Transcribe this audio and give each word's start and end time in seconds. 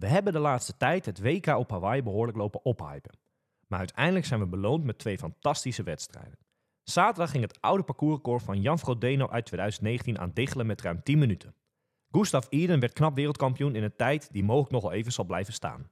We 0.00 0.08
hebben 0.08 0.32
de 0.32 0.38
laatste 0.38 0.76
tijd 0.76 1.06
het 1.06 1.20
WK 1.20 1.46
op 1.46 1.70
Hawaii 1.70 2.02
behoorlijk 2.02 2.38
lopen 2.38 2.64
ophypen. 2.64 3.18
Maar 3.66 3.78
uiteindelijk 3.78 4.26
zijn 4.26 4.40
we 4.40 4.46
beloond 4.46 4.84
met 4.84 4.98
twee 4.98 5.18
fantastische 5.18 5.82
wedstrijden. 5.82 6.38
Zaterdag 6.82 7.30
ging 7.30 7.42
het 7.42 7.60
oude 7.60 7.82
parcoursrecord 7.82 8.42
van 8.42 8.60
Jan 8.60 8.78
Frodeno 8.78 9.28
uit 9.28 9.46
2019 9.46 10.18
aan 10.18 10.30
diggelen 10.34 10.66
met 10.66 10.80
ruim 10.80 11.02
10 11.02 11.18
minuten. 11.18 11.54
Gustav 12.10 12.46
Iden 12.48 12.80
werd 12.80 12.92
knap 12.92 13.14
wereldkampioen 13.14 13.74
in 13.74 13.82
een 13.82 13.96
tijd 13.96 14.32
die 14.32 14.44
mogelijk 14.44 14.72
nog 14.72 14.82
wel 14.82 14.92
even 14.92 15.12
zal 15.12 15.24
blijven 15.24 15.52
staan. 15.52 15.90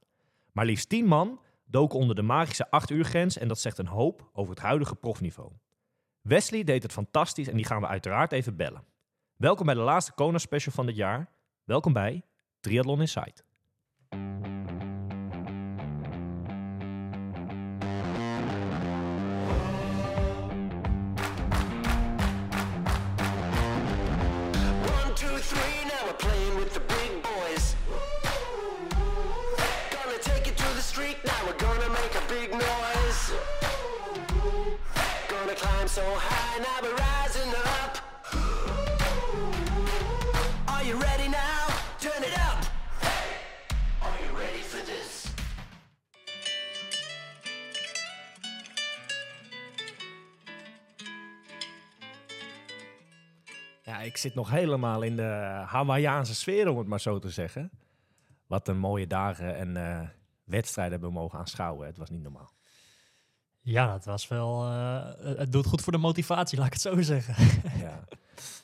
Maar 0.52 0.64
liefst 0.64 0.88
10 0.88 1.06
man 1.06 1.40
doken 1.64 1.98
onder 1.98 2.16
de 2.16 2.22
magische 2.22 2.70
8 2.70 2.90
uur 2.90 3.04
grens 3.04 3.38
en 3.38 3.48
dat 3.48 3.60
zegt 3.60 3.78
een 3.78 3.86
hoop 3.86 4.30
over 4.32 4.54
het 4.54 4.62
huidige 4.62 4.94
profniveau. 4.94 5.52
Wesley 6.20 6.64
deed 6.64 6.82
het 6.82 6.92
fantastisch 6.92 7.48
en 7.48 7.56
die 7.56 7.64
gaan 7.64 7.80
we 7.80 7.86
uiteraard 7.86 8.32
even 8.32 8.56
bellen. 8.56 8.84
Welkom 9.36 9.66
bij 9.66 9.74
de 9.74 9.80
laatste 9.80 10.12
Kona 10.12 10.38
special 10.38 10.74
van 10.74 10.86
dit 10.86 10.96
jaar. 10.96 11.30
Welkom 11.64 11.92
bij 11.92 12.22
Triathlon 12.60 13.00
Insight. 13.00 13.46
So 35.98 36.04
high, 36.30 36.58
now 36.66 36.78
we're 36.84 36.98
rising 37.10 37.52
up. 37.78 37.92
Are 40.72 40.84
you 40.88 40.96
ready 41.08 41.28
now? 41.28 41.62
Turn 41.98 42.22
it 42.28 42.34
up. 42.48 42.60
Are 44.06 44.18
you 44.24 44.30
ready 44.42 44.62
for 44.62 44.82
this? 44.84 45.32
Ja, 53.82 54.00
ik 54.00 54.16
zit 54.16 54.34
nog 54.34 54.50
helemaal 54.50 55.02
in 55.02 55.16
de 55.16 55.62
Hawaiiaanse 55.66 56.34
sfeer, 56.34 56.68
om 56.68 56.78
het 56.78 56.86
maar 56.86 57.00
zo 57.00 57.18
te 57.18 57.30
zeggen. 57.30 57.70
Wat 58.46 58.68
een 58.68 58.78
mooie 58.78 59.06
dagen 59.06 59.56
en 59.56 59.76
eh, 59.76 60.08
wedstrijden 60.44 60.92
hebben 60.92 61.10
we 61.12 61.20
mogen 61.20 61.38
aanschouwen. 61.38 61.86
Het 61.86 61.96
was 61.96 62.10
niet 62.10 62.22
normaal. 62.22 62.57
Ja, 63.68 63.92
dat 63.92 64.04
was 64.04 64.28
wel. 64.28 64.64
eh, 64.64 65.36
het 65.36 65.52
doet 65.52 65.66
goed 65.66 65.80
voor 65.80 65.92
de 65.92 65.98
motivatie, 65.98 66.58
laat 66.58 66.66
ik 66.66 66.72
het 66.72 66.82
zo 66.82 67.02
zeggen. 67.02 67.34
ja. 67.84 68.04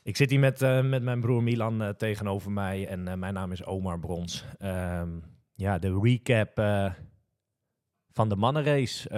Ik 0.02 0.16
zit 0.16 0.30
hier 0.30 0.38
met, 0.38 0.62
eh, 0.62 0.82
met 0.82 1.02
mijn 1.02 1.20
broer 1.20 1.42
Milan 1.42 1.82
eh, 1.82 1.88
tegenover 1.88 2.50
mij 2.50 2.86
en 2.86 3.18
mijn 3.18 3.34
naam 3.34 3.52
is 3.52 3.64
Omar 3.64 3.98
Brons. 3.98 4.44
Ehm, 4.58 5.08
ja, 5.54 5.78
de 5.78 6.00
recap 6.02 6.56
van 8.12 8.28
de 8.28 8.36
mannenrace. 8.36 9.08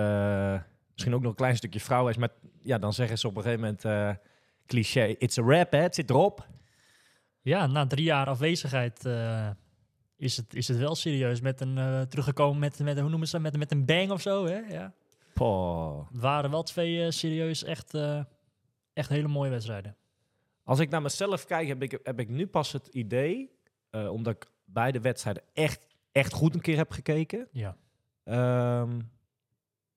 Misschien 0.92 1.14
ook 1.14 1.20
nog 1.20 1.30
een 1.30 1.36
klein 1.36 1.56
stukje 1.56 1.80
vrouwen. 1.80 2.14
Maar 2.18 2.30
ja, 2.62 2.78
dan 2.78 2.92
zeggen 2.92 3.18
ze 3.18 3.28
op 3.28 3.36
een 3.36 3.42
gegeven 3.42 3.76
moment 3.82 4.20
cliché, 4.66 5.04
it's 5.18 5.38
a 5.38 5.42
rap, 5.42 5.72
hè? 5.72 5.78
het 5.78 5.94
zit 5.94 6.10
erop. 6.10 6.46
Ja, 7.40 7.66
na 7.66 7.86
drie 7.86 8.04
jaar 8.04 8.26
afwezigheid 8.26 9.04
is, 10.16 10.36
het, 10.36 10.54
is 10.54 10.68
het 10.68 10.78
wel 10.78 10.94
serieus 10.94 11.40
met 11.40 11.60
een 11.60 12.06
teruggekomen 12.08 12.58
met, 12.58 12.78
met, 12.78 12.98
hoe 12.98 13.08
noemen 13.08 13.28
ze 13.28 13.32
dat? 13.32 13.42
Met, 13.42 13.56
met 13.56 13.72
een 13.72 13.84
bang 13.84 14.10
of 14.10 14.20
zo. 14.20 14.46
Hè? 14.46 14.58
Ja. 14.58 14.94
Poh. 15.36 16.08
Het 16.12 16.20
waren 16.20 16.50
wel 16.50 16.62
twee 16.62 17.04
eh, 17.04 17.10
serieus 17.10 17.64
echt, 17.64 17.94
eh, 17.94 18.20
echt 18.92 19.08
hele 19.08 19.28
mooie 19.28 19.50
wedstrijden. 19.50 19.96
Als 20.64 20.78
ik 20.78 20.90
naar 20.90 21.02
mezelf 21.02 21.44
kijk, 21.44 21.68
heb 21.68 21.82
ik, 21.82 21.98
heb 22.02 22.20
ik 22.20 22.28
nu 22.28 22.46
pas 22.46 22.72
het 22.72 22.86
idee, 22.86 23.50
eh, 23.90 24.10
omdat 24.12 24.34
ik 24.34 24.46
beide 24.64 25.00
wedstrijden 25.00 25.42
echt, 25.52 25.86
echt 26.12 26.32
goed 26.32 26.54
een 26.54 26.60
keer 26.60 26.76
heb 26.76 26.90
gekeken, 26.90 27.48
Ja. 27.52 27.76
ehm, 28.24 29.00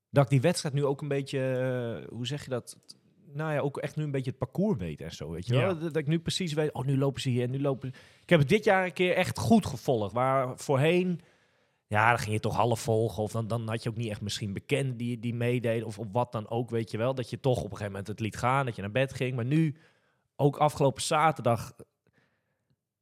dat 0.10 0.24
ik 0.24 0.30
die 0.30 0.42
wedstrijd 0.42 0.76
nu 0.76 0.86
ook 0.86 1.02
een 1.02 1.08
beetje, 1.08 2.08
hoe 2.10 2.28
zeg 2.28 2.44
je 2.44 2.50
dat? 2.50 2.78
Nou 3.34 3.54
ja, 3.54 3.60
ook 3.60 3.78
echt 3.78 3.96
nu 3.96 4.04
een 4.04 4.12
beetje 4.12 4.30
het 4.30 4.40
parcours 4.40 4.78
weet 4.80 5.02
en 5.02 5.12
zo, 5.12 5.30
weet 5.32 5.48
je 5.48 5.54
Ja. 5.54 5.60
wel? 5.62 5.74
Dat, 5.74 5.82
dat 5.82 5.96
ik 5.96 6.08
nu 6.08 6.20
precies 6.20 6.54
weet, 6.54 6.74
oh, 6.74 6.86
nu 6.86 6.98
lopen 6.98 7.22
ze 7.22 7.30
hier 7.30 7.44
en 7.44 7.52
nu 7.52 7.62
lopen 7.62 7.90
ze... 7.94 8.00
Ik 8.22 8.30
heb 8.30 8.40
het 8.40 8.50
dit 8.50 8.64
jaar 8.64 8.86
een 8.86 8.94
keer 8.94 9.16
echt 9.16 9.38
goed 9.40 9.66
gevolgd, 9.66 10.14
waar 10.14 10.58
voorheen... 10.60 11.22
Ja, 11.90 12.10
dan 12.10 12.20
ging 12.20 12.34
je 12.34 12.40
toch 12.40 12.56
half 12.56 12.80
volgen. 12.80 13.24
Of 13.24 13.32
dan, 13.32 13.48
dan 13.48 13.70
had 13.70 13.84
je 13.84 13.90
ook 13.90 13.96
niet 13.96 14.10
echt 14.10 14.22
misschien 14.22 14.54
bekend 14.54 15.00
die, 15.00 15.20
die 15.20 15.34
meededen. 15.34 15.88
Of 15.88 16.00
op 16.00 16.14
wat 16.14 16.32
dan 16.32 16.50
ook, 16.50 16.70
weet 16.70 16.92
je 16.92 16.98
wel. 16.98 17.16
Dat 17.16 17.30
je 17.30 17.40
toch 17.40 17.58
op 17.58 17.64
een 17.64 17.70
gegeven 17.70 17.92
moment 17.92 18.08
het 18.08 18.20
liet 18.20 18.38
gaan. 18.38 18.66
Dat 18.66 18.76
je 18.76 18.82
naar 18.82 18.92
bed 18.92 19.14
ging. 19.14 19.36
Maar 19.36 19.46
nu, 19.46 19.76
ook 20.36 20.58
afgelopen 20.58 21.02
zaterdag... 21.02 21.74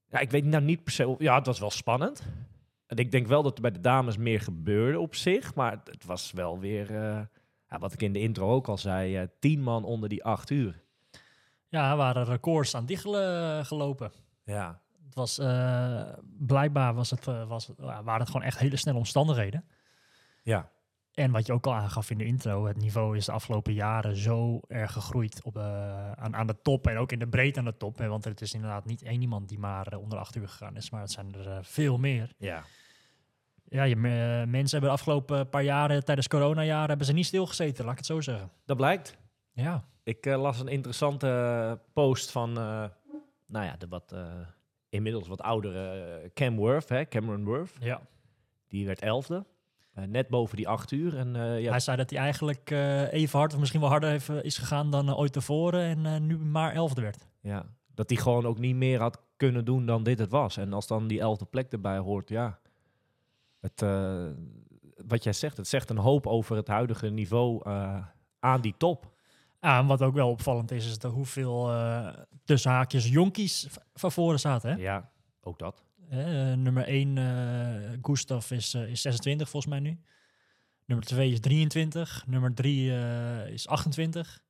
Ja, 0.09 0.19
ik 0.19 0.31
weet 0.31 0.45
nou 0.45 0.63
niet 0.63 0.83
per 0.83 0.93
se... 0.93 1.15
Ja, 1.17 1.35
het 1.35 1.45
was 1.45 1.59
wel 1.59 1.69
spannend. 1.69 2.27
En 2.85 2.97
ik 2.97 3.11
denk 3.11 3.27
wel 3.27 3.43
dat 3.43 3.55
er 3.55 3.61
bij 3.61 3.71
de 3.71 3.81
dames 3.81 4.17
meer 4.17 4.41
gebeurde 4.41 4.99
op 4.99 5.15
zich. 5.15 5.55
Maar 5.55 5.71
het, 5.71 5.87
het 5.87 6.05
was 6.05 6.31
wel 6.31 6.59
weer... 6.59 6.95
eh, 6.95 7.21
ja, 7.69 7.79
wat 7.79 7.93
ik 7.93 8.01
in 8.01 8.13
de 8.13 8.19
intro 8.19 8.51
ook 8.51 8.67
al 8.67 8.77
zei. 8.77 9.15
eh, 9.17 9.27
tien 9.39 9.61
man 9.61 9.83
onder 9.83 10.09
die 10.09 10.23
acht 10.23 10.49
uur. 10.49 10.81
Ja, 11.67 11.91
er 11.91 11.97
waren 11.97 12.25
records 12.25 12.75
aan 12.75 12.85
diggelen 12.85 13.65
gelopen. 13.65 14.11
Ja, 14.43 14.81
was, 15.17 15.37
eh, 15.39 16.01
blijkbaar 16.39 16.93
was 16.93 17.09
het, 17.09 17.27
eh, 17.27 17.47
was, 17.47 17.69
waren 17.77 18.19
het 18.19 18.27
gewoon 18.29 18.45
echt 18.45 18.59
hele 18.59 18.75
snelle 18.77 18.97
omstandigheden. 18.97 19.65
ja. 20.43 20.69
En 21.13 21.31
wat 21.31 21.45
je 21.45 21.53
ook 21.53 21.65
al 21.67 21.73
aangaf 21.75 22.09
in 22.09 22.17
de 22.17 22.25
intro, 22.25 22.65
het 22.65 22.77
niveau 22.77 23.17
is 23.17 23.25
de 23.25 23.31
afgelopen 23.31 23.73
jaren 23.73 24.15
zo 24.15 24.59
erg 24.67 24.91
gegroeid 24.91 25.43
op, 25.43 25.57
eh, 25.57 26.11
aan, 26.11 26.35
aan 26.35 26.47
de 26.47 26.61
top 26.61 26.87
en 26.87 26.97
ook 26.97 27.11
in 27.11 27.19
de 27.19 27.27
breedte 27.27 27.59
aan 27.59 27.65
de 27.65 27.77
top. 27.77 27.97
Hè, 27.97 28.07
want 28.07 28.23
het 28.23 28.41
is 28.41 28.53
inderdaad 28.53 28.85
niet 28.85 29.01
één 29.01 29.21
iemand 29.21 29.49
die 29.49 29.59
maar 29.59 29.95
onder 29.95 30.19
acht 30.19 30.35
uur 30.35 30.47
gegaan 30.47 30.75
is, 30.75 30.89
maar 30.89 31.01
het 31.01 31.11
zijn 31.11 31.33
er 31.35 31.63
veel 31.65 31.97
meer. 31.97 32.33
Ja. 32.37 32.63
Ja, 33.69 33.83
je, 33.83 33.95
me- 33.95 34.45
mensen 34.47 34.69
hebben 34.79 34.89
de 34.89 34.95
afgelopen 34.95 35.49
paar 35.49 35.63
jaren, 35.63 36.05
tijdens 36.05 36.27
coronajaren, 36.27 36.87
hebben 36.89 37.05
ze 37.07 37.13
niet 37.13 37.25
stilgezeten, 37.25 37.83
laat 37.83 37.91
ik 37.91 37.97
het 37.97 38.07
zo 38.07 38.21
zeggen. 38.21 38.51
Dat 38.65 38.77
blijkt. 38.77 39.17
Ja, 39.53 39.83
Ik 40.03 40.25
las 40.25 40.59
een 40.59 40.67
interessante 40.67 41.79
post 41.93 42.31
van, 42.31 42.53
nou 42.53 42.91
ja, 43.65 43.75
de 43.77 43.87
wat, 43.87 44.15
inmiddels 44.89 45.27
wat 45.27 45.41
oudere 45.41 46.19
eh, 46.21 46.29
Cam 46.33 46.55
Worth, 46.55 46.89
hè, 46.89 47.05
Cameron 47.07 47.45
Worth. 47.45 47.73
ja. 47.79 48.01
Die 48.67 48.85
werd 48.85 49.01
elfde, 49.01 49.45
eh, 49.93 50.03
net 50.03 50.27
boven 50.27 50.57
die 50.57 50.67
acht 50.67 50.91
uur. 50.91 51.17
En 51.17 51.35
eh, 51.35 51.61
ja, 51.61 51.69
Hij 51.69 51.79
zei 51.79 51.97
dat 51.97 52.09
hij 52.09 52.19
eigenlijk 52.19 52.69
even 53.11 53.39
hard, 53.39 53.53
of 53.53 53.59
misschien 53.59 53.81
wel 53.81 53.89
harder 53.89 54.09
heeft, 54.09 54.29
is 54.29 54.57
gegaan 54.57 54.91
dan 54.91 55.15
ooit 55.15 55.33
tevoren 55.33 56.05
en 56.05 56.27
nu 56.27 56.37
maar 56.37 56.73
elfde 56.73 57.01
werd. 57.01 57.27
ja, 57.41 57.65
dat 57.95 58.09
hij 58.09 58.19
gewoon 58.19 58.45
ook 58.45 58.59
niet 58.59 58.75
meer 58.75 58.99
had 58.99 59.21
kunnen 59.35 59.65
doen 59.65 59.85
dan 59.85 60.03
dit 60.03 60.19
het 60.19 60.31
was. 60.31 60.57
En 60.57 60.73
als 60.73 60.87
dan 60.87 61.07
die 61.07 61.19
elfde 61.19 61.45
plek 61.45 61.71
erbij 61.71 61.97
hoort, 61.97 62.29
ja, 62.29 62.59
het, 63.59 63.85
wat 65.07 65.23
jij 65.23 65.33
zegt, 65.33 65.57
het 65.57 65.67
zegt 65.67 65.89
een 65.89 65.97
hoop 65.97 66.27
over 66.27 66.55
het 66.55 66.67
huidige 66.67 67.09
niveau 67.09 67.61
aan 68.39 68.61
die 68.61 68.75
top. 68.77 69.15
Ah, 69.59 69.77
en 69.77 69.85
wat 69.85 70.01
ook 70.01 70.13
wel 70.13 70.29
opvallend 70.29 70.71
is, 70.71 70.85
is 70.87 70.97
de 70.99 71.07
hoeveel 71.07 71.71
eh 71.71 72.13
tussen 72.43 72.71
haakjes 72.71 73.07
jonkies 73.07 73.67
van 73.93 74.11
voren 74.11 74.39
zaten. 74.39 74.69
Hè? 74.71 74.75
Ja, 74.75 75.11
ook 75.41 75.59
dat. 75.59 75.85
Eh, 76.09 76.53
nummer 76.53 76.87
1, 76.87 77.17
eh 77.17 77.97
Gustav, 78.01 78.51
is, 78.51 78.73
eh, 78.73 78.89
is 78.89 79.01
26 79.01 79.49
volgens 79.49 79.71
mij 79.71 79.81
nu. 79.81 79.99
Nummer 80.85 81.05
2 81.05 81.31
is 81.31 81.39
23. 81.39 82.23
Nummer 82.27 82.53
3 82.53 82.91
is 83.51 83.67
28. 83.67 84.45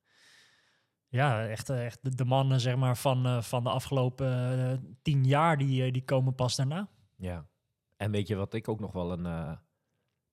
Ja, 1.10 1.46
echt, 1.48 1.70
eh, 1.70 1.84
echt 1.84 2.18
de, 2.18 2.24
mannen 2.24 2.60
zeg 2.60 2.76
maar, 2.76 2.96
van, 2.96 3.26
eh, 3.26 3.42
van 3.42 3.62
de 3.62 3.70
afgelopen 3.70 4.58
eh, 4.58 4.78
tien 5.02 5.24
jaar, 5.24 5.58
die, 5.58 5.84
eh, 5.84 5.92
die 5.92 6.04
komen 6.04 6.34
pas 6.34 6.56
daarna. 6.56 6.88
Ja. 7.16 7.48
En 7.96 8.10
weet 8.10 8.28
je 8.28 8.34
wat 8.34 8.54
ik 8.54 8.68
ook 8.68 8.80
nog 8.80 8.92
wel 8.92 9.12
een... 9.12 9.58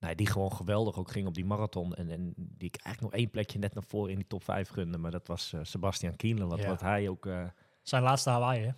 nou, 0.05 0.16
die 0.17 0.27
gewoon 0.27 0.51
geweldig 0.51 0.97
ook 0.97 1.11
ging 1.11 1.27
op 1.27 1.33
die 1.33 1.45
marathon. 1.45 1.93
En, 1.95 2.09
en 2.09 2.33
die 2.38 2.67
ik 2.67 2.75
eigenlijk 2.75 3.01
nog 3.01 3.21
één 3.21 3.29
plekje 3.29 3.59
net 3.59 3.73
naar 3.73 3.83
voren 3.83 4.09
in 4.11 4.16
die 4.17 4.27
top 4.27 4.43
5 4.43 4.69
gunde. 4.69 4.97
Maar 4.97 5.11
dat 5.11 5.27
was 5.27 5.53
eh, 5.53 5.59
Sebastian 5.63 6.16
Kienle. 6.16 6.45
Wat, 6.45 6.59
Ja. 6.59 6.67
wat 6.67 6.81
hij 6.81 7.09
ook... 7.09 7.25
eh, 7.25 7.43
Zijn 7.81 8.03
laatste 8.03 8.29
Hawaii, 8.29 8.66
hè? 8.66 8.71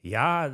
ja, 0.00 0.52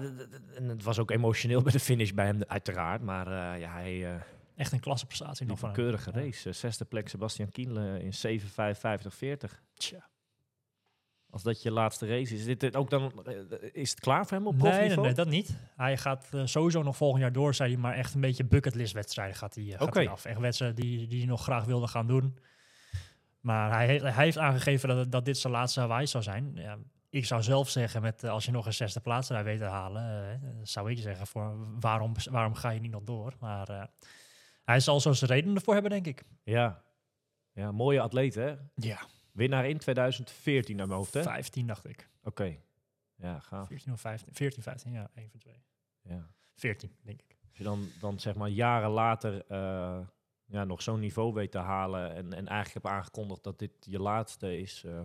en 0.56 0.64
het 0.68 0.82
was 0.82 0.98
ook 0.98 1.10
emotioneel 1.10 1.62
bij 1.68 1.72
de 1.72 1.80
finish 1.80 2.10
bij 2.10 2.26
hem 2.26 2.40
uiteraard. 2.46 3.02
Maar 3.02 3.26
eh, 3.26 3.60
ja, 3.60 3.70
hij... 3.72 4.22
Echt 4.56 4.72
een 4.72 4.80
klasse 4.80 5.06
prestatie 5.06 5.46
nog 5.46 5.62
een 5.62 5.72
keurige 5.72 6.10
race. 6.10 6.52
Zesde 6.52 6.84
plek 6.84 7.08
Sebastian 7.08 7.50
Kienle 7.50 8.02
in 8.02 8.14
7, 8.14 8.48
5, 8.48 8.78
50, 8.78 9.14
40. 9.14 9.62
Tja. 9.74 10.08
Als 11.30 11.42
dat 11.42 11.62
je 11.62 11.70
laatste 11.70 12.06
race 12.06 12.34
is. 12.34 12.46
Is, 12.46 12.58
dit 12.58 12.76
ook 12.76 12.90
dan, 12.90 13.24
eh, 13.24 13.34
is 13.72 13.90
het 13.90 14.00
klaar 14.00 14.26
voor 14.26 14.36
hem 14.36 14.46
op 14.46 14.52
Nee, 14.52 14.62
nee, 14.62 14.72
profniveau? 14.72 15.06
nee, 15.06 15.14
dat 15.14 15.28
niet. 15.28 15.56
Hij 15.76 15.96
gaat 15.96 16.28
eh, 16.32 16.40
sowieso 16.44 16.82
nog 16.82 16.96
volgend 16.96 17.22
jaar 17.22 17.32
door, 17.32 17.54
zei 17.54 17.72
hij, 17.72 17.80
maar 17.80 17.94
echt 17.94 18.14
een 18.14 18.20
beetje 18.20 18.44
bucketlist 18.44 18.92
wedstrijden 18.92 19.36
gaat 19.36 19.54
hij, 19.54 19.64
eh, 19.64 19.78
gaat 19.78 19.94
hij 19.94 20.08
af. 20.08 20.24
Echt 20.24 20.38
wedstrijden 20.40 20.82
die, 20.82 21.06
die 21.06 21.18
hij 21.18 21.28
nog 21.28 21.42
graag 21.42 21.64
wilde 21.64 21.86
gaan 21.86 22.06
doen. 22.06 22.38
Maar 23.40 23.72
hij, 23.72 23.96
hij 23.96 24.24
heeft 24.24 24.38
aangegeven 24.38 24.88
dat, 24.88 25.12
dat 25.12 25.24
dit 25.24 25.38
zijn 25.38 25.52
laatste 25.52 25.80
Hawaii 25.80 26.06
zou 26.06 26.22
zijn. 26.22 26.52
Ja, 26.54 26.78
ik 27.10 27.24
zou 27.24 27.42
zelf 27.42 27.68
zeggen, 27.68 28.02
met, 28.02 28.24
als 28.24 28.44
je 28.44 28.50
nog 28.50 28.66
een 28.66 28.72
zesde 28.74 29.00
plaats 29.00 29.28
daar 29.28 29.44
weet 29.44 29.58
te 29.58 29.64
halen, 29.64 30.40
zou 30.62 30.90
ik 30.90 30.98
zeggen, 30.98 31.26
voor, 31.26 31.56
waarom, 31.80 32.12
waarom 32.30 32.54
ga 32.54 32.70
je 32.70 32.80
niet 32.80 32.90
nog 32.90 33.02
door? 33.02 33.34
Maar 33.40 33.88
hij 34.64 34.80
zal 34.80 35.00
zo 35.00 35.12
zijn 35.12 35.30
redenen 35.30 35.56
ervoor 35.56 35.74
hebben, 35.74 35.92
denk 35.92 36.06
ik. 36.06 36.22
Ja. 36.42 36.82
ja, 37.52 37.72
mooie 37.72 38.00
atleet 38.00 38.34
hè? 38.34 38.54
Ja, 38.74 38.98
Winnaar 39.38 39.68
in 39.68 39.78
2014 39.78 40.76
naar 40.76 40.86
mijn 40.86 40.98
hoofd 40.98 41.14
hè? 41.14 41.22
15 41.22 41.66
dacht 41.66 41.88
ik. 41.88 42.08
Oké. 42.24 42.56
Ja, 43.16 43.38
gaaf. 43.38 43.66
14 43.68 43.92
of 43.92 44.00
15. 44.00 44.34
14, 44.34 44.62
15, 44.62 44.92
ja, 44.92 45.10
één 45.14 45.30
van 45.30 45.38
twee. 45.40 45.62
Ja. 46.02 46.26
14, 46.54 46.90
denk 47.02 47.20
ik. 47.20 47.36
je 47.52 47.62
dan, 47.64 47.88
dan 48.00 48.20
zeg 48.20 48.34
maar 48.34 48.48
jaren 48.48 48.90
later 48.90 49.44
eh, 49.48 49.98
ja, 50.46 50.64
nog 50.64 50.82
zo'n 50.82 51.00
niveau 51.00 51.32
weet 51.32 51.50
te 51.50 51.58
halen 51.58 52.14
en, 52.14 52.32
en 52.32 52.46
eigenlijk 52.46 52.84
hebt 52.84 52.96
aangekondigd 52.96 53.42
dat 53.44 53.58
dit 53.58 53.70
je 53.80 53.98
laatste 54.00 54.58
is. 54.60 54.84
eh 54.84 55.00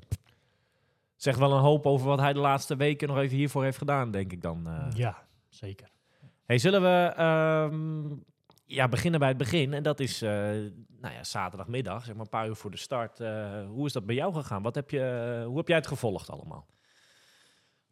zegt 1.15 1.39
wel 1.39 1.53
een 1.53 1.61
hoop 1.61 1.85
over 1.85 2.07
wat 2.07 2.19
hij 2.19 2.33
de 2.33 2.39
laatste 2.39 2.75
weken 2.75 3.07
nog 3.07 3.17
even 3.17 3.37
hiervoor 3.37 3.63
heeft 3.63 3.77
gedaan, 3.77 4.11
denk 4.11 4.31
ik 4.31 4.41
dan. 4.41 4.67
eh. 4.67 4.87
Ja, 4.95 5.27
zeker. 5.49 5.91
Hey, 6.45 6.57
zullen 6.57 6.81
we 6.81 7.13
ehm, 7.15 8.15
ja, 8.73 8.87
beginnen 8.87 9.19
bij 9.19 9.29
het 9.29 9.37
begin? 9.37 9.73
En 9.73 9.83
dat 9.83 9.99
is 9.99 10.21
eh, 10.21 10.31
nou 10.99 11.13
ja, 11.13 11.23
zaterdagmiddag, 11.23 12.05
zeg 12.05 12.15
maar 12.15 12.23
een 12.23 12.29
paar 12.29 12.47
uur 12.47 12.55
voor 12.55 12.71
de 12.71 12.77
start. 12.77 13.19
Eh, 13.19 13.65
hoe 13.67 13.85
is 13.85 13.93
dat 13.93 14.05
bij 14.05 14.15
jou 14.15 14.33
gegaan? 14.33 14.61
Wat 14.61 14.75
heb 14.75 14.89
je, 14.89 15.43
hoe 15.47 15.57
heb 15.57 15.67
jij 15.67 15.77
het 15.77 15.87
gevolgd 15.87 16.29
allemaal? 16.29 16.67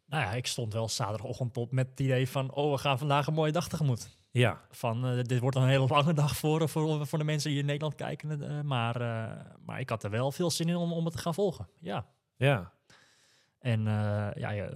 Nou 0.06 0.22
ja, 0.24 0.32
ik 0.32 0.46
stond 0.46 0.72
wel 0.72 0.88
zaterdagochtend 0.88 1.56
op 1.56 1.72
met 1.72 1.90
het 1.90 2.00
idee 2.00 2.28
van... 2.28 2.52
oh, 2.54 2.72
we 2.72 2.78
gaan 2.78 2.98
vandaag 2.98 3.26
een 3.26 3.34
mooie 3.34 3.52
dag 3.52 3.68
tegemoet. 3.68 4.20
Ja, 4.32 4.60
Van, 4.70 5.06
eh, 5.06 5.22
dit 5.22 5.40
wordt 5.40 5.56
een 5.56 5.68
hele 5.68 5.86
lange 5.86 6.12
dag 6.12 6.36
voor, 6.36 6.68
voor, 6.68 7.06
voor 7.06 7.18
de 7.18 7.24
mensen 7.24 7.50
die 7.50 7.58
in 7.58 7.66
Nederland 7.66 7.94
kijken. 7.94 8.42
eh, 8.42 8.60
maar, 8.60 9.00
eh, 9.00 9.44
maar 9.64 9.80
ik 9.80 9.88
had 9.88 10.04
er 10.04 10.10
wel 10.10 10.32
veel 10.32 10.50
zin 10.50 10.68
in 10.68 10.76
om, 10.76 10.92
om 10.92 11.04
het 11.04 11.14
te 11.14 11.20
gaan 11.20 11.34
volgen. 11.34 11.68
Ja. 11.80 12.06
ja, 12.36 12.72
En 13.62 13.86
eh, 13.86 14.28
ja, 14.34 14.66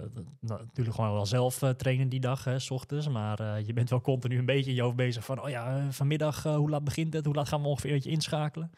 dat- 0.41 0.61
natuurlijk 0.61 0.97
gewoon 0.97 1.13
wel 1.13 1.27
zelf 1.27 1.63
eh, 1.63 1.71
trainen 1.71 2.09
die 2.09 2.21
dag, 2.21 2.45
hè, 2.45 2.59
s 2.59 2.71
ochtends. 2.71 3.09
Maar 3.09 3.41
eh, 3.41 3.67
je 3.67 3.73
bent 3.73 3.91
wel 3.91 4.01
continu 4.01 4.39
een 4.39 4.45
beetje 4.47 4.71
in 4.71 4.77
je 4.77 4.83
hoofd 4.83 4.97
bezig 4.97 5.25
van... 5.25 5.43
oh 5.43 5.49
ja, 5.49 5.91
vanmiddag, 5.91 6.43
hoe 6.43 6.71
laat 6.71 6.85
begint 6.85 7.13
het? 7.13 7.25
Hoe 7.25 7.35
laat 7.35 7.49
gaan 7.49 7.63
we 7.63 7.69
ongeveer 7.69 7.91
een 7.91 7.97
beetje 7.97 8.11
inschakelen? 8.11 8.71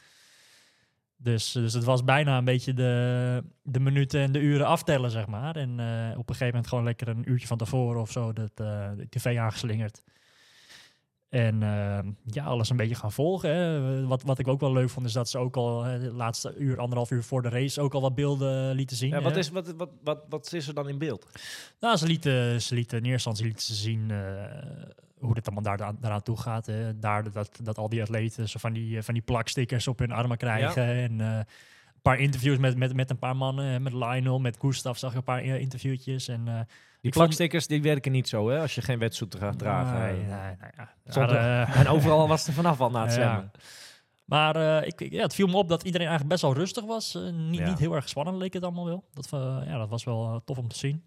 Dus, 1.17 1.53
dus 1.53 1.73
het 1.73 1.85
was 1.85 2.05
bijna 2.05 2.39
een 2.39 2.45
beetje 2.45 2.75
de, 2.75 3.43
de 3.63 3.81
minuten 3.81 4.21
en 4.21 4.33
de 4.33 4.41
uren 4.41 4.67
aftellen, 4.67 5.11
zeg 5.11 5.27
maar. 5.27 5.57
En 5.57 5.71
op 6.11 6.29
een 6.29 6.35
gegeven 6.35 6.47
moment 6.47 6.67
gewoon 6.67 6.85
lekker 6.85 7.09
een 7.09 7.31
uurtje 7.31 7.47
van 7.47 7.59
tevoren 7.59 8.01
of 8.01 8.11
zo 8.11 8.33
dat, 8.33 8.57
de 8.57 9.07
tv 9.11 9.37
aangeslingerd. 9.39 10.03
En 11.29 11.63
eh, 11.63 11.99
ja, 12.25 12.45
alles 12.45 12.71
een 12.71 12.77
beetje 12.77 12.95
gaan 12.95 13.13
volgen. 13.13 13.51
Hè. 13.51 14.07
Wat, 14.07 14.23
wat 14.23 14.39
ik 14.39 14.49
ook 14.49 14.61
wel 14.61 14.73
leuk 14.73 14.91
vond, 14.91 15.07
is 15.07 15.13
dat 15.13 15.29
ze 15.29 15.39
ook 15.39 15.57
al 15.57 15.83
de 15.83 16.13
laatste 16.13 16.55
uur, 16.57 16.79
anderhalf 16.79 17.11
uur 17.11 17.23
voor 17.23 17.43
de 17.43 17.49
race 17.49 17.81
ook 17.81 17.95
al 17.95 18.01
wat 18.01 18.15
beelden 18.15 18.75
lieten 18.75 18.97
zien. 18.97 19.11
ja 19.11 19.21
wat, 19.21 19.37
is, 19.37 19.51
wat, 19.51 19.75
wat, 19.77 19.91
wat, 20.05 20.25
wat 20.29 20.53
is 20.53 20.69
er 20.69 20.75
dan 20.75 20.89
in 20.89 20.99
beeld? 20.99 21.27
Nou, 21.81 21.97
ze 21.97 22.07
lieten, 22.07 22.63
ze 22.63 22.75
lieten 22.75 22.99
in 22.99 23.05
eerste 23.05 23.29
instantie 23.29 23.45
lieten 23.45 23.67
ze 23.67 23.75
zien 23.75 24.11
eh, 24.11 24.19
hoe 25.21 25.35
dit 25.35 25.47
allemaal 25.47 25.77
daar, 25.77 25.95
daaraan 26.01 26.23
toe 26.23 26.37
gaat. 26.37 26.67
Hè. 26.67 26.99
Daar 26.99 27.33
dat, 27.33 27.61
dat 27.63 27.79
al 27.79 27.89
die 27.89 28.03
atleten 28.03 28.49
zo 28.49 28.59
van 28.59 28.73
die, 28.73 28.97
eh, 28.97 29.03
van 29.03 29.15
die 29.15 29.23
plakstickers 29.23 29.89
op 29.89 29.99
hun 29.99 30.13
armen 30.13 30.37
krijgen. 30.37 30.85
En 30.85 31.21
eh, 31.21 31.37
een 31.37 32.03
paar 32.03 32.19
interviews 32.19 32.59
met, 32.59 32.77
met, 32.77 32.95
met 32.95 33.11
een 33.11 33.19
paar 33.19 33.37
mannen. 33.37 33.83
Met 33.83 33.93
Lionel, 33.93 34.39
met 34.39 34.57
Gustav 34.61 34.97
zag 34.97 35.11
ik 35.11 35.17
een 35.17 35.23
paar 35.23 35.43
eh, 35.43 35.61
interviewtjes. 35.61 36.29
En, 36.29 36.49
eh, 36.49 36.61
Die 37.13 37.21
plakstickers 37.23 37.67
die 37.67 37.83
werken 37.83 38.13
niet 38.13 38.29
zo, 38.29 38.49
hè? 38.49 38.61
Als 38.61 38.75
je 38.75 38.83
geen 38.83 38.99
wetsuit 38.99 39.35
gaat 39.35 39.59
dragen. 39.59 39.99
Nee, 40.01 40.13
nee, 40.13 40.27
nee, 40.27 40.71
ja. 40.77 40.95
Maar, 41.15 41.31
eh, 41.31 41.77
En 41.81 41.89
overal 41.89 42.29
was 42.29 42.47
er 42.47 42.53
vanaf 42.53 42.81
al 42.81 42.91
na 42.91 43.03
het 43.03 43.13
zwemmen. 43.19 43.51
Maar 44.25 44.57
eh, 44.57 44.87
ik, 44.87 45.13
ja, 45.13 45.23
het 45.23 45.35
viel 45.35 45.47
me 45.47 45.57
op 45.57 45.69
dat 45.69 45.83
iedereen 45.83 46.07
eigenlijk 46.09 46.41
best 46.41 46.53
wel 46.53 46.63
rustig 46.63 46.85
was. 46.85 47.15
Eh, 47.15 47.23
niet, 47.33 47.59
Ja. 47.59 47.69
niet 47.69 47.79
heel 47.79 47.95
erg 47.95 48.09
spannend 48.09 48.37
leek 48.37 48.53
het 48.53 48.63
allemaal 48.63 48.85
wel. 48.85 49.05
Dat, 49.13 49.29
ja, 49.67 49.79
dat 49.79 49.89
was 49.89 50.05
wel 50.05 50.43
tof 50.45 50.59
om 50.59 50.69
te 50.69 50.79
zien. 50.79 51.05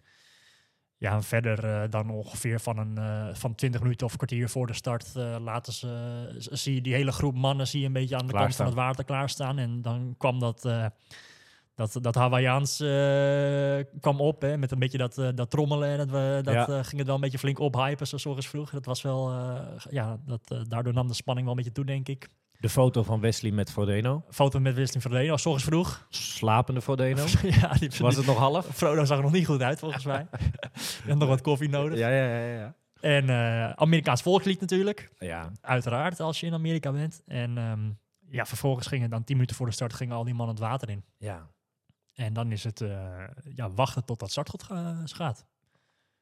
Ja, 0.97 1.13
en 1.13 1.23
verder 1.23 1.89
dan 1.89 2.09
ongeveer 2.09 2.59
van, 2.59 2.77
een, 2.77 3.35
van 3.35 3.55
20 3.55 3.81
minuten 3.81 4.07
of 4.07 4.15
kwartier 4.15 4.49
voor 4.49 4.67
de 4.67 4.73
start 4.73 5.11
laten 5.39 5.73
ze, 5.73 6.35
zie 6.37 6.75
je 6.75 6.81
die 6.81 6.93
hele 6.93 7.11
groep 7.11 7.35
mannen 7.35 7.67
zie 7.67 7.79
je 7.79 7.85
een 7.85 7.93
beetje 7.93 8.17
aan 8.17 8.27
de 8.27 8.33
kant 8.33 8.55
van 8.55 8.65
het 8.65 8.75
water 8.75 9.03
klaarstaan. 9.03 9.57
En 9.57 9.81
dan 9.81 10.15
kwam 10.17 10.39
dat, 10.39 10.69
dat, 11.75 11.97
dat 12.01 12.15
Hawaiiaans 12.15 12.79
eh, 12.79 13.99
kwam 13.99 14.21
op, 14.21 14.41
hè, 14.41 14.57
met 14.57 14.71
een 14.71 14.79
beetje 14.79 14.97
dat, 14.97 15.17
eh, 15.17 15.27
dat 15.35 15.49
trommelen. 15.49 15.89
En 15.89 15.97
dat, 15.97 16.09
we, 16.09 16.39
dat 16.43 16.53
Ja. 16.53 16.67
eh, 16.67 16.73
ging 16.83 16.97
het 16.97 17.05
wel 17.05 17.15
een 17.15 17.21
beetje 17.21 17.37
flink 17.37 17.59
ophypen, 17.59 18.07
zoals 18.07 18.23
zorgens 18.23 18.47
vroeg. 18.47 18.69
Dat 18.69 18.85
was 18.85 19.01
wel, 19.01 19.31
ja, 19.89 20.17
dat, 20.25 20.65
daardoor 20.67 20.93
nam 20.93 21.07
de 21.07 21.13
spanning 21.13 21.47
wel 21.47 21.55
een 21.57 21.63
beetje 21.63 21.81
toe, 21.83 21.93
denk 21.93 22.07
ik 22.07 22.27
De 22.59 22.69
foto 22.69 23.03
van 23.03 23.19
Wesley 23.19 23.51
met 23.51 23.71
Frodeno. 23.71 24.23
foto 24.29 24.59
met 24.59 24.95
Verdelen, 24.99 25.31
als 25.31 25.45
ochtends 25.45 25.67
vroeg. 25.69 26.05
Slapende 26.09 26.81
Frodeno. 26.81 27.23
ja, 27.61 27.73
die, 27.73 27.89
Was 27.99 28.15
het 28.15 28.25
nog 28.25 28.37
half? 28.37 28.65
Frodo 28.65 29.05
zag 29.05 29.17
er 29.17 29.23
nog 29.23 29.31
niet 29.31 29.45
goed 29.45 29.61
uit, 29.61 29.79
volgens 29.79 30.05
mij. 30.05 30.27
Had 31.07 31.17
nog 31.17 31.27
wat 31.29 31.41
koffie 31.41 31.69
nodig. 31.69 31.97
Ja, 31.99 32.09
ja, 32.09 32.37
ja. 32.37 32.53
ja. 32.53 32.75
En 33.01 33.29
Amerikaans 33.77 34.21
volkslied 34.21 34.59
natuurlijk. 34.61 35.11
ja. 35.19 35.51
Uiteraard, 35.61 36.19
als 36.19 36.39
je 36.39 36.45
in 36.45 36.53
Amerika 36.53 36.91
bent. 36.91 37.21
En 37.27 37.57
ehm, 37.57 37.89
ja, 38.29 38.45
vervolgens 38.45 38.87
gingen 38.87 39.09
dan 39.09 39.23
tien 39.23 39.35
minuten 39.35 39.55
voor 39.55 39.65
de 39.65 39.71
start 39.71 39.93
gingen 39.93 40.15
al 40.15 40.23
die 40.23 40.33
mannen 40.33 40.55
het 40.55 40.63
water 40.63 40.89
in. 40.89 41.03
Ja. 41.17 41.49
En 42.13 42.33
dan 42.33 42.51
is 42.51 42.63
het 42.63 42.81
eh, 42.81 43.23
ja, 43.55 43.69
wachten 43.69 44.05
tot 44.05 44.19
dat 44.19 44.31
startgoed 44.31 44.63
ga- 44.63 45.01
gaat. 45.05 45.45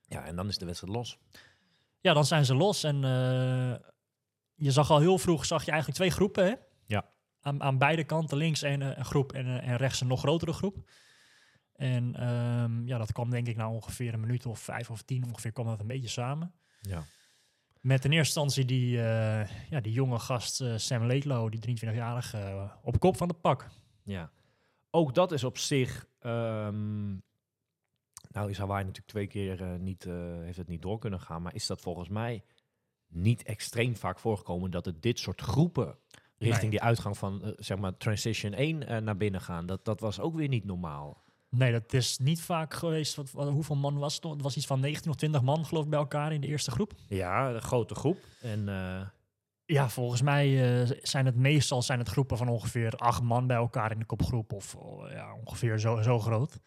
ja, 0.01 0.25
en 0.25 0.35
dan 0.35 0.47
is 0.47 0.57
de 0.57 0.65
wedstrijd 0.65 0.93
los. 0.93 1.17
Ja, 2.01 2.13
dan 2.13 2.25
zijn 2.25 2.45
ze 2.45 2.55
los. 2.55 2.83
En 2.83 2.95
eh, 3.03 3.75
je 4.55 4.71
zag 4.71 4.89
al 4.91 4.99
heel 4.99 5.17
vroeg, 5.17 5.45
zag 5.45 5.63
je 5.65 5.71
eigenlijk 5.71 5.99
twee 5.99 6.11
groepen. 6.11 6.45
Hè? 6.45 6.53
Ja. 6.85 7.09
Aan, 7.41 7.61
aan 7.63 7.77
beide 7.77 8.03
kanten, 8.03 8.37
links 8.37 8.61
een, 8.61 8.81
eh, 8.81 8.97
een 8.97 9.05
groep 9.05 9.33
en, 9.33 9.61
en 9.61 9.75
rechts 9.77 10.01
een 10.01 10.07
nog 10.07 10.19
grotere 10.19 10.53
groep. 10.53 10.89
En 11.73 12.15
ehm, 12.15 12.87
ja, 12.87 12.97
dat 12.97 13.11
kwam 13.11 13.29
denk 13.29 13.47
ik 13.47 13.55
na 13.55 13.69
ongeveer 13.69 14.13
een 14.13 14.19
minuut 14.19 14.45
of 14.45 14.59
vijf 14.59 14.89
of 14.89 15.01
tien 15.01 15.23
ongeveer 15.25 15.51
kwam 15.51 15.65
dat 15.65 15.79
een 15.79 15.87
beetje 15.87 16.07
samen. 16.07 16.53
Ja. 16.81 17.03
Met 17.79 18.05
in 18.05 18.11
eerste 18.11 18.39
instantie 18.39 18.65
die, 18.65 18.97
ja, 19.69 19.79
die 19.81 19.91
jonge 19.93 20.19
gast 20.19 20.63
Sam 20.75 21.03
Laidlow, 21.05 21.51
die 21.51 21.77
23-jarige, 21.77 22.37
eh, 22.37 22.71
op 22.81 22.99
kop 22.99 23.17
van 23.17 23.27
het 23.27 23.41
pak. 23.41 23.69
Ja. 24.03 24.31
Ook 24.91 25.13
dat 25.15 25.31
is 25.31 25.43
op 25.43 25.57
zich. 25.57 26.07
ehm, 26.19 27.09
nou, 28.31 28.49
is 28.49 28.57
Hawaii 28.57 28.83
natuurlijk 28.83 29.07
twee 29.11 29.27
keer 29.27 29.61
eh, 29.61 29.75
niet, 29.79 30.05
eh, 30.05 30.13
heeft 30.41 30.57
het 30.57 30.67
niet 30.67 30.81
door 30.81 30.99
kunnen 30.99 31.19
gaan. 31.21 31.41
Maar 31.41 31.55
is 31.55 31.67
dat 31.67 31.81
volgens 31.81 32.09
mij 32.09 32.43
niet 33.07 33.43
extreem 33.43 33.95
vaak 33.95 34.19
voorgekomen 34.19 34.71
dat 34.71 34.85
het 34.85 35.01
dit 35.01 35.19
soort 35.19 35.41
groepen 35.41 35.97
richting 36.37 36.61
Nee. 36.61 36.69
die 36.71 36.81
uitgang 36.81 37.17
van 37.17 37.43
eh, 37.43 37.51
zeg 37.57 37.77
maar 37.77 37.97
transition 37.97 38.53
1 38.53 38.87
eh, 38.87 38.97
naar 39.01 39.17
binnen 39.17 39.41
gaan? 39.41 39.65
Dat, 39.65 39.85
dat 39.85 39.99
was 39.99 40.19
ook 40.19 40.35
weer 40.35 40.47
niet 40.47 40.65
normaal. 40.65 41.23
Nee, 41.49 41.71
dat 41.71 41.93
is 41.93 42.17
niet 42.17 42.41
vaak 42.41 42.73
geweest. 42.73 43.15
Wat, 43.15 43.31
wat- 43.31 43.49
hoeveel 43.49 43.75
man 43.75 43.97
was 43.97 44.15
het? 44.15 44.23
Het 44.23 44.41
was 44.41 44.57
iets 44.57 44.65
van 44.65 44.79
19 44.79 45.11
of 45.11 45.17
20 45.17 45.41
man 45.41 45.65
geloof 45.65 45.83
ik 45.83 45.89
bij 45.89 45.99
elkaar 45.99 46.33
in 46.33 46.41
de 46.41 46.47
eerste 46.47 46.71
groep. 46.71 46.93
Ja, 47.07 47.49
een 47.53 47.61
grote 47.61 47.95
groep. 47.95 48.17
En 48.41 48.67
Ja, 49.71 49.89
volgens 49.89 50.21
mij 50.21 50.81
eh, 50.81 50.97
zijn 51.01 51.25
het 51.25 51.35
meestal 51.35 51.81
zijn 51.81 51.99
het 51.99 52.09
groepen 52.09 52.37
van 52.37 52.47
ongeveer 52.47 52.91
acht 52.93 53.21
man 53.21 53.47
bij 53.47 53.55
elkaar 53.57 53.91
in 53.91 53.99
de 53.99 54.05
kopgroep. 54.05 54.53
Of 54.53 54.75
oh, 54.75 55.09
ja, 55.11 55.33
ongeveer 55.45 55.79
zo, 55.79 56.01
zo 56.01 56.19
groot. 56.19 56.59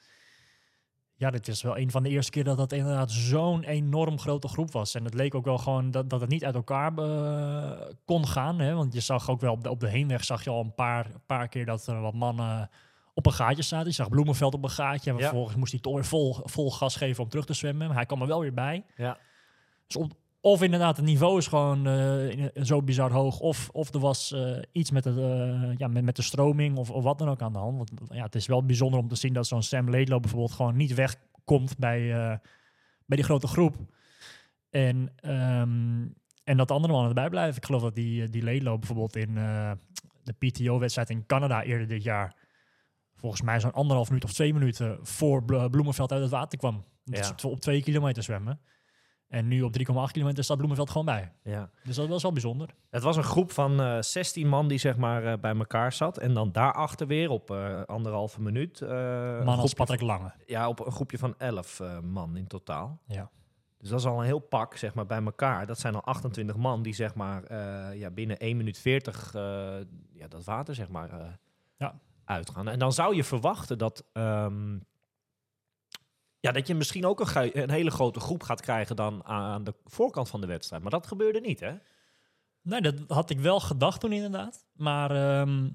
Ja, 1.14 1.30
dit 1.30 1.48
is 1.48 1.62
wel 1.62 1.78
een 1.78 1.90
van 1.90 2.02
de 2.02 2.08
eerste 2.08 2.30
keer 2.30 2.44
dat 2.44 2.56
dat 2.56 2.72
inderdaad 2.72 3.10
zo'n 3.10 3.62
enorm 3.64 4.18
grote 4.18 4.48
groep 4.48 4.72
was. 4.72 4.94
En 4.94 5.04
het 5.04 5.14
leek 5.14 5.34
ook 5.34 5.44
wel 5.44 5.58
gewoon 5.58 5.90
dat, 5.90 6.10
dat 6.10 6.20
het 6.20 6.30
niet 6.30 6.44
uit 6.44 6.54
elkaar 6.54 6.96
eh, 6.98 7.80
kon 8.04 8.26
gaan. 8.26 8.58
Hè? 8.58 8.74
Want 8.74 8.92
je 8.92 9.00
zag 9.00 9.28
ook 9.30 9.40
wel 9.40 9.52
op 9.52 9.62
de, 9.62 9.70
op 9.70 9.80
de 9.80 9.88
heenweg 9.88 10.24
zag 10.24 10.44
je 10.44 10.50
al 10.50 10.60
een 10.60 10.74
paar, 10.74 11.06
paar 11.26 11.48
keer 11.48 11.66
dat 11.66 11.86
er 11.86 12.00
wat 12.00 12.14
mannen 12.14 12.70
op 13.14 13.26
een 13.26 13.32
gaatje 13.32 13.62
zaten. 13.62 13.86
Je 13.88 13.92
zag 13.94 14.08
Bloemenveld 14.08 14.54
op 14.54 14.62
een 14.64 14.70
gaatje. 14.70 15.10
En 15.10 15.16
Ja. 15.16 15.22
vervolgens 15.22 15.56
moest 15.56 15.72
hij 15.72 15.80
toch 15.80 15.94
weer 15.94 16.04
vol, 16.04 16.36
vol 16.44 16.70
gas 16.70 16.96
geven 16.96 17.22
om 17.22 17.28
terug 17.28 17.44
te 17.44 17.54
zwemmen. 17.54 17.86
Maar 17.86 17.96
hij 17.96 18.06
kwam 18.06 18.20
er 18.20 18.26
wel 18.26 18.40
weer 18.40 18.54
bij. 18.54 18.84
ja. 18.96 19.18
Dus 19.86 19.96
op- 19.96 20.20
of 20.44 20.62
inderdaad, 20.62 20.96
het 20.96 21.06
niveau 21.06 21.38
is 21.38 21.46
gewoon 21.46 21.86
eh, 21.86 22.48
zo 22.62 22.82
bizar 22.82 23.12
hoog. 23.12 23.40
Of, 23.40 23.68
of 23.72 23.94
er 23.94 24.00
was 24.00 24.32
eh, 24.32 24.58
iets 24.72 24.90
met, 24.90 25.04
het, 25.04 25.16
eh, 25.16 25.76
ja, 25.76 25.88
met, 25.88 26.04
met 26.04 26.16
de 26.16 26.22
stroming 26.22 26.76
of, 26.76 26.90
of 26.90 27.04
wat 27.04 27.18
dan 27.18 27.28
ook 27.28 27.42
aan 27.42 27.52
de 27.52 27.58
hand. 27.58 27.76
Want 27.76 27.90
ja, 28.08 28.22
het 28.22 28.34
is 28.34 28.46
wel 28.46 28.64
bijzonder 28.64 29.00
om 29.00 29.08
te 29.08 29.14
zien 29.14 29.32
dat 29.32 29.46
zo'n 29.46 29.62
Sam 29.62 29.90
Laidlow 29.90 30.20
bijvoorbeeld 30.20 30.52
gewoon 30.52 30.76
niet 30.76 30.94
wegkomt 30.94 31.78
bij, 31.78 32.08
bij 33.06 33.16
die 33.16 33.24
grote 33.24 33.46
groep. 33.46 33.76
En, 34.70 35.12
ehm, 35.16 36.06
en 36.44 36.56
dat 36.56 36.70
andere 36.70 36.92
mannen 36.92 37.08
erbij 37.08 37.28
blijven. 37.28 37.56
Ik 37.56 37.64
geloof 37.64 37.82
dat 37.82 37.94
die, 37.94 38.28
die 38.28 38.42
Laidlow 38.42 38.78
bijvoorbeeld 38.78 39.16
in 39.16 39.34
de 40.22 40.32
PTO-wedstrijd 40.38 41.10
in 41.10 41.26
Canada 41.26 41.62
eerder 41.62 41.86
dit 41.86 42.02
jaar... 42.02 42.36
volgens 43.14 43.42
mij 43.42 43.60
zo'n 43.60 43.72
anderhalf 43.72 44.08
minuut 44.08 44.24
of 44.24 44.32
twee 44.32 44.52
minuten 44.52 44.98
voor 45.02 45.44
Blo- 45.44 45.68
Bloemenveld 45.68 46.12
uit 46.12 46.22
het 46.22 46.30
water 46.30 46.58
kwam. 46.58 46.84
Dat 47.04 47.34
is 47.36 47.44
op 47.44 47.60
twee 47.60 47.82
kilometer 47.82 48.22
zwemmen. 48.22 48.60
En 49.32 49.48
nu 49.48 49.62
op 49.62 49.72
3,8 49.78 49.84
kilometer 50.12 50.44
staat 50.44 50.56
Bloemenveld 50.56 50.90
gewoon 50.90 51.06
bij. 51.06 51.32
ja. 51.42 51.70
Dus 51.84 51.96
dat 51.96 52.08
was 52.08 52.22
wel 52.22 52.32
bijzonder. 52.32 52.68
Het 52.90 53.02
was 53.02 53.16
een 53.16 53.22
groep 53.22 53.52
van 53.52 53.80
eh 53.80 53.96
16 54.00 54.48
man 54.48 54.68
die 54.68 54.78
zeg 54.78 54.96
maar 54.96 55.24
eh, 55.24 55.38
bij 55.38 55.54
elkaar 55.56 55.92
zat. 55.92 56.18
En 56.18 56.34
dan 56.34 56.52
daarachter 56.52 57.06
weer 57.06 57.30
op 57.30 57.50
eh, 57.50 57.82
anderhalve 57.82 58.40
minuut. 58.42 58.80
eh, 58.82 58.88
Man 59.44 59.58
als 59.58 59.74
Patrick 59.74 60.00
Lange. 60.00 60.32
ja, 60.46 60.68
op 60.68 60.86
een 60.86 60.92
groepje 60.92 61.18
van 61.18 61.34
11 61.38 61.80
eh, 61.80 61.98
man 62.00 62.36
in 62.36 62.46
totaal. 62.46 62.98
Ja. 63.06 63.30
Dus 63.78 63.88
dat 63.90 64.00
is 64.00 64.06
al 64.06 64.18
een 64.18 64.24
heel 64.24 64.38
pak, 64.38 64.76
zeg 64.76 64.94
maar, 64.94 65.06
bij 65.06 65.22
elkaar. 65.24 65.66
Dat 65.66 65.78
zijn 65.78 65.94
al 65.94 66.02
28 66.04 66.56
man 66.56 66.82
die, 66.82 66.94
zeg 66.94 67.14
maar, 67.14 67.42
eh, 67.44 67.98
ja, 67.98 68.10
binnen 68.10 68.36
1 68.38 68.56
minuut 68.56 68.78
40 68.78 69.34
eh, 69.34 69.42
ja, 70.12 70.28
dat 70.28 70.44
water, 70.44 70.74
zeg 70.74 70.88
maar, 70.88 71.10
eh, 71.20 71.26
Ja. 71.76 71.94
uitgaan. 72.24 72.68
En 72.68 72.78
dan 72.78 72.92
zou 72.92 73.16
je 73.16 73.24
verwachten 73.24 73.78
dat, 73.78 74.04
ehm, 74.12 74.78
ja, 76.42 76.52
dat 76.52 76.66
je 76.66 76.74
misschien 76.74 77.06
ook 77.06 77.20
een, 77.34 77.70
hele 77.70 77.90
grote 77.90 78.20
groep 78.20 78.42
gaat 78.42 78.60
krijgen 78.60 78.96
dan 78.96 79.24
aan 79.24 79.64
de 79.64 79.74
voorkant 79.84 80.28
van 80.28 80.40
de 80.40 80.46
wedstrijd. 80.46 80.82
Maar 80.82 80.90
dat 80.90 81.06
gebeurde 81.06 81.40
niet, 81.40 81.60
hè? 81.60 81.72
Nee, 82.62 82.80
dat 82.80 82.94
had 83.08 83.30
ik 83.30 83.40
wel 83.40 83.60
gedacht 83.60 84.00
toen 84.00 84.12
inderdaad. 84.12 84.64
Maar 84.72 85.10
ehm, 85.10 85.68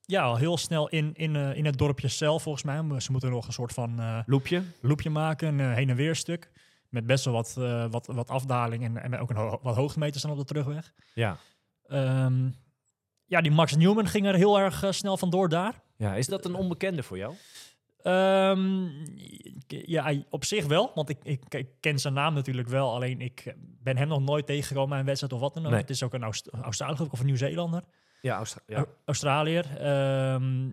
ja, 0.00 0.22
al 0.22 0.36
heel 0.36 0.56
snel 0.56 0.88
in, 0.88 1.14
in, 1.14 1.36
eh, 1.36 1.54
in 1.56 1.64
het 1.64 1.78
dorpje 1.78 2.08
zelf 2.08 2.42
volgens 2.42 2.64
mij. 2.64 3.00
Ze 3.00 3.12
moeten 3.12 3.30
nog 3.30 3.46
een 3.46 3.52
soort 3.52 3.72
van 3.72 4.00
eh 4.00 4.18
Loepje. 4.26 4.62
loopje 4.80 5.10
maken, 5.10 5.48
een 5.58 5.70
eh, 5.70 5.74
heen 5.76 5.90
en 5.90 5.96
weer 5.96 6.16
stuk. 6.16 6.50
Met 6.88 7.06
best 7.06 7.24
wel 7.24 7.34
wat, 7.34 7.52
wat, 7.90 8.06
wat 8.06 8.28
afdaling 8.30 8.84
en, 8.84 9.02
en 9.02 9.18
ook 9.18 9.30
een 9.30 9.36
ho- 9.36 9.58
wat 9.62 9.76
hoogtemeters 9.76 10.22
dan 10.22 10.32
op 10.32 10.38
de 10.38 10.44
terugweg. 10.44 10.92
Ja. 11.14 11.36
Ehm, 11.86 12.48
ja, 13.24 13.40
die 13.40 13.50
Max 13.50 13.76
Newman 13.76 14.06
ging 14.06 14.26
er 14.26 14.34
heel 14.34 14.58
erg 14.60 14.84
snel 14.90 15.16
vandoor 15.16 15.48
daar. 15.48 15.82
ja. 15.96 16.14
Is 16.14 16.26
dat 16.26 16.44
een 16.44 16.54
onbekende 16.54 17.02
voor 17.02 17.16
jou? 17.16 17.34
Ehm, 18.08 18.88
ja, 19.66 20.14
op 20.30 20.44
zich 20.44 20.66
wel, 20.66 20.90
want 20.94 21.08
ik, 21.08 21.18
ik, 21.22 21.54
ik 21.54 21.68
ken 21.80 21.98
zijn 21.98 22.14
naam 22.14 22.34
natuurlijk 22.34 22.68
wel. 22.68 22.94
Alleen 22.94 23.20
ik 23.20 23.54
ben 23.82 23.96
hem 23.96 24.08
nog 24.08 24.20
nooit 24.22 24.46
tegengekomen 24.46 24.88
bij 24.88 24.98
een 24.98 25.04
wedstrijd 25.04 25.32
of 25.32 25.40
wat 25.40 25.54
dan 25.54 25.64
ook. 25.64 25.70
Nee. 25.70 25.80
Het 25.80 25.90
is 25.90 26.02
ook 26.02 26.14
een 26.14 26.22
Aust 26.22 26.48
Australiër 26.48 27.10
of 27.10 27.20
een 27.20 27.26
Nieuw-Zeelander. 27.26 27.82
Ja, 28.20 28.36
Austra- 28.36 28.62
ja. 28.66 28.76
Au- 28.76 28.86
Australiër. 29.04 29.76
Ehm, 29.76 30.68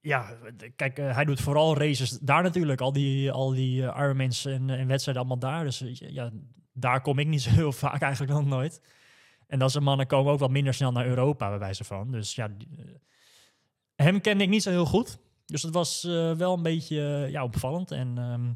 ja, 0.00 0.36
kijk, 0.76 0.98
eh, 0.98 1.14
hij 1.14 1.24
doet 1.24 1.40
vooral 1.40 1.76
races 1.78 2.10
daar 2.10 2.42
natuurlijk. 2.42 2.80
Al 2.80 2.92
die, 2.92 3.30
al 3.30 3.50
die 3.50 3.82
Ironmans 3.82 4.44
en, 4.44 4.70
en 4.70 4.86
wedstrijden 4.86 5.22
allemaal 5.24 5.50
daar. 5.50 5.64
Dus 5.64 5.80
eh, 5.80 6.10
ja, 6.12 6.30
daar 6.72 7.00
kom 7.00 7.18
ik 7.18 7.26
niet 7.26 7.42
zo 7.46 7.50
heel 7.50 7.72
vaak 7.72 8.00
eigenlijk 8.02 8.32
nog 8.32 8.46
nooit. 8.46 8.80
En 9.46 9.58
dat 9.58 9.70
soort 9.70 9.84
mannen 9.84 10.06
komen 10.06 10.32
ook 10.32 10.38
wat 10.38 10.50
minder 10.50 10.74
snel 10.74 10.92
naar 10.92 11.06
Europa, 11.06 11.48
bij 11.48 11.58
wijze 11.58 11.84
van. 11.84 12.10
Dus 12.10 12.34
ja, 12.34 12.48
die, 12.48 12.68
hem 13.96 14.20
kende 14.20 14.44
ik 14.44 14.50
niet 14.50 14.62
zo 14.62 14.70
heel 14.70 14.86
goed. 14.86 15.18
Dus 15.46 15.62
het 15.62 15.74
was 15.74 16.04
eh, 16.04 16.32
wel 16.32 16.52
een 16.52 16.62
beetje 16.62 17.00
eh, 17.00 17.30
ja, 17.30 17.44
opvallend. 17.44 17.90
En 17.90 18.18
ehm, 18.18 18.52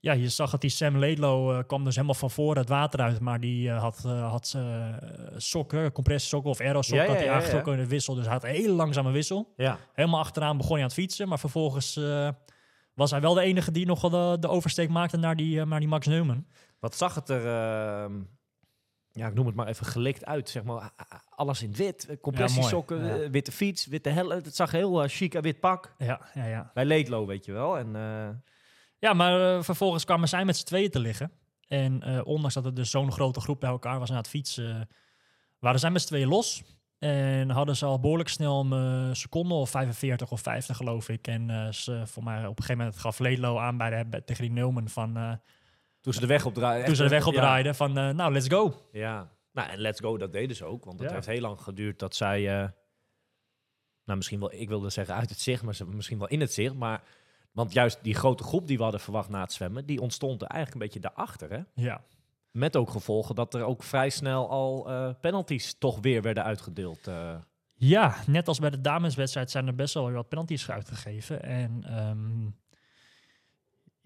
ja, 0.00 0.12
je 0.12 0.28
zag 0.28 0.50
dat 0.50 0.60
die 0.60 0.70
Sam 0.70 0.98
Laidlow 0.98 1.50
eh, 1.50 1.64
kwam 1.66 1.84
dus 1.84 1.94
helemaal 1.94 2.14
van 2.14 2.30
voren 2.30 2.58
het 2.58 2.68
water 2.68 3.00
uit. 3.00 3.20
Maar 3.20 3.40
die 3.40 3.70
had, 3.70 4.02
had 4.02 4.56
sokken, 5.36 5.92
compressiesokken 5.92 6.50
of 6.50 6.60
aerosokken 6.60 7.06
Ja, 7.06 7.12
had 7.12 7.20
hij 7.20 7.30
aangetrokken 7.30 7.72
in 7.72 7.78
de 7.78 7.86
wissel. 7.86 8.14
Dus 8.14 8.24
hij 8.24 8.32
had 8.32 8.44
een 8.44 8.50
hele 8.50 8.72
langzame 8.72 9.10
wissel. 9.10 9.52
ja. 9.56 9.78
Helemaal 9.92 10.20
achteraan 10.20 10.56
begon 10.56 10.72
hij 10.72 10.82
aan 10.82 10.88
het 10.88 10.98
fietsen. 10.98 11.28
Maar 11.28 11.38
vervolgens 11.38 12.00
was 12.94 13.10
hij 13.10 13.20
wel 13.20 13.34
de 13.34 13.40
enige 13.40 13.70
die 13.70 13.86
nog 13.86 14.00
de, 14.00 14.36
de 14.40 14.48
oversteek 14.48 14.88
maakte 14.88 15.16
naar 15.16 15.36
die, 15.36 15.64
naar 15.64 15.80
die 15.80 15.88
Max 15.88 16.06
Neumann. 16.06 16.46
Wat 16.80 16.96
zag 16.96 17.14
het 17.14 17.28
er, 17.28 17.46
ehm, 17.46 18.20
ja, 19.12 19.26
ik 19.26 19.34
noem 19.34 19.46
het 19.46 19.54
maar 19.54 19.66
even 19.66 19.86
gelikt 19.86 20.24
uit, 20.26 20.48
zeg 20.50 20.62
maar. 20.62 20.90
Alles 21.28 21.62
in 21.62 21.72
wit, 21.74 22.06
eh, 22.06 22.16
compressiesokken, 22.20 23.04
Ja, 23.04 23.16
eh, 23.20 23.30
witte 23.30 23.52
fiets, 23.52 23.86
witte 23.86 24.08
helm. 24.08 24.30
Het 24.30 24.56
zag 24.56 24.70
heel 24.70 25.02
eh, 25.02 25.08
chic 25.08 25.34
en 25.34 25.42
wit 25.42 25.60
pak. 25.60 25.94
Ja, 25.98 26.20
ja, 26.34 26.44
ja. 26.46 26.70
Bij 26.74 26.84
Leedlo, 26.84 27.26
weet 27.26 27.44
je 27.44 27.52
wel. 27.52 27.78
En 27.78 27.96
eh, 27.96 28.28
Ja, 28.98 29.12
maar 29.12 29.56
eh, 29.56 29.62
vervolgens 29.62 30.04
kwamen 30.04 30.28
zij 30.28 30.44
met 30.44 30.56
z'n 30.56 30.64
tweeën 30.66 30.90
te 30.90 30.98
liggen. 30.98 31.30
En 31.68 32.02
eh, 32.02 32.20
ondanks 32.24 32.54
dat 32.54 32.64
het 32.64 32.76
dus 32.76 32.90
zo'n 32.90 33.12
grote 33.12 33.40
groep 33.40 33.60
bij 33.60 33.70
elkaar 33.70 33.98
was 33.98 34.10
aan 34.10 34.16
het 34.16 34.28
fietsen, 34.28 34.80
eh, 34.80 34.80
waren 35.58 35.80
zij 35.80 35.90
met 35.90 36.00
z'n 36.00 36.06
tweeën 36.06 36.28
los. 36.28 36.62
En 36.98 37.50
hadden 37.50 37.76
ze 37.76 37.84
al 37.84 38.00
behoorlijk 38.00 38.28
snel 38.28 38.60
een 38.70 39.08
eh, 39.08 39.14
seconde 39.14 39.54
of 39.54 39.70
45 39.70 40.30
of 40.30 40.40
50, 40.40 40.76
geloof 40.76 41.08
ik. 41.08 41.26
En 41.26 41.50
eh, 41.50 41.72
ze, 41.72 42.02
voor 42.06 42.22
mij 42.24 42.38
op 42.38 42.58
een 42.58 42.64
gegeven 42.64 42.76
moment 42.76 42.98
gaf 42.98 43.18
Leedlo 43.18 43.58
aan 43.58 43.76
bij 43.76 44.04
de, 44.10 44.24
tegen 44.24 44.42
die 44.42 44.52
Neumann 44.52 44.88
van... 44.88 45.40
toen 46.08 46.20
ze 46.20 46.26
de 46.26 46.34
weg 46.34 46.46
opdraaiden. 46.46 46.86
toen 46.86 46.96
ze 46.96 47.02
de 47.02 47.08
weg 47.08 47.26
opdraaiden 47.26 47.74
van, 47.74 47.98
eh, 47.98 48.10
nou, 48.10 48.32
let's 48.32 48.48
go. 48.48 48.74
Ja, 48.92 49.30
nou 49.52 49.70
en 49.70 49.78
let's 49.78 50.00
go, 50.00 50.16
dat 50.16 50.32
deden 50.32 50.56
ze 50.56 50.64
ook. 50.64 50.84
Want 50.84 51.00
het 51.00 51.12
heeft 51.12 51.26
heel 51.26 51.40
lang 51.40 51.60
geduurd 51.60 51.98
dat 51.98 52.14
zij, 52.14 52.48
eh, 52.48 52.68
nou 54.04 54.16
misschien 54.16 54.40
wel, 54.40 54.52
ik 54.52 54.68
wilde 54.68 54.90
zeggen 54.90 55.14
uit 55.14 55.30
het 55.30 55.40
zicht, 55.40 55.62
maar 55.62 55.74
ze, 55.74 55.86
misschien 55.86 56.18
wel 56.18 56.28
in 56.28 56.40
het 56.40 56.52
zicht. 56.52 56.74
Maar, 56.74 57.02
want 57.52 57.72
juist 57.72 57.98
die 58.02 58.14
grote 58.14 58.42
groep 58.42 58.66
die 58.66 58.76
we 58.76 58.82
hadden 58.82 59.00
verwacht 59.00 59.28
na 59.28 59.40
het 59.40 59.52
zwemmen, 59.52 59.86
die 59.86 60.00
ontstond 60.00 60.42
er 60.42 60.48
eigenlijk 60.48 60.82
een 60.82 60.86
beetje 60.90 61.14
daarachter. 61.14 61.50
Hè? 61.50 61.82
Ja, 61.82 62.04
Met 62.50 62.76
ook 62.76 62.90
gevolgen 62.90 63.34
dat 63.34 63.54
er 63.54 63.62
ook 63.62 63.82
vrij 63.82 64.10
snel 64.10 64.50
al 64.50 64.88
eh, 64.88 65.10
penalties 65.20 65.78
toch 65.78 65.98
weer 66.00 66.22
werden 66.22 66.44
uitgedeeld. 66.44 67.10
Ja, 67.74 68.16
net 68.26 68.48
als 68.48 68.58
bij 68.58 68.70
de 68.70 68.80
dameswedstrijd 68.80 69.50
zijn 69.50 69.66
er 69.66 69.74
best 69.74 69.94
wel 69.94 70.04
weer 70.04 70.14
wat 70.14 70.28
penalties 70.28 70.70
uitgegeven. 70.70 71.42
En 71.42 71.84
ehm, 71.84 72.46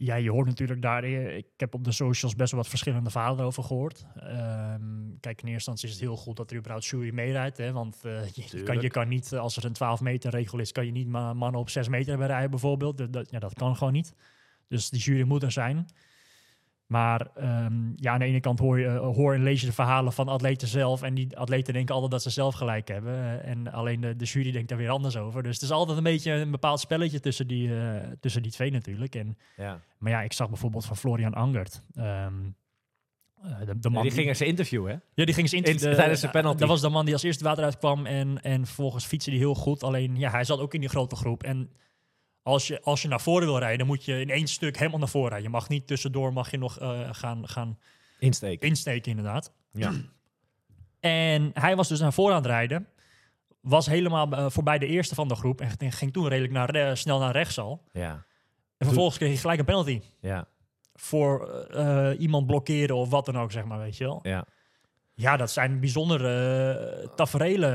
ja, 0.05 0.15
je 0.15 0.31
hoort 0.31 0.47
natuurlijk 0.47 0.83
daar... 0.83 1.03
eh, 1.05 1.37
Ik 1.37 1.47
heb 1.57 1.75
op 1.75 1.85
de 1.85 1.93
socials 1.93 2.35
best 2.35 2.51
wel 2.51 2.61
wat 2.61 2.69
verschillende 2.69 3.11
verhalen 3.11 3.45
over 3.45 3.63
gehoord. 3.65 4.05
Ehm, 4.17 4.81
kijk, 5.21 5.43
in 5.43 5.49
eerste 5.49 5.53
instantie 5.71 5.89
is 5.89 5.95
het 5.95 6.03
heel 6.03 6.17
goed 6.17 6.37
dat 6.37 6.51
er 6.51 6.57
überhaupt 6.57 6.87
jury 6.87 7.15
meerijdt. 7.15 7.57
Hè, 7.59 7.73
want 7.73 8.01
eh, 8.05 8.13
je, 8.27 8.63
kan, 8.63 8.75
je 8.81 8.91
kan 8.91 9.09
niet, 9.09 9.33
eh, 9.33 9.41
als 9.41 9.57
er 9.57 9.65
een 9.65 9.73
12 9.73 10.01
meter 10.01 10.31
regel 10.31 10.59
is... 10.59 10.73
kan 10.73 10.87
je 10.87 10.93
niet 10.93 11.09
ma- 11.09 11.33
mannen 11.35 11.61
op 11.61 11.71
6 11.71 11.89
meter 11.89 12.09
hebben 12.09 12.27
rijden 12.27 12.51
bijvoorbeeld. 12.51 12.99
Dat, 12.99 13.13
dat- 13.13 13.31
ja, 13.31 13.39
dat 13.39 13.55
kan 13.55 13.77
gewoon 13.77 13.93
niet. 13.93 14.15
Dus 14.69 14.91
die 14.91 15.01
jury 15.01 15.23
moet 15.27 15.43
er 15.43 15.53
zijn. 15.53 15.87
Maar 16.93 17.27
ehm, 17.35 17.91
ja, 17.97 18.13
aan 18.13 18.19
de 18.19 18.25
ene 18.25 18.41
kant 18.41 18.59
hoor, 18.59 18.79
je, 18.79 18.87
eh, 18.87 18.99
hoor 18.99 19.35
en 19.35 19.43
lees 19.43 19.61
je 19.61 19.67
de 19.67 19.73
verhalen 19.73 20.13
van 20.13 20.29
atleten 20.29 20.69
zelf. 20.69 21.03
En 21.03 21.15
die 21.15 21.37
atleten 21.39 21.73
denken 21.75 21.95
altijd 21.95 22.13
dat 22.13 22.23
ze 22.23 22.31
zelf 22.31 22.55
gelijk 22.55 22.89
hebben. 22.89 23.13
eh, 23.15 23.51
en 23.51 23.73
alleen 23.73 24.01
de, 24.01 24.17
de 24.17 24.25
jury 24.25 24.51
denkt 24.53 24.69
daar 24.69 24.79
weer 24.79 24.91
anders 24.91 25.17
over. 25.17 25.43
Dus 25.43 25.55
het 25.55 25.63
is 25.63 25.71
altijd 25.71 25.97
een 25.99 26.03
beetje 26.05 26.33
een 26.33 26.51
bepaald 26.51 26.81
spelletje 26.81 27.21
tussen 27.21 27.47
die, 27.47 27.77
eh, 27.81 27.97
tussen 28.21 28.43
die 28.43 28.53
twee 28.53 28.71
natuurlijk. 28.71 29.15
En, 29.15 29.39
ja. 29.57 29.81
maar 29.99 30.13
ja, 30.13 30.23
ik 30.23 30.33
zag 30.33 30.49
bijvoorbeeld 30.49 30.85
van 30.85 30.97
Florian 30.97 31.35
Angert. 31.35 31.83
ehm, 31.95 32.33
eh, 33.43 33.59
de, 33.59 33.65
de 33.67 33.77
Ja, 33.81 33.89
man 33.91 34.03
die 34.03 34.11
gingen 34.13 34.37
ze 34.37 34.45
interviewen, 34.45 34.91
hè? 34.93 34.97
ja, 35.15 35.25
die 35.25 35.35
ging 35.35 35.49
ze 35.49 35.57
in, 35.57 35.63
in- 35.65 35.77
tijdens 35.79 36.21
de 36.21 36.29
penalty. 36.31 36.59
Dat 36.59 36.69
was 36.69 36.81
de 36.81 36.89
man 36.89 37.05
die 37.05 37.15
als 37.15 37.23
eerste 37.23 37.45
water 37.45 37.65
uitkwam 37.65 38.07
en, 38.07 38.43
en 38.43 38.67
vervolgens 38.67 39.05
fietste 39.05 39.31
die 39.31 39.39
heel 39.39 39.55
goed. 39.55 39.83
Alleen, 39.83 40.17
ja, 40.17 40.31
hij 40.31 40.45
zat 40.45 40.59
ook 40.61 40.75
in 40.75 40.81
die 40.81 40.89
grote 40.89 41.17
groep. 41.17 41.43
En 41.43 41.71
als 42.43 42.67
je, 42.67 42.83
als 42.83 43.03
je 43.03 43.09
naar 43.09 43.21
voren 43.21 43.47
wil 43.47 43.59
rijden, 43.59 43.87
moet 43.87 44.05
je 44.05 44.21
in 44.21 44.31
één 44.31 44.47
stuk 44.47 44.79
helemaal 44.79 44.99
naar 44.99 45.09
voren 45.09 45.29
rijden. 45.29 45.47
Je 45.47 45.55
mag 45.55 45.69
niet 45.69 45.87
tussendoor 45.87 46.33
mag 46.33 46.51
je 46.51 46.59
nog 46.59 46.79
eh, 46.79 47.09
gaan, 47.13 47.49
gaan 47.49 47.79
Insteken. 48.19 48.69
insteken, 48.69 49.11
inderdaad. 49.11 49.53
Ja. 49.71 49.93
En 51.01 51.51
hij 51.55 51.77
was 51.77 51.89
dus 51.89 52.01
naar 52.01 52.13
voren 52.13 52.35
aan 52.35 52.43
het 52.43 52.51
rijden. 52.51 52.87
Was 53.61 53.87
helemaal 53.87 54.31
eh, 54.33 54.47
voorbij 54.51 54.79
de 54.79 54.87
eerste 54.87 55.15
van 55.15 55.29
de 55.29 55.35
groep. 55.35 55.61
En 55.61 55.93
ging- 55.93 56.13
toen 56.13 56.29
redelijk 56.29 56.53
naar, 56.53 56.71
re- 56.71 56.95
snel 56.95 57.19
naar 57.19 57.33
rechts 57.33 57.59
al. 57.59 57.83
Ja. 57.93 58.13
En 58.77 58.87
vervolgens 58.87 59.17
kreeg 59.17 59.29
hij 59.29 59.39
gelijk 59.39 59.59
een 59.59 59.65
penalty. 59.65 60.01
Ja. 60.21 60.47
Voor 60.95 61.49
eh, 61.51 62.21
iemand 62.21 62.47
blokkeren 62.47 62.97
of 62.97 63.09
wat 63.11 63.27
dan 63.27 63.39
ook, 63.39 63.53
zeg 63.53 63.65
maar, 63.65 63.79
weet 63.79 63.97
je 63.97 64.05
wel. 64.05 64.19
Ja. 64.23 64.45
Ja, 65.15 65.37
dat 65.37 65.51
zijn 65.51 65.81
bijzondere 65.81 67.03
uh, 67.05 67.09
taferelen. 67.15 67.73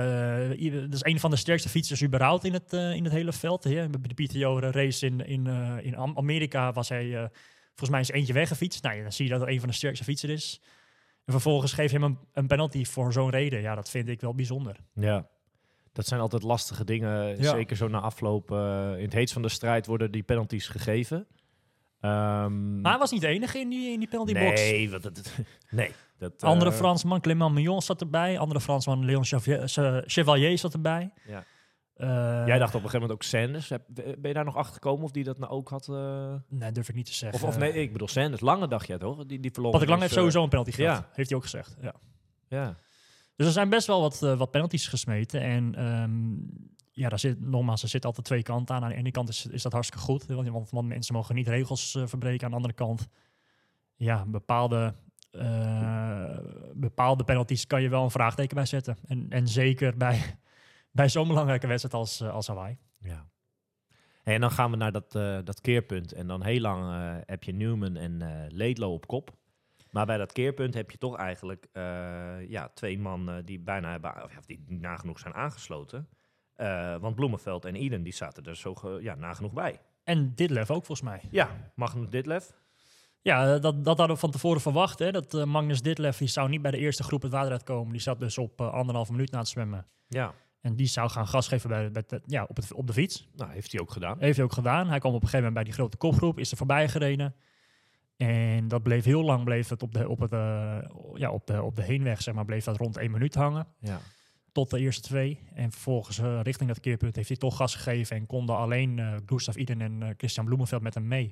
Eh, 0.60 0.74
dat 0.82 0.94
is 0.94 1.04
een 1.04 1.20
van 1.20 1.30
de 1.30 1.36
sterkste 1.36 1.70
fietsers 1.70 2.04
überhaupt 2.04 2.44
in 2.44 2.54
het, 2.54 2.74
eh, 2.74 2.94
in 2.94 3.04
het 3.04 3.14
hele 3.14 3.34
veld. 3.34 3.64
Hè. 3.64 3.90
Bij 3.90 4.12
de 4.14 4.24
PTO 4.24 4.60
race 4.60 5.06
in, 5.06 5.26
in, 5.26 5.48
eh, 5.48 5.76
in 5.82 5.96
Am- 5.96 6.18
Amerika 6.18 6.72
was 6.74 6.90
hij 6.90 7.16
eh, 7.16 7.26
volgens 7.68 7.90
mij 7.90 8.00
eens 8.00 8.12
eentje 8.12 8.34
weggefietst. 8.34 8.84
Nou 8.84 8.96
ja, 8.96 9.02
dan 9.02 9.12
zie 9.12 9.26
je 9.26 9.32
dat 9.32 9.40
het 9.40 9.50
een 9.50 9.60
van 9.60 9.70
de 9.70 9.76
sterkste 9.76 10.04
fietsers 10.04 10.32
is. 10.32 10.62
En 11.26 11.32
vervolgens 11.34 11.74
geef 11.74 11.92
je 11.92 11.98
hem 12.00 12.04
een, 12.06 12.18
een 12.34 12.48
penalty 12.48 12.86
voor 12.86 13.14
zo'n 13.14 13.30
reden. 13.30 13.62
Ja, 13.62 13.76
dat 13.76 13.90
vind 13.90 14.08
ik 14.08 14.22
wel 14.22 14.36
bijzonder. 14.36 14.76
Ja. 14.94 15.28
Dat 15.94 16.08
zijn 16.08 16.22
altijd 16.22 16.44
lastige 16.44 16.84
dingen. 16.84 17.42
Ja. 17.42 17.50
Zeker 17.52 17.76
zo 17.78 17.88
na 17.88 18.00
afloop. 18.00 18.52
in 18.52 19.04
het 19.04 19.14
heetst 19.14 19.34
van 19.34 19.42
de 19.42 19.50
strijd 19.50 19.86
worden 19.86 20.12
die 20.12 20.24
penalties 20.24 20.68
gegeven. 20.68 21.28
Ehm, 22.00 22.82
Maar 22.82 22.92
hij 22.92 23.00
was 23.00 23.12
niet 23.12 23.22
de 23.22 23.28
enige 23.28 23.60
in 23.60 23.70
die, 23.70 23.92
in 23.92 24.00
die 24.00 24.08
penaltybox. 24.08 24.62
nee, 24.62 24.90
wat, 24.92 25.04
dat, 25.04 25.32
nee. 25.70 25.92
Dat, 26.18 26.44
Andere 26.44 26.72
eh, 26.72 26.78
Fransman, 26.78 27.22
Clément 27.22 27.54
Mignon 27.54 27.82
zat 27.82 28.02
erbij. 28.02 28.40
Andere 28.40 28.62
Fransman, 28.62 29.06
Leon 29.06 29.26
Chevalier 30.06 30.58
zat 30.58 30.74
erbij. 30.74 31.12
Ja. 31.28 31.44
Eh, 31.94 32.08
Jij 32.48 32.58
dacht 32.58 32.76
op 32.76 32.84
een 32.84 32.90
gegeven 32.90 33.00
moment 33.00 33.12
ook 33.12 33.24
Sanders. 33.24 33.68
Ben 33.94 34.18
je 34.22 34.34
daar 34.34 34.46
nog 34.46 34.56
achter 34.56 34.74
gekomen 34.74 35.04
of 35.04 35.12
die 35.12 35.24
dat 35.24 35.38
nou 35.40 35.52
ook 35.52 35.70
had? 35.70 35.88
eh? 35.90 36.34
Nee, 36.50 36.72
durf 36.72 36.90
ik 36.90 36.96
niet 36.96 37.06
te 37.06 37.14
zeggen. 37.14 37.42
Of, 37.42 37.48
of 37.48 37.58
nee, 37.58 37.74
ik 37.74 37.92
bedoel 37.92 38.08
Sanders. 38.08 38.42
Lange 38.42 38.68
dacht 38.68 38.88
jij 38.88 38.98
toch? 38.98 39.26
Die, 39.26 39.40
die 39.40 39.52
verloor. 39.52 39.72
Patrick 39.72 39.90
Lang 39.90 40.02
heeft 40.02 40.14
sowieso 40.14 40.44
een 40.44 40.50
penalty 40.50 40.72
gehad. 40.72 40.98
ja. 40.98 41.10
Heeft 41.14 41.30
hij 41.30 41.38
ook 41.38 41.44
gezegd. 41.44 41.78
Ja. 41.82 41.94
ja. 42.48 42.78
Dus 43.36 43.46
er 43.46 43.52
zijn 43.54 43.70
best 43.70 43.88
wel 43.88 44.02
wat, 44.02 44.20
wat 44.20 44.52
penalties 44.52 44.88
gesmeten. 44.88 45.42
En 45.42 45.76
ehm, 45.76 46.36
ja, 46.98 47.10
daar 47.10 47.20
zit, 47.20 47.40
nogmaals, 47.40 47.84
er 47.84 47.90
zitten 47.90 48.10
altijd 48.10 48.28
twee 48.28 48.44
kanten 48.44 48.76
aan. 48.76 48.84
Aan 48.84 48.90
de 48.90 48.96
ene 48.96 49.12
kant 49.12 49.30
is, 49.30 49.46
is 49.46 49.62
dat 49.62 49.72
hartstikke 49.72 50.04
goed. 50.06 50.26
Want, 50.26 50.70
want, 50.70 50.88
mensen 50.88 51.14
mogen 51.14 51.36
niet 51.36 51.48
regels 51.48 51.96
eh, 51.96 52.08
verbreken. 52.08 52.44
Aan 52.44 52.50
de 52.50 52.56
andere 52.56 52.74
kant, 52.74 53.08
ja, 53.96 54.26
bepaalde, 54.26 54.96
eh, 55.32 56.38
bepaalde 56.74 57.24
penalties 57.24 57.68
kan 57.68 57.82
je 57.82 57.90
wel 57.90 58.04
een 58.04 58.12
vraagteken 58.12 58.56
bij 58.56 58.66
zetten. 58.66 58.98
En, 59.08 59.26
en 59.30 59.48
zeker 59.48 59.98
bij, 59.98 60.40
bij 60.92 61.10
zo'n 61.10 61.28
belangrijke 61.28 61.68
wedstrijd 61.68 61.96
als, 61.96 62.22
eh, 62.22 62.34
als 62.34 62.48
Hawaii. 62.48 62.78
Ja. 63.00 63.30
En 64.24 64.42
dan 64.42 64.52
gaan 64.52 64.72
we 64.72 64.78
naar 64.78 64.92
dat, 64.92 65.12
dat 65.46 65.62
keerpunt. 65.62 66.12
En 66.14 66.28
dan 66.28 66.44
heel 66.44 66.60
lang 66.60 66.94
heb 67.26 67.44
je 67.44 67.52
Newman 67.52 67.96
en 67.96 68.48
Laidlow 68.54 68.92
op 68.92 69.08
kop. 69.08 69.36
Maar 69.92 70.06
bij 70.06 70.18
dat 70.18 70.32
keerpunt 70.32 70.74
heb 70.74 70.92
je 70.92 70.98
toch 70.98 71.18
eigenlijk 71.18 71.68
ja, 72.48 72.70
twee 72.74 73.00
mannen 73.00 73.46
die 73.46 73.60
bijna 73.60 73.92
hebben, 73.92 74.24
of 74.24 74.46
die 74.46 74.64
nagenoeg 74.68 75.20
zijn 75.20 75.34
aangesloten. 75.34 76.08
Eh, 76.58 76.96
want 76.96 77.16
Bloemenveld 77.16 77.66
en 77.66 77.76
Eden 77.76 78.04
die 78.04 78.14
zaten 78.14 78.44
er 78.44 78.56
zo 78.56 78.76
ge- 78.76 79.00
ja, 79.02 79.16
nagenoeg 79.16 79.54
bij. 79.54 79.80
En 80.04 80.36
Ditlev 80.36 80.70
ook 80.70 80.86
volgens 80.86 81.02
mij. 81.10 81.22
Ja, 81.32 81.50
Magnus 81.76 82.10
Ditlev. 82.10 82.46
Ja, 83.22 83.54
eh, 83.56 83.62
dat, 83.62 83.84
dat 83.84 83.98
hadden 83.98 84.16
we 84.16 84.22
van 84.22 84.32
tevoren 84.32 84.62
verwacht. 84.62 85.00
Hè? 85.00 85.12
Dat 85.12 85.34
eh, 85.34 85.44
Magnus 85.44 85.82
Ditlev 85.82 86.18
die 86.18 86.28
zou 86.28 86.50
niet 86.50 86.62
bij 86.62 86.72
de 86.72 86.78
eerste 86.78 87.04
groep 87.04 87.22
het 87.22 87.32
water 87.32 87.52
uitkomen. 87.52 87.92
Die 87.92 88.02
zat 88.02 88.20
dus 88.20 88.38
op 88.38 88.62
eh, 88.62 88.72
anderhalve 88.74 89.12
minuut 89.12 89.32
na 89.32 89.40
het 89.40 89.48
zwemmen. 89.48 89.86
Ja, 90.08 90.34
En 90.62 90.76
die 90.76 90.88
zou 90.88 91.10
gaan 91.10 91.28
gas 91.28 91.48
geven 91.48 91.70
bij, 91.70 91.92
bij 91.92 92.04
de- 92.08 92.22
ja, 92.26 92.44
op, 92.48 92.56
het, 92.56 92.74
op 92.74 92.88
de 92.88 92.94
fiets. 92.94 93.28
nou 93.36 93.52
heeft 93.52 93.72
hij 93.72 93.82
ook 93.82 93.92
gedaan. 93.92 94.20
Heeft 94.20 94.36
hij 94.36 94.46
ook 94.46 94.54
gedaan. 94.54 94.88
Hij 94.88 95.00
kwam 95.00 95.14
op 95.14 95.22
een 95.22 95.28
gegeven 95.28 95.46
moment 95.48 95.54
bij 95.54 95.64
die 95.64 95.74
grote 95.74 95.98
kopgroep, 95.98 96.40
is 96.40 96.52
er 96.52 96.58
voorbij 96.58 96.90
gereden. 96.90 97.36
En 98.18 98.68
dat 98.68 98.84
bleef 98.84 99.04
heel 99.06 99.24
lang, 99.24 99.44
bleef 99.44 99.70
het 99.70 99.84
op 99.84 99.94
de, 99.94 100.10
op 100.10 100.20
het, 100.20 100.32
ja, 101.14 101.32
op 101.32 101.48
de, 101.48 101.64
op 101.64 101.76
de 101.76 101.84
heenweg, 101.84 102.22
zeg 102.22 102.34
maar, 102.34 102.46
bleef 102.46 102.64
dat 102.64 102.78
rond 102.78 102.98
één 102.98 103.12
minuut 103.12 103.36
hangen. 103.36 103.68
Ja. 103.80 104.00
Tot 104.58 104.70
de 104.70 104.80
eerste 104.80 105.02
twee. 105.02 105.40
En 105.54 105.72
vervolgens 105.72 106.20
eh, 106.20 106.40
richting 106.44 106.70
dat 106.70 106.80
keerpunt 106.80 107.16
heeft 107.16 107.28
hij 107.28 107.38
toch 107.38 107.56
gas 107.56 107.76
gegeven. 107.76 108.16
En 108.16 108.26
konden 108.26 108.58
alleen 108.58 109.00
eh 109.00 109.16
Gustav 109.26 109.56
Iden 109.56 109.82
en 109.82 110.04
eh, 110.04 110.10
Christian 110.18 110.46
Bloemenveld 110.46 110.82
met 110.82 110.94
hem 110.94 111.08
mee. 111.08 111.32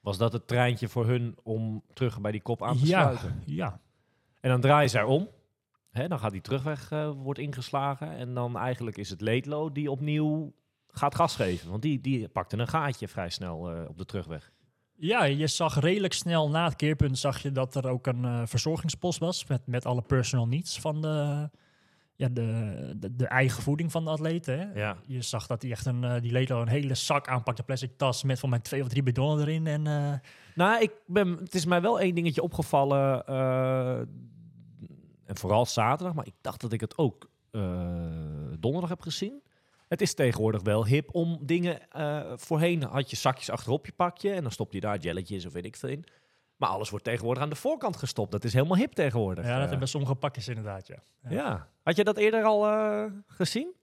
Was 0.00 0.18
dat 0.18 0.32
het 0.32 0.46
treintje 0.46 0.88
voor 0.88 1.06
hun 1.06 1.36
om 1.42 1.82
terug 1.92 2.20
bij 2.20 2.32
die 2.32 2.40
kop 2.40 2.62
aan 2.62 2.78
te 2.78 2.86
ja, 2.86 3.00
sluiten? 3.00 3.42
ja, 3.46 3.80
En 4.40 4.50
dan 4.50 4.60
draaien 4.60 4.90
ze 4.90 4.98
erom. 4.98 5.28
Hè, 5.90 6.08
dan 6.08 6.18
gaat 6.18 6.30
die 6.30 6.40
terugweg 6.40 6.88
wordt 7.16 7.38
ingeslagen. 7.38 8.16
En 8.16 8.34
dan 8.34 8.56
eigenlijk 8.58 8.96
is 8.96 9.10
het 9.10 9.20
Leedlo 9.20 9.72
die 9.72 9.90
opnieuw 9.90 10.54
gaat 10.88 11.14
gas 11.14 11.36
geven. 11.36 11.70
Want 11.70 11.82
die, 11.82 12.00
die 12.00 12.28
pakte 12.28 12.58
een 12.58 12.68
gaatje 12.68 13.08
vrij 13.08 13.30
snel 13.30 13.86
op 13.88 13.98
de 13.98 14.04
terugweg. 14.04 14.52
Ja, 14.94 15.24
je 15.24 15.46
zag 15.46 15.80
redelijk 15.80 16.12
snel 16.12 16.50
na 16.50 16.64
het 16.64 16.76
keerpunt 16.76 17.18
zag 17.18 17.42
je 17.42 17.52
dat 17.52 17.74
er 17.74 17.88
ook 17.88 18.06
een 18.06 18.48
verzorgingspost 18.48 19.18
was 19.18 19.46
met, 19.46 19.66
met 19.66 19.86
alle 19.86 20.02
personal 20.02 20.46
needs 20.46 20.80
van 20.80 21.02
de, 21.02 21.48
ja, 22.16 22.28
de, 22.28 22.92
de, 22.96 23.16
de 23.16 23.26
eigen 23.26 23.62
voeding 23.62 23.92
van 23.92 24.04
de 24.04 24.10
atleten. 24.10 24.58
Hè? 24.58 24.80
Ja. 24.80 24.96
Je 25.06 25.22
zag 25.22 25.46
dat 25.46 25.62
hij 25.62 25.70
echt 25.70 25.86
een, 25.86 26.04
eh, 26.04 26.20
die 26.20 26.32
Leedlo 26.32 26.60
een 26.60 26.68
hele 26.68 26.94
zak 26.94 27.28
aanpakte, 27.28 27.62
plastic 27.62 27.96
tas 27.96 28.22
met 28.22 28.38
van 28.38 28.48
mijn 28.48 28.62
twee 28.62 28.82
of 28.82 28.88
drie 28.88 29.02
bidonnen 29.02 29.46
erin. 29.46 29.66
En 29.66 29.86
eh, 29.86 30.12
Nou, 30.54 30.82
ik 30.82 30.92
ben, 31.06 31.28
het 31.28 31.54
is 31.54 31.64
mij 31.64 31.80
wel 31.80 32.00
één 32.00 32.14
dingetje 32.14 32.42
opgevallen. 32.42 33.26
eh, 33.26 33.98
en 35.24 35.36
vooral 35.36 35.66
zaterdag, 35.66 36.14
maar 36.14 36.26
ik 36.26 36.34
dacht 36.40 36.60
dat 36.60 36.72
ik 36.72 36.80
het 36.80 36.98
ook 36.98 37.30
donderdag 38.58 38.88
heb 38.88 39.00
gezien. 39.00 39.42
Het 39.88 40.00
is 40.00 40.14
tegenwoordig 40.14 40.62
wel 40.62 40.86
hip 40.86 41.14
om 41.14 41.38
dingen... 41.42 41.78
voorheen 42.34 42.82
had 42.82 43.10
je 43.10 43.16
zakjes 43.16 43.50
achterop 43.50 43.86
je 43.86 43.92
pakje 43.92 44.30
en 44.30 44.42
dan 44.42 44.52
stop 44.52 44.72
je 44.72 44.80
daar 44.80 44.98
jelletjes 44.98 45.46
of 45.46 45.52
weet 45.52 45.64
ik 45.64 45.76
veel 45.76 45.88
in. 45.88 46.04
Maar 46.56 46.68
alles 46.68 46.90
wordt 46.90 47.04
tegenwoordig 47.04 47.42
aan 47.42 47.48
de 47.48 47.54
voorkant 47.56 47.96
gestopt. 47.96 48.32
Dat 48.32 48.44
is 48.44 48.52
helemaal 48.52 48.76
hip 48.76 48.92
tegenwoordig. 48.92 49.44
ja, 49.44 49.58
dat 49.58 49.70
hebben 49.70 49.88
sommige 49.88 50.14
pakjes 50.14 50.48
inderdaad, 50.48 50.86
ja. 50.86 50.98
ja. 51.28 51.68
Had 51.82 51.96
je 51.96 52.04
dat 52.04 52.16
eerder 52.16 52.44
al 52.44 52.66
eh, 52.66 53.04
gezien? 53.26 53.74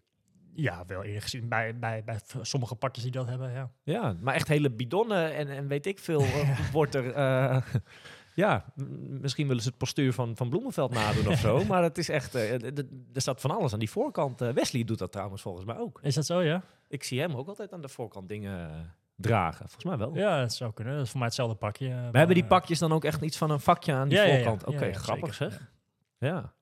Ja, 0.56 0.86
wel 0.88 1.03
eerder 1.03 1.22
gezien 1.22 1.50
bij, 1.50 1.80
bij, 1.80 2.03
bij 2.03 2.20
sommige 2.42 2.75
pakjes 2.75 3.03
die 3.03 3.12
dat 3.12 3.27
hebben, 3.27 3.51
ja. 3.51 3.72
Ja, 3.84 4.15
maar 4.20 4.34
echt 4.34 4.48
hele 4.48 4.72
bidonnen 4.72 5.36
en, 5.36 5.48
en 5.48 5.68
weet 5.68 5.86
ik 5.86 6.00
veel 6.00 6.22
eh, 6.22 6.60
wordt 6.72 6.96
er... 6.96 7.12
eh, 7.12 7.58
ja, 8.36 8.65
misschien 9.10 9.48
willen 9.48 9.63
ze 9.63 9.70
het 9.70 9.77
postuur 9.77 10.13
van, 10.13 10.36
van 10.36 10.50
Bloemenveld 10.50 10.94
nadoen 10.94 11.27
of 11.27 11.39
zo. 11.39 11.63
Maar 11.70 11.84
het 11.84 11.98
is 11.98 12.10
echt... 12.10 12.34
er 12.34 12.86
staat 13.13 13.42
van 13.42 13.51
alles 13.51 13.74
aan 13.74 13.80
die 13.80 13.89
voorkant. 13.89 14.39
Wesley 14.39 14.84
doet 14.84 15.00
dat 15.00 15.12
trouwens 15.12 15.42
volgens 15.42 15.65
mij 15.65 15.77
ook. 15.77 16.00
Is 16.01 16.15
dat 16.15 16.25
zo, 16.25 16.42
ja? 16.42 16.63
Ik 16.88 17.03
zie 17.03 17.20
hem 17.20 17.36
ook 17.36 17.48
altijd 17.48 17.74
aan 17.74 17.82
de 17.82 17.89
voorkant 17.89 18.30
dingen 18.30 18.94
dragen. 19.15 19.65
Volgens 19.70 19.84
mij 19.84 19.98
wel. 19.98 20.15
Ja, 20.15 20.39
dat 20.41 20.53
zou 20.53 20.74
kunnen. 20.74 20.93
Dat 20.96 21.03
is 21.03 21.10
voor 21.10 21.17
mij 21.20 21.27
hetzelfde 21.27 21.55
pakje. 21.55 21.88
eh, 21.89 22.10
We 22.12 22.17
hebben 22.17 22.36
die 22.36 22.46
pakjes 22.46 22.79
dan 22.79 22.91
ook 22.91 23.03
echt 23.03 23.22
iets 23.22 23.38
van 23.38 23.50
een 23.51 23.60
vakje 23.60 23.93
aan 23.93 24.08
die 24.10 24.17
Ja, 24.17 24.24
ja, 24.24 24.29
ja. 24.34 24.38
voorkant. 24.43 24.65
Oké, 24.65 24.86
Ja, 24.86 24.91
ja, 24.91 24.98
grappig 25.00 25.34
zeker. 25.34 25.51
zeg. 25.51 25.72
Ja. 26.17 26.53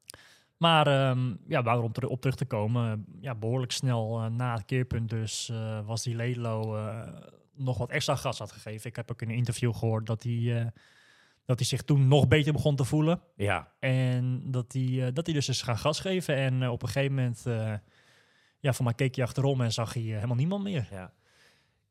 Maar 0.57 0.87
ehm 0.87 1.33
ja, 1.47 1.63
waarom 1.63 1.83
om 1.85 1.91
ter- 1.91 2.07
op 2.07 2.21
terug 2.21 2.35
te 2.35 2.45
komen, 2.45 3.05
ja, 3.19 3.35
behoorlijk 3.35 3.71
snel 3.71 4.19
eh, 4.21 4.25
na 4.29 4.53
het 4.53 4.65
keerpunt 4.65 5.09
dus 5.09 5.49
eh, 5.49 5.79
was 5.85 6.03
die 6.03 6.15
Ledlo 6.15 6.75
eh, 6.77 7.07
nog 7.53 7.77
wat 7.77 7.89
extra 7.89 8.15
gas 8.15 8.39
had 8.39 8.51
gegeven. 8.51 8.89
Ik 8.89 8.95
heb 8.95 9.11
ook 9.11 9.21
in 9.21 9.29
een 9.29 9.35
interview 9.35 9.73
gehoord 9.75 10.05
dat 10.05 10.23
hij, 10.23 10.59
eh, 10.61 10.65
dat 11.45 11.59
hij 11.59 11.67
zich 11.67 11.81
toen 11.81 12.07
nog 12.07 12.27
beter 12.27 12.53
begon 12.53 12.75
te 12.75 12.83
voelen. 12.83 13.21
ja. 13.35 13.71
En 13.79 14.41
dat 14.51 14.73
hij, 14.73 15.05
eh, 15.07 15.13
dat 15.13 15.25
hij 15.25 15.35
dus 15.35 15.49
is 15.49 15.61
gaan 15.61 15.77
gas 15.77 15.99
geven. 15.99 16.35
En 16.35 16.63
eh, 16.63 16.71
op 16.71 16.81
een 16.81 16.89
gegeven 16.89 17.15
moment, 17.15 17.45
eh, 17.45 17.73
ja, 18.59 18.73
voor 18.73 18.85
mij 18.85 18.93
keek 18.93 19.15
hij 19.15 19.23
achterom 19.25 19.61
en 19.61 19.71
zag 19.71 19.93
hij 19.93 20.03
eh, 20.03 20.13
helemaal 20.13 20.35
niemand 20.35 20.63
meer. 20.63 20.87
Ja. 20.91 21.11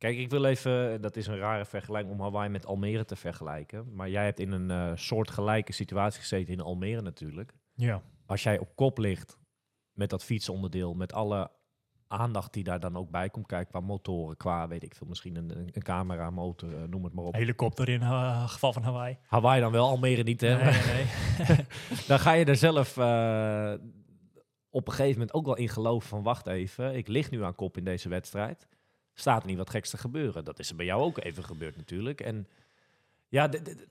Kijk, 0.00 0.19
ik 0.19 0.30
wil 0.30 0.45
even, 0.45 1.00
dat 1.00 1.16
is 1.16 1.26
een 1.26 1.38
rare 1.38 1.64
vergelijking 1.64 2.14
om 2.14 2.21
Hawaii 2.21 2.50
met 2.50 2.66
Almere 2.66 3.04
te 3.04 3.16
vergelijken. 3.16 3.95
Maar 3.95 4.11
jij 4.11 4.25
hebt 4.25 4.38
in 4.38 4.52
een 4.52 4.71
eh 4.71 4.97
soortgelijke 4.97 5.73
situatie 5.73 6.21
gezeten 6.21 6.52
in 6.52 6.61
Almere 6.61 7.00
natuurlijk. 7.02 7.54
Ja. 7.75 8.02
Als 8.26 8.42
jij 8.42 8.59
op 8.59 8.76
kop 8.76 8.99
ligt 8.99 9.38
met 9.92 10.11
dat 10.11 10.25
fietsonderdeel, 10.25 10.95
met 10.95 11.12
alle 11.12 11.50
aandacht 12.07 12.52
die 12.52 12.64
daar 12.64 12.80
dan 12.80 12.97
ook 12.97 13.11
bij 13.11 13.30
komt 13.30 13.47
kijken, 13.47 13.71
qua 13.71 13.80
motoren, 13.80 14.37
qua 14.37 14.69
weet 14.69 14.83
ik 14.83 14.95
veel, 14.95 15.07
misschien 15.07 15.37
een, 15.37 15.50
een, 15.50 15.83
camera, 15.83 16.30
motor, 16.30 16.76
eh, 16.76 16.88
noem 16.88 17.04
het 17.04 17.12
maar 17.12 17.25
op. 17.25 17.35
Helikopter 17.35 17.88
in 17.88 18.00
eh, 18.00 18.49
geval 18.49 18.73
van 18.73 18.83
Hawaii. 18.83 19.19
Hawaii 19.26 19.61
dan 19.61 19.73
wel, 19.73 19.88
Almere 19.88 20.23
niet, 20.23 20.40
hè? 20.40 20.57
Nee, 20.57 20.64
nee, 20.64 21.07
nee. 21.49 21.66
dan 22.09 22.19
ga 22.19 22.33
je 22.33 22.45
er 22.45 22.57
zelf 22.57 22.90
op 24.71 24.87
een 24.87 24.92
gegeven 24.92 25.19
moment 25.19 25.33
ook 25.33 25.47
wel 25.47 25.57
in 25.57 25.69
geloven 25.69 26.09
van, 26.09 26.23
wacht 26.23 26.47
even, 26.47 26.97
ik 26.97 27.09
lig 27.09 27.30
nu 27.30 27.45
aan 27.45 27.54
kop 27.54 27.76
in 27.76 27.84
deze 27.84 28.08
wedstrijd. 28.08 28.69
Staat 29.21 29.41
er 29.43 29.49
niet 29.49 29.56
wat 29.56 29.71
geks 29.71 29.91
te 29.91 29.99
gebeuren? 29.99 30.45
Dat 30.45 30.59
is 30.59 30.71
er 30.71 30.76
bij 30.76 30.87
jou 30.87 31.02
ook 31.02 31.25
even 31.25 31.45
gebeurd 31.45 31.76
natuurlijk. 31.76 32.21
En 32.21 32.49
ja, 33.28 33.49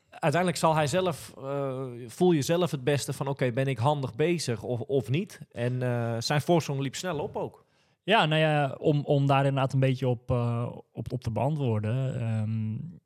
uiteindelijk 0.10 0.58
zal 0.58 0.76
hij 0.76 0.88
zelf, 0.88 1.34
eh, 1.38 1.86
voel 2.08 2.32
je 2.32 2.42
zelf 2.42 2.72
het 2.72 2.84
beste 2.84 3.14
van, 3.14 3.28
oké, 3.28 3.52
ben 3.52 3.68
ik 3.68 3.78
handig 3.78 4.16
bezig 4.16 4.64
of, 4.64 4.80
of 4.80 5.10
niet? 5.10 5.40
En 5.52 5.82
eh, 5.84 6.16
zijn 6.20 6.42
voorsprong 6.42 6.80
liep 6.80 6.96
snel 6.96 7.20
op 7.20 7.36
ook. 7.36 7.66
Ja, 8.04 8.26
nou 8.26 8.42
ja, 8.42 8.76
om, 8.80 9.04
om 9.06 9.28
daar 9.28 9.46
inderdaad 9.46 9.74
een 9.74 9.80
beetje 9.80 10.08
op, 10.08 10.32
eh, 10.32 10.70
op, 10.92 11.12
op 11.14 11.22
te 11.22 11.32
beantwoorden. 11.32 12.20
ehm, 12.20 12.98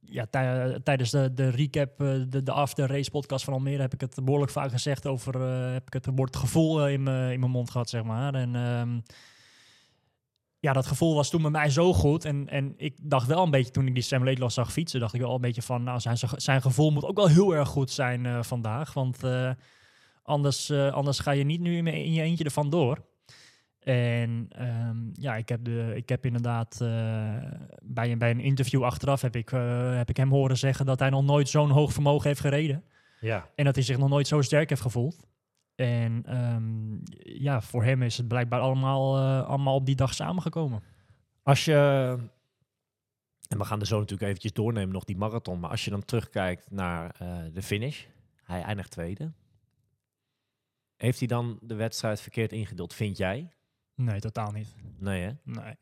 ja, 0.00 0.26
tij- 0.30 0.80
tijdens 0.82 1.10
de, 1.10 1.34
de 1.34 1.48
recap, 1.48 1.98
de, 1.98 2.42
de 2.42 2.52
after 2.52 2.88
race 2.88 3.10
podcast 3.10 3.44
van 3.44 3.54
Almere 3.54 3.82
heb 3.82 3.92
ik 3.94 4.00
het 4.00 4.24
behoorlijk 4.24 4.52
vaak 4.52 4.70
gezegd 4.70 5.06
over, 5.06 5.40
heb 5.72 5.86
ik 5.86 5.92
het 5.92 6.08
woord 6.14 6.36
gevoel 6.36 6.88
in 6.88 7.02
mijn 7.02 7.32
in 7.32 7.40
mijn 7.40 7.52
mond 7.52 7.70
gehad, 7.70 7.88
zeg 7.88 8.02
maar. 8.04 8.34
En 8.34 8.54
ehm, 8.54 8.98
ja, 10.64 10.72
dat 10.72 10.86
gevoel 10.86 11.14
was 11.14 11.30
toen 11.30 11.42
bij 11.42 11.50
mij 11.50 11.70
zo 11.70 11.92
goed. 11.92 12.24
En, 12.24 12.48
en 12.48 12.74
ik 12.76 12.94
dacht 13.02 13.26
wel 13.26 13.42
een 13.42 13.50
beetje, 13.50 13.70
toen 13.70 13.86
ik 13.86 13.94
die 13.94 14.02
Sam 14.02 14.24
Laidlaw 14.24 14.50
zag 14.50 14.72
fietsen, 14.72 15.00
dacht 15.00 15.14
ik 15.14 15.20
wel 15.20 15.34
een 15.34 15.40
beetje 15.40 15.62
van, 15.62 15.82
nou, 15.82 16.00
zijn, 16.00 16.16
zijn 16.36 16.62
gevoel 16.62 16.90
moet 16.90 17.04
ook 17.04 17.16
wel 17.16 17.28
heel 17.28 17.54
erg 17.54 17.68
goed 17.68 17.90
zijn 17.90 18.26
eh, 18.26 18.42
vandaag. 18.42 18.92
Want 18.92 19.24
eh, 19.24 19.50
anders, 20.22 20.70
eh, 20.70 20.92
anders 20.92 21.18
ga 21.18 21.30
je 21.30 21.44
niet 21.44 21.60
nu 21.60 21.76
in 21.76 21.86
in 21.86 22.12
je 22.12 22.22
eentje 22.22 22.44
ervan 22.44 22.70
door. 22.70 23.04
En 23.80 24.46
ehm, 24.48 24.96
ja, 25.12 25.36
ik 25.36 25.48
heb, 25.48 25.64
de, 25.64 25.92
ik 25.94 26.08
heb 26.08 26.26
inderdaad 26.26 26.76
bij, 27.82 28.10
een, 28.12 28.18
bij 28.18 28.30
een 28.30 28.40
interview 28.40 28.84
achteraf 28.84 29.20
heb 29.20 29.36
ik, 29.36 29.48
heb 29.94 30.08
ik 30.08 30.16
hem 30.16 30.30
horen 30.30 30.56
zeggen 30.56 30.86
dat 30.86 30.98
hij 30.98 31.10
nog 31.10 31.24
nooit 31.24 31.48
zo'n 31.48 31.70
hoog 31.70 31.92
vermogen 31.92 32.28
heeft 32.28 32.40
gereden. 32.40 32.84
Ja. 33.20 33.48
En 33.54 33.64
dat 33.64 33.74
hij 33.74 33.84
zich 33.84 33.98
nog 33.98 34.08
nooit 34.08 34.26
zo 34.26 34.42
sterk 34.42 34.68
heeft 34.68 34.82
gevoeld. 34.82 35.26
En 35.74 36.22
ehm, 36.26 36.98
ja, 37.42 37.60
voor 37.60 37.84
hem 37.84 38.02
is 38.02 38.16
het 38.16 38.28
blijkbaar 38.28 38.60
allemaal, 38.60 39.16
eh, 39.16 39.48
allemaal 39.48 39.74
op 39.74 39.86
die 39.86 39.94
dag 39.94 40.14
samengekomen. 40.14 40.82
Als 41.42 41.64
je, 41.64 41.74
en 43.48 43.58
we 43.58 43.64
gaan 43.64 43.80
er 43.80 43.86
zo 43.86 43.98
natuurlijk 43.98 44.28
eventjes 44.28 44.52
doornemen, 44.52 44.92
nog 44.92 45.04
die 45.04 45.16
marathon. 45.16 45.60
Maar 45.60 45.70
als 45.70 45.84
je 45.84 45.90
dan 45.90 46.04
terugkijkt 46.04 46.70
naar 46.70 47.14
eh, 47.18 47.38
de 47.52 47.62
finish, 47.62 48.04
hij 48.42 48.62
eindigt 48.62 48.90
tweede. 48.90 49.32
Heeft 50.96 51.18
hij 51.18 51.28
dan 51.28 51.58
de 51.60 51.74
wedstrijd 51.74 52.20
verkeerd 52.20 52.52
ingedeeld, 52.52 52.94
vind 52.94 53.16
jij? 53.16 53.52
Nee, 53.94 54.20
totaal 54.20 54.50
niet. 54.50 54.74
Nee 54.98 55.22
hè? 55.22 55.30
Nee. 55.42 55.74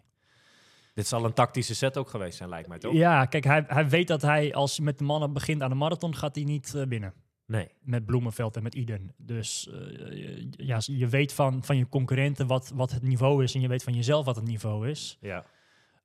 Dit 0.95 1.07
zal 1.07 1.25
een 1.25 1.33
tactische 1.33 1.75
set 1.75 1.97
ook 1.97 2.09
geweest 2.09 2.37
zijn, 2.37 2.49
lijkt 2.49 2.69
mij 2.69 2.79
toch? 2.79 2.93
Ja, 2.93 3.25
kijk, 3.25 3.45
hij, 3.45 3.65
hij 3.67 3.89
weet 3.89 4.09
dat 4.09 4.23
hij 4.23 4.55
als 4.55 4.77
hij 4.77 4.85
met 4.85 4.99
de 4.99 5.05
mannen 5.05 5.33
begint 5.33 5.63
aan 5.63 5.71
de 5.71 5.77
marathon, 5.77 6.17
gaat 6.17 6.35
hij 6.35 6.45
niet 6.45 6.75
eh, 6.75 6.87
binnen. 6.87 7.15
Nee. 7.53 7.69
met 7.81 8.07
Bloemenveld 8.07 8.57
en 8.57 8.63
met 8.63 8.75
Iden. 8.75 9.13
Dus 9.17 9.69
eh, 9.69 10.45
ja, 10.51 10.81
je 10.85 11.09
weet 11.09 11.33
van, 11.33 11.65
van 11.65 11.77
je 11.77 11.89
concurrenten 11.89 12.47
wat, 12.47 12.73
wat 12.75 12.91
het 12.91 13.03
niveau 13.03 13.43
is 13.43 13.55
en 13.55 13.61
je 13.61 13.69
weet 13.69 13.83
van 13.83 13.95
jezelf 13.95 14.25
wat 14.25 14.37
het 14.37 14.45
niveau 14.45 14.89
is. 14.89 15.19
Ja. 15.21 15.45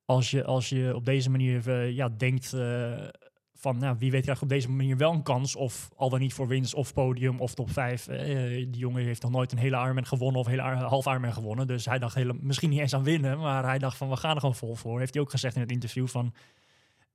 Als 0.04 0.30
je, 0.30 0.44
als 0.44 0.68
je 0.68 0.94
op 0.94 1.04
deze 1.04 1.30
manier 1.30 1.68
eh, 1.68 1.90
ja, 1.90 2.08
denkt 2.08 2.52
eh, 2.52 3.08
van 3.54 3.78
nou, 3.78 3.96
wie 3.98 4.10
weet 4.10 4.22
krijgt 4.22 4.42
op 4.42 4.48
deze 4.48 4.70
manier 4.70 4.96
wel 4.96 5.12
een 5.12 5.22
kans 5.22 5.56
of 5.56 5.90
al 5.96 6.10
dan 6.10 6.20
niet 6.20 6.32
voor 6.32 6.48
winst 6.48 6.74
of 6.74 6.92
podium 6.92 7.40
of 7.40 7.54
top 7.54 7.70
5. 7.70 8.08
Eh, 8.08 8.26
die 8.48 8.76
jongen 8.76 9.04
heeft 9.04 9.22
nog 9.22 9.30
nooit 9.30 9.52
een 9.52 9.58
hele 9.58 9.76
Ironman 9.76 10.06
gewonnen 10.06 10.40
of 10.40 10.46
een 10.46 10.52
hele 10.52 10.84
half 10.84 11.06
Ironman 11.06 11.32
gewonnen. 11.32 11.66
Dus 11.66 11.84
hij 11.84 11.98
dacht 11.98 12.14
hele, 12.14 12.34
misschien 12.40 12.70
niet 12.70 12.80
eens 12.80 12.94
aan 12.94 13.02
winnen, 13.02 13.38
maar 13.38 13.64
hij 13.64 13.78
dacht 13.78 13.96
van 13.96 14.08
we 14.08 14.16
gaan 14.16 14.34
er 14.34 14.40
gewoon 14.40 14.54
vol 14.54 14.74
voor. 14.74 14.98
Heeft 14.98 15.14
hij 15.14 15.22
ook 15.22 15.30
gezegd 15.30 15.54
in 15.54 15.60
het 15.60 15.70
interview 15.70 16.06
van 16.06 16.34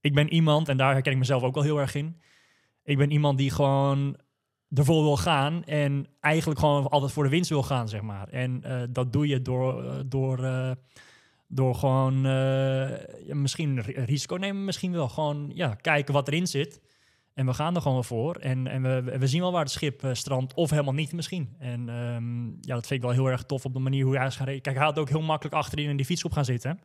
ik 0.01 0.13
ben 0.13 0.33
iemand 0.33 0.69
en 0.69 0.77
daar 0.77 0.93
herken 0.93 1.11
ik 1.11 1.17
mezelf 1.17 1.43
ook 1.43 1.53
wel 1.53 1.63
heel 1.63 1.79
erg 1.79 1.95
in. 1.95 2.21
Ik 2.83 2.97
ben 2.97 3.11
iemand 3.11 3.37
die 3.37 3.51
gewoon 3.51 4.17
ervoor 4.73 5.03
wil 5.03 5.17
gaan 5.17 5.63
en 5.63 6.07
eigenlijk 6.19 6.59
gewoon 6.59 6.89
altijd 6.89 7.11
voor 7.11 7.23
de 7.23 7.29
winst 7.29 7.49
wil 7.49 7.63
gaan, 7.63 7.89
zeg 7.89 8.01
maar. 8.01 8.27
En 8.29 8.63
eh, 8.63 8.81
dat 8.89 9.13
doe 9.13 9.27
je 9.27 9.41
door, 9.41 9.83
eh, 9.83 9.99
door, 10.05 10.43
eh, 10.43 10.71
door 11.47 11.75
gewoon 11.75 12.21
ja, 13.25 13.35
misschien 13.35 13.81
ri- 13.81 13.93
risico 14.05 14.35
nemen, 14.35 14.65
misschien 14.65 14.91
wel. 14.91 15.09
Gewoon 15.09 15.51
ja, 15.53 15.75
kijken 15.75 16.13
wat 16.13 16.27
erin 16.27 16.47
zit. 16.47 16.81
En 17.33 17.45
we 17.45 17.53
gaan 17.53 17.75
er 17.75 17.81
gewoon 17.81 18.03
voor. 18.03 18.35
En, 18.35 18.67
en 18.67 18.81
we, 18.81 19.17
we 19.19 19.27
zien 19.27 19.41
wel 19.41 19.51
waar 19.51 19.61
het 19.61 19.71
schip 19.71 20.09
strandt, 20.11 20.53
of 20.53 20.69
helemaal 20.69 20.93
niet 20.93 21.13
misschien. 21.13 21.55
En 21.59 21.89
ehm, 21.89 22.45
ja, 22.47 22.73
dat 22.75 22.87
vind 22.87 22.91
ik 22.91 23.01
wel 23.01 23.11
heel 23.11 23.29
erg 23.29 23.43
tof 23.43 23.65
op 23.65 23.73
de 23.73 23.79
manier 23.79 24.05
hoe 24.05 24.17
hij 24.17 24.25
is 24.27 24.35
gaan. 24.35 24.45
Kijk, 24.45 24.65
hij 24.65 24.85
had 24.85 24.99
ook 24.99 25.09
heel 25.09 25.21
makkelijk 25.21 25.55
achterin 25.55 25.89
in 25.89 25.97
die 25.97 26.05
fietsgroep 26.05 26.31
gaan 26.33 26.45
zitten. 26.45 26.79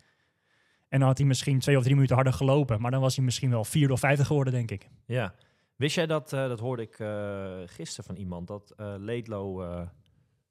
En 0.89 0.99
dan 0.99 1.09
had 1.09 1.19
hij 1.19 1.27
misschien 1.27 1.59
twee 1.59 1.77
of 1.77 1.83
drie 1.83 1.95
minuten 1.95 2.15
harder 2.17 2.33
gelopen. 2.33 2.81
Maar 2.81 2.91
dan 2.91 3.01
was 3.01 3.17
hij 3.17 3.25
misschien 3.25 3.51
wel 3.51 3.65
vierde 3.65 3.93
of 3.93 4.01
vijfde 4.01 4.25
geworden, 4.25 4.53
denk 4.53 4.71
ik. 4.71 4.89
ja. 5.07 5.35
Wist 5.79 5.95
jij 5.95 6.07
dat, 6.07 6.33
eh, 6.33 6.49
dat 6.49 6.61
hoorde 6.61 6.83
ik 6.83 6.99
uh, 6.99 7.57
gisteren 7.67 8.05
van 8.05 8.17
iemand, 8.17 8.47
dat 8.47 8.75
uh, 8.81 8.95
Leedlo 8.99 9.63
uh, 9.63 9.81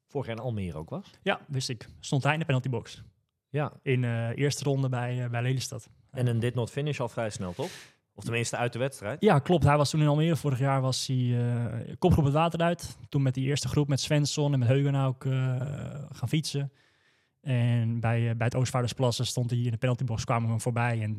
vorig 0.06 0.26
jaar 0.26 0.36
in 0.36 0.42
Almere 0.42 0.78
ook 0.78 0.90
was? 0.90 1.10
Ja, 1.22 1.40
wist 1.48 1.68
ik. 1.68 1.88
Stond 2.00 2.22
hij 2.22 2.32
in 2.32 2.38
de 2.38 2.44
penaltybox. 2.44 3.02
Ja. 3.48 3.72
In 3.82 4.00
de 4.00 4.32
eerste 4.34 4.64
ronde 4.64 4.88
bij, 4.88 5.30
bij 5.30 5.42
Lelystad. 5.42 5.88
En 6.10 6.26
een 6.26 6.38
dit 6.38 6.54
not 6.54 6.70
finish 6.70 7.00
al 7.00 7.08
vrij 7.08 7.30
snel, 7.30 7.52
toch? 7.52 7.70
Of 8.14 8.24
tenminste 8.24 8.56
uit 8.56 8.72
de 8.72 8.78
wedstrijd. 8.78 9.20
Ja, 9.20 9.38
klopt. 9.38 9.64
Hij 9.64 9.76
was 9.76 9.90
toen 9.90 10.00
in 10.00 10.06
Almere. 10.06 10.36
Vorig 10.36 10.58
jaar 10.58 10.80
was 10.80 11.06
hij 11.06 11.16
uh, 11.16 11.64
kopgroep 11.98 12.24
het 12.24 12.34
water 12.34 12.60
uit. 12.60 12.96
Toen 13.08 13.22
met 13.22 13.34
die 13.34 13.46
eerste 13.46 13.68
groep 13.68 13.88
met 13.88 14.00
Svensson 14.00 14.52
en 14.52 14.58
met 14.58 14.68
Heugen 14.68 14.94
ook 14.94 15.24
uh, 15.24 15.56
gaan 16.12 16.28
fietsen. 16.28 16.72
En 17.40 18.00
bij, 18.00 18.20
uh, 18.20 18.36
bij 18.36 18.46
het 18.46 18.54
Oostvaardersplassen 18.54 19.26
stond 19.26 19.50
hij 19.50 19.58
in 19.58 19.70
de 19.70 19.76
penaltybox, 19.76 20.24
kwamen 20.24 20.44
we 20.44 20.50
hem 20.50 20.60
voorbij. 20.60 21.02
En 21.02 21.16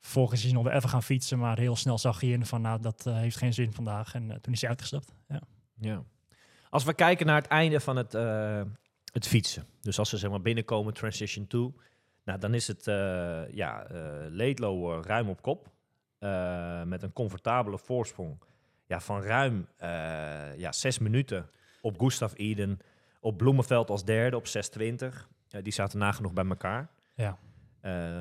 Vervolgens 0.00 0.44
is 0.44 0.52
hij 0.52 0.62
nog 0.62 0.72
even 0.72 0.88
gaan 0.88 1.02
fietsen, 1.02 1.38
maar 1.38 1.58
heel 1.58 1.76
snel 1.76 1.98
zag 1.98 2.20
hij 2.20 2.30
in 2.30 2.46
van 2.46 2.60
nou, 2.60 2.80
dat 2.80 3.06
eh, 3.06 3.16
heeft 3.16 3.36
geen 3.36 3.54
zin 3.54 3.72
vandaag. 3.72 4.14
En 4.14 4.30
eh, 4.30 4.36
toen 4.36 4.52
is 4.52 4.60
hij 4.60 4.70
uitgestapt. 4.70 5.14
Ja. 5.28 5.40
Ja. 5.80 6.02
Als 6.70 6.84
we 6.84 6.94
kijken 6.94 7.26
naar 7.26 7.36
het 7.36 7.46
einde 7.46 7.80
van 7.80 7.96
het, 7.96 8.14
eh, 8.14 8.62
het 9.12 9.26
fietsen. 9.26 9.66
Dus 9.80 9.98
als 9.98 10.08
ze 10.08 10.16
zeg 10.16 10.30
maar 10.30 10.42
binnenkomen, 10.42 10.94
transition 10.94 11.46
2. 11.46 11.74
Nou, 12.24 12.38
dan 12.38 12.54
is 12.54 12.66
het 12.66 12.84
ja, 13.52 13.86
Leedlo 14.28 15.00
ruim 15.00 15.28
op 15.28 15.42
kop. 15.42 15.70
met 16.84 17.02
een 17.02 17.12
comfortabele 17.12 17.78
voorsprong. 17.78 18.42
Ja, 18.86 19.00
van 19.00 19.22
ruim 19.22 19.68
ja, 20.56 20.72
zes 20.72 20.98
minuten 20.98 21.50
op 21.80 22.00
Gustav 22.00 22.32
Eden. 22.36 22.80
Op 23.20 23.36
Bloemenveld 23.36 23.90
als 23.90 24.04
derde 24.04 24.36
op 24.36 24.46
6.20. 24.46 25.28
Eh, 25.50 25.62
die 25.62 25.72
zaten 25.72 25.98
nagenoeg 25.98 26.32
bij 26.32 26.46
elkaar. 26.46 26.88
Ja. 27.14 27.38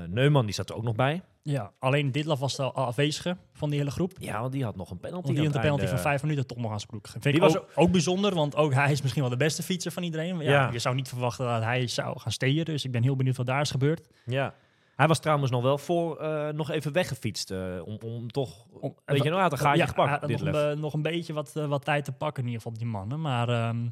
Neumann 0.07 0.45
die 0.45 0.55
zat 0.55 0.69
er 0.69 0.75
ook 0.75 0.83
nog 0.83 0.95
bij. 0.95 1.23
Ja, 1.47 1.71
alleen 1.79 2.11
Ditlav 2.11 2.39
was 2.39 2.55
de 2.55 2.63
afwezige 2.71 3.37
van 3.53 3.69
die 3.69 3.79
hele 3.79 3.91
groep. 3.91 4.11
Ja, 4.17 4.39
want 4.39 4.51
die 4.51 4.63
had 4.63 4.75
nog 4.75 4.89
een 4.91 4.99
penalty. 4.99 5.25
Want 5.25 5.35
die 5.35 5.45
had 5.45 5.53
de 5.53 5.59
het 5.59 5.67
penalty 5.67 5.87
van 5.91 5.99
vijf 5.99 6.21
minuten 6.21 6.47
toch 6.47 6.57
nog 6.57 6.71
aan 6.71 6.77
zijn 6.79 6.89
broek. 6.89 7.07
Vind 7.07 7.23
Die 7.23 7.33
ik 7.33 7.39
was 7.41 7.57
ook, 7.57 7.69
ook 7.75 7.91
bijzonder, 7.91 8.33
want 8.35 8.55
ook 8.55 8.73
hij 8.73 8.91
is 8.91 9.01
misschien 9.01 9.21
wel 9.21 9.31
de 9.31 9.37
beste 9.37 9.63
fietser 9.63 9.91
van 9.91 10.03
iedereen. 10.03 10.37
Ja, 10.39 10.51
Ja. 10.51 10.69
Je 10.71 10.79
zou 10.79 10.95
niet 10.95 11.07
verwachten 11.07 11.45
dat 11.45 11.63
hij 11.63 11.87
zou 11.87 12.19
gaan 12.19 12.31
steden, 12.31 12.65
dus 12.65 12.85
ik 12.85 12.91
ben 12.91 13.03
heel 13.03 13.15
benieuwd 13.15 13.37
wat 13.37 13.45
daar 13.45 13.61
is 13.61 13.71
gebeurd. 13.71 14.07
Ja. 14.25 14.53
Hij 14.95 15.07
was 15.07 15.19
trouwens 15.19 15.51
nog 15.51 15.61
wel 15.61 15.77
voor 15.77 16.17
eh, 16.17 16.49
nog 16.53 16.69
even 16.71 16.91
weggefietst. 16.91 17.51
eh, 17.51 17.59
om, 17.85 17.97
om 18.03 18.31
toch. 18.31 18.65
Om, 18.79 18.95
Weet 19.05 19.23
je 19.23 19.29
nou, 19.29 19.41
had 19.41 19.51
een 19.51 19.57
gaatje 19.57 19.77
ja, 19.81 19.85
gepakt, 19.85 20.27
dit 20.27 20.43
nog, 20.43 20.55
een, 20.55 20.71
eh, 20.71 20.77
nog 20.77 20.93
een 20.93 21.01
beetje 21.01 21.33
wat, 21.33 21.55
eh, 21.55 21.65
wat 21.65 21.85
tijd 21.85 22.05
te 22.05 22.11
pakken, 22.11 22.43
in 22.43 22.49
ieder 22.49 22.61
geval, 22.61 22.77
die 22.77 22.87
mannen. 22.87 23.21
Maar 23.21 23.49
ehm, 23.49 23.87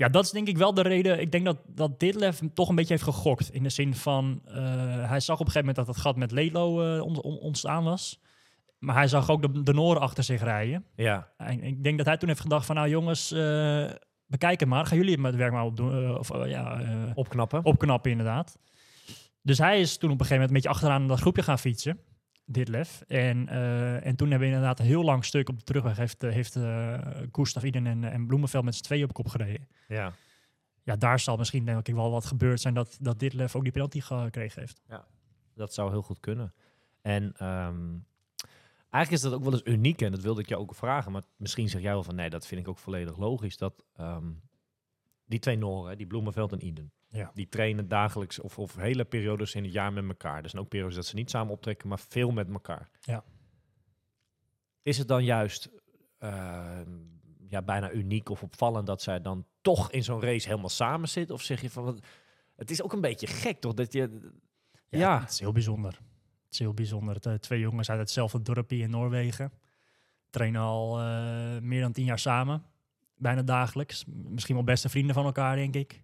ja, 0.00 0.08
dat 0.08 0.24
is 0.24 0.30
denk 0.30 0.48
ik 0.48 0.58
wel 0.58 0.74
de 0.74 0.82
reden. 0.82 1.20
Ik 1.20 1.32
denk 1.32 1.44
dat, 1.44 1.56
dat 1.66 2.00
Ditlev 2.00 2.38
hem 2.38 2.54
toch 2.54 2.68
een 2.68 2.74
beetje 2.74 2.92
heeft 2.92 3.04
gegokt. 3.04 3.52
In 3.52 3.62
de 3.62 3.68
zin 3.68 3.94
van, 3.94 4.40
eh, 4.44 4.54
hij 5.08 5.20
zag 5.20 5.40
op 5.40 5.46
een 5.46 5.52
gegeven 5.52 5.58
moment 5.68 5.76
dat 5.76 5.86
het 5.86 5.96
gat 5.96 6.16
met 6.16 6.30
Lelo 6.30 6.82
eh, 6.96 7.02
on- 7.02 7.22
on- 7.22 7.38
ontstaan 7.38 7.84
was. 7.84 8.20
Maar 8.78 8.94
hij 8.94 9.08
zag 9.08 9.30
ook 9.30 9.42
de, 9.42 9.62
de 9.62 9.72
Noren 9.72 10.00
achter 10.00 10.24
zich 10.24 10.42
rijden. 10.42 10.84
Ja, 10.96 11.28
En 11.36 11.62
ik 11.62 11.82
denk 11.82 11.96
dat 11.96 12.06
hij 12.06 12.16
toen 12.16 12.28
heeft 12.28 12.40
gedacht 12.40 12.66
van, 12.66 12.74
nou 12.74 12.88
jongens, 12.88 13.32
eh 13.32 13.90
bekijk 14.26 14.60
het 14.60 14.68
maar. 14.68 14.86
Gaan 14.86 14.96
jullie 14.98 15.22
het 15.22 15.34
werk 15.34 15.52
maar 15.52 15.64
opdoen? 15.64 16.18
of 16.18 16.46
ja, 16.46 16.80
opknappen. 17.14 17.64
opknappen 17.64 18.10
inderdaad. 18.10 18.58
Dus 19.42 19.58
hij 19.58 19.80
is 19.80 19.96
toen 19.96 20.10
op 20.10 20.20
een 20.20 20.26
gegeven 20.26 20.40
moment 20.46 20.48
een 20.48 20.54
beetje 20.54 20.68
achteraan 20.86 21.08
dat 21.08 21.20
groepje 21.20 21.42
gaan 21.42 21.58
fietsen. 21.58 21.98
Ditlev. 22.52 23.00
En, 23.00 23.48
eh, 23.48 24.06
en 24.06 24.16
toen 24.16 24.30
hebben 24.30 24.48
we 24.48 24.54
inderdaad 24.54 24.78
een 24.78 24.86
heel 24.86 25.04
lang 25.04 25.24
stuk 25.24 25.48
op 25.48 25.58
de 25.58 25.64
terugweg. 25.64 25.96
Heeft, 25.96 26.22
eh, 26.22 26.30
heeft 26.30 26.58
Gustav 27.32 27.62
Iden 27.62 27.86
en, 27.86 28.04
en 28.04 28.26
Bloemenveld 28.26 28.64
met 28.64 28.74
z'n 28.74 28.82
tweeën 28.82 29.04
op 29.04 29.12
kop 29.12 29.28
gereden. 29.28 29.68
Ja. 29.88 30.12
Ja, 30.82 30.96
daar 30.96 31.18
zal 31.18 31.36
misschien 31.36 31.64
denk 31.64 31.88
ik 31.88 31.94
wel 31.94 32.10
wat 32.10 32.24
gebeurd 32.24 32.60
zijn 32.60 32.74
dat, 32.74 32.98
dat 33.00 33.18
Ditlev 33.18 33.54
ook 33.54 33.62
die 33.62 33.72
penalty 33.72 34.00
gekregen 34.00 34.60
heeft. 34.60 34.82
Dat 35.54 35.74
zou 35.74 35.90
heel 35.90 36.02
goed 36.02 36.20
kunnen. 36.20 36.54
En 37.02 37.32
ehm, 37.36 37.88
eigenlijk 38.90 39.10
is 39.10 39.20
dat 39.20 39.32
ook 39.32 39.44
wel 39.44 39.52
eens 39.52 39.64
uniek. 39.64 40.02
En 40.02 40.10
dat 40.10 40.20
wilde 40.20 40.40
ik 40.40 40.48
je 40.48 40.58
ook 40.58 40.74
vragen. 40.74 41.12
Maar 41.12 41.22
misschien 41.36 41.68
zeg 41.68 41.82
jij 41.82 41.92
wel 41.92 42.02
van 42.02 42.14
nee, 42.14 42.30
dat 42.30 42.46
vind 42.46 42.60
ik 42.60 42.68
ook 42.68 42.78
volledig 42.78 43.16
logisch. 43.16 43.56
Dat 43.56 43.84
ehm, 43.96 44.30
die 45.24 45.38
twee 45.38 45.56
Noren, 45.56 45.96
die 45.96 46.06
Bloemenveld 46.06 46.52
en 46.52 46.66
Iden. 46.66 46.92
Ja. 47.12 47.30
Die 47.34 47.48
trainen 47.48 47.88
dagelijks 47.88 48.38
of, 48.40 48.58
of 48.58 48.76
hele 48.76 49.04
periodes 49.04 49.54
in 49.54 49.62
het 49.64 49.72
jaar 49.72 49.92
met 49.92 50.08
elkaar. 50.08 50.42
Er 50.42 50.48
zijn 50.50 50.62
ook 50.62 50.68
periodes 50.68 50.94
dat 50.94 51.06
ze 51.06 51.14
niet 51.14 51.30
samen 51.30 51.52
optrekken, 51.52 51.88
maar 51.88 51.98
veel 51.98 52.30
met 52.30 52.48
elkaar. 52.50 52.90
Ja. 53.00 53.24
Is 54.82 54.98
het 54.98 55.08
dan 55.08 55.24
juist 55.24 55.68
ehm, 56.18 56.90
ja, 57.46 57.62
bijna 57.62 57.90
uniek 57.90 58.28
of 58.28 58.42
opvallend 58.42 58.86
dat 58.86 59.02
zij 59.02 59.20
dan 59.22 59.46
toch 59.60 59.90
in 59.90 60.04
zo'n 60.04 60.20
race 60.20 60.48
helemaal 60.48 60.68
samen 60.68 61.08
zitten? 61.08 61.34
Of 61.34 61.42
zeg 61.42 61.60
je 61.60 61.70
van, 61.70 61.84
wat- 61.84 62.00
het 62.56 62.70
is 62.70 62.82
ook 62.82 62.92
een 62.92 63.00
beetje 63.00 63.26
gek 63.26 63.60
toch? 63.60 63.74
Dat 63.74 63.92
je, 63.92 64.30
Ja. 64.88 65.20
Het 65.20 65.30
is 65.30 65.40
heel 65.40 65.52
bijzonder. 65.52 65.92
Het 65.92 66.52
is 66.52 66.58
heel 66.58 66.74
bijzonder. 66.74 67.14
Het, 67.14 67.26
eh, 67.26 67.34
twee 67.34 67.60
jongens 67.60 67.90
uit 67.90 67.98
hetzelfde 67.98 68.42
dorpje 68.42 68.76
in 68.76 68.90
Noorwegen. 68.90 69.52
Trainen 70.30 70.60
al 70.60 70.98
eh, 71.00 71.58
meer 71.60 71.80
dan 71.80 71.92
tien 71.92 72.04
jaar 72.04 72.18
samen. 72.18 72.64
Bijna 73.16 73.42
dagelijks. 73.42 74.04
Misschien 74.06 74.54
wel 74.54 74.64
beste 74.64 74.88
vrienden 74.88 75.14
van 75.14 75.24
elkaar, 75.24 75.56
denk 75.56 75.74
ik. 75.74 76.02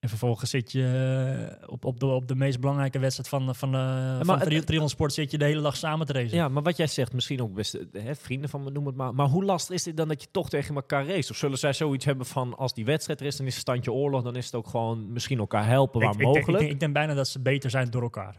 En 0.00 0.08
vervolgens 0.08 0.50
zit 0.50 0.72
je 0.72 1.56
eh, 1.62 1.68
op, 1.70 1.84
op, 1.84 2.00
de, 2.00 2.06
op 2.06 2.28
de 2.28 2.34
meest 2.34 2.60
belangrijke 2.60 2.98
wedstrijd 2.98 3.28
van, 3.28 3.54
van, 3.54 3.72
de 3.72 4.18
van 4.24 4.38
tri 4.38 4.60
Triathlon 4.64 4.88
Sport 4.88 5.12
zit 5.12 5.30
je 5.30 5.38
de 5.38 5.44
hele 5.44 5.60
dag 5.62 5.76
samen 5.76 6.06
te 6.06 6.12
racen. 6.12 6.36
Ja, 6.36 6.48
maar 6.48 6.62
wat 6.62 6.76
jij 6.76 6.86
zegt, 6.86 7.12
misschien 7.12 7.42
ook 7.42 7.54
best 7.54 7.74
eh, 7.74 8.02
hè, 8.02 8.14
vrienden 8.14 8.50
van 8.50 8.62
me, 8.64 8.70
noem 8.70 8.86
het 8.86 8.96
maar. 8.96 9.14
Maar 9.14 9.26
hoe 9.26 9.44
lastig 9.44 9.74
is 9.74 9.82
dit 9.82 9.96
dan 9.96 10.08
dat 10.08 10.22
je 10.22 10.28
toch 10.30 10.48
tegen 10.48 10.74
elkaar 10.74 11.06
race? 11.06 11.30
Of 11.30 11.36
zullen 11.36 11.58
zij 11.58 11.72
zoiets 11.72 12.04
hebben 12.04 12.26
van 12.26 12.56
als 12.56 12.74
die 12.74 12.84
wedstrijd 12.84 13.20
er 13.20 13.26
is, 13.26 13.36
dan 13.36 13.46
is 13.46 13.52
het 13.52 13.62
standje 13.62 13.92
oorlog, 13.92 14.22
dan 14.22 14.36
is 14.36 14.44
het 14.44 14.54
ook 14.54 14.66
gewoon 14.68 15.12
misschien 15.12 15.38
elkaar 15.38 15.66
helpen 15.66 16.00
waar 16.00 16.08
ik, 16.08 16.14
ik, 16.14 16.20
denk- 16.20 16.34
mogelijk. 16.34 16.56
ik, 16.58 16.62
denk, 16.64 16.72
ik 16.72 16.80
denk 16.80 16.92
bijna 16.92 17.14
dat 17.14 17.28
ze 17.28 17.40
beter 17.40 17.70
zijn 17.70 17.90
door 17.90 18.02
elkaar. 18.02 18.34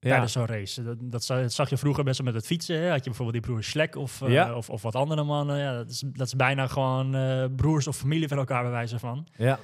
ja. 0.00 0.08
tijdens 0.10 0.32
zo'n 0.32 0.46
race. 0.46 0.82
Dat, 0.82 0.96
dat, 1.00 1.24
za- 1.24 1.40
dat 1.40 1.52
zag 1.52 1.70
je 1.70 1.76
vroeger 1.76 2.04
best 2.04 2.18
wel 2.18 2.26
met 2.26 2.36
het 2.36 2.46
fietsen. 2.46 2.80
Hè? 2.80 2.88
Had 2.88 2.98
je 2.98 3.04
bijvoorbeeld 3.10 3.42
die 3.44 3.52
broer 3.52 3.64
Schlek 3.64 3.96
of, 3.96 4.22
eh, 4.22 4.32
Ja. 4.32 4.54
of, 4.54 4.70
of 4.70 4.82
wat 4.82 4.94
andere 4.94 5.22
mannen. 5.24 5.58
Ja, 5.58 5.74
dat, 5.76 5.90
is, 5.90 6.02
dat 6.06 6.26
is 6.26 6.36
bijna 6.36 6.66
gewoon 6.66 7.10
broers 7.56 7.86
of 7.86 7.96
familie 7.96 8.28
van 8.28 8.38
elkaar 8.38 8.62
bij 8.62 8.70
wijze 8.72 8.98
van. 8.98 9.26
ja. 9.36 9.58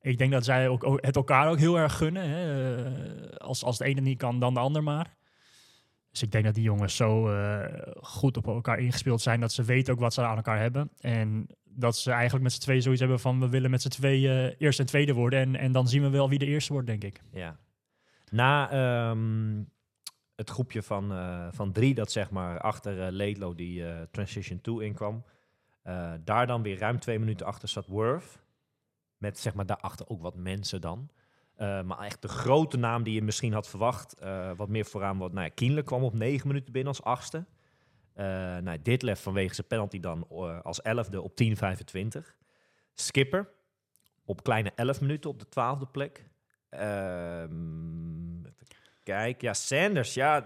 Ik 0.00 0.18
denk 0.18 0.32
dat 0.32 0.44
zij 0.44 0.68
ook, 0.68 0.98
het 1.00 1.16
elkaar 1.16 1.48
ook 1.48 1.58
heel 1.58 1.78
erg 1.78 1.96
gunnen. 1.96 2.28
Hè? 2.28 2.76
Eh, 2.76 3.36
als, 3.36 3.64
als 3.64 3.78
de 3.78 3.84
ene 3.84 4.00
niet 4.00 4.18
kan, 4.18 4.38
dan 4.38 4.54
de 4.54 4.60
ander 4.60 4.82
maar. 4.82 5.16
Dus 6.10 6.22
ik 6.22 6.32
denk 6.32 6.44
dat 6.44 6.54
die 6.54 6.64
jongens 6.64 6.96
zo 6.96 7.28
eh, 7.28 7.94
goed 8.00 8.36
op 8.36 8.46
elkaar 8.46 8.78
ingespeeld 8.78 9.20
zijn... 9.20 9.40
dat 9.40 9.52
ze 9.52 9.62
weten 9.62 9.92
ook 9.92 10.00
wat 10.00 10.14
ze 10.14 10.22
aan 10.22 10.36
elkaar 10.36 10.58
hebben. 10.58 10.90
En 11.00 11.46
dat 11.64 11.96
ze 11.96 12.10
eigenlijk 12.10 12.42
met 12.42 12.52
z'n 12.52 12.60
tweeën 12.60 12.82
zoiets 12.82 13.00
hebben 13.00 13.20
van... 13.20 13.40
we 13.40 13.48
willen 13.48 13.70
met 13.70 13.82
z'n 13.82 13.88
tweeën 13.88 14.54
eerste 14.58 14.82
en 14.82 14.88
tweede 14.88 15.12
worden. 15.12 15.40
En, 15.40 15.56
en 15.56 15.72
dan 15.72 15.88
zien 15.88 16.02
we 16.02 16.10
wel 16.10 16.28
wie 16.28 16.38
de 16.38 16.46
eerste 16.46 16.72
wordt, 16.72 16.86
denk 16.86 17.04
ik. 17.04 17.20
Ja. 17.32 17.58
Na 18.30 18.70
ehm, 18.70 19.62
het 20.38 20.50
groepje 20.50 20.82
van, 20.82 21.12
eh, 21.12 21.46
van 21.50 21.72
drie 21.72 21.94
dat 21.94 22.12
zeg 22.12 22.30
maar 22.30 22.60
achter 22.60 23.06
eh 23.06 23.12
Leedlo 23.12 23.54
die 23.54 23.86
eh, 23.86 24.02
Transition 24.10 24.60
2 24.60 24.80
inkwam. 24.80 25.24
eh, 25.82 26.12
daar 26.24 26.46
dan 26.46 26.62
weer 26.62 26.78
ruim 26.78 26.98
twee 26.98 27.18
minuten 27.18 27.46
achter 27.46 27.68
zat 27.68 27.86
Worth. 27.86 28.42
Met 29.18 29.38
zeg 29.38 29.54
maar 29.54 29.66
daarachter 29.66 30.08
ook 30.08 30.22
wat 30.22 30.36
mensen 30.36 30.80
dan. 30.80 31.10
Eh, 31.54 31.82
maar 31.82 31.98
echt 31.98 32.22
de 32.22 32.28
grote 32.28 32.76
naam 32.76 33.02
die 33.02 33.14
je 33.14 33.22
misschien 33.22 33.52
had 33.52 33.68
verwacht. 33.68 34.12
eh, 34.14 34.50
wat 34.56 34.68
meer 34.68 34.84
vooraan. 34.84 35.18
Wat, 35.18 35.32
nou 35.32 35.44
ja, 35.46 35.52
Kienle 35.54 35.82
kwam 35.82 36.02
op 36.04 36.14
negen 36.14 36.46
minuten 36.48 36.72
binnen 36.72 36.92
als 36.92 37.02
achtste. 37.02 37.46
Eh 38.14 38.24
nou, 38.56 38.78
Ditlev 38.82 39.20
vanwege 39.20 39.54
zijn 39.54 39.66
penalty 39.66 40.00
dan 40.00 40.28
als 40.62 40.82
elfde 40.82 41.22
op 41.22 41.36
10.25. 41.36 42.36
Skipper 42.94 43.48
op 44.24 44.42
kleine 44.42 44.72
11 44.74 45.00
minuten 45.00 45.30
op 45.30 45.38
de 45.38 45.48
twaalfde 45.48 45.86
plek. 45.86 46.30
Ehm 46.68 48.46
kijken. 49.02 49.46
Ja, 49.48 49.54
Sanders. 49.54 50.14
Ja, 50.14 50.44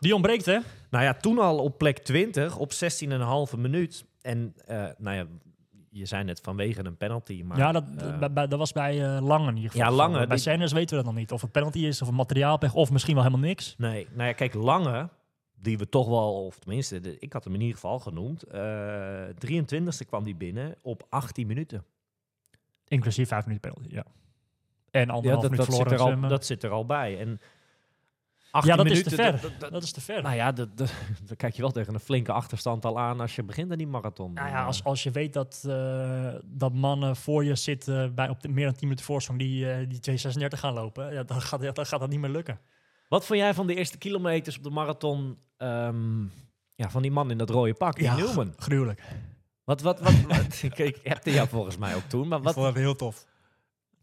Die 0.00 0.14
ontbreekt, 0.14 0.44
hè? 0.44 0.58
nou 0.90 1.04
ja, 1.04 1.14
toen 1.14 1.38
al 1.38 1.58
op 1.58 1.78
plek 1.78 1.98
20 1.98 2.56
op 2.56 2.72
16,5 2.72 3.58
minuut. 3.58 4.04
En 4.22 4.54
nou 4.98 5.16
ja, 5.16 5.26
je 5.92 6.06
zei 6.06 6.24
net 6.24 6.40
vanwege 6.40 6.84
een 6.84 6.96
penalty. 6.96 7.42
Maar, 7.42 7.58
ja, 7.58 7.72
dat, 7.72 7.84
eh, 7.98 8.34
dat 8.34 8.54
was 8.58 8.72
bij 8.72 9.14
eh 9.16 9.22
Lange 9.22 9.48
in 9.48 9.56
ieder 9.56 9.70
geval. 9.70 9.86
Ja, 9.90 9.94
Lange, 9.96 10.26
Bij 10.26 10.36
Sanders 10.38 10.72
weten 10.72 10.90
we 10.96 11.02
dat 11.02 11.12
nog 11.12 11.20
niet. 11.20 11.32
Of 11.32 11.40
het 11.40 11.52
penalty 11.52 11.78
is, 11.78 12.02
of 12.02 12.08
een 12.08 12.14
materiaalpech, 12.14 12.74
of 12.74 12.90
misschien 12.90 13.14
wel 13.14 13.24
helemaal 13.24 13.46
niks. 13.46 13.74
Nee, 13.78 14.06
nou 14.12 14.28
ja, 14.28 14.32
kijk, 14.34 14.54
Lange, 14.54 15.08
die 15.56 15.78
we 15.78 15.88
toch 15.88 16.08
wel, 16.08 16.44
of 16.46 16.58
tenminste, 16.58 17.00
de- 17.00 17.18
ik 17.18 17.32
had 17.32 17.44
hem 17.44 17.54
in 17.54 17.60
ieder 17.60 17.74
geval 17.74 17.98
genoemd. 17.98 18.42
eh 18.42 19.22
23e 19.38 20.06
kwam 20.06 20.24
die 20.24 20.34
binnen 20.34 20.74
op 20.82 21.06
18 21.08 21.46
minuten. 21.46 21.84
Inclusief 22.88 23.28
vijf 23.28 23.46
minuten 23.46 23.70
penalty, 23.72 23.94
ja. 23.94 24.04
En 24.90 25.06
Ja, 25.06 25.12
anderhalf 25.12 25.42
dat, 25.42 25.50
minuut 25.50 25.66
dat, 25.66 25.76
zit 25.76 25.86
verloren. 25.88 26.16
er 26.16 26.22
al, 26.22 26.28
dat 26.28 26.44
zit 26.46 26.62
er 26.62 26.70
al 26.70 26.86
bij. 26.86 27.18
En 27.20 27.28
eh, 27.28 27.36
18 27.36 27.50
ja, 28.52 28.76
dat 28.76 28.86
is 28.86 29.02
te 29.02 29.10
ver. 29.10 29.32
dat- 29.32 29.40
dat- 29.42 29.60
Dat, 29.60 29.72
dat- 29.72 29.82
is 29.82 29.92
te 29.92 30.00
ver. 30.00 30.22
nou 30.22 30.34
ja, 30.36 30.52
dat, 30.52 30.76
dat, 30.76 30.92
dan 31.26 31.36
kijk 31.36 31.54
je 31.54 31.62
wel 31.62 31.70
tegen 31.70 31.94
een 31.94 32.00
flinke 32.00 32.32
achterstand 32.32 32.84
al 32.84 32.98
aan 32.98 33.20
als 33.20 33.34
je 33.34 33.42
begint 33.42 33.70
aan 33.70 33.78
die 33.78 33.86
marathon. 33.86 34.32
Nou 34.32 34.48
ja, 34.48 34.60
eh, 34.60 34.66
als, 34.66 34.84
als 34.84 35.02
je 35.02 35.10
weet 35.10 35.32
dat, 35.32 35.64
eh, 35.68 36.34
dat 36.44 36.72
mannen 36.74 37.16
voor 37.16 37.44
je 37.44 37.54
zitten 37.54 38.14
bij 38.14 38.28
op 38.28 38.40
de, 38.42 38.48
meer 38.48 38.64
dan 38.64 38.72
10 38.74 38.82
minuten 38.82 39.04
voorsprong 39.04 39.38
die, 39.40 39.70
eh, 39.70 39.76
die 39.76 39.98
236 40.00 40.60
gaan 40.60 40.74
lopen, 40.74 41.12
ja, 41.12 41.22
dan, 41.22 41.40
gaat, 41.40 41.74
dan 41.74 41.86
gaat 41.86 42.00
dat 42.00 42.08
niet 42.10 42.20
meer 42.20 42.30
lukken. 42.30 42.60
Wat 43.08 43.26
vond 43.26 43.38
jij 43.38 43.54
van 43.54 43.66
de 43.66 43.74
eerste 43.74 43.98
kilometers 43.98 44.56
op 44.56 44.62
de 44.62 44.70
marathon? 44.70 45.38
ehm, 45.56 46.22
ja, 46.74 46.90
van 46.90 47.02
die 47.02 47.10
man 47.10 47.30
in 47.30 47.38
dat 47.38 47.50
rode 47.50 47.74
pak, 47.74 47.98
Ja, 48.00 48.16
Newman. 48.16 48.52
Gruwelijk. 48.56 49.02
Wat, 49.64 49.80
wat, 49.80 50.00
wat, 50.00 50.20
wat- 50.22 50.62
ik, 50.62 50.78
ik 50.78 50.98
heb 51.02 51.24
jou 51.26 51.48
volgens 51.48 51.76
mij 51.76 51.94
ook 51.94 52.02
toen. 52.08 52.28
Maar 52.28 52.42
wat, 52.42 52.54
het 52.54 52.74
heel 52.74 52.96
tof. 52.96 53.26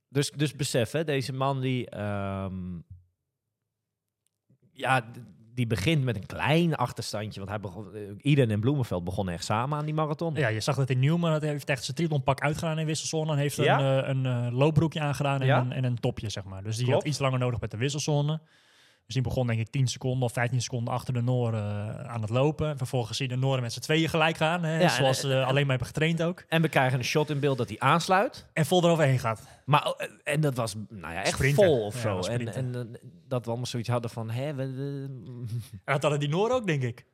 dus, 0.10 0.31
dus 0.31 0.55
besef, 0.55 0.91
hè, 0.91 1.03
deze 1.03 1.33
man 1.33 1.60
die... 1.62 1.89
ehm, 1.89 2.53
ja, 4.77 5.05
die 5.53 5.67
begint 5.67 6.03
met 6.03 6.15
een 6.15 6.25
klein 6.25 6.75
achterstandje. 6.75 7.39
Want 7.39 7.49
hij 7.51 7.59
begon, 7.59 7.93
eh, 7.93 8.01
Iden 8.31 8.51
en 8.51 8.59
Bloemenveld 8.59 9.03
begonnen 9.03 9.33
echt 9.33 9.43
samen 9.45 9.77
aan 9.77 9.85
die 9.85 9.93
marathon. 9.93 10.35
Ja, 10.35 10.47
je 10.47 10.59
zag 10.59 10.75
dat 10.75 10.89
in 10.89 10.99
Newman, 10.99 11.31
dat 11.31 11.41
heeft 11.41 11.69
echt 11.69 11.83
zijn 11.83 11.95
triathlonpak 11.95 12.39
uitgedaan 12.41 12.79
in 12.79 12.85
wisselsone 12.85 13.31
en 13.31 13.37
heeft 13.37 13.55
Ja? 13.55 13.79
een, 13.79 14.03
eh, 14.03 14.09
een 14.09 14.45
eh, 14.47 14.57
loopbroekje 14.57 14.99
aangedaan 14.99 15.41
en, 15.41 15.47
Ja? 15.47 15.59
een, 15.59 15.71
en 15.71 15.83
een 15.83 15.99
topje, 15.99 16.29
zeg 16.29 16.43
maar. 16.43 16.63
Dus 16.63 16.75
die 16.75 16.85
Klopt. 16.85 16.99
had 17.03 17.11
iets 17.11 17.19
langer 17.19 17.39
nodig 17.39 17.59
met 17.59 17.71
de 17.71 17.77
wisselzone. 17.77 18.39
Dus 19.08 19.15
die 19.15 19.24
begon 19.26 19.48
denk 19.48 19.60
ik 19.60 19.70
10 19.70 19.88
seconden 19.88 20.24
of 20.24 20.34
15 20.34 20.62
seconden 20.62 20.93
achter 20.93 21.13
de 21.13 21.22
Noren 21.22 21.62
eh, 21.63 22.06
aan 22.10 22.22
het 22.22 22.30
lopen. 22.30 22.78
Vervolgens 22.78 23.17
zie 23.17 23.30
je 23.30 23.34
de 23.36 23.39
Noren 23.39 23.62
met 23.62 23.74
z'n 23.74 23.80
tweeën 23.80 24.10
gelijk 24.10 24.38
gaan. 24.38 24.63
Hè, 24.63 24.80
Ja, 24.80 24.89
zoals 24.89 25.20
ze 25.20 25.43
alleen 25.43 25.62
maar 25.62 25.70
hebben 25.70 25.88
getraind 25.88 26.22
ook. 26.24 26.43
En 26.48 26.62
we 26.62 26.70
krijgen 26.70 26.98
een 27.00 27.06
shot 27.06 27.30
in 27.30 27.39
beeld 27.39 27.58
dat 27.58 27.67
hij 27.70 27.80
aansluit. 27.80 28.46
En 28.54 28.65
vol 28.65 28.84
eroverheen 28.84 29.20
gaat. 29.20 29.48
Maar, 29.65 29.84
eh, 29.98 30.08
en 30.34 30.41
dat 30.41 30.56
was 30.56 30.76
nou 30.89 31.13
ja, 31.13 31.20
echt 31.24 31.34
Sprinten. 31.34 31.65
vol 31.65 31.86
of 31.86 31.96
zo. 31.98 32.20
En, 32.20 32.54
en 32.54 32.76
eh, 32.76 33.00
dat 33.28 33.41
we 33.43 33.48
allemaal 33.48 33.65
zoiets 33.65 33.89
hadden 33.89 34.10
van... 34.12 34.30
Hè, 34.30 34.54
we, 34.54 34.72
we- 34.72 35.08
En 35.86 35.93
dat 35.93 36.02
hadden 36.02 36.20
die 36.20 36.30
Noren 36.30 36.56
ook, 36.56 36.67
denk 36.67 36.84
ik. 36.84 37.06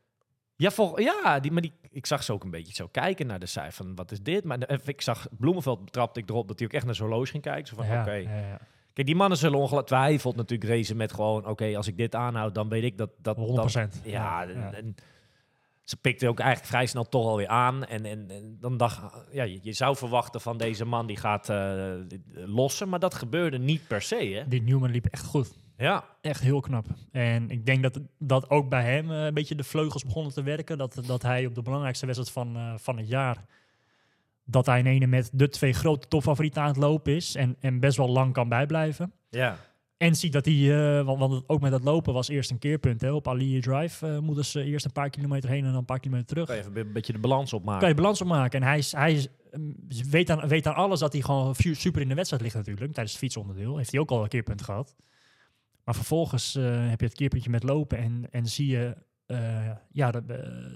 Ja, 0.56 0.72
vol, 0.72 1.00
ja 1.00 1.40
die, 1.40 1.52
maar 1.52 1.62
die, 1.62 1.74
ik 1.90 2.06
zag 2.06 2.24
ze 2.24 2.34
ook 2.34 2.44
een 2.44 2.50
beetje 2.52 2.74
zo 2.74 2.88
kijken 2.88 3.28
naar 3.28 3.40
de 3.40 3.46
cijfer 3.46 3.74
van 3.86 3.96
wat 3.96 4.12
is 4.12 4.22
dit? 4.22 4.44
Maar 4.44 4.80
ik 4.86 5.02
zag 5.02 5.28
Bloemenveld 5.32 5.86
betrapte 5.86 6.20
ik 6.20 6.30
erop 6.30 6.48
dat 6.48 6.58
hij 6.60 6.68
ook 6.68 6.74
echt 6.74 6.86
naar 6.86 6.96
zijn 6.96 7.08
horloge 7.08 7.32
ging 7.32 7.44
kijken. 7.44 7.68
Zo 7.68 7.76
van, 7.76 7.86
ja, 7.86 8.02
oké. 8.02 8.12
ja, 8.14 8.38
ja. 8.38 8.60
Kijk, 8.94 9.08
die 9.08 9.16
mannen 9.16 9.38
zullen 9.38 9.60
ongetwijfeld 9.60 10.36
natuurlijk 10.36 10.70
racen 10.70 10.98
met 10.98 11.14
gewoon... 11.14 11.48
Oké, 11.48 11.78
als 11.78 11.88
ik 11.88 11.98
dit 11.98 12.16
aanhoud, 12.16 12.56
dan 12.56 12.70
weet 12.70 12.84
ik 12.84 12.98
dat... 12.98 13.10
dat 13.18 13.36
100 13.36 13.56
dat 13.56 13.66
procent. 13.66 14.02
ja, 14.06 14.48
en, 14.48 14.96
ze 15.84 15.98
pikte 15.98 16.28
ook 16.28 16.40
eigenlijk 16.40 16.70
vrij 16.70 16.86
snel 16.86 17.10
toch 17.10 17.26
alweer 17.26 17.48
aan. 17.48 17.86
En, 17.86 18.06
en, 18.06 18.30
en 18.30 18.58
dan 18.60 18.78
dacht 18.78 19.02
ja, 19.32 19.44
je, 19.44 19.60
je 19.62 19.74
zou 19.74 19.96
verwachten 19.96 20.42
van 20.42 20.58
deze 20.58 20.86
man 20.86 21.08
die 21.08 21.18
gaat 21.18 21.50
eh, 21.50 21.94
lossen. 22.34 22.90
Maar 22.90 23.00
dat 23.00 23.14
gebeurde 23.14 23.60
niet 23.60 23.88
per 23.88 24.02
se, 24.02 24.16
hè? 24.16 24.48
Die 24.48 24.62
Newman 24.62 24.92
liep 24.92 25.06
echt 25.06 25.26
goed. 25.26 25.62
Ja, 25.78 26.04
Echt 26.22 26.42
heel 26.42 26.60
knap. 26.60 26.86
En 27.12 27.50
ik 27.50 27.66
denk 27.66 27.84
dat, 27.84 28.00
dat 28.20 28.50
ook 28.50 28.70
bij 28.70 28.84
hem 28.84 29.12
eh, 29.12 29.26
een 29.26 29.34
beetje 29.34 29.56
de 29.56 29.64
vleugels 29.64 30.04
begonnen 30.04 30.34
te 30.34 30.44
werken. 30.44 30.78
Dat, 30.78 31.02
dat 31.06 31.22
hij 31.22 31.46
op 31.46 31.56
de 31.56 31.62
belangrijkste 31.62 32.06
wedstrijd 32.06 32.34
van, 32.34 32.56
eh, 32.56 32.74
van 32.78 32.98
het 32.98 33.08
jaar... 33.08 33.46
dat 34.46 34.66
hij 34.66 34.80
in 34.80 34.86
ene 34.86 35.08
met 35.08 35.30
de 35.34 35.50
twee 35.50 35.74
grote 35.74 36.08
topfavorieten 36.08 36.62
aan 36.62 36.68
het 36.68 36.78
lopen 36.78 37.16
is. 37.16 37.36
En, 37.36 37.56
en 37.60 37.80
best 37.80 37.98
wel 37.98 38.10
lang 38.10 38.34
kan 38.34 38.50
bijblijven. 38.50 39.12
ja. 39.30 39.58
En 39.98 40.16
ziet 40.16 40.34
dat 40.34 40.46
hij, 40.46 40.54
eh, 41.00 41.06
want, 41.06 41.20
want 41.20 41.34
het- 41.34 41.44
ook 41.48 41.62
met 41.62 41.72
dat 41.72 41.84
lopen 41.84 42.14
was 42.14 42.28
eerst 42.28 42.52
een 42.52 42.60
keerpunt. 42.60 43.02
Hè. 43.02 43.12
Op 43.12 43.28
Ali 43.28 43.60
Drive 43.62 44.08
eh, 44.08 44.20
moeten 44.20 44.46
ze 44.46 44.64
eerst 44.64 44.86
een 44.86 44.92
paar 44.92 45.10
kilometer 45.10 45.50
heen 45.50 45.60
en 45.64 45.70
dan 45.70 45.76
een 45.76 45.86
paar 45.86 46.00
kilometer 46.00 46.28
terug. 46.28 46.46
Kan 46.48 46.56
je 46.56 46.62
even 46.62 46.78
een 46.78 46.94
beetje 46.94 47.14
de 47.14 47.20
balans 47.20 47.54
opmaken. 47.54 47.80
kan 47.80 47.90
je 47.90 47.96
balans 47.96 48.22
opmaken. 48.22 48.62
En 48.62 48.68
hij, 48.68 48.78
is, 48.78 48.92
hij 48.92 49.14
is, 49.14 49.28
mm, 49.52 49.76
weet, 50.10 50.30
aan, 50.30 50.48
weet 50.48 50.68
aan 50.68 50.76
alles 50.76 51.00
dat 51.00 51.14
hij 51.14 51.22
gewoon 51.22 51.56
super 51.56 52.02
in 52.02 52.08
de 52.08 52.14
wedstrijd 52.16 52.44
ligt 52.44 52.56
natuurlijk. 52.56 52.92
Tijdens 52.94 53.12
het 53.16 53.24
fietsonderdeel 53.24 53.78
heeft 53.78 53.92
hij 53.92 54.00
ook 54.00 54.12
al 54.12 54.24
een 54.24 54.30
keerpunt 54.30 54.62
gehad. 54.62 54.96
Maar 55.84 55.96
vervolgens 55.96 56.56
eh, 56.56 56.90
heb 56.90 57.00
je 57.00 57.06
het 57.06 57.16
keerpuntje 57.16 57.50
met 57.50 57.64
lopen 57.64 57.98
en, 57.98 58.28
en 58.32 58.46
zie 58.48 58.68
je 58.68 58.96
eh, 59.26 59.70
ja, 59.92 60.12
de, 60.12 60.24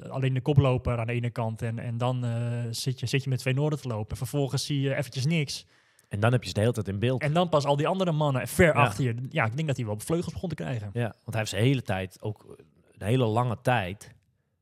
eh, 0.03 0.09
alleen 0.11 0.33
de 0.33 0.41
koploper 0.41 0.99
aan 0.99 1.07
de 1.07 1.13
ene 1.13 1.29
kant. 1.29 1.61
En, 1.61 1.79
en 1.79 1.97
dan 1.97 2.25
eh, 2.25 2.63
zit, 2.69 2.99
je, 2.99 3.05
zit 3.05 3.23
je 3.23 3.29
met 3.29 3.39
twee 3.39 3.53
Noorden 3.53 3.81
te 3.81 3.87
lopen. 3.87 4.17
Vervolgens 4.17 4.65
zie 4.65 4.81
je 4.81 4.95
eventjes 4.95 5.25
niks. 5.25 5.65
En 6.09 6.19
dan 6.19 6.31
heb 6.31 6.41
je 6.41 6.47
ze 6.47 6.53
de 6.53 6.59
hele 6.59 6.71
tijd 6.71 6.87
in 6.87 6.99
beeld. 6.99 7.21
En 7.21 7.33
dan 7.33 7.49
pas 7.49 7.65
al 7.65 7.75
die 7.75 7.87
andere 7.87 8.11
mannen 8.11 8.47
ver 8.47 8.65
Ja. 8.65 8.71
achter 8.81 9.03
je. 9.03 9.15
Ja, 9.29 9.45
ik 9.45 9.55
denk 9.55 9.67
dat 9.67 9.77
hij 9.77 9.85
wel 9.85 9.99
vleugels 9.99 10.33
begon 10.33 10.49
te 10.49 10.55
krijgen. 10.55 10.89
Ja, 10.93 11.01
want 11.01 11.13
hij 11.25 11.37
heeft 11.37 11.49
zijn 11.49 11.63
hele 11.63 11.81
tijd, 11.81 12.21
ook 12.21 12.55
een 12.97 13.07
hele 13.07 13.25
lange 13.25 13.57
tijd, 13.61 14.15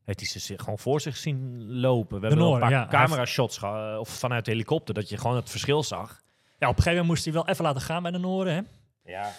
heeft 0.06 0.19
hij 0.19 0.28
ze 0.30 0.39
zich 0.39 0.60
gewoon 0.60 0.80
voor 0.80 1.02
zich 1.02 1.17
zien 1.17 1.71
lopen. 1.80 2.21
We 2.21 2.28
hebben 2.28 2.45
een 2.45 2.60
paar 2.60 2.69
ja, 2.69 2.88
camera-shots 2.88 3.63
of 4.00 4.10
vanuit 4.10 4.45
de 4.45 4.52
helikopter, 4.52 4.93
dat 4.93 5.10
je 5.10 5.17
gewoon 5.17 5.36
het 5.36 5.50
verschil 5.50 5.84
zag. 5.84 6.24
Ja, 6.60 6.67
op 6.69 6.78
een 6.78 6.84
gegeven 6.84 6.91
moment 6.91 7.08
moest 7.08 7.24
hij 7.24 7.34
wel 7.34 7.48
even 7.48 7.63
laten 7.63 7.82
gaan 7.82 8.02
bij 8.02 8.12
de 8.12 8.17
Noorden. 8.17 8.54
Hè? 8.54 8.62
Ja. 9.12 9.32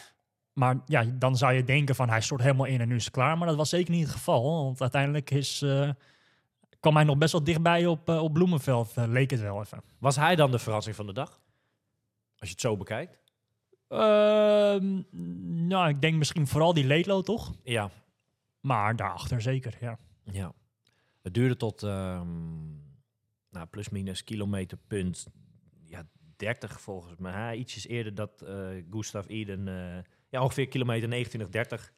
Maar 0.59 0.77
ja, 0.87 1.05
dan 1.05 1.37
zou 1.37 1.53
je 1.53 1.65
denken 1.65 1.95
van 1.95 2.09
hij 2.09 2.21
stort 2.21 2.43
helemaal 2.43 2.67
in 2.67 2.81
en 2.81 2.89
nu 2.89 2.95
is 2.95 3.05
het 3.05 3.13
klaar. 3.13 3.39
Maar 3.39 3.47
dat 3.47 3.57
was 3.57 3.69
zeker 3.69 3.93
niet 3.93 4.03
het 4.03 4.13
geval. 4.13 4.65
Want 4.65 4.81
uiteindelijk 4.81 5.31
is, 5.31 5.63
eh, 5.63 5.91
kwam 6.81 6.95
hij 6.95 7.05
nog 7.05 7.19
best 7.19 7.33
wel 7.33 7.45
dichtbij 7.45 7.87
op, 7.87 8.09
eh, 8.09 8.23
op 8.23 8.33
Bloemenveld. 8.33 8.93
eh, 8.97 9.05
leek 9.07 9.31
het 9.31 9.41
wel 9.41 9.61
even. 9.61 9.83
Was 9.99 10.17
hij 10.17 10.37
dan 10.37 10.51
de 10.51 10.59
verrassing 10.59 10.97
van 10.97 11.07
de 11.07 11.13
dag? 11.13 11.41
Als 12.39 12.49
je 12.49 12.55
het 12.55 12.61
zo 12.61 12.77
bekijkt. 12.77 13.21
Ehm, 13.89 15.03
nou, 15.67 15.89
ik 15.89 16.01
denk 16.01 16.17
misschien 16.17 16.47
vooral 16.47 16.75
die 16.75 16.87
Leedlo 16.87 17.23
toch? 17.23 17.55
Ja. 17.63 17.91
Maar 18.61 18.97
daarachter 18.97 19.41
zeker, 19.41 19.77
ja. 19.81 19.99
ja. 20.25 20.53
Het 21.23 21.35
duurde 21.35 21.57
tot 21.57 21.83
ehm 21.83 22.75
nou, 23.51 23.67
plus 23.67 23.89
minus 23.89 24.25
kilometerpunt 24.25 25.27
ja, 25.85 26.07
30 26.37 26.81
volgens 26.81 27.17
mij. 27.17 27.57
Ietsjes 27.57 27.87
eerder 27.87 28.15
dat 28.15 28.45
Gustav 28.91 29.29
Eden, 29.29 29.69
ja 30.29 30.43
ongeveer 30.43 30.69
kilometer 30.69 31.09
29, 31.09 31.49
30, 31.51 31.93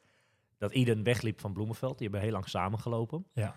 dat 0.57 0.71
Eden 0.71 1.03
wegliep 1.03 1.39
van 1.39 1.53
Bloemenveld. 1.53 1.97
Die 1.97 2.07
hebben 2.07 2.25
heel 2.25 2.33
lang 2.33 2.49
samengelopen. 2.49 3.25
Ja. 3.33 3.55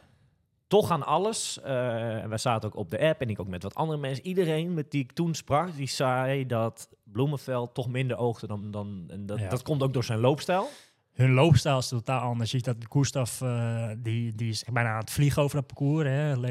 toch 0.67 0.91
aan 0.91 1.03
alles. 1.07 1.61
eh, 1.61 2.23
en 2.23 2.29
wij 2.29 2.39
zaten 2.39 2.69
ook 2.69 2.77
op 2.77 2.91
de 2.91 2.99
app 3.01 3.21
en 3.21 3.31
ik 3.31 3.41
ook 3.41 3.49
met 3.49 3.63
wat 3.63 3.75
andere 3.75 3.99
mensen. 3.99 4.27
Iedereen 4.27 4.75
met 4.75 4.91
die 4.91 5.03
ik 5.03 5.13
toen 5.13 5.35
sprak, 5.35 5.77
die 5.77 5.89
zei 5.89 6.47
dat 6.47 6.89
Bloemenveld 7.05 7.75
toch 7.75 7.89
minder 7.89 8.17
oogde 8.17 8.47
dan... 8.47 8.71
dan 8.71 9.05
en 9.09 9.27
dat, 9.27 9.39
Ja. 9.39 9.49
dat 9.49 9.63
komt 9.63 9.83
ook 9.83 9.93
door 9.93 10.05
zijn 10.05 10.19
loopstijl. 10.21 10.69
Hun 11.13 11.31
loopstijl 11.33 11.79
is 11.79 11.89
totaal 11.89 12.21
anders. 12.21 12.51
Je 12.51 12.57
ziet 12.57 12.65
dat 12.67 12.77
Gustav, 12.91 13.41
eh, 13.43 13.89
die, 13.99 14.35
die 14.35 14.49
is 14.51 14.65
bijna 14.73 14.91
aan 14.91 14.99
het 14.99 15.11
vliegen 15.11 15.43
over 15.43 15.57
het 15.59 15.67
parcours. 15.67 16.09
Hè. 16.09 16.37
Le- 16.37 16.49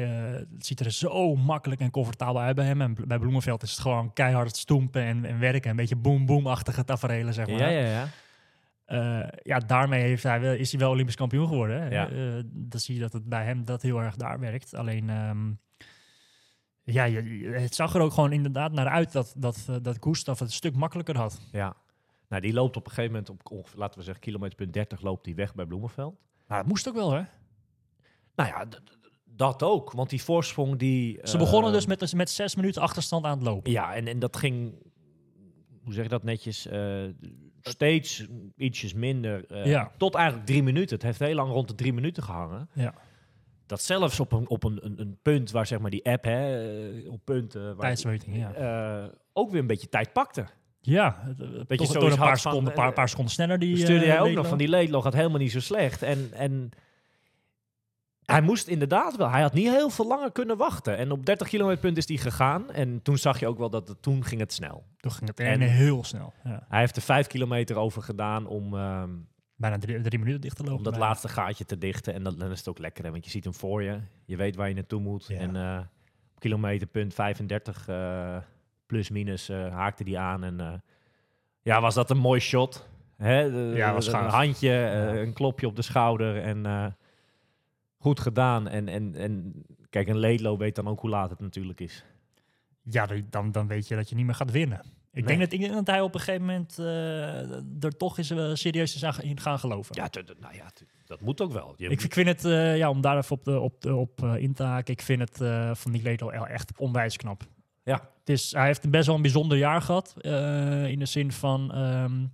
het 0.56 0.66
ziet 0.66 0.80
er 0.80 0.90
zo 0.90 1.34
makkelijk 1.36 1.80
en 1.80 1.90
comfortabel 1.90 2.40
uit 2.40 2.56
bij 2.56 2.64
hem. 2.64 2.80
En 2.80 2.96
bij 3.06 3.18
Bloemenveld 3.18 3.62
is 3.62 3.70
het 3.70 3.80
gewoon 3.80 4.12
keihard 4.12 4.56
stoempen 4.56 5.02
en, 5.02 5.24
en 5.24 5.38
werken. 5.38 5.70
Een 5.70 5.76
beetje 5.76 5.96
boom-boom-achtige 5.96 6.84
tafereelen, 6.84 7.34
zeg 7.34 7.46
maar. 7.46 7.58
Ja, 7.58 7.68
ja, 7.68 7.86
ja. 7.86 8.08
Eh, 8.84 9.28
ja, 9.42 9.58
daarmee 9.58 10.02
heeft 10.02 10.22
hij 10.22 10.40
wel, 10.40 10.54
is 10.54 10.70
hij 10.70 10.80
wel 10.80 10.90
Olympisch 10.90 11.14
kampioen 11.16 11.48
geworden. 11.48 11.82
Hè? 11.82 11.88
Ja. 11.88 12.08
Eh, 12.08 12.42
dan 12.52 12.80
zie 12.80 12.94
je 12.94 13.00
dat 13.00 13.12
het 13.12 13.24
bij 13.28 13.44
hem 13.44 13.64
dat 13.64 13.82
heel 13.82 14.00
erg 14.00 14.16
daar 14.16 14.40
werkt. 14.40 14.74
Alleen, 14.74 15.10
ehm, 15.10 15.50
ja, 16.82 17.04
je- 17.04 17.50
het 17.60 17.74
zag 17.74 17.94
er 17.94 18.00
ook 18.00 18.12
gewoon 18.12 18.32
inderdaad 18.32 18.72
naar 18.72 18.88
uit 18.88 19.12
dat, 19.12 19.34
dat, 19.36 19.66
eh, 19.68 19.76
dat 19.82 19.96
Gustav 20.00 20.38
het 20.38 20.48
een 20.48 20.54
stuk 20.54 20.74
makkelijker 20.74 21.16
had. 21.16 21.40
ja. 21.52 21.74
Nou, 22.32 22.44
die 22.44 22.52
loopt 22.52 22.76
op 22.76 22.84
een 22.86 22.92
gegeven 22.92 23.12
moment 23.12 23.30
op, 23.30 23.50
ongeveer, 23.50 23.78
laten 23.78 23.98
we 23.98 24.04
zeggen, 24.04 24.22
kilometerpunt 24.22 24.72
30 24.72 25.00
loopt 25.00 25.26
hij 25.26 25.34
weg 25.34 25.54
bij 25.54 25.64
Bloemenveld. 25.64 26.20
Maar 26.46 26.58
het 26.58 26.66
moest 26.66 26.88
ook 26.88 26.94
wel, 26.94 27.12
hè? 27.12 27.22
Nou 28.34 28.48
ja, 28.48 28.66
dat 29.24 29.62
ook. 29.62 29.92
Want 29.92 30.10
die 30.10 30.22
voorsprong 30.22 30.76
die... 30.78 31.18
Ze 31.22 31.38
begonnen 31.38 31.70
eh, 31.70 31.76
dus 31.76 31.86
met, 31.86 32.14
met 32.14 32.30
zes 32.30 32.54
minuten 32.56 32.82
achterstand 32.82 33.24
aan 33.24 33.38
het 33.38 33.46
lopen. 33.46 33.72
Ja, 33.72 33.94
en, 33.94 34.06
en 34.06 34.18
dat 34.18 34.36
ging, 34.36 34.74
hoe 35.84 35.92
zeg 35.92 36.02
je 36.02 36.08
dat 36.10 36.22
netjes, 36.22 36.66
eh, 36.66 37.04
steeds 37.60 38.26
ietsjes 38.56 38.94
minder. 38.94 39.46
eh, 39.46 39.66
Ja. 39.66 39.92
Tot 39.96 40.14
eigenlijk 40.14 40.46
drie 40.46 40.62
minuten. 40.62 40.94
Het 40.94 41.04
heeft 41.04 41.18
heel 41.18 41.34
lang 41.34 41.50
rond 41.50 41.68
de 41.68 41.74
drie 41.74 41.92
minuten 41.92 42.22
gehangen. 42.22 42.68
Ja. 42.74 42.94
Dat 43.66 43.82
zelfs 43.82 44.20
op 44.20 44.32
een, 44.32 44.48
op 44.48 44.64
een, 44.64 44.84
een, 44.84 45.00
een 45.00 45.18
punt 45.22 45.50
waar 45.50 45.66
zeg 45.66 45.78
maar 45.78 45.90
die 45.90 46.04
app, 46.04 46.24
hè, 46.24 46.70
eh, 47.02 47.12
op 47.12 47.20
punten, 47.24 47.76
waar, 47.76 47.86
ja. 48.38 48.52
eh, 49.04 49.08
ook 49.32 49.50
weer 49.50 49.60
een 49.60 49.66
beetje 49.66 49.88
tijd 49.88 50.12
pakte. 50.12 50.46
Ja, 50.84 51.16
het- 51.24 51.38
het- 51.38 51.48
je 51.68 51.76
toch 51.76 51.86
zoiets 51.86 51.92
door 51.92 52.02
een 52.10 52.16
paar 52.18 52.26
van, 52.28 52.38
seconden, 52.38 52.72
eh, 52.72 52.78
paar, 52.78 52.92
paar 52.92 53.08
seconden 53.08 53.32
sneller. 53.32 53.58
Die, 53.58 53.74
Die 53.74 53.84
stuurde 53.84 54.04
eh, 54.04 54.10
jij 54.10 54.20
ook 54.20 54.30
nog 54.34 54.46
van 54.48 54.58
die 54.58 54.68
Leedlo 54.68 55.00
gaat 55.02 55.12
helemaal 55.14 55.38
niet 55.38 55.52
zo 55.52 55.60
slecht. 55.60 56.02
En, 56.02 56.28
en 56.32 56.70
hij 58.24 58.40
moest 58.40 58.66
inderdaad 58.66 59.16
wel. 59.16 59.30
Hij 59.30 59.42
had 59.42 59.52
niet 59.52 59.68
heel 59.68 59.90
veel 59.90 60.06
langer 60.06 60.32
kunnen 60.32 60.56
wachten. 60.56 60.96
En 60.96 61.10
op 61.10 61.26
30 61.26 61.48
kilometer 61.48 61.80
punt 61.80 61.96
is 61.96 62.08
hij 62.08 62.16
gegaan. 62.16 62.70
En 62.70 63.02
toen 63.02 63.18
zag 63.18 63.40
je 63.40 63.46
ook 63.46 63.58
wel 63.58 63.70
dat 63.70 63.88
het, 63.88 64.02
toen 64.02 64.24
ging 64.24 64.40
het 64.40 64.52
snel. 64.52 64.84
Toen 64.96 65.10
ging 65.12 65.28
het 65.30 65.40
En- 65.40 65.60
heel 65.60 66.04
snel. 66.04 66.32
Ja. 66.44 66.66
Hij 66.68 66.80
heeft 66.80 66.96
er 66.96 67.02
vijf 67.02 67.26
kilometer 67.26 67.76
over 67.76 68.02
gedaan 68.02 68.46
om, 68.46 68.74
ehm, 68.76 69.10
Bijna 69.56 69.78
drie, 69.78 70.00
drie 70.00 70.18
minuten 70.18 70.40
dicht 70.40 70.56
te 70.56 70.62
lopen. 70.62 70.78
om 70.78 70.82
dat 70.84 70.92
bijna. 70.92 71.08
laatste 71.08 71.28
gaatje 71.28 71.64
te 71.64 71.78
dichten. 71.78 72.14
En 72.14 72.22
dat, 72.22 72.38
dan 72.40 72.50
is 72.50 72.58
het 72.58 72.68
ook 72.68 72.78
lekker, 72.78 73.04
hè, 73.04 73.10
want 73.10 73.24
je 73.24 73.30
ziet 73.30 73.44
hem 73.44 73.54
voor 73.54 73.82
je. 73.82 73.98
Je 74.24 74.36
weet 74.36 74.56
waar 74.56 74.68
je 74.68 74.74
naartoe 74.74 75.00
moet. 75.00 75.26
Ja. 75.26 75.36
En 75.38 75.56
eh, 75.56 75.78
op 76.34 76.40
kilometerpunt 76.40 77.14
35 77.14 77.88
eh, 77.88 78.36
plus 78.92 79.10
minus 79.10 79.48
eh, 79.48 79.68
haakte 79.72 80.04
die 80.04 80.18
aan. 80.18 80.44
En 80.44 80.60
eh, 80.60 80.72
ja, 81.62 81.80
was 81.80 81.94
dat 81.94 82.10
een 82.10 82.16
mooi 82.18 82.40
shot. 82.40 82.88
Hè? 83.16 83.50
De- 83.50 83.72
Ja, 83.76 83.92
was 83.92 84.06
een 84.06 84.12
gaaf. 84.12 84.32
handje, 84.32 84.68
eh, 84.70 85.14
Ja. 85.14 85.20
een 85.20 85.32
klopje 85.32 85.66
op 85.66 85.76
de 85.76 85.82
schouder. 85.82 86.42
En 86.42 86.96
goed 87.98 88.20
gedaan. 88.20 88.68
En, 88.68 88.88
en, 88.88 89.14
en 89.14 89.52
kijk, 89.90 90.08
een 90.08 90.18
Leedlo 90.18 90.56
weet 90.56 90.74
dan 90.74 90.88
ook 90.88 91.00
hoe 91.00 91.10
laat 91.10 91.30
het 91.30 91.40
natuurlijk 91.40 91.80
is. 91.80 92.04
Ja, 92.82 93.06
dan, 93.30 93.52
dan 93.52 93.66
weet 93.66 93.88
je 93.88 93.96
dat 93.96 94.08
je 94.08 94.14
niet 94.14 94.24
meer 94.26 94.34
gaat 94.34 94.50
winnen. 94.50 94.78
Ik, 94.78 95.18
Nee. 95.18 95.24
denk, 95.24 95.40
dat, 95.40 95.52
ik 95.52 95.60
denk 95.60 95.72
dat 95.72 95.86
hij 95.86 96.00
op 96.00 96.14
een 96.14 96.20
gegeven 96.20 96.46
moment 96.46 96.76
er 97.84 97.96
toch 97.96 98.18
eens 98.18 98.30
eh, 98.30 98.50
serieus 98.54 99.02
in 99.20 99.40
gaan 99.40 99.58
geloven. 99.58 99.94
Ja, 99.94 100.08
nou 100.40 100.54
ja, 100.54 100.70
dat 101.06 101.20
moet 101.20 101.40
ook 101.40 101.52
wel. 101.52 101.74
Je, 101.76 101.88
Ik, 101.88 102.12
vind 102.12 102.28
het, 102.28 102.42
ja, 102.78 102.90
om 102.90 103.00
daar 103.00 103.16
even 103.16 103.36
op, 103.36 103.44
de, 103.44 103.60
op, 103.60 103.80
de, 103.80 103.94
op 103.94 104.22
in 104.24 104.52
te 104.54 104.62
haken, 104.62 104.92
ik 104.92 105.02
vind 105.02 105.20
het 105.20 105.36
van 105.78 105.92
die 105.92 106.02
Leto 106.02 106.28
echt 106.30 106.72
onwijs 106.78 107.16
knap. 107.16 107.42
Ja, 107.84 108.10
Het 108.18 108.28
is, 108.28 108.52
hij 108.52 108.66
heeft 108.66 108.90
best 108.90 109.06
wel 109.06 109.16
een 109.16 109.22
bijzonder 109.22 109.58
jaar 109.58 109.82
gehad. 109.82 110.14
eh, 110.20 110.86
in 110.86 110.98
de 110.98 111.06
zin 111.06 111.32
van, 111.32 111.72
ehm, 111.72 112.26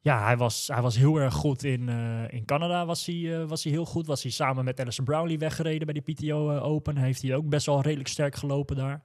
ja, 0.00 0.24
hij 0.24 0.36
was, 0.36 0.68
hij 0.72 0.82
was 0.82 0.96
heel 0.96 1.16
erg 1.16 1.34
goed 1.34 1.64
in, 1.64 1.88
eh, 1.88 2.32
in 2.32 2.44
Canada. 2.44 2.86
Was 2.86 3.06
hij, 3.06 3.40
eh, 3.40 3.48
was 3.48 3.64
hij 3.64 3.72
heel 3.72 3.84
goed. 3.84 4.06
Was 4.06 4.22
hij 4.22 4.32
samen 4.32 4.64
met 4.64 4.80
Alison 4.80 5.04
Brownlee 5.04 5.38
weggereden 5.38 5.86
bij 5.86 6.02
die 6.02 6.14
PTO 6.14 6.58
Open. 6.58 6.96
Heeft 6.96 7.22
hij 7.22 7.34
ook 7.34 7.48
best 7.48 7.66
wel 7.66 7.82
redelijk 7.82 8.08
sterk 8.08 8.36
gelopen 8.36 8.76
daar. 8.76 9.02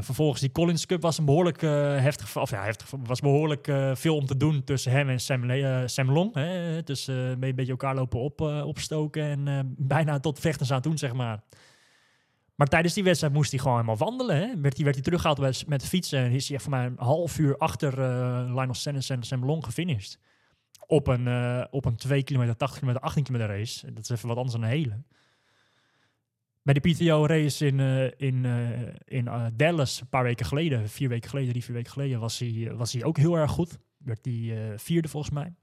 Vervolgens 0.00 0.40
die 0.40 0.52
Collins 0.52 0.86
Cup 0.86 1.02
was 1.02 1.18
een 1.18 1.24
behoorlijk 1.24 1.62
eh, 1.62 1.70
heftig, 1.96 2.36
of 2.36 2.50
ja, 2.50 2.64
heftig, 2.64 2.90
was 3.04 3.20
behoorlijk 3.20 3.68
eh, 3.68 3.94
veel 3.94 4.16
om 4.16 4.26
te 4.26 4.36
doen 4.36 4.64
tussen 4.64 4.92
hem 4.92 5.08
en 5.08 5.20
Sam, 5.20 5.50
Sam 5.88 6.10
Long. 6.10 6.34
Hè? 6.34 6.82
Dus 6.82 7.06
een 7.06 7.38
beetje 7.38 7.66
elkaar 7.66 7.94
lopen 7.94 8.20
op, 8.20 8.40
opstoken 8.40 9.46
en 9.46 9.74
bijna 9.78 10.20
tot 10.20 10.38
vechters 10.38 10.72
aan 10.72 10.80
doen, 10.80 10.98
zeg 10.98 11.12
maar. 11.12 11.42
Maar 12.54 12.66
tijdens 12.66 12.94
die 12.94 13.04
wedstrijd 13.04 13.32
moest 13.32 13.50
hij 13.50 13.60
gewoon 13.60 13.74
helemaal 13.74 13.96
wandelen. 13.96 14.36
Hè? 14.36 14.60
Werd, 14.60 14.74
hij, 14.74 14.84
werd 14.84 14.94
hij 14.94 15.04
teruggehaald 15.04 15.38
met, 15.38 15.66
met 15.66 15.86
fietsen 15.86 16.18
en 16.18 16.30
is 16.30 16.48
hij 16.48 16.58
voor 16.58 16.70
mij 16.70 16.86
een 16.86 16.98
half 16.98 17.38
uur 17.38 17.56
achter 17.56 18.00
eh 18.00 18.44
Lionel 18.46 18.74
Sanders 18.74 19.10
en 19.10 19.22
Sam 19.22 19.44
Long 19.44 19.64
gefinished. 19.64 20.18
op 20.86 21.06
een, 21.06 21.28
eh, 21.28 21.64
op 21.70 21.84
een 21.84 21.96
2 21.96 22.22
kilometer, 22.22 22.56
80 22.56 22.78
kilometer, 22.78 23.06
18 23.06 23.22
kilometer 23.22 23.56
race. 23.56 23.92
Dat 23.92 24.02
is 24.02 24.10
even 24.10 24.28
wat 24.28 24.36
anders 24.36 24.54
dan 24.56 24.64
een 24.64 24.70
hele. 24.70 25.02
Bij 26.62 26.74
de 26.74 26.80
PTO 26.80 27.26
race 27.26 27.66
in, 27.66 27.80
eh, 27.80 28.04
in, 28.04 28.44
in 29.04 29.52
Dallas 29.56 30.00
een 30.00 30.08
paar 30.08 30.22
weken 30.22 30.46
geleden, 30.46 30.88
vier 30.88 31.08
weken 31.08 31.30
geleden, 31.30 31.50
drie, 31.50 31.64
vier 31.64 31.74
weken 31.74 31.92
geleden, 31.92 32.20
was 32.20 32.38
hij, 32.38 32.74
was 32.74 32.92
hij 32.92 33.04
ook 33.04 33.16
heel 33.16 33.36
erg 33.36 33.50
goed. 33.50 33.78
Werd 33.96 34.24
hij 34.24 34.72
vierde 34.76 35.08
volgens 35.08 35.32
mij. 35.32 35.54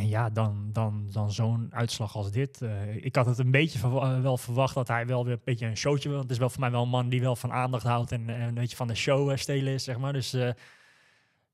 En 0.00 0.08
ja, 0.08 0.30
dan, 0.30 0.68
dan, 0.72 1.08
dan 1.12 1.32
zo'n 1.32 1.68
uitslag 1.70 2.16
als 2.16 2.30
dit. 2.30 2.62
Eh, 2.62 3.04
ik 3.04 3.16
had 3.16 3.26
het 3.26 3.38
een 3.38 3.50
beetje 3.50 3.78
eh, 3.78 4.20
wel 4.20 4.36
verwacht 4.36 4.74
dat 4.74 4.88
hij 4.88 5.06
wel 5.06 5.24
weer 5.24 5.32
een 5.32 5.40
beetje 5.44 5.66
een 5.66 5.76
showtje 5.76 6.08
wil. 6.08 6.18
Want 6.18 6.22
het 6.22 6.32
is 6.32 6.38
wel 6.38 6.50
voor 6.50 6.60
mij 6.60 6.70
wel 6.70 6.82
een 6.82 6.88
man 6.88 7.08
die 7.08 7.20
wel 7.20 7.36
van 7.36 7.52
aandacht 7.52 7.84
houdt 7.84 8.12
en, 8.12 8.28
en 8.28 8.40
een 8.40 8.54
beetje 8.54 8.76
van 8.76 8.88
de 8.88 8.94
show 8.94 9.30
eh, 9.30 9.36
stelen 9.36 9.72
is, 9.72 9.84
zeg 9.84 9.98
maar. 9.98 10.12
Dus 10.12 10.36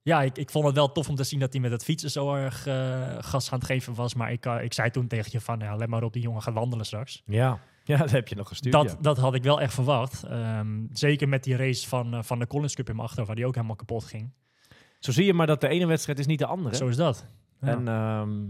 ja, 0.02 0.22
ik, 0.22 0.38
ik 0.38 0.50
vond 0.50 0.66
het 0.66 0.74
wel 0.74 0.92
tof 0.92 1.08
om 1.08 1.14
te 1.14 1.24
zien 1.24 1.40
dat 1.40 1.52
hij 1.52 1.62
met 1.62 1.70
het 1.70 1.84
fietsen 1.84 2.10
zo 2.10 2.34
erg 2.34 2.62
gas 3.26 3.52
aan 3.52 3.58
het 3.58 3.66
geven 3.66 3.94
was. 3.94 4.14
Maar 4.14 4.32
ik, 4.32 4.46
ik 4.46 4.72
zei 4.72 4.90
toen 4.90 5.06
tegen 5.06 5.32
je 5.32 5.40
van, 5.40 5.58
ja, 5.58 5.76
let 5.76 5.88
maar 5.88 6.02
op, 6.02 6.12
die 6.12 6.22
jongen 6.22 6.42
gaat 6.42 6.54
wandelen 6.54 6.86
straks. 6.86 7.22
Ja, 7.26 7.58
ja 7.84 7.96
dat 7.96 8.10
heb 8.10 8.28
je 8.28 8.34
nog 8.34 8.48
gestuurd. 8.48 8.74
Dat, 8.74 8.90
ja. 8.90 8.96
dat 9.00 9.16
had 9.16 9.34
ik 9.34 9.42
wel 9.42 9.60
echt 9.60 9.74
verwacht. 9.74 10.22
Ehm, 10.22 10.84
zeker 10.92 11.28
met 11.28 11.44
die 11.44 11.56
race 11.56 11.88
van, 11.88 12.24
van 12.24 12.38
de 12.38 12.46
Collins 12.46 12.74
Cup 12.74 12.88
in 12.88 12.94
mijn 12.94 13.06
achterhoofd, 13.06 13.28
waar 13.28 13.36
die 13.36 13.46
ook 13.46 13.54
helemaal 13.54 13.76
kapot 13.76 14.04
ging. 14.04 14.32
Zo 14.98 15.12
zie 15.12 15.24
je 15.24 15.34
maar 15.34 15.46
dat 15.46 15.60
de 15.60 15.68
ene 15.68 15.86
wedstrijd 15.86 16.18
is 16.18 16.26
niet 16.26 16.38
de 16.38 16.46
andere. 16.46 16.76
Zo 16.76 16.88
is 16.88 16.96
dat. 16.96 17.26
Ja, 17.60 17.68
En 17.68 17.88
ehm, 17.88 18.44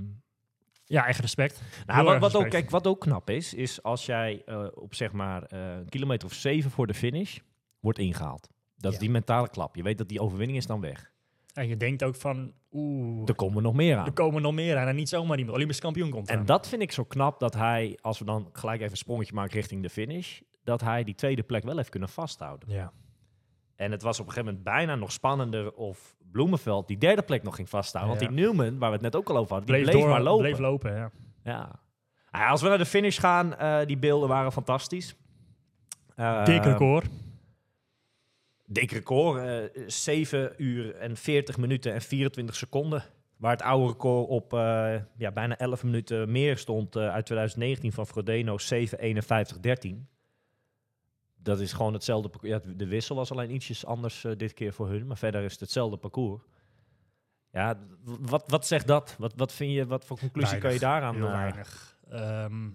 ja 0.84 1.06
echt 1.06 1.20
respect. 1.20 1.62
Nou, 1.86 2.04
wat, 2.04 2.20
wat, 2.20 2.36
ook, 2.36 2.50
kijk, 2.50 2.70
wat 2.70 2.86
ook 2.86 3.00
knap 3.00 3.30
is, 3.30 3.54
is 3.54 3.82
als 3.82 4.06
jij 4.06 4.42
eh, 4.46 4.66
op 4.74 4.94
zeg 4.94 5.12
maar 5.12 5.42
eh, 5.42 5.60
een 5.76 5.88
kilometer 5.88 6.28
of 6.28 6.34
zeven 6.34 6.70
voor 6.70 6.86
de 6.86 6.94
finish 6.94 7.38
wordt 7.80 7.98
ingehaald. 7.98 8.48
Dat 8.76 8.92
is 8.92 8.98
die 8.98 9.10
mentale 9.10 9.48
klap. 9.48 9.76
Je 9.76 9.82
weet 9.82 9.98
dat 9.98 10.08
die 10.08 10.20
overwinning 10.20 10.58
is 10.58 10.66
dan 10.66 10.80
weg. 10.80 11.12
En 11.52 11.68
je 11.68 11.76
denkt 11.76 12.02
ook 12.04 12.14
van, 12.14 12.52
oeh, 12.72 13.28
Er 13.28 13.34
komen 13.34 13.62
nog 13.62 13.74
meer 13.74 13.96
aan. 13.96 14.06
er 14.06 14.12
komen 14.12 14.42
nog 14.42 14.52
meer 14.52 14.76
aan. 14.76 14.88
En 14.88 14.96
niet 14.96 15.08
zomaar 15.08 15.36
iemand 15.36 15.56
Olympisch 15.56 15.80
kampioen 15.80 16.10
komt 16.10 16.28
En 16.28 16.38
aan. 16.38 16.46
dat 16.46 16.68
vind 16.68 16.82
ik 16.82 16.92
zo 16.92 17.04
knap 17.04 17.40
dat 17.40 17.54
hij, 17.54 17.98
als 18.00 18.18
we 18.18 18.24
dan 18.24 18.48
gelijk 18.52 18.78
even 18.80 18.90
een 18.90 18.96
sprongetje 18.96 19.34
maken 19.34 19.54
richting 19.54 19.82
de 19.82 19.90
finish, 19.90 20.40
dat 20.64 20.80
hij 20.80 21.04
die 21.04 21.14
tweede 21.14 21.42
plek 21.42 21.62
wel 21.64 21.76
heeft 21.76 21.88
kunnen 21.88 22.08
vasthouden. 22.08 22.70
Ja. 22.72 22.92
En 23.76 23.90
het 23.90 24.02
was 24.02 24.20
op 24.20 24.26
een 24.26 24.32
gegeven 24.32 24.54
moment 24.54 24.74
bijna 24.74 24.94
nog 24.94 25.12
spannender 25.12 25.72
of 25.72 26.14
Bloemenveld 26.32 26.88
die 26.88 26.98
derde 26.98 27.22
plek 27.22 27.42
nog 27.42 27.54
ging 27.54 27.68
vasthouden. 27.68 28.14
Ja. 28.14 28.18
Want 28.20 28.36
die 28.36 28.44
Newman, 28.44 28.78
waar 28.78 28.88
we 28.88 28.94
het 28.94 29.04
net 29.04 29.16
ook 29.16 29.28
al 29.28 29.36
over 29.36 29.52
hadden, 29.56 29.74
die 29.74 29.82
Bleef, 29.82 29.90
bleef, 29.90 30.02
door, 30.04 30.12
maar 30.12 30.22
lopen. 30.22 30.44
bleef 30.44 30.58
lopen, 30.58 30.94
ja. 30.94 31.10
Ja. 31.44 31.58
Nou 32.30 32.44
ja, 32.44 32.50
als 32.50 32.62
we 32.62 32.68
naar 32.68 32.78
de 32.78 32.86
finish 32.86 33.20
gaan, 33.20 33.56
eh, 33.56 33.86
die 33.86 33.96
beelden 33.98 34.28
waren 34.28 34.52
fantastisch. 34.52 35.16
Eh, 36.16 36.44
Dik 36.44 36.64
record. 36.64 37.06
Dik 38.66 38.90
record. 38.92 39.42
eh 39.74 39.82
7 39.86 40.52
uur 40.56 40.94
en 40.94 41.16
40 41.16 41.56
minuten 41.56 41.92
en 41.92 42.00
24 42.00 42.56
seconden. 42.56 43.04
Waar 43.36 43.50
het 43.50 43.62
oude 43.62 43.86
record 43.86 44.28
op 44.28 44.52
eh, 44.52 44.94
ja, 45.16 45.30
bijna 45.32 45.56
11 45.58 45.82
minuten 45.84 46.30
meer 46.32 46.56
stond 46.58 46.96
eh, 46.96 47.02
uit 47.02 47.26
2019 47.26 47.92
van 47.92 48.06
Frodeno 48.06 48.56
7.51.13. 48.74 50.08
Dat 51.46 51.60
is 51.60 51.72
gewoon 51.72 51.92
hetzelfde 51.92 52.28
parcours. 52.28 52.52
Ja, 52.52 52.72
de 52.76 52.86
wissel 52.86 53.16
was 53.16 53.30
alleen 53.30 53.54
ietsjes 53.54 53.86
anders 53.86 54.24
eh, 54.24 54.32
dit 54.36 54.52
keer 54.52 54.72
voor 54.72 54.88
hun. 54.88 55.06
Maar 55.06 55.16
verder 55.16 55.42
is 55.42 55.50
het 55.50 55.60
hetzelfde 55.60 55.96
parcours. 55.96 56.42
Ja, 57.50 57.78
wat, 58.04 58.44
wat 58.46 58.66
zegt 58.66 58.86
dat? 58.86 59.14
Wat, 59.18 59.32
wat 59.36 59.52
vind 59.52 59.72
je, 59.72 59.86
wat 59.86 60.04
voor 60.04 60.18
conclusie 60.18 60.58
kan 60.58 60.72
je 60.72 60.78
daaraan? 60.78 61.14
Heel 61.14 61.26
eh, 61.26 61.32
weinig. 61.32 61.98
Ehm, 62.08 62.68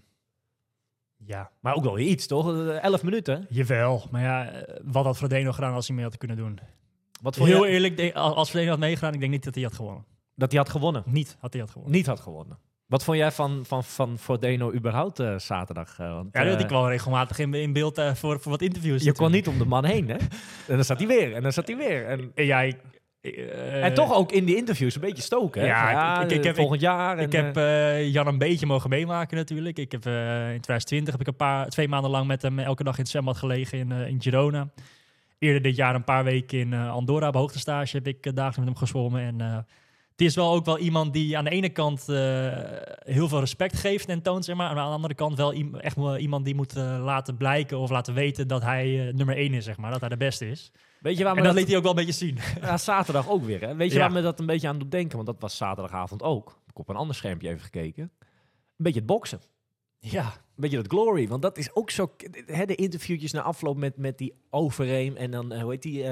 ja, 1.17 1.51
Maar 1.60 1.75
ook 1.75 1.84
wel 1.84 1.99
iets, 1.99 2.27
toch? 2.27 2.67
11 2.67 3.03
minuten. 3.03 3.45
jawel. 3.49 4.07
Maar 4.12 4.21
ja, 4.21 4.51
eh, 4.51 4.79
wat 4.84 5.05
had 5.05 5.17
Frodeno 5.17 5.51
gedaan 5.51 5.73
als 5.73 5.88
hij 5.88 5.95
mee 5.95 6.05
had 6.05 6.17
kunnen 6.17 6.38
doen? 6.38 6.60
Wat 7.21 7.36
vond 7.36 7.49
Heel 7.49 7.65
je 7.65 7.71
eerlijk, 7.71 8.15
als 8.15 8.49
Frodeno 8.49 8.71
had 8.71 8.79
meegedaan, 8.79 9.13
ik 9.13 9.19
denk 9.19 9.31
niet 9.31 9.43
dat 9.43 9.55
hij 9.55 9.63
had 9.63 9.73
gewonnen. 9.73 10.05
dat 10.36 10.51
hij 10.51 10.60
had 10.60 10.69
gewonnen? 10.69 11.03
Niet 11.05 11.38
had 11.39 11.53
hij 11.53 11.62
had 11.62 11.71
gewonnen. 11.71 11.95
Niet 11.95 12.05
had 12.05 12.19
gewonnen. 12.19 12.57
Wat 12.91 13.04
vond 13.04 13.17
jij 13.17 13.32
van, 13.32 13.62
van, 13.65 13.84
van 13.84 14.17
Frodeno 14.19 14.73
überhaupt 14.73 15.19
eh, 15.19 15.38
zaterdag? 15.38 15.99
eh, 15.99 16.13
want, 16.13 16.30
Ja, 16.32 16.43
die 16.43 16.54
eh, 16.54 16.60
ik 16.60 16.69
wel 16.69 16.89
regelmatig 16.89 17.39
in, 17.39 17.54
in 17.54 17.73
beeld 17.73 18.01
voor, 18.13 18.39
voor 18.39 18.51
wat 18.51 18.62
interviews. 18.62 19.04
je 19.04 19.12
kon 19.13 19.32
natuurlijk. 19.32 19.45
niet 19.45 19.47
om 19.47 19.58
de 19.63 19.65
man 19.69 19.86
heen, 19.86 20.08
hè? 20.10 20.15
En 20.71 20.75
dan 20.75 20.84
zat 20.84 20.97
hij 20.97 21.08
weer, 21.08 21.34
en 21.36 21.41
dan 21.43 21.51
zat 21.51 21.67
hij 21.67 21.77
weer. 21.77 22.06
En, 22.08 22.32
Ja, 22.36 22.62
ik, 22.62 22.75
eh, 23.21 23.84
en 23.84 23.93
toch 23.93 24.13
ook 24.13 24.32
in 24.32 24.45
die 24.45 24.56
interviews 24.56 24.95
een 24.95 25.01
beetje 25.01 25.23
stoken, 25.23 25.62
hè? 25.62 25.67
Ja, 25.67 26.15
Van, 26.15 26.23
ik- 26.23 26.32
ik- 26.32 26.38
ik 26.38 26.43
heb- 26.43 26.56
volgend 26.56 26.82
jaar. 26.82 27.17
En, 27.17 27.23
Ik 27.25 27.32
heb 27.32 27.56
Jan 28.13 28.27
een 28.27 28.38
beetje 28.38 28.65
mogen 28.65 28.89
meemaken 28.89 29.38
natuurlijk. 29.38 29.77
Ik 29.77 29.91
heb, 29.91 30.06
in 30.06 30.62
2020 30.62 31.12
heb 31.12 31.21
ik 31.21 31.27
een 31.27 31.36
paar, 31.36 31.69
twee 31.69 31.88
maanden 31.88 32.12
lang 32.12 32.27
met 32.27 32.41
hem 32.41 32.60
elke 32.60 32.84
dag 32.84 32.93
in 32.95 33.01
het 33.01 33.10
zwembad 33.12 33.38
gelegen 33.38 33.77
in, 33.77 33.91
in 33.91 34.21
Girona. 34.21 34.69
Eerder 35.39 35.62
dit 35.62 35.75
jaar 35.75 35.95
een 35.95 36.04
paar 36.04 36.23
weken 36.23 36.60
in 36.60 36.73
Andorra 36.73 37.27
op 37.27 37.34
hoogtestage 37.36 37.95
heb 37.97 38.08
ik 38.08 38.23
dagelijks 38.23 38.58
met 38.58 38.65
hem 38.67 38.75
gezwommen. 38.77 39.21
En 39.21 39.65
het 40.12 40.21
is 40.21 40.36
wel 40.36 40.54
ook 40.54 40.65
wel 40.65 40.78
iemand 40.78 41.13
die 41.13 41.38
aan 41.38 41.43
de 41.43 41.50
ene 41.50 41.69
kant 41.69 42.10
eh, 42.10 42.15
heel 43.04 43.28
veel 43.28 43.39
respect 43.39 43.78
geeft 43.78 44.10
en 44.10 44.21
toont, 44.21 44.45
zeg 44.45 44.56
maar. 44.56 44.71
En 44.71 44.78
aan 44.78 44.88
de 44.88 44.95
andere 44.95 45.13
kant 45.13 45.38
wel 45.38 45.54
echt 45.78 45.97
iemand 46.17 46.45
die 46.45 46.56
moet 46.56 46.76
eh, 46.76 47.02
laten 47.04 47.38
blijken 47.38 47.78
of 47.80 47.89
laten 47.89 48.13
weten 48.13 48.47
dat 48.47 48.62
hij 48.62 49.08
eh, 49.08 49.13
nummer 49.13 49.36
één 49.38 49.54
is, 49.54 49.63
zeg 49.65 49.78
maar. 49.78 49.91
Dat 49.91 50.00
hij 50.00 50.10
de 50.10 50.17
beste 50.17 50.50
is. 50.50 50.71
weet 51.00 51.17
je 51.17 51.24
waar 51.24 51.36
En 51.36 51.43
dat 51.43 51.45
dat, 51.45 51.56
liet 51.56 51.67
hij 51.67 51.78
ook 51.78 51.84
wel 51.84 51.91
een 51.91 52.06
beetje 52.06 52.26
zien. 52.26 52.38
ja, 52.62 52.78
zaterdag 52.78 53.30
ook 53.30 53.43
weer, 53.43 53.62
hè? 53.62 53.76
Weet 53.76 53.89
je 53.91 53.95
Ja. 53.97 54.02
waar 54.02 54.12
me 54.12 54.21
dat 54.21 54.39
een 54.39 54.45
beetje 54.45 54.67
aan 54.67 54.80
doet 54.80 54.91
denken? 54.91 55.15
Want 55.15 55.28
dat 55.28 55.39
was 55.39 55.58
zaterdagavond 55.58 56.24
ook. 56.24 56.50
Ik 56.50 56.67
heb 56.67 56.80
op 56.80 56.89
een 56.89 56.95
ander 56.95 57.15
schermpje 57.15 57.50
even 57.50 57.62
gekeken. 57.62 58.04
Een 58.04 58.88
beetje 58.88 59.00
het 59.00 59.08
boksen. 59.08 59.41
ja, 60.00 60.24
Een 60.26 60.32
beetje 60.56 60.78
dat 60.78 60.88
glory, 60.88 61.28
want 61.28 61.41
dat 61.41 61.58
is 61.58 61.76
ook 61.76 61.89
zo... 61.89 62.12
Hè, 62.45 62.65
de 62.65 62.76
interviewtjes 62.76 63.32
na 63.32 63.41
afloop 63.41 63.78
met, 63.78 63.97
met 63.97 64.17
die 64.17 64.34
Overeem 64.50 65.15
en 65.15 65.32
dan, 65.32 65.54
hoe 65.60 65.71
heet 65.71 65.82
die, 65.82 66.04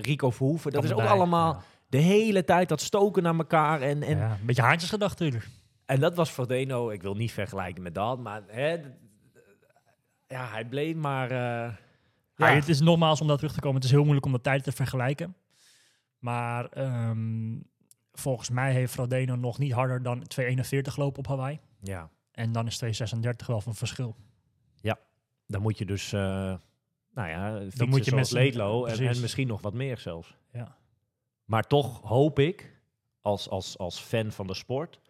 Rico 0.00 0.30
Verhoeven. 0.30 0.70
Dat 0.72 0.84
is 0.84 0.92
ook 0.92 1.00
allemaal 1.00 1.52
Ja. 1.52 1.62
De 1.88 1.98
hele 1.98 2.44
tijd 2.44 2.68
dat 2.68 2.80
stoken 2.80 3.22
naar 3.22 3.34
elkaar. 3.38 3.80
En, 3.80 4.02
en, 4.02 4.16
Ja, 4.18 4.30
een 4.40 4.46
beetje 4.46 4.62
haantjesgedacht 4.62 5.18
natuurlijk. 5.18 5.48
en 5.86 6.00
dat 6.00 6.14
was 6.14 6.30
Frodeno, 6.30 6.90
ik 6.90 7.02
wil 7.02 7.14
niet 7.14 7.32
vergelijken 7.32 7.82
met 7.82 7.94
dat, 7.94 8.18
maar 8.18 8.42
hè, 8.46 8.76
ja, 10.26 10.46
hij 10.48 10.64
bleef 10.68 10.94
maar... 10.94 11.30
eh, 11.30 11.36
Ja, 12.36 12.48
ja. 12.48 12.54
het 12.54 12.68
is 12.68 12.80
nogmaals 12.80 13.20
om 13.20 13.26
daar 13.26 13.36
terug 13.36 13.52
te 13.52 13.60
komen. 13.60 13.76
Het 13.76 13.84
is 13.84 13.90
heel 13.90 14.02
moeilijk 14.02 14.26
om 14.26 14.32
de 14.32 14.40
tijden 14.40 14.62
te 14.64 14.72
vergelijken. 14.72 15.36
Maar 16.18 16.66
ehm, 16.66 17.56
volgens 18.12 18.50
mij 18.50 18.72
heeft 18.72 18.92
Frodeno 18.92 19.36
nog 19.36 19.58
niet 19.58 19.72
harder 19.72 20.02
dan 20.02 20.22
2,41 20.40 20.54
gelopen 20.82 21.18
op 21.18 21.26
Hawaii. 21.26 21.60
ja, 21.80 22.10
En 22.32 22.52
dan 22.52 22.66
is 22.66 22.82
2,36 22.84 23.46
wel 23.46 23.60
van 23.60 23.74
verschil. 23.74 24.16
dan 25.46 25.62
moet 25.62 25.78
je 25.78 25.84
dus, 25.84 26.12
eh 26.12 26.20
nou 27.14 27.28
ja, 27.28 27.60
fietsen 27.60 27.88
moet 27.88 28.04
je 28.04 28.14
met 28.14 28.30
Leedlo 28.30 28.84
en, 28.84 28.98
en 29.08 29.20
misschien 29.20 29.46
nog 29.46 29.60
wat 29.62 29.74
meer 29.74 29.98
zelfs. 29.98 30.36
Ja. 30.52 30.76
Maar 31.48 31.62
toch 31.66 32.00
hoop 32.00 32.38
ik, 32.38 32.80
als, 33.20 33.48
als, 33.48 33.78
als 33.78 34.00
fan 34.00 34.32
van 34.32 34.46
de 34.46 34.54
sport, 34.54 35.00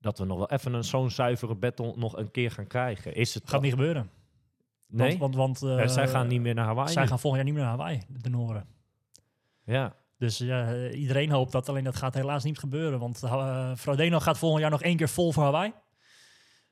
dat 0.00 0.18
we 0.18 0.24
nog 0.24 0.38
wel 0.38 0.50
even 0.50 0.72
een 0.72 0.84
zo'n 0.84 1.10
zuivere 1.10 1.54
battle 1.54 1.92
nog 1.96 2.16
een 2.16 2.30
keer 2.30 2.50
gaan 2.50 2.66
krijgen. 2.66 3.14
Is 3.14 3.34
het 3.34 3.48
Gaat 3.48 3.60
niet 3.60 3.70
gebeuren. 3.70 4.10
Nee? 4.86 5.18
Want, 5.18 5.34
want, 5.34 5.58
want, 5.58 5.78
Ja, 5.78 5.82
eh, 5.82 5.88
zij 5.88 6.08
gaan 6.08 6.26
niet 6.26 6.40
meer 6.40 6.54
naar 6.54 6.64
Hawaii. 6.64 6.92
Zij 6.92 7.06
gaan 7.06 7.18
volgend 7.18 7.44
jaar 7.44 7.52
niet 7.52 7.60
meer 7.60 7.70
naar 7.70 7.78
Hawaii, 7.78 8.02
de 8.08 8.30
Noren. 8.30 8.66
Ja. 9.64 9.96
Dus 10.18 10.38
ja, 10.38 10.74
eh, 10.74 11.00
iedereen 11.00 11.30
hoopt 11.30 11.52
dat, 11.52 11.68
alleen 11.68 11.84
dat 11.84 11.96
gaat 11.96 12.14
helaas 12.14 12.44
niet 12.44 12.58
gebeuren. 12.58 12.98
Want 12.98 13.22
eh 13.22 13.74
Frodeno 13.76 14.20
gaat 14.20 14.38
volgend 14.38 14.60
jaar 14.60 14.70
nog 14.70 14.82
één 14.82 14.96
keer 14.96 15.08
vol 15.08 15.32
voor 15.32 15.42
Hawaii. 15.42 15.72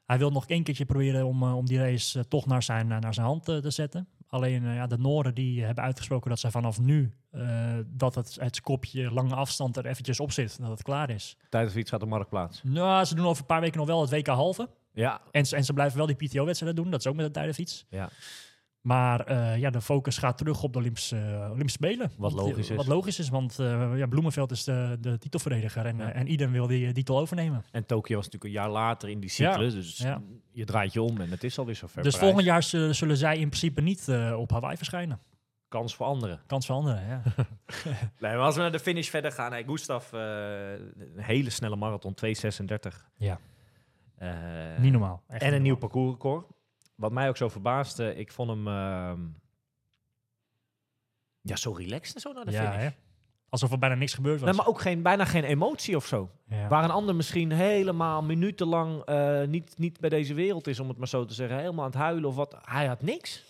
Hij 0.04 0.18
wil 0.18 0.30
nog 0.30 0.46
één 0.46 0.62
keertje 0.62 0.84
proberen 0.84 1.26
om, 1.26 1.42
om 1.42 1.66
die 1.66 1.78
race 1.78 2.28
toch 2.28 2.46
naar 2.46 2.62
zijn, 2.62 2.86
naar 2.86 3.14
zijn 3.14 3.26
hand 3.26 3.44
te 3.44 3.70
zetten. 3.70 4.08
Alleen 4.34 4.64
eh, 4.66 4.74
ja, 4.74 4.86
de 4.86 4.98
Noren 4.98 5.34
die 5.34 5.64
hebben 5.64 5.84
uitgesproken 5.84 6.30
dat 6.30 6.38
zij 6.38 6.50
vanaf 6.50 6.80
nu 6.80 7.12
eh, 7.30 7.74
dat 7.86 8.14
het, 8.14 8.36
het 8.40 8.60
kopje 8.60 9.10
lange 9.12 9.34
afstand 9.34 9.76
er 9.76 9.86
eventjes 9.86 10.20
op 10.20 10.32
zit. 10.32 10.58
Dat 10.60 10.70
het 10.70 10.82
klaar 10.82 11.10
is. 11.10 11.36
Tijdens 11.48 11.76
iets 11.76 11.90
gaat 11.90 12.00
de 12.00 12.06
marktplaats. 12.06 12.60
Nou, 12.62 13.04
ze 13.04 13.14
doen 13.14 13.26
over 13.26 13.40
een 13.40 13.46
paar 13.46 13.60
weken 13.60 13.78
nog 13.78 13.86
wel 13.86 14.00
het 14.00 14.10
WK 14.10 14.26
halve. 14.26 14.68
Ja. 14.92 15.20
En, 15.30 15.46
ze- 15.46 15.56
en 15.56 15.64
ze 15.64 15.72
blijven 15.72 15.96
wel 15.98 16.06
die 16.06 16.16
PTO-wedstrijden 16.16 16.82
doen. 16.82 16.90
Dat 16.90 17.00
is 17.00 17.06
ook 17.06 17.14
met 17.16 17.26
de 17.26 17.30
tijdenfiets. 17.32 17.86
ja. 17.88 18.08
Maar 18.84 19.20
eh, 19.20 19.58
ja, 19.58 19.70
de 19.70 19.80
focus 19.80 20.18
gaat 20.18 20.38
terug 20.38 20.62
op 20.62 20.72
de 20.72 20.78
Olympische, 20.78 21.16
eh, 21.16 21.50
Olympische 21.50 21.78
Spelen. 21.82 22.10
Wat 22.18 22.32
logisch 22.32 22.68
eh, 22.68 22.70
is. 22.70 22.76
Wat 22.76 22.86
logisch 22.86 23.18
is, 23.18 23.28
want 23.28 23.54
ja, 23.94 24.06
Bloemenveld 24.06 24.50
is 24.50 24.64
de, 24.64 24.96
de 25.00 25.18
titelverdediger. 25.18 25.86
En, 25.86 25.96
Ja. 25.96 26.12
en 26.12 26.26
iedereen 26.26 26.52
wil 26.52 26.66
die 26.66 26.92
titel 26.92 27.18
overnemen. 27.18 27.64
En 27.70 27.86
Tokio 27.86 28.16
was 28.16 28.24
natuurlijk 28.24 28.54
een 28.54 28.60
jaar 28.60 28.70
later 28.70 29.08
in 29.08 29.20
die 29.20 29.30
cyclus. 29.30 29.74
dus 29.74 29.96
ja. 29.98 30.22
je 30.50 30.64
draait 30.64 30.92
je 30.92 31.02
om 31.02 31.20
en 31.20 31.30
het 31.30 31.44
is 31.44 31.58
alweer 31.58 31.74
zover. 31.74 32.02
dus 32.02 32.16
volgend 32.16 32.44
jaar 32.44 32.62
zullen, 32.62 33.16
zij 33.16 33.38
in 33.38 33.48
principe 33.48 33.80
niet 33.80 34.08
op 34.36 34.50
Hawaii 34.50 34.76
verschijnen. 34.76 35.20
Kans 35.68 35.94
voor 35.94 36.06
anderen. 36.06 36.40
Kans 36.46 36.66
veranderen, 36.66 37.06
ja. 37.06 37.22
Nee, 38.20 38.32
maar 38.32 38.38
als 38.38 38.54
we 38.54 38.60
naar 38.60 38.72
de 38.72 38.78
finish 38.80 39.08
verder 39.08 39.32
gaan. 39.32 39.52
Hey, 39.52 39.64
Gustav, 39.64 40.12
een 40.12 41.12
hele 41.16 41.50
snelle 41.50 41.76
marathon, 41.76 42.14
2.36. 42.26 42.30
ja. 43.16 43.38
Niet 44.78 44.92
normaal. 44.92 45.22
Echt 45.28 45.42
En 45.42 45.46
een 45.46 45.52
niet 45.52 45.62
nieuw 45.62 45.72
normaal. 45.72 45.88
parcoursrecord. 45.90 46.46
Wat 46.94 47.12
mij 47.12 47.28
ook 47.28 47.36
zo 47.36 47.48
verbaasde, 47.48 48.14
ik 48.14 48.32
vond 48.32 48.50
hem 48.50 48.68
ehm, 48.68 49.20
ja, 51.40 51.56
zo 51.56 51.72
relaxed 51.72 52.14
en 52.14 52.20
zo 52.20 52.32
naar 52.32 52.44
de 52.44 52.50
Ja, 52.50 52.62
finish. 52.70 52.82
hè? 52.82 52.88
Alsof 53.48 53.72
er 53.72 53.78
bijna 53.78 53.94
niks 53.94 54.14
gebeurd 54.14 54.40
was. 54.40 54.48
Nee, 54.48 54.58
maar 54.58 54.66
ook 54.66 54.80
geen, 54.80 55.02
bijna 55.02 55.24
geen 55.24 55.44
emotie 55.44 55.96
of 55.96 56.06
zo. 56.06 56.30
ja. 56.48 56.68
Waar 56.68 56.84
een 56.84 56.90
ander 56.90 57.14
misschien 57.16 57.52
helemaal 57.52 58.22
minutenlang 58.22 59.02
eh, 59.04 59.42
niet, 59.44 59.78
niet 59.78 60.00
bij 60.00 60.10
deze 60.10 60.34
wereld 60.34 60.66
is, 60.66 60.80
om 60.80 60.88
het 60.88 60.98
maar 60.98 61.08
zo 61.08 61.24
te 61.24 61.34
zeggen. 61.34 61.58
Helemaal 61.58 61.84
aan 61.84 61.90
het 61.90 62.00
huilen 62.00 62.28
of 62.28 62.34
wat. 62.34 62.56
Hij 62.62 62.86
had 62.86 63.02
niks. 63.02 63.44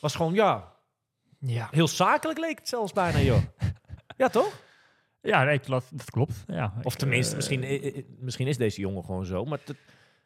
Was 0.00 0.14
gewoon, 0.14 0.34
ja, 0.34 0.72
ja. 1.38 1.68
heel 1.70 1.88
zakelijk 1.88 2.38
leek 2.38 2.58
het 2.58 2.68
zelfs 2.68 2.92
bijna, 2.92 3.18
joh. 3.18 3.42
ja, 4.16 4.28
toch? 4.28 4.60
Ja, 5.20 5.44
nee, 5.44 5.60
dat, 5.60 5.84
dat 5.92 6.10
klopt. 6.10 6.44
Ja, 6.46 6.72
Of 6.82 6.92
Ik, 6.92 6.98
tenminste, 6.98 7.30
eh, 7.30 7.36
misschien, 7.36 7.62
i- 7.64 8.06
misschien 8.18 8.46
is 8.46 8.56
deze 8.56 8.80
jongen 8.80 9.04
gewoon 9.04 9.24
zo. 9.26 9.44
Maar 9.44 9.58
het- 9.64 9.76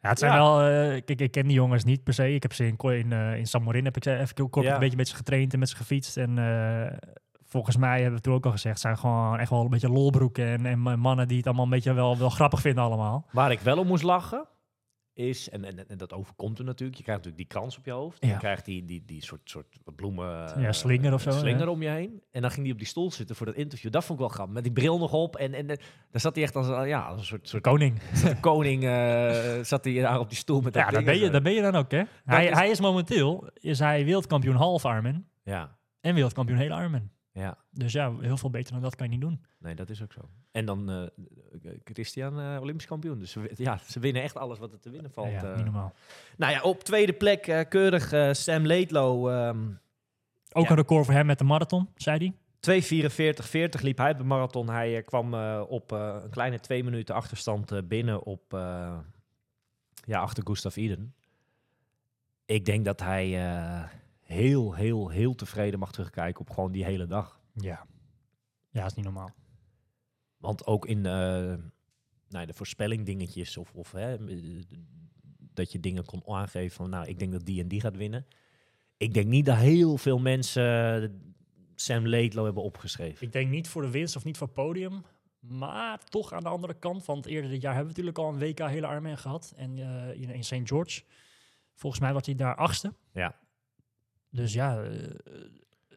Ja, 0.03 0.09
het 0.09 0.19
zijn 0.19 0.31
Ja. 0.33 0.37
wel... 0.37 0.61
eh, 0.61 1.01
kijk, 1.05 1.21
ik 1.21 1.31
ken 1.31 1.43
die 1.43 1.53
jongens 1.53 1.83
niet 1.83 2.03
per 2.03 2.13
se. 2.13 2.33
Ik 2.33 2.41
heb 2.43 2.53
ze 2.53 2.65
in, 2.67 2.77
in, 2.77 3.11
eh, 3.11 3.37
in 3.37 3.45
San 3.47 3.63
Morin 3.63 3.85
heb 3.85 3.95
ik 3.97 4.03
ze 4.03 4.17
even 4.17 4.49
kort 4.49 4.65
Ja. 4.65 4.73
een 4.73 4.79
beetje 4.79 4.97
met 4.97 5.07
ze 5.07 5.15
getraind 5.15 5.53
en 5.53 5.59
met 5.59 5.69
ze 5.69 5.75
gefietst. 5.75 6.17
En 6.17 6.37
eh, 6.37 6.97
volgens 7.45 7.77
mij 7.77 7.95
hebben 8.01 8.15
we 8.15 8.21
toen 8.21 8.33
ook 8.33 8.45
al 8.45 8.51
gezegd, 8.51 8.79
zijn 8.79 8.97
gewoon 8.97 9.39
echt 9.39 9.49
wel 9.49 9.61
een 9.61 9.69
beetje 9.69 9.89
lolbroeken 9.89 10.45
en, 10.47 10.65
en 10.65 10.99
mannen 10.99 11.27
die 11.27 11.37
het 11.37 11.45
allemaal 11.45 11.63
een 11.65 11.69
beetje 11.71 11.93
wel, 11.93 12.17
wel 12.17 12.29
grappig 12.29 12.61
vinden 12.61 12.83
allemaal. 12.83 13.25
waar 13.31 13.51
ik 13.51 13.59
wel 13.59 13.77
om 13.77 13.87
moest 13.87 14.03
lachen, 14.03 14.45
is, 15.13 15.49
en, 15.49 15.63
en, 15.65 15.87
en 15.89 15.97
dat 15.97 16.13
overkomt 16.13 16.59
er 16.59 16.65
natuurlijk, 16.65 16.97
je 16.97 17.03
krijgt 17.03 17.23
natuurlijk 17.23 17.49
die 17.49 17.59
krans 17.59 17.77
op 17.77 17.85
je 17.85 17.91
hoofd. 17.91 18.25
Ja. 18.25 18.29
Je 18.31 18.37
krijgt 18.37 18.65
die, 18.65 18.85
die, 18.85 19.03
die 19.05 19.23
soort, 19.23 19.41
soort 19.49 19.77
bloemen... 19.95 20.25
Ja, 20.27 20.55
eh, 20.67 20.71
slinger 20.71 21.13
of 21.13 21.21
zo, 21.21 21.31
Slinger 21.31 21.67
om 21.67 21.81
je 21.81 21.89
heen. 21.89 22.21
En 22.31 22.41
dan 22.41 22.51
ging 22.51 22.63
hij 22.63 22.71
op 22.71 22.77
die 22.77 22.87
stoel 22.87 23.11
zitten 23.11 23.35
voor 23.35 23.45
dat 23.45 23.55
interview. 23.55 23.91
Dat 23.91 24.05
vond 24.05 24.19
ik 24.19 24.25
wel 24.25 24.33
grappig. 24.33 24.53
Met 24.53 24.63
die 24.63 24.73
bril 24.73 24.97
nog 24.97 25.13
op. 25.13 25.35
En, 25.35 25.53
en 25.53 25.67
daar 25.67 25.77
zat 26.11 26.35
hij 26.35 26.43
echt 26.43 26.55
als, 26.55 26.67
een- 26.67 26.87
ja, 26.87 27.01
als 27.01 27.19
een 27.19 27.25
soort, 27.25 27.49
soort 27.49 27.63
Koning. 27.63 27.99
koning. 28.39 28.83
eh, 28.83 29.59
zat 29.63 29.83
hij 29.83 29.93
daar 29.93 30.19
op 30.19 30.29
die 30.29 30.37
stoel 30.37 30.61
met 30.61 30.73
dat 30.73 30.83
Ja, 30.83 30.89
daar 30.89 31.03
ben, 31.03 31.13
en 31.13 31.19
je, 31.19 31.29
daar 31.29 31.41
ben 31.41 31.53
je 31.53 31.61
dan 31.61 31.75
ook, 31.75 31.91
hè? 31.91 32.03
Hij, 32.25 32.47
is- 32.47 32.57
hij 32.57 32.69
is 32.69 32.79
momenteel 32.79 33.49
is 33.53 33.79
hij 33.79 34.05
wereldkampioen 34.05 34.55
half 34.55 34.83
Ironman 34.83 35.25
Ja, 35.43 35.77
en 36.01 36.13
wereldkampioen 36.13 36.57
hele 36.57 36.75
Ironman. 36.75 37.09
Ja. 37.33 37.57
Dus 37.71 37.91
ja, 37.93 38.15
heel 38.19 38.37
veel 38.37 38.49
beter 38.49 38.73
dan 38.73 38.81
dat 38.81 38.95
kan 38.95 39.05
je 39.05 39.11
niet 39.11 39.21
doen. 39.21 39.45
Nee, 39.59 39.75
dat 39.75 39.89
is 39.89 40.01
ook 40.03 40.13
zo. 40.13 40.21
En 40.51 40.65
dan 40.65 40.89
eh, 40.89 41.71
Christian, 41.83 42.39
eh, 42.39 42.57
Olympisch 42.61 42.85
kampioen. 42.85 43.19
Dus 43.19 43.31
ze, 43.31 43.51
ja, 43.55 43.77
ze 43.77 43.99
winnen 43.99 44.21
echt 44.21 44.37
alles 44.37 44.59
wat 44.59 44.71
er 44.73 44.79
te 44.79 44.89
winnen 44.89 45.11
valt. 45.11 45.31
ja, 45.31 45.43
eh. 45.43 45.55
niet 45.55 45.65
normaal. 45.65 45.93
Nou 46.37 46.51
ja, 46.53 46.61
op 46.61 46.83
tweede 46.83 47.13
plek 47.13 47.65
keurig 47.69 48.35
Sam 48.35 48.65
Laidlow. 48.65 49.29
ehm 49.29 49.67
Ook 50.55 50.63
Ja. 50.63 50.69
een 50.69 50.75
record 50.75 51.05
voor 51.05 51.13
hem 51.13 51.25
met 51.25 51.37
de 51.37 51.43
marathon, 51.43 51.89
zei 51.95 52.17
hij. 52.17 52.33
2.44.40 52.59 53.81
liep 53.81 53.97
hij 53.97 54.11
op 54.11 54.17
de 54.17 54.23
marathon. 54.23 54.69
Hij 54.69 55.03
kwam 55.03 55.33
op 55.61 55.91
een 55.91 56.29
kleine 56.29 56.59
twee 56.59 56.83
minuten 56.83 57.15
achterstand 57.15 57.87
binnen 57.87 58.23
op, 58.23 58.43
ja, 60.05 60.19
achter 60.19 60.43
Gustav 60.47 60.75
Iden. 60.75 61.13
Ik 62.45 62.65
denk 62.65 62.85
dat 62.85 62.99
hij 62.99 63.29
heel, 64.33 64.73
heel, 64.73 65.09
heel 65.09 65.35
tevreden 65.35 65.79
mag 65.79 65.91
terugkijken 65.91 66.41
op 66.41 66.49
gewoon 66.49 66.71
die 66.71 66.83
hele 66.83 67.05
dag. 67.05 67.41
Ja. 67.53 67.85
Ja, 68.69 68.85
is 68.85 68.93
niet 68.93 69.05
normaal. 69.05 69.29
Want 70.37 70.65
ook 70.65 70.85
in 70.85 71.05
eh, 71.05 71.53
nou, 72.29 72.45
de 72.45 72.53
voorspelling 72.53 73.05
dingetjes 73.05 73.57
of, 73.57 73.73
of 73.73 73.91
hè, 73.91 74.27
eh, 74.27 74.63
dat 75.39 75.71
je 75.71 75.79
dingen 75.79 76.05
kon 76.05 76.27
aangeven 76.27 76.75
van 76.75 76.89
nou, 76.89 77.07
ik 77.07 77.19
denk 77.19 77.31
dat 77.31 77.45
die 77.45 77.61
en 77.61 77.67
die 77.67 77.81
gaat 77.81 77.95
winnen. 77.95 78.25
Ik 78.97 79.13
denk 79.13 79.27
niet 79.27 79.45
dat 79.45 79.57
heel 79.57 79.97
veel 79.97 80.19
mensen 80.19 81.21
Sam 81.75 82.07
Laidlow 82.07 82.45
hebben 82.45 82.63
opgeschreven. 82.63 83.25
Ik 83.25 83.31
denk 83.31 83.49
niet 83.49 83.67
voor 83.67 83.81
de 83.81 83.89
winst 83.89 84.15
of 84.15 84.23
niet 84.23 84.37
voor 84.37 84.47
het 84.47 84.55
podium. 84.55 85.03
Maar 85.39 86.03
toch 86.03 86.33
aan 86.33 86.43
de 86.43 86.49
andere 86.49 86.73
kant, 86.73 87.05
want 87.05 87.25
eerder 87.25 87.49
dit 87.49 87.61
jaar 87.61 87.75
hebben 87.75 87.93
we 87.93 88.01
natuurlijk 88.01 88.25
al 88.27 88.33
een 88.33 88.49
WK 88.49 88.69
hele 88.69 88.87
Ironman 88.87 89.17
gehad. 89.17 89.53
En 89.55 89.79
eh, 89.79 90.21
in, 90.21 90.29
in 90.29 90.43
St. 90.43 90.61
George. 90.63 91.03
Volgens 91.75 92.01
mij 92.01 92.13
was 92.13 92.25
hij 92.25 92.35
daar 92.35 92.55
achtste. 92.55 92.93
Ja. 93.13 93.35
Dus 94.33 94.53
ja, 94.53 94.81
eh, 94.81 94.91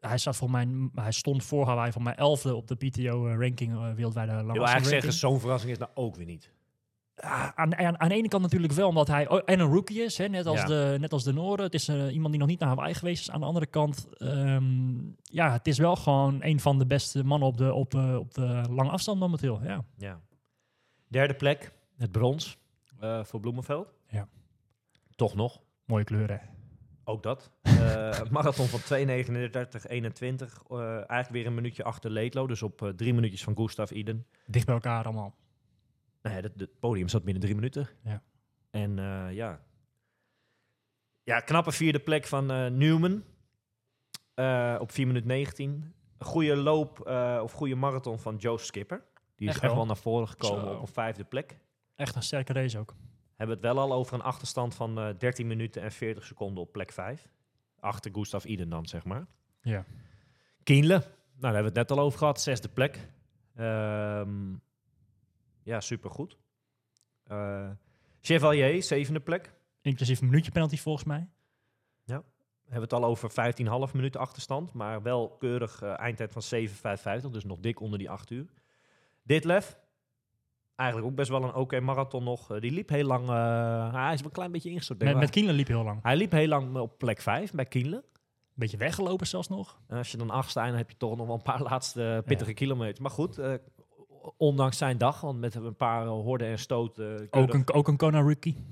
hij, 0.01 0.19
staat 0.19 0.37
voor 0.37 0.51
mij, 0.51 0.69
hij 0.95 1.13
stond 1.13 1.45
voor 1.45 1.67
Hawaii 1.67 1.93
voor 1.93 2.03
mij 2.03 2.15
elfde 2.15 2.55
op 2.55 2.69
de 2.69 2.75
PTO-ranking, 2.75 3.73
eh 3.73 3.93
wereldwijde 3.93 4.33
lange 4.33 4.49
Ik 4.49 4.53
wil 4.53 4.65
eigenlijk 4.67 5.03
zeggen, 5.03 5.13
zo'n 5.13 5.41
verrassing 5.41 5.73
is 5.73 5.79
nou 5.79 5.91
ook 5.95 6.17
weer 6.17 6.27
niet. 6.27 6.55
Ah, 7.17 7.49
aan, 7.55 7.77
aan, 7.77 8.01
aan 8.01 8.09
de 8.09 8.15
ene 8.15 8.29
kant 8.29 8.43
natuurlijk 8.43 8.73
wel, 8.73 8.89
omdat 8.89 9.07
hij 9.07 9.29
oh, 9.29 9.41
en 9.45 9.61
een 9.61 9.73
rookie 9.73 10.03
is, 10.03 10.19
hè, 10.19 10.29
net, 10.29 10.47
als 10.47 10.61
Ja. 10.61 10.67
de, 10.67 10.97
net 11.01 11.13
als 11.13 11.25
de 11.25 11.33
Noorden. 11.33 11.67
Het 11.67 11.75
is 11.75 11.89
eh, 11.89 12.13
iemand 12.13 12.31
die 12.31 12.41
nog 12.41 12.49
niet 12.49 12.59
naar 12.59 12.69
Hawaii 12.69 12.95
geweest 12.95 13.21
is. 13.21 13.31
Aan 13.31 13.41
de 13.41 13.47
andere 13.47 13.67
kant, 13.67 14.09
ehm, 14.19 14.95
ja, 15.23 15.53
het 15.53 15.67
is 15.67 15.79
wel 15.79 15.97
gewoon 15.97 16.39
een 16.43 16.61
van 16.61 16.79
de 16.79 16.87
beste 16.87 17.25
mannen 17.25 17.49
op 17.49 17.57
de, 17.57 17.73
op, 17.73 17.95
eh, 17.95 18.17
op 18.17 18.35
de 18.35 18.65
lange 18.71 18.91
afstand 18.91 19.19
momenteel. 19.19 19.63
Ja. 19.63 19.85
Ja. 19.97 20.21
Derde 21.09 21.35
plek, 21.35 21.73
het 21.97 22.13
brons 22.13 22.59
eh, 23.01 23.25
voor 23.25 23.41
Bloemenveld. 23.41 23.95
Ja. 24.09 24.29
Toch 25.15 25.35
nog. 25.35 25.61
Mooie 25.85 26.05
kleuren. 26.05 26.41
Ook 27.09 27.23
dat. 27.23 27.51
Eh, 27.63 28.21
marathon 28.31 28.67
van 28.67 28.81
2.39.21. 28.81 30.63
eh 30.69 30.79
eigenlijk 30.95 31.29
weer 31.31 31.47
een 31.47 31.55
minuutje 31.55 31.85
achter 31.85 32.11
Leedlo. 32.11 32.47
Dus 32.47 32.63
op 32.63 32.83
eh, 32.83 32.89
drie 32.89 33.15
minuutjes 33.15 33.45
van 33.45 33.57
Gustav 33.57 33.91
Iden. 33.91 34.27
Dicht 34.47 34.67
bij 34.67 34.75
elkaar 34.75 35.05
allemaal. 35.05 35.35
Ja, 36.23 36.31
het, 36.31 36.79
podium 36.81 37.09
zat 37.09 37.25
binnen 37.25 37.43
drie 37.43 37.55
minuten. 37.55 37.89
Ja. 38.05 38.23
En 38.71 38.97
ja. 39.33 39.61
Ja, 41.25 41.41
knappe 41.41 41.73
vierde 41.73 41.99
plek 41.99 42.27
van 42.27 42.47
Newman. 42.79 43.23
Op 44.81 44.93
4 44.93 45.07
minuten 45.07 45.29
19. 45.29 45.95
Een 46.19 46.27
goede 46.27 46.57
loop 46.57 47.01
of 47.01 47.43
of 47.43 47.53
goede 47.53 47.75
marathon 47.75 48.19
van 48.19 48.37
Joe 48.37 48.59
Skipper. 48.59 49.05
Die 49.37 49.49
is 49.49 49.55
Echt 49.55 49.63
echt 49.63 49.73
wel. 49.73 49.77
wel 49.77 49.87
naar 49.87 49.97
voren 50.03 50.29
gekomen 50.29 50.65
Zo. 50.65 50.75
op 50.75 50.81
een 50.81 50.87
vijfde 50.87 51.25
plek. 51.25 51.59
Echt 51.97 52.15
een 52.15 52.23
sterke 52.23 52.53
race 52.53 52.79
ook. 52.79 52.95
Hebben 53.37 53.61
we 53.61 53.67
het 53.67 53.75
wel 53.75 53.85
al 53.85 53.93
over 53.93 54.15
een 54.15 54.23
achterstand 54.23 54.75
van 54.75 54.99
eh 54.99 55.19
13 55.19 55.47
minuten 55.47 55.83
en 55.83 55.93
40 55.93 56.25
seconden 56.25 56.63
op 56.63 56.73
plek 56.73 56.93
5. 56.93 57.29
Achter 57.81 58.11
Gustav 58.15 58.45
Iden 58.45 58.69
dan, 58.69 58.87
zeg 58.87 59.05
maar. 59.05 59.27
Ja. 59.61 59.85
Kienle, 60.63 60.95
nou 60.95 61.05
daar 61.39 61.55
hebben 61.55 61.73
we 61.73 61.79
het 61.79 61.89
net 61.89 61.99
al 61.99 62.05
over 62.05 62.19
gehad, 62.19 62.41
zesde 62.41 62.69
plek. 62.69 63.09
Ehm, 63.55 64.55
ja, 65.63 65.81
supergoed. 65.81 66.39
Eh 67.25 67.71
Chevalier, 68.21 68.83
zevende 68.83 69.21
plek. 69.21 69.55
Inclusief 69.81 70.21
een 70.21 70.27
minuutje 70.27 70.51
penalty 70.51 70.77
volgens 70.77 71.05
mij. 71.05 71.29
We 72.67 72.73
hebben 72.73 72.91
het 72.91 73.01
al 73.01 73.09
over 73.09 73.31
15,5 73.89 73.95
minuten 73.95 74.21
achterstand. 74.21 74.73
Maar 74.73 75.03
wel 75.03 75.37
keurig 75.39 75.83
eh, 75.83 75.99
eindtijd 75.99 76.33
van 76.33 76.43
7,55. 76.43 77.31
Dus 77.31 77.45
nog 77.45 77.61
dik 77.61 77.81
onder 77.81 77.99
die 77.99 78.11
8 78.11 78.31
uur. 78.31 78.47
Ditlef. 79.23 79.79
Eigenlijk 80.77 81.11
ook 81.11 81.17
best 81.17 81.29
wel 81.31 81.43
een 81.43 81.55
oké 81.55 81.81
marathon 81.81 82.25
nog. 82.25 82.51
Eh, 82.51 82.61
die 82.61 82.71
liep 82.71 82.89
heel 82.89 83.07
lang. 83.07 83.29
eh, 83.29 83.95
hij 83.95 84.13
is 84.13 84.19
wel 84.19 84.27
een 84.29 84.33
klein 84.33 84.53
beetje 84.53 84.71
ingestort. 84.71 85.03
Met, 85.03 85.17
met 85.17 85.31
Kienle 85.31 85.53
liep 85.53 85.67
heel 85.69 85.85
lang. 85.85 86.03
Hij 86.03 86.17
liep 86.17 86.33
heel 86.33 86.49
lang 86.49 86.77
op 86.77 86.99
plek 86.99 87.21
5 87.21 87.53
bij 87.53 87.65
Kienle. 87.67 88.05
Beetje 88.55 88.77
weggelopen 88.77 89.27
zelfs 89.27 89.49
nog. 89.49 89.79
En 89.89 89.97
als 89.97 90.11
je 90.11 90.17
dan 90.17 90.31
achtste 90.31 90.61
eindigt, 90.61 90.79
heb 90.79 90.91
je 90.91 90.97
toch 90.97 91.17
nog 91.17 91.27
wel 91.27 91.37
een 91.37 91.43
paar 91.43 91.63
laatste 91.71 92.23
pittige 92.27 92.53
kilometers. 92.53 92.99
Maar 92.99 93.11
goed, 93.11 93.39
eh, 93.39 93.53
ondanks 94.37 94.79
zijn 94.79 94.99
dag, 94.99 95.21
want 95.21 95.39
met 95.41 95.55
een 95.55 95.77
paar 95.77 96.07
horden 96.07 96.49
en 96.49 96.59
stoten. 96.59 97.29
Ook 97.31 97.55
een, 97.55 97.73
ook 97.73 97.89
een 97.89 97.97
Kona 97.97 98.21
rookie. 98.21 98.65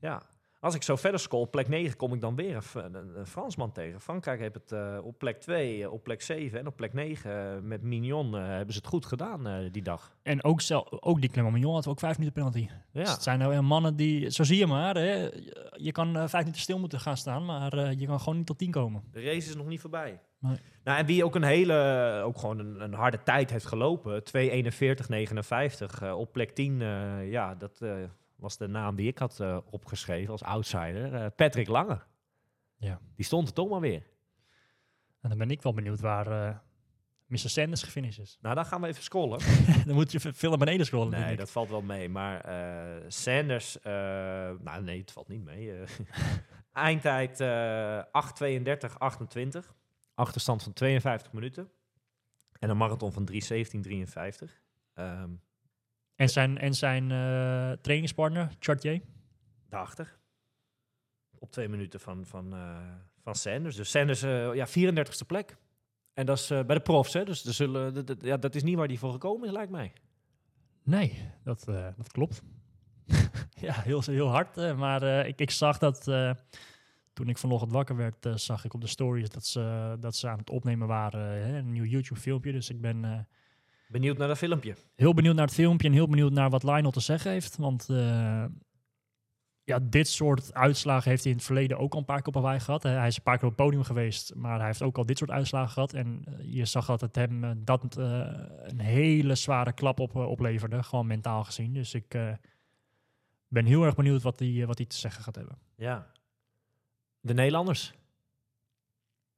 Ja. 0.00 0.22
Als 0.60 0.74
ik 0.74 0.82
zo 0.82 0.96
verder 0.96 1.20
scroll, 1.20 1.42
op 1.42 1.50
plek 1.50 1.68
9 1.68 1.96
kom 1.96 2.12
ik 2.14 2.20
dan 2.20 2.34
weer 2.36 2.64
een, 2.74 2.94
een, 2.94 3.18
een 3.18 3.26
Fransman 3.26 3.72
tegen. 3.72 4.00
Frankrijk 4.00 4.40
heeft 4.40 4.54
het 4.54 4.72
eh, 4.72 4.98
op 5.02 5.18
plek 5.18 5.40
2, 5.40 5.82
eh, 5.82 5.92
op 5.92 6.02
plek 6.02 6.22
7 6.22 6.58
en 6.58 6.66
op 6.66 6.76
plek 6.76 6.92
9 6.92 7.30
eh, 7.54 7.60
met 7.62 7.82
Mignon 7.82 8.32
hebben 8.32 8.74
ze 8.74 8.78
het 8.80 8.88
goed 8.88 9.06
gedaan 9.06 9.68
die 9.72 9.82
dag. 9.82 10.16
En 10.22 10.44
ook, 10.44 10.60
zelf, 10.60 10.86
ook 11.02 11.20
die 11.20 11.30
Clement 11.30 11.54
Mignon 11.54 11.74
had 11.74 11.86
ook 11.86 11.98
vijf 11.98 12.18
minuten 12.18 12.42
penalty. 12.42 12.68
Dus 12.92 13.06
Ja, 13.06 13.12
het 13.12 13.22
zijn 13.22 13.38
nou 13.38 13.50
weer 13.50 13.64
mannen 13.64 13.96
die, 13.96 14.30
zo 14.30 14.42
zie 14.44 14.58
je 14.58 14.66
maar, 14.66 14.94
hè, 14.94 15.14
je- 15.76 15.92
kan 15.92 16.12
vijf 16.12 16.32
minuten 16.32 16.60
stil 16.60 16.78
moeten 16.78 17.00
gaan 17.00 17.16
staan, 17.16 17.44
maar 17.44 17.92
je 17.92 18.06
kan 18.06 18.18
gewoon 18.20 18.36
niet 18.36 18.46
tot 18.46 18.58
tien 18.58 18.70
komen. 18.70 19.02
de 19.12 19.20
race 19.22 19.48
is 19.48 19.56
nog 19.56 19.66
niet 19.66 19.80
voorbij. 19.80 20.20
Nee. 20.38 20.56
Nou, 20.84 20.98
en 20.98 21.06
wie 21.06 21.24
ook 21.24 21.34
een 21.34 21.42
hele, 21.42 22.20
ook 22.24 22.38
gewoon 22.38 22.58
een, 22.58 22.80
een 22.80 22.92
harde 22.94 23.22
tijd 23.22 23.50
heeft 23.50 23.66
gelopen, 23.66 24.22
2.41.59 24.24 26.02
eh, 26.02 26.18
op 26.18 26.32
plek 26.32 26.50
10, 26.50 26.82
eh, 26.82 27.30
ja, 27.30 27.54
dat 27.54 27.78
was 28.36 28.56
de 28.56 28.66
naam 28.66 28.96
die 28.96 29.08
ik 29.08 29.18
had 29.18 29.40
eh, 29.40 29.58
opgeschreven 29.70 30.32
als 30.32 30.42
outsider. 30.42 31.14
eh, 31.14 31.26
Patrick 31.36 31.68
Lange. 31.68 32.00
Ja. 32.76 33.00
Die 33.14 33.24
stond 33.24 33.48
er 33.48 33.54
toch 33.54 33.68
maar 33.68 33.80
weer. 33.80 34.06
En 35.20 35.28
dan 35.28 35.38
ben 35.38 35.50
ik 35.50 35.62
wel 35.62 35.74
benieuwd 35.74 36.00
waar 36.00 36.26
eh 36.26 36.56
Mr. 37.26 37.38
Sanders 37.38 37.82
gefinished 37.82 38.24
is. 38.24 38.38
Nou, 38.40 38.54
dan 38.54 38.66
gaan 38.66 38.80
we 38.80 38.86
even 38.86 39.02
scrollen. 39.02 39.38
dan 39.86 39.94
moet 39.94 40.12
je 40.12 40.20
veel 40.20 40.48
naar 40.48 40.58
beneden 40.58 40.86
scrollen. 40.86 41.20
Nee, 41.20 41.32
ik. 41.32 41.38
dat 41.38 41.50
valt 41.50 41.68
wel 41.68 41.82
mee. 41.82 42.08
Maar 42.08 42.44
Sanders, 43.08 43.78
nou 43.82 44.82
nee, 44.82 45.00
het 45.00 45.12
valt 45.12 45.28
niet 45.28 45.44
mee. 45.44 45.84
Eindtijd 46.72 47.40
eh 47.40 48.02
8.32, 48.90 48.98
28. 48.98 49.74
Achterstand 50.14 50.62
van 50.62 50.72
52 50.72 51.32
minuten. 51.32 51.70
En 52.58 52.70
een 52.70 52.76
marathon 52.76 53.12
van 53.12 53.28
3.17, 53.32 53.38
53. 53.80 54.62
Ehm 54.94 55.30
En 56.16 56.28
zijn, 56.28 56.58
en 56.58 56.74
zijn 56.74 57.10
eh, 57.10 57.72
trainingspartner, 57.80 58.50
Chartier. 58.58 59.00
daarachter. 59.68 60.18
Op 61.38 61.50
twee 61.50 61.68
minuten 61.68 62.00
van, 62.00 62.26
van, 62.26 62.54
eh, 62.54 62.76
van 63.22 63.34
Sanders. 63.34 63.76
Dus 63.76 63.90
Sanders, 63.90 64.22
eh, 64.22 64.54
ja, 64.54 64.66
34ste 64.66 65.26
plek. 65.26 65.56
En 66.14 66.26
dat 66.26 66.38
is 66.38 66.48
bij 66.48 66.64
de 66.64 66.80
profs, 66.80 67.12
hè. 67.12 67.24
Dus 67.24 67.44
er 67.44 67.52
zullen, 67.52 68.04
ja, 68.20 68.36
dat 68.36 68.54
is 68.54 68.62
niet 68.62 68.76
waar 68.76 68.88
die 68.88 68.98
voor 68.98 69.12
gekomen 69.12 69.46
is, 69.46 69.52
lijkt 69.52 69.70
mij. 69.70 69.92
Nee, 70.82 71.30
dat, 71.44 71.64
dat 71.96 72.12
klopt. 72.12 72.42
ja, 73.66 73.72
heel, 73.72 74.02
heel 74.02 74.28
hard. 74.28 74.76
maar 74.76 75.26
ik, 75.26 75.40
ik 75.40 75.50
zag 75.50 75.78
dat 75.78 76.04
toen 77.12 77.28
ik 77.28 77.38
vanochtend 77.38 77.72
wakker 77.72 77.96
werd, 77.96 78.26
zag 78.34 78.64
ik 78.64 78.74
op 78.74 78.80
de 78.80 78.86
stories 78.86 79.28
dat 79.28 79.46
ze, 79.46 79.96
dat 80.00 80.16
ze 80.16 80.28
aan 80.28 80.38
het 80.38 80.50
opnemen 80.50 80.86
waren. 80.86 81.20
hè, 81.20 81.58
een 81.58 81.72
nieuw 81.72 81.84
YouTube-filmpje. 81.84 82.52
Dus 82.52 82.70
ik 82.70 82.80
ben 82.80 83.26
Benieuwd 83.88 84.18
naar 84.18 84.28
dat 84.28 84.38
filmpje. 84.38 84.74
heel 84.94 85.14
benieuwd 85.14 85.34
naar 85.34 85.44
het 85.46 85.54
filmpje 85.54 85.88
en 85.88 85.94
heel 85.94 86.08
benieuwd 86.08 86.32
naar 86.32 86.50
wat 86.50 86.62
Lionel 86.62 86.90
te 86.90 87.00
zeggen 87.00 87.30
heeft. 87.30 87.56
Want 87.56 87.88
eh, 87.88 88.44
ja, 89.64 89.78
dit 89.82 90.08
soort 90.08 90.54
uitslagen 90.54 91.10
heeft 91.10 91.22
hij 91.22 91.32
in 91.32 91.38
het 91.38 91.46
verleden 91.46 91.78
ook 91.78 91.92
al 91.92 91.98
een 91.98 92.04
paar 92.04 92.22
keer 92.22 92.26
op 92.26 92.34
Hawaii 92.34 92.60
gehad. 92.60 92.82
Hè. 92.82 92.90
Hij 92.90 93.06
is 93.06 93.16
een 93.16 93.22
paar 93.22 93.38
keer 93.38 93.48
op 93.48 93.56
het 93.56 93.64
podium 93.64 93.82
geweest, 93.82 94.34
maar 94.34 94.56
hij 94.56 94.66
heeft 94.66 94.82
ook 94.82 94.98
al 94.98 95.06
dit 95.06 95.18
soort 95.18 95.30
uitslagen 95.30 95.72
gehad. 95.72 95.92
En 95.92 96.22
eh, 96.24 96.54
je 96.54 96.64
zag 96.64 96.86
dat 96.86 97.00
het 97.00 97.14
hem 97.14 97.44
eh, 97.44 97.50
dat 97.56 97.96
een 97.96 98.80
hele 98.80 99.34
zware 99.34 99.72
klap 99.72 100.00
op, 100.00 100.14
opleverde, 100.14 100.82
gewoon 100.82 101.06
mentaal 101.06 101.44
gezien. 101.44 101.72
Dus 101.72 101.94
ik 101.94 102.18
ben 103.48 103.64
heel 103.64 103.84
erg 103.84 103.94
benieuwd 103.94 104.22
wat 104.22 104.38
hij, 104.38 104.66
wat 104.66 104.78
hij 104.78 104.86
te 104.86 104.96
zeggen 104.96 105.22
gaat 105.22 105.36
hebben. 105.36 105.58
Ja. 105.76 106.06
De 107.20 107.34
Nederlanders. 107.34 107.94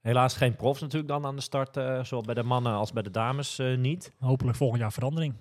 Helaas 0.01 0.37
geen 0.37 0.57
profs 0.57 0.81
natuurlijk 0.81 1.09
dan 1.09 1.27
aan 1.27 1.37
de 1.37 1.43
start, 1.43 1.77
eh, 1.77 2.05
zowel 2.05 2.25
bij 2.25 2.35
de 2.35 2.43
mannen 2.43 2.73
als 2.73 2.93
bij 2.93 3.03
de 3.03 3.11
dames 3.11 3.59
eh, 3.59 3.77
niet. 3.77 4.13
Hopelijk 4.19 4.57
volgend 4.57 4.81
jaar 4.81 4.93
verandering. 4.93 5.35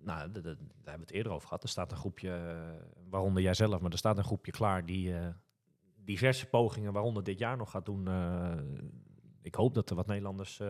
Nou, 0.00 0.32
daar 0.32 0.42
hebben 0.44 0.58
we 0.84 0.90
het 1.00 1.10
eerder 1.10 1.32
over 1.32 1.48
gehad. 1.48 1.62
Er 1.62 1.68
staat 1.68 1.90
een 1.90 1.96
groepje, 1.96 2.30
eh, 2.30 2.86
waaronder 3.10 3.42
jij 3.42 3.54
zelf, 3.54 3.80
maar 3.80 3.90
er 3.90 3.98
staat 3.98 4.18
een 4.18 4.24
groepje 4.24 4.52
klaar 4.52 4.86
die 4.86 5.14
diverse 6.04 6.46
pogingen, 6.46 6.92
waaronder 6.92 7.24
dit 7.24 7.38
jaar 7.38 7.56
nog 7.56 7.70
gaat 7.70 7.84
doen. 7.84 8.08
ik 9.42 9.54
hoop 9.54 9.74
dat 9.74 9.90
er 9.90 9.96
wat 9.96 10.06
Nederlanders, 10.06 10.60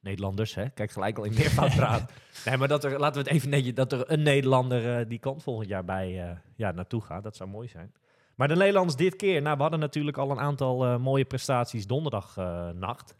Nederlanders, 0.00 0.54
hè, 0.54 0.70
kijk 0.70 0.90
gelijk 0.90 1.18
al 1.18 1.24
in 1.24 1.34
meervoud 1.34 1.74
praat. 1.74 2.12
Nee, 2.44 2.56
maar 2.56 2.68
dat 2.68 2.84
er, 2.84 2.98
laten 2.98 3.22
we 3.22 3.28
het 3.28 3.36
even 3.36 3.50
netjes, 3.50 3.74
dat 3.74 3.92
er 3.92 4.12
een 4.12 4.22
Nederlander 4.22 5.08
die 5.08 5.18
kant 5.18 5.42
volgend 5.42 5.68
jaar 5.68 5.84
bij 5.84 6.38
ja, 6.56 6.70
naartoe 6.72 7.00
gaat. 7.00 7.22
Dat 7.22 7.36
zou 7.36 7.50
mooi 7.50 7.68
zijn. 7.68 7.92
Maar 8.36 8.48
de 8.48 8.56
Nederlanders 8.56 8.96
dit 8.96 9.16
keer, 9.16 9.42
nou, 9.42 9.56
we 9.56 9.62
hadden 9.62 9.80
natuurlijk 9.80 10.16
al 10.16 10.30
een 10.30 10.40
aantal 10.40 10.84
eh, 10.84 10.98
mooie 10.98 11.24
prestaties 11.24 11.86
donderdag 11.86 12.36
eh, 12.36 12.68
nacht. 12.68 13.16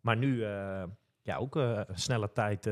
Maar 0.00 0.16
nu, 0.16 0.44
eh, 0.44 0.82
ja, 1.22 1.36
ook 1.36 1.54
een 1.54 1.86
snelle 1.92 2.32
tijd. 2.32 2.66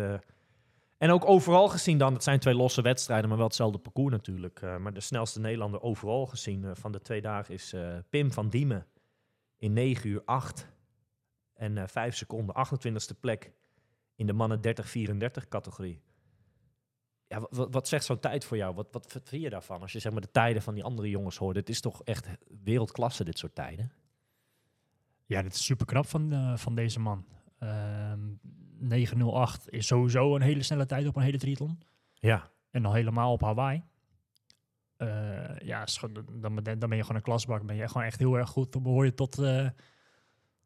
en 0.98 1.10
ook 1.10 1.28
overal 1.28 1.68
gezien 1.68 1.98
dan, 1.98 2.12
het 2.12 2.22
zijn 2.22 2.38
twee 2.38 2.54
losse 2.54 2.82
wedstrijden, 2.82 3.28
maar 3.28 3.38
wel 3.38 3.46
hetzelfde 3.46 3.78
parcours 3.78 4.12
natuurlijk. 4.12 4.60
maar 4.78 4.92
de 4.92 5.00
snelste 5.00 5.40
Nederlander 5.40 5.82
overal 5.82 6.26
gezien 6.26 6.76
van 6.76 6.92
de 6.92 7.00
twee 7.00 7.20
dagen 7.20 7.54
is 7.54 7.74
Pim 8.10 8.32
van 8.32 8.48
Diemen 8.48 8.86
in 9.56 9.72
9 9.72 10.08
uur 10.08 10.22
8 10.24 10.68
en 11.54 11.78
eh 11.78 11.84
5 11.86 12.16
seconden, 12.16 12.54
28ste 12.54 13.20
plek 13.20 13.52
in 14.14 14.26
de 14.26 14.32
mannen 14.32 14.60
30-34 14.60 15.48
categorie. 15.48 16.00
Ja, 17.28 17.40
wa- 17.40 17.46
wat, 17.50 17.72
wat 17.72 17.88
zegt 17.88 18.04
zo'n 18.04 18.20
tijd 18.20 18.44
voor 18.44 18.56
jou? 18.56 18.74
Wat, 18.74 18.88
wat 18.90 19.20
vind 19.24 19.42
je 19.42 19.50
daarvan 19.50 19.80
als 19.80 19.92
je 19.92 19.98
zeg 19.98 20.12
maar 20.12 20.20
de 20.20 20.30
tijden 20.30 20.62
van 20.62 20.74
die 20.74 20.84
andere 20.84 21.10
jongens 21.10 21.36
hoort? 21.36 21.56
Het 21.56 21.68
is 21.68 21.80
toch 21.80 22.02
echt 22.04 22.28
wereldklasse 22.64 23.24
dit 23.24 23.38
soort 23.38 23.54
tijden? 23.54 23.92
Ja, 25.26 25.42
dit 25.42 25.52
is 25.54 25.64
super 25.64 25.86
knap 25.86 26.06
van, 26.06 26.32
eh, 26.32 26.56
van 26.56 26.74
deze 26.74 27.00
man. 27.00 27.24
Ehm 27.58 28.20
908 28.78 29.70
is 29.70 29.86
sowieso 29.86 30.34
een 30.34 30.42
hele 30.42 30.62
snelle 30.62 30.86
tijd 30.86 31.06
op 31.06 31.16
een 31.16 31.22
hele 31.22 31.38
triathlon. 31.38 31.80
Ja, 32.14 32.50
En 32.70 32.82
dan 32.82 32.94
helemaal 32.94 33.32
op 33.32 33.40
Hawaii. 33.40 33.82
Eh, 34.96 35.58
ja, 35.58 35.84
dan, 36.32 36.54
ben- 36.62 36.78
dan 36.78 36.88
ben 36.88 36.96
je 36.96 37.02
gewoon 37.02 37.16
een 37.16 37.22
klasbak. 37.22 37.66
Ben 37.66 37.76
je 37.76 37.88
gewoon 37.88 38.06
echt 38.06 38.18
heel 38.18 38.34
erg 38.34 38.48
goed. 38.48 38.72
Dan 38.72 38.82
behoor 38.82 39.04
je 39.04 39.14
tot, 39.14 39.38
eh, 39.38 39.68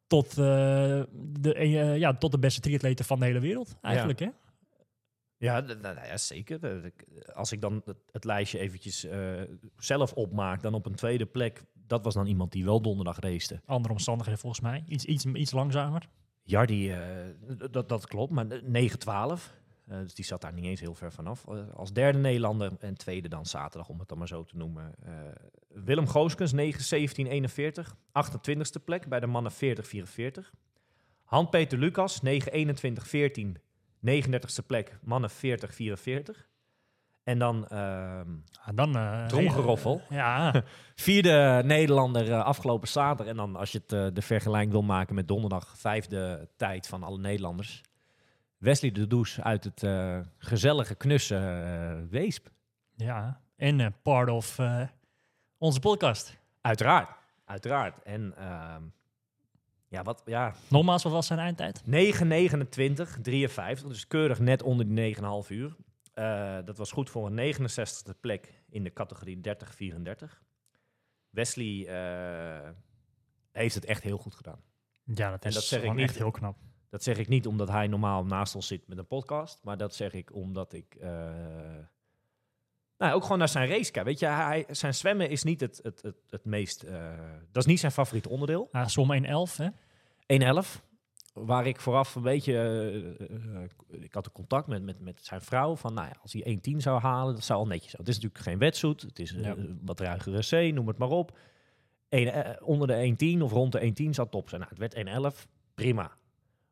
tot, 0.07 0.35
de, 0.35 1.95
ja, 1.99 2.15
tot 2.17 2.31
de 2.33 2.39
beste 2.39 2.61
triatleten 2.61 3.05
van 3.05 3.19
de 3.19 3.25
hele 3.25 3.41
wereld. 3.41 3.77
Eigenlijk, 3.81 4.19
hè? 4.19 4.29
Ja, 5.41 5.61
nou 5.61 5.97
ja, 6.07 6.17
zeker. 6.17 6.93
Als 7.35 7.53
ik 7.53 7.61
dan 7.61 7.83
het, 8.13 8.25
lijstje 8.25 8.59
eventjes 8.59 9.05
eh, 9.05 9.41
zelf 9.77 10.13
opmaak, 10.13 10.63
dan 10.63 10.75
op 10.75 10.87
een 10.87 10.95
tweede 10.95 11.27
plek, 11.27 11.65
dat 11.87 12.05
was 12.05 12.15
dan 12.15 12.27
iemand 12.27 12.53
die 12.53 12.65
wel 12.65 12.81
donderdag 12.81 13.19
race. 13.19 13.61
Andere 13.67 13.93
omstandigheden 13.93 14.41
volgens 14.41 14.63
mij. 14.63 14.85
Iets, 14.87 15.05
iets, 15.05 15.25
iets 15.25 15.53
langzamer. 15.53 16.09
Jardi, 16.43 16.91
eh, 16.91 17.01
dat, 17.71 17.89
dat 17.89 18.07
klopt, 18.07 18.33
maar 18.33 18.47
9-12. 18.47 19.59
Eh, 19.87 19.99
dus 19.99 20.15
die 20.15 20.25
zat 20.25 20.41
daar 20.41 20.53
niet 20.53 20.65
eens 20.65 20.81
heel 20.81 20.95
ver 20.95 21.13
vanaf. 21.13 21.47
Als 21.75 21.93
derde 21.93 22.19
Nederlander 22.19 22.73
en 22.79 22.95
tweede 22.95 23.29
dan 23.29 23.47
zaterdag, 23.47 23.89
om 23.89 23.99
het 23.99 24.09
dan 24.09 24.19
maar 24.19 24.29
zo 24.29 24.45
te 24.45 24.57
noemen. 24.57 24.95
Willem 25.69 26.09
Gooskens, 26.09 26.53
9-17-41. 26.53 27.97
28ste 28.09 28.85
plek 28.85 29.09
bij 29.09 29.21
de 29.21 29.27
mannen 29.27 29.53
40-44. 29.53 30.51
Han-Peter 31.25 31.79
Lucas, 31.79 32.21
9-21-14. 32.25 33.70
39ste 34.07 34.67
plek, 34.67 34.99
mannen 35.03 35.31
40-44. 35.31 36.49
En 37.25 37.39
dan 37.39 37.67
Ah, 38.63 38.77
dan, 38.77 38.97
eh, 38.97 39.27
Tromgeroffel. 39.27 40.03
ja, 40.11 40.63
vierde 40.95 41.63
Nederlander 41.65 42.33
eh, 42.33 42.45
afgelopen 42.45 42.89
zaterdag. 42.89 43.27
En 43.27 43.37
dan 43.37 43.57
als 43.57 43.73
je 43.73 43.79
het, 43.79 43.93
eh, 43.93 44.07
de 44.13 44.23
vergelijking 44.23 44.73
wil 44.73 44.83
maken 44.83 45.15
met 45.15 45.29
donderdag, 45.29 45.79
vijfde 45.79 46.49
tijd 46.57 46.87
van 46.87 47.03
alle 47.03 47.19
Nederlanders. 47.19 47.81
Wesley 48.59 48.93
de 48.93 49.07
Does 49.07 49.41
uit 49.41 49.65
het 49.65 49.87
gezellige, 50.39 50.95
knusse 50.95 51.37
eh, 51.37 52.11
Weesp. 52.11 52.49
ja. 52.97 53.41
En 53.57 53.95
part 54.03 54.31
of 54.31 54.59
onze 55.59 55.81
podcast. 55.81 56.39
Uiteraard, 56.61 57.11
uiteraard. 57.45 58.03
En 58.03 58.35
ehm, 58.37 58.83
ja, 59.91 60.03
wat, 60.03 60.23
ja, 60.25 60.55
Nogmaals, 60.69 61.03
wat 61.03 61.13
was 61.13 61.27
zijn 61.27 61.39
eindtijd? 61.39 61.83
9, 61.87 62.27
29, 62.29 63.19
53. 63.23 63.89
Dus 63.89 64.07
keurig 64.07 64.39
net 64.39 64.63
onder 64.63 64.95
die 64.95 65.15
9,5 65.17 65.23
uur. 65.49 65.77
Eh, 66.15 66.59
dat 66.65 66.77
was 66.79 66.93
goed 66.93 67.11
voor 67.11 67.27
een 67.27 67.55
69e 67.55 68.21
plek 68.21 68.63
in 68.69 68.85
de 68.85 68.93
categorie 68.93 69.41
30-34. 69.41 70.43
Wesley 71.31 71.87
eh, 71.87 72.71
heeft 73.53 73.75
het 73.75 73.85
echt 73.85 74.03
heel 74.03 74.19
goed 74.19 74.35
gedaan. 74.35 74.61
Ja, 75.05 75.31
dat 75.31 75.43
En 75.43 75.49
is 75.49 75.55
dat 75.55 75.65
zeg 75.65 75.83
ik 75.83 75.93
niet. 75.93 76.01
echt 76.09 76.17
heel 76.19 76.31
knap. 76.31 76.57
Dat 76.89 77.03
zeg 77.03 77.19
ik 77.19 77.29
niet 77.29 77.47
omdat 77.47 77.69
hij 77.69 77.87
normaal 77.87 78.25
naast 78.25 78.55
ons 78.55 78.67
zit 78.67 78.89
met 78.89 78.99
een 78.99 79.07
podcast. 79.07 79.65
Maar 79.65 79.77
dat 79.77 79.95
zeg 79.95 80.13
ik 80.13 80.35
omdat 80.35 80.73
ik... 80.73 80.95
eh, 80.95 81.31
nou, 83.01 83.15
ook 83.15 83.23
gewoon 83.23 83.39
naar 83.39 83.49
zijn 83.49 83.69
race. 83.69 84.05
Weet 84.05 84.19
je, 84.19 84.27
hij, 84.27 84.65
zijn 84.71 84.95
zwemmen 84.95 85.31
is 85.31 85.43
niet 85.43 85.61
het, 85.61 85.81
het, 85.83 86.03
het, 86.03 86.17
het 86.31 86.45
meest... 86.45 86.83
eh, 86.83 87.19
dat 87.53 87.63
is 87.63 87.69
niet 87.69 87.81
zijn 87.81 87.93
favoriete 87.93 88.29
onderdeel. 88.29 88.69
Ja, 88.73 88.89
som 88.89 89.07
111, 89.07 89.57
hè? 89.57 89.69
1.11. 90.63 90.81
Waar 91.33 91.67
ik 91.67 91.81
vooraf 91.81 92.15
een 92.15 92.23
beetje... 92.23 92.53
eh, 92.53 93.61
eh, 93.61 94.03
ik 94.03 94.15
had 94.15 94.27
een 94.27 94.33
contact 94.33 94.67
met, 94.67 94.83
met, 94.83 95.01
met 95.01 95.21
zijn 95.25 95.41
vrouw. 95.43 95.77
Van, 95.77 95.95
nou 95.95 96.07
ja, 96.07 96.15
als 96.23 96.33
hij 96.33 96.61
1.10 96.71 96.77
zou 96.77 97.01
halen, 97.01 97.35
dat 97.35 97.45
zou 97.45 97.59
al 97.59 97.67
netjes 97.67 97.91
zijn. 97.91 98.03
Het 98.03 98.09
is 98.11 98.15
natuurlijk 98.15 98.45
geen 98.45 98.59
wetsuit. 98.59 99.03
Het 99.03 99.19
is 99.19 99.31
Ja. 99.31 99.57
wat 99.85 100.01
ruigere 100.01 100.71
C, 100.71 100.75
noem 100.75 100.89
het 100.89 100.99
maar 100.99 101.09
op. 101.09 101.39
Eh, 102.09 102.51
onder 102.61 102.89
de 102.89 102.95
1.10 103.39 103.43
of 103.43 103.53
rond 103.53 103.73
de 103.73 103.81
1.10 104.05 104.11
zou 104.11 104.29
top 104.29 104.49
zijn. 104.49 104.61
Nou, 104.61 104.73
het 104.79 104.95
werd 104.95 104.95
1.11. 104.95 105.47
Prima. 105.75 106.11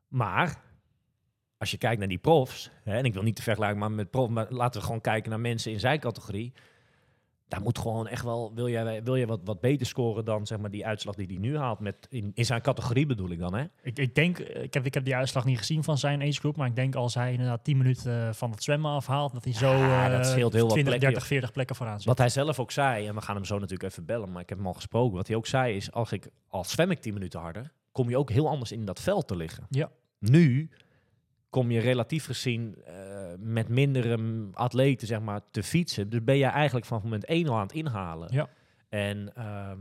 Maar 0.07 0.61
als 1.59 1.71
je 1.71 1.77
kijkt 1.77 1.99
naar 1.99 2.07
die 2.07 2.17
profs, 2.17 2.69
hè, 2.83 2.97
en 2.97 3.05
ik 3.05 3.13
wil 3.13 3.23
niet 3.23 3.35
te 3.35 3.41
vergelijken 3.41 3.79
maar 3.79 3.91
met 3.91 4.11
prof, 4.11 4.29
maar 4.29 4.45
laten 4.49 4.79
we 4.79 4.85
gewoon 4.85 5.01
kijken 5.01 5.29
naar 5.29 5.39
mensen 5.39 5.71
in 5.71 5.79
zijn 5.79 5.99
categorie. 5.99 6.53
Daar 7.47 7.61
moet 7.61 7.79
gewoon 7.79 8.07
echt 8.07 8.23
wel, 8.23 8.51
wil 8.55 8.69
jij, 8.69 9.03
wil 9.03 9.15
je 9.15 9.25
wat, 9.25 9.39
wat 9.43 9.59
beter 9.59 9.85
scoren 9.85 10.25
dan 10.25 10.47
zeg 10.47 10.59
maar, 10.59 10.69
die 10.69 10.85
uitslag 10.85 11.15
die 11.15 11.27
hij 11.27 11.37
nu 11.37 11.57
haalt 11.57 11.79
met, 11.79 12.07
in, 12.09 12.31
in 12.33 12.45
zijn 12.45 12.61
categorie 12.61 13.05
bedoel 13.05 13.29
ik 13.29 13.39
dan, 13.39 13.55
hè? 13.55 13.63
Ik, 13.81 13.97
ik 13.97 14.15
denk, 14.15 14.39
eh, 14.39 14.63
ik 14.63 14.73
heb, 14.73 14.85
ik 14.85 14.93
heb 14.93 15.03
die 15.03 15.15
uitslag 15.15 15.45
niet 15.45 15.57
gezien 15.57 15.83
van 15.83 15.97
zijn 15.97 16.21
agegroep, 16.21 16.55
maar 16.55 16.67
ik 16.67 16.75
denk 16.75 16.95
als 16.95 17.13
hij 17.13 17.31
inderdaad 17.31 17.63
10 17.63 17.77
minuten 17.77 18.27
eh, 18.27 18.33
van 18.33 18.51
het 18.51 18.63
zwemmen 18.63 18.91
afhaalt, 18.91 19.33
dat 19.33 19.43
hij 19.43 19.53
zo 19.53 19.73
Ja, 19.73 20.05
eh, 20.05 20.11
dat 20.11 20.25
scheelt 20.25 20.53
heel 20.53 20.61
wat 20.61 20.71
20, 20.71 20.93
plekken, 20.93 21.09
30, 21.09 21.27
40 21.27 21.51
plekken 21.51 21.75
vooraan 21.75 21.97
zit. 21.97 22.07
Wat 22.07 22.17
hij 22.17 22.29
zelf 22.29 22.59
ook 22.59 22.71
zei, 22.71 23.07
en 23.07 23.15
we 23.15 23.21
gaan 23.21 23.35
hem 23.35 23.45
zo 23.45 23.59
natuurlijk 23.59 23.89
even 23.91 24.05
bellen, 24.05 24.31
maar 24.31 24.41
ik 24.41 24.49
heb 24.49 24.57
hem 24.57 24.67
al 24.67 24.73
gesproken. 24.73 25.17
Wat 25.17 25.27
hij 25.27 25.35
ook 25.35 25.47
zei 25.47 25.75
is, 25.75 25.91
als 25.91 26.11
ik 26.11 26.29
als 26.47 26.71
zwem 26.71 26.91
ik 26.91 26.99
10 26.99 27.13
minuten 27.13 27.39
harder, 27.39 27.71
kom 27.91 28.09
je 28.09 28.17
ook 28.17 28.29
heel 28.29 28.49
anders 28.49 28.71
in 28.71 28.85
dat 28.85 29.01
veld 29.01 29.27
te 29.27 29.35
liggen. 29.35 29.65
Ja. 29.69 29.89
Nu 30.19 30.69
kom 31.49 31.71
je 31.71 31.79
relatief 31.79 32.25
gezien 32.25 32.83
eh, 32.85 33.33
met 33.37 33.67
mindere 33.69 34.47
atleten 34.53 35.07
zeg 35.07 35.19
maar, 35.21 35.41
te 35.51 35.63
fietsen. 35.63 36.09
Dus 36.09 36.23
ben 36.23 36.37
je 36.37 36.45
eigenlijk 36.45 36.85
van 36.85 37.01
moment 37.03 37.25
1 37.25 37.47
al 37.47 37.55
aan 37.55 37.61
het 37.61 37.73
inhalen. 37.73 38.33
Ja. 38.33 38.49
En 38.89 39.35
ehm, 39.35 39.79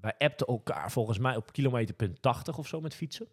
wij 0.00 0.14
appten 0.18 0.46
elkaar 0.46 0.90
volgens 0.90 1.18
mij 1.18 1.36
op 1.36 1.52
kilometerpunt 1.52 2.22
80 2.22 2.58
of 2.58 2.66
zo 2.66 2.80
met 2.80 2.94
fietsen. 2.94 3.26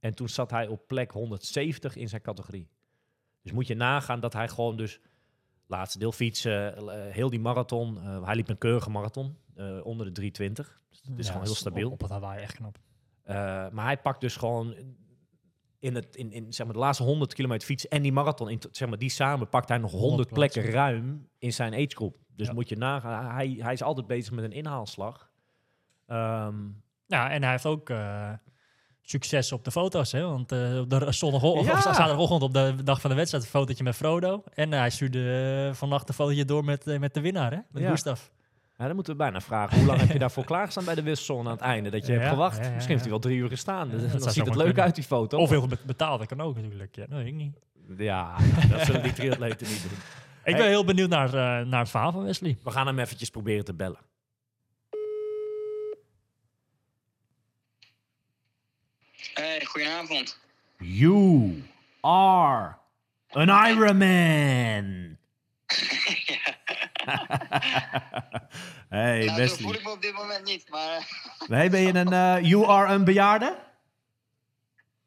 En 0.00 0.14
toen 0.14 0.28
zat 0.28 0.50
hij 0.50 0.66
op 0.66 0.86
plek 0.86 1.10
170 1.12 1.96
in 1.96 2.08
zijn 2.08 2.22
categorie. 2.22 2.68
Dus 3.42 3.52
moet 3.52 3.66
je 3.66 3.74
nagaan 3.74 4.20
dat 4.20 4.32
hij 4.32 4.48
gewoon 4.48 4.76
dus 4.76 5.00
laatste 5.66 5.98
deel 5.98 6.12
fietsen, 6.12 6.76
eh, 6.76 7.12
heel 7.12 7.30
die 7.30 7.40
marathon. 7.40 7.98
eh, 8.00 8.24
hij 8.24 8.34
liep 8.34 8.48
een 8.48 8.58
keurige 8.58 8.90
marathon 8.90 9.36
onder 9.82 10.06
de 10.06 10.12
320. 10.12 10.80
Dus 10.88 11.00
het 11.02 11.18
is 11.18 11.26
Ja, 11.26 11.32
gewoon 11.32 11.46
heel 11.46 11.56
stabiel. 11.56 11.86
Op, 11.86 11.92
op 11.92 12.00
het 12.00 12.10
Hawaii 12.10 12.42
echt 12.42 12.54
knap. 12.54 12.78
Maar 13.72 13.84
hij 13.84 13.98
pakt 13.98 14.20
dus 14.20 14.36
gewoon 14.36 14.74
in, 15.78 15.94
het, 15.94 16.16
in, 16.16 16.32
in 16.32 16.52
zeg 16.52 16.66
maar, 16.66 16.74
de 16.74 16.80
laatste 16.80 17.02
100 17.04 17.34
kilometer 17.34 17.66
fietsen 17.66 17.90
en 17.90 18.02
die 18.02 18.12
marathon, 18.12 18.50
in, 18.50 18.60
zeg 18.70 18.88
maar, 18.88 18.98
die 18.98 19.10
samen 19.10 19.48
pakt 19.48 19.68
hij 19.68 19.78
nog 19.78 19.90
100 19.90 20.10
100 20.10 20.32
plekken 20.32 20.62
ruim 20.72 21.28
in 21.38 21.52
zijn 21.52 21.74
agegroep. 21.74 22.16
Dus 22.36 22.46
Ja. 22.46 22.52
moet 22.52 22.68
je 22.68 22.76
nagaan, 22.76 23.34
hij, 23.34 23.56
hij 23.60 23.72
is 23.72 23.82
altijd 23.82 24.06
bezig 24.06 24.32
met 24.32 24.44
een 24.44 24.52
inhaalslag. 24.52 25.30
Ehm, 26.06 26.54
Ja, 27.06 27.30
en 27.30 27.42
hij 27.42 27.50
heeft 27.50 27.66
ook 27.66 27.90
eh, 27.90 28.30
succes 29.02 29.52
op 29.52 29.64
de 29.64 29.70
foto's, 29.70 30.12
hè? 30.12 30.22
Want 30.26 30.52
eh, 30.52 30.78
op 30.78 30.90
de 30.90 31.12
zondagochtend, 31.12 31.66
Ja. 31.66 31.72
of 31.72 31.80
zaterdagochtend 31.80 32.42
op 32.42 32.52
de 32.54 32.74
dag 32.84 33.00
van 33.00 33.10
de 33.10 33.16
wedstrijd 33.16 33.44
een 33.44 33.50
fotootje 33.50 33.84
met 33.84 33.94
Frodo. 33.96 34.42
En 34.54 34.72
hij 34.72 34.90
stuurde 34.90 35.66
eh, 35.68 35.74
vannacht 35.74 36.08
een 36.08 36.14
fotootje 36.14 36.44
door 36.44 36.64
met, 36.64 36.86
eh, 36.86 36.98
met 36.98 37.14
de 37.14 37.20
winnaar, 37.20 37.50
hè? 37.52 37.58
Met 37.70 37.82
Ja. 37.82 37.90
Gustav. 37.90 38.28
Ja, 38.78 38.86
dan 38.86 38.94
moeten 38.94 39.12
we 39.12 39.18
bijna 39.18 39.40
vragen, 39.40 39.76
hoe 39.78 39.86
lang 39.86 40.00
heb 40.00 40.10
je 40.10 40.18
daarvoor 40.28 40.44
klaargestaan 40.44 40.84
bij 40.84 40.94
de 40.94 41.02
wissel 41.02 41.38
aan 41.38 41.46
het 41.46 41.60
einde? 41.60 41.90
Dat 41.90 42.06
je 42.06 42.12
hebt 42.12 42.28
gewacht. 42.28 42.58
Misschien 42.58 42.88
heeft 42.88 43.00
hij 43.00 43.10
wel 43.10 43.18
drie 43.18 43.36
uur 43.38 43.48
gestaan. 43.48 43.90
Dat 43.90 44.20
dan 44.20 44.30
ziet 44.30 44.46
het 44.46 44.54
leuk 44.54 44.78
uit, 44.78 44.94
die 44.94 45.04
foto. 45.04 45.38
Of 45.38 45.50
heel 45.50 45.68
betaald, 45.86 46.26
kan 46.26 46.40
ook 46.40 46.56
natuurlijk. 46.56 46.96
Ja, 46.96 47.06
dat 47.06 47.20
ik 47.20 47.34
niet. 47.34 47.58
Ja, 47.96 48.36
dat 48.70 48.80
zullen 48.80 49.02
die 49.02 49.12
triatleten 49.12 49.68
niet 49.68 49.82
doen. 49.82 49.98
Ik 50.44 50.56
ben 50.56 50.66
heel 50.66 50.84
benieuwd 50.84 51.08
naar, 51.08 51.26
uh, 51.26 51.66
naar 51.66 51.80
het 51.80 51.90
verhaal 51.90 52.12
van 52.12 52.22
Wesley. 52.24 52.58
We 52.62 52.70
gaan 52.70 52.86
hem 52.86 52.98
eventjes 52.98 53.30
proberen 53.30 53.64
te 53.64 53.74
bellen. 53.74 54.00
Hey, 59.34 59.64
goedenavond. 59.64 60.38
You 60.78 61.62
are 62.00 62.76
an 63.28 63.48
Ironman. 63.48 65.17
hey, 68.88 69.24
nou, 69.24 69.28
zo 69.28 69.36
Wesley. 69.36 69.58
voel 69.62 69.74
ik 69.74 69.82
me 69.82 69.90
op 69.90 70.02
dit 70.02 70.14
moment 70.14 70.44
niet, 70.44 70.70
maar... 70.70 71.08
Nee, 71.46 71.70
ben 71.70 71.80
je 71.80 71.94
een 71.94 72.12
eh, 72.12 72.50
you 72.50 72.66
are 72.66 72.92
een 72.92 73.04
bejaarde? 73.04 73.66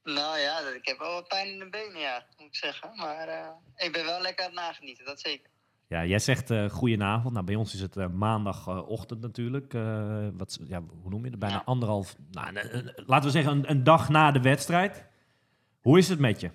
nou 0.04 0.38
ja, 0.38 0.60
ik 0.60 0.86
heb 0.88 0.97
wel 0.97 1.14
wat 1.14 1.28
pijn 1.28 1.47
in 1.47 1.60
de 1.60 1.70
benen, 1.70 1.99
ja, 2.02 2.26
moet 2.38 2.47
ik 2.47 2.56
zeggen. 2.56 2.95
Maar 2.95 3.28
eh, 3.28 3.49
ik 3.76 3.91
ben 3.91 4.06
wel 4.06 4.22
lekker 4.22 4.45
aan 4.45 4.52
het 4.52 4.60
nagenieten, 4.60 5.06
dat 5.06 5.20
zeker. 5.20 5.49
Ja, 5.88 6.06
jij 6.06 6.20
zegt 6.20 6.52
eh 6.52 6.70
goedenavond. 6.70 7.34
Nou, 7.34 7.45
bij 7.45 7.56
ons 7.56 7.74
is 7.74 7.82
het 7.82 7.97
eh, 7.97 8.08
maandagochtend 8.08 9.22
natuurlijk. 9.22 9.74
Eh, 9.74 10.28
wat, 10.34 10.60
ja, 10.68 10.82
hoe 11.02 11.10
noem 11.10 11.24
je 11.24 11.30
het? 11.30 11.39
Bijna 11.39 11.56
Ja. 11.56 11.62
anderhalf... 11.66 12.16
Nou, 12.32 12.54
laten 12.95 13.26
we 13.26 13.32
zeggen 13.32 13.52
een, 13.52 13.70
een 13.70 13.84
dag 13.84 14.10
na 14.10 14.32
de 14.32 14.41
wedstrijd. 14.41 15.06
Hoe 15.82 15.97
is 15.97 16.10
het 16.10 16.20
met 16.20 16.39
je? 16.39 16.52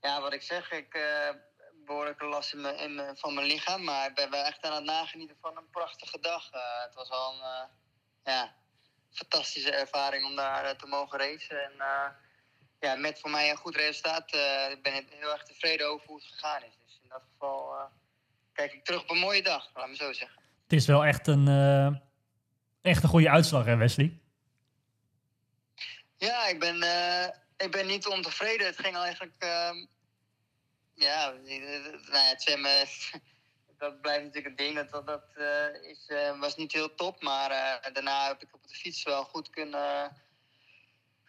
Ja, 0.00 0.20
wat 0.20 0.32
ik 0.32 0.42
zeg, 0.42 0.72
ik 0.72 0.94
eh 0.94 1.34
behoorlijke 1.90 2.24
last 2.24 2.52
in 2.52 2.60
mijn- 2.60 2.78
in 2.78 2.94
mijn- 2.94 3.16
van 3.16 3.34
mijn 3.34 3.46
lichaam. 3.46 3.84
Maar 3.84 4.08
ik 4.08 4.14
ben 4.14 4.30
wel 4.30 4.44
echt 4.44 4.62
aan 4.62 4.72
het 4.74 4.84
nagenieten 4.84 5.36
van 5.40 5.56
een 5.56 5.70
prachtige 5.70 6.20
dag. 6.20 6.50
Eh, 6.50 6.60
het 6.84 6.94
was 6.94 7.10
al 7.10 7.32
een 7.34 7.40
eh, 7.40 7.64
ja, 8.24 8.54
fantastische 9.12 9.70
ervaring 9.72 10.24
om 10.24 10.36
daar 10.36 10.64
eh, 10.64 10.76
te 10.76 10.86
mogen 10.86 11.18
racen. 11.18 11.62
En 11.64 11.72
ja, 12.80 12.94
met 12.94 13.20
voor 13.20 13.30
mij 13.30 13.50
een 13.50 13.56
goed 13.56 13.76
resultaat 13.76 14.34
ik 14.70 14.82
ben 14.82 14.94
ik 14.94 15.08
heel 15.10 15.32
erg 15.32 15.42
tevreden 15.42 15.88
over 15.88 16.06
hoe 16.06 16.16
het 16.16 16.26
gegaan 16.26 16.62
is. 16.62 16.74
Dus 16.84 16.98
in 17.02 17.08
dat 17.08 17.22
geval 17.32 17.88
kijk 18.52 18.72
ik 18.72 18.84
terug 18.84 19.02
op 19.02 19.10
een 19.10 19.18
mooie 19.18 19.42
dag, 19.42 19.70
laat 19.74 19.88
me 19.88 19.94
zo 19.96 20.12
zeggen. 20.12 20.42
Het 20.62 20.72
is 20.72 20.86
wel 20.86 21.04
echt 21.04 21.26
een, 21.26 21.46
echt 22.82 23.02
een 23.02 23.08
goede 23.08 23.30
uitslag, 23.30 23.64
hè, 23.64 23.76
Wesley? 23.76 24.18
Ja, 26.16 26.46
ik 26.46 26.58
ben, 26.60 26.76
ik 27.56 27.70
ben 27.70 27.86
niet 27.86 28.06
ontevreden. 28.06 28.66
Het 28.66 28.78
ging 28.78 28.96
eigenlijk. 28.96 29.34
Ja, 31.00 31.32
eh, 31.32 31.60
nou 31.82 32.12
ja, 32.12 32.28
het 32.28 32.42
zwemmen. 32.42 32.86
Dat 33.78 34.00
blijft 34.00 34.24
natuurlijk 34.24 34.46
een 34.46 34.66
ding. 34.66 34.90
Dat, 34.90 35.06
dat, 35.06 35.24
eh, 35.34 35.90
is, 35.90 36.06
eh, 36.06 36.40
was 36.40 36.56
niet 36.56 36.72
heel 36.72 36.94
top. 36.94 37.22
Maar 37.22 37.50
eh, 37.50 37.92
daarna 37.92 38.26
heb 38.26 38.42
ik 38.42 38.54
op 38.54 38.68
de 38.68 38.74
fiets 38.74 39.02
wel 39.02 39.24
goed 39.24 39.50
kunnen. 39.50 40.12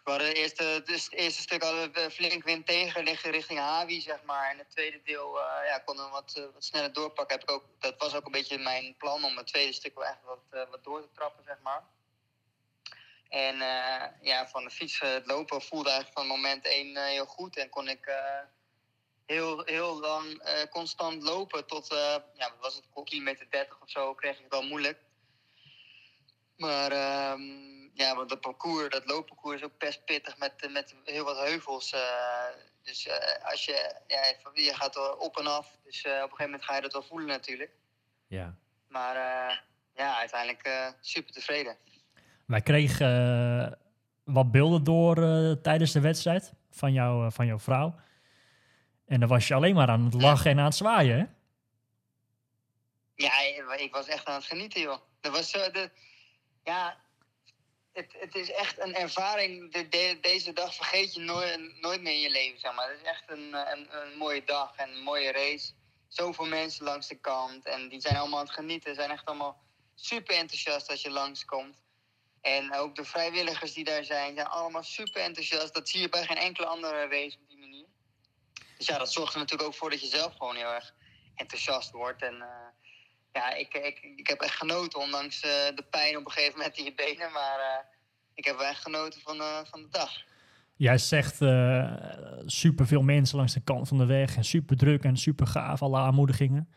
We 0.04 0.10
hadden 0.12 0.28
het 0.28 0.38
eerste, 0.38 0.82
dus 0.86 1.04
het 1.04 1.14
eerste 1.14 1.42
stuk 1.42 1.64
hadden 1.64 1.92
we 1.92 2.12
flink 2.12 2.44
wind 2.44 2.66
tegen 2.66 3.04
richting 3.04 3.60
Hawi, 3.60 4.02
zeg 4.02 4.24
maar. 4.24 4.50
En 4.50 4.58
het 4.58 4.70
tweede 4.70 5.02
deel 5.04 5.40
eh, 5.40 5.68
ja, 5.68 5.80
konden 5.80 6.06
we 6.06 6.12
wat, 6.12 6.34
eh, 6.36 6.44
wat 6.54 6.64
sneller 6.64 6.94
doorpakken. 6.94 7.40
Heb 7.40 7.50
ik 7.50 7.56
ook, 7.56 7.66
dat 7.80 7.98
was 7.98 8.16
ook 8.16 8.26
een 8.26 8.32
beetje 8.32 8.58
mijn 8.58 8.96
plan 8.98 9.24
om 9.24 9.38
het 9.38 9.48
tweede 9.48 9.74
stuk 9.74 9.96
wel 9.96 10.06
echt 10.06 10.24
wat, 10.24 10.44
eh, 10.50 10.70
wat 10.70 10.84
door 10.84 11.02
te 11.02 11.12
trappen, 11.14 11.44
zeg 11.44 11.60
maar. 11.64 11.84
En 13.30 13.62
eh, 13.62 14.04
ja, 14.22 14.48
van 14.48 14.64
de 14.64 14.70
fiets, 14.70 15.00
eh, 15.00 15.14
het 15.14 15.26
lopen 15.26 15.62
voelde 15.62 15.90
eigenlijk 15.90 16.20
van 16.20 16.28
moment 16.28 16.66
één 16.66 16.96
eh, 16.96 17.04
heel 17.04 17.26
goed. 17.26 17.58
En 17.58 17.70
kon 17.70 17.88
ik 17.88 18.06
eh, 18.06 18.40
heel, 19.26 19.62
heel 19.66 20.00
lang 20.00 20.40
eh, 20.40 20.70
constant 20.70 21.24
lopen 21.24 21.68
tot, 21.68 21.92
eh, 21.92 22.16
ja, 22.34 22.52
was 22.60 22.76
het, 22.76 22.86
kilometer 23.04 23.46
30 23.50 23.82
of 23.82 23.90
zo, 23.90 24.14
kreeg 24.14 24.36
ik 24.36 24.44
het 24.44 24.52
wel 24.52 24.64
moeilijk. 24.64 25.00
Maar 26.58 26.92
ehm, 26.92 27.42
ja, 27.94 28.16
want 28.16 28.30
dat 28.30 28.42
parcours, 28.42 28.90
dat 28.90 29.06
loopparcours 29.06 29.56
is 29.56 29.66
ook 29.66 29.78
best 29.78 30.06
pittig 30.06 30.38
met, 30.38 30.70
met 30.72 30.96
heel 31.04 31.24
wat 31.24 31.38
heuvels. 31.38 31.92
eh. 31.92 32.46
dus 32.84 33.10
als 33.44 33.66
je, 33.66 33.96
ja, 34.08 34.34
je 34.54 34.74
gaat 34.74 34.96
er 34.96 35.18
op 35.18 35.38
en 35.38 35.48
af. 35.48 35.78
Dus 35.84 36.06
op 36.06 36.12
een 36.12 36.20
gegeven 36.20 36.46
moment 36.46 36.64
ga 36.64 36.76
je 36.76 36.82
dat 36.82 36.94
wel 36.94 37.04
voelen 37.04 37.28
natuurlijk. 37.28 37.72
Ja. 38.28 38.56
Maar 38.88 39.16
ja, 39.96 40.18
uiteindelijk 40.18 40.94
super 41.02 41.34
tevreden. 41.34 41.78
Wij 42.46 42.62
kregen 42.62 43.80
wat 44.24 44.52
beelden 44.52 44.84
door 44.84 45.16
tijdens 45.62 45.92
de 45.92 46.02
wedstrijd 46.02 46.54
van, 46.72 46.94
jou, 46.94 47.32
van 47.32 47.46
jouw 47.46 47.60
vrouw. 47.60 47.96
En 49.12 49.20
dan 49.20 49.30
was 49.30 49.48
je 49.48 49.54
alleen 49.54 49.76
maar 49.76 49.90
aan 49.90 50.06
het 50.06 50.14
lachen 50.22 50.52
en 50.52 50.60
aan 50.60 50.66
het 50.66 50.76
zwaaien, 50.76 51.18
hè? 51.20 51.26
Ja, 53.16 53.40
ik- 53.78 53.94
was 53.94 54.08
echt 54.08 54.26
aan 54.26 54.36
het 54.36 54.44
genieten, 54.46 54.82
joh. 54.82 54.98
Dat 55.22 55.32
was 55.32 55.50
zo, 55.50 55.72
de, 55.72 55.90
ja, 56.64 56.98
het, 57.94 58.16
het 58.20 58.36
is 58.36 58.52
echt 58.52 58.80
een 58.80 58.96
ervaring. 58.96 59.72
De, 59.72 59.88
de- 59.90 60.18
deze 60.22 60.54
dag 60.54 60.76
vergeet 60.76 61.14
je 61.14 61.20
nooit, 61.20 61.82
nooit 61.82 62.02
meer 62.02 62.14
in 62.14 62.20
je 62.20 62.30
leven, 62.30 62.60
zeg 62.60 62.76
maar. 62.76 62.90
Het 62.90 63.00
is 63.02 63.08
echt 63.08 63.24
een, 63.28 63.54
een, 63.54 63.88
een 64.02 64.18
mooie 64.18 64.44
dag 64.44 64.76
en 64.76 64.90
een 64.90 65.04
mooie 65.04 65.32
race. 65.32 65.72
Zoveel 66.08 66.46
mensen 66.46 66.84
langs 66.86 67.08
de 67.08 67.16
kant 67.20 67.66
en 67.66 67.90
die 67.90 68.02
zijn 68.02 68.16
allemaal 68.18 68.40
aan 68.40 68.46
het 68.46 68.54
genieten. 68.54 68.96
zijn 68.96 69.12
echt 69.12 69.26
allemaal 69.26 69.62
super 69.96 70.36
enthousiast 70.36 70.90
als 70.90 71.02
je 71.02 71.10
langskomt. 71.12 71.82
En 72.42 72.74
ook 72.76 72.96
de 72.96 73.04
vrijwilligers 73.06 73.74
die 73.74 73.84
daar 73.84 74.04
zijn, 74.04 74.36
zijn 74.36 74.48
allemaal 74.48 74.84
super 74.84 75.22
enthousiast. 75.22 75.74
Dat 75.74 75.90
zie 75.90 76.02
je 76.02 76.10
bij 76.10 76.26
geen 76.26 76.38
enkele 76.38 76.68
andere 76.68 77.08
race. 77.08 77.38
Dus 78.82 78.90
ja, 78.90 78.98
dat 78.98 79.12
zorgt 79.12 79.34
er 79.34 79.40
natuurlijk 79.40 79.70
ook 79.70 79.76
voor 79.76 79.90
dat 79.90 80.02
je 80.02 80.08
zelf 80.08 80.34
gewoon 80.38 80.56
heel 80.56 80.74
erg 80.74 80.94
enthousiast 81.36 81.92
wordt. 81.92 82.22
En 82.22 82.34
eh, 82.34 82.70
ja, 83.34 83.54
ik, 83.54 83.74
ik, 83.74 84.00
ik 84.16 84.28
heb 84.28 84.42
echt 84.42 84.56
genoten, 84.56 85.00
ondanks 85.00 85.42
eh, 85.42 85.76
de 85.76 85.86
pijn 85.90 86.18
op 86.18 86.26
een 86.26 86.32
gegeven 86.32 86.58
moment 86.58 86.78
in 86.78 86.84
je 86.84 86.94
benen. 86.96 87.32
Maar 87.32 87.60
eh, 87.60 87.86
ik 88.34 88.46
heb 88.46 88.58
wel 88.58 88.68
echt 88.68 88.82
genoten 88.82 89.22
van, 89.22 89.36
van 89.66 89.82
de 89.82 89.88
dag. 89.90 90.12
Jij 90.76 90.98
zegt 90.98 91.38
super 92.46 92.88
veel 92.88 93.02
mensen 93.02 93.38
langs 93.38 93.54
de 93.54 93.64
kant 93.64 93.88
van 93.88 93.98
de 93.98 94.06
weg 94.06 94.36
en 94.36 94.44
super 94.44 94.78
druk 94.78 95.04
en 95.04 95.18
super 95.18 95.48
gaaf, 95.48 95.82
alle 95.82 95.98
aanmoedigingen. 95.98 96.70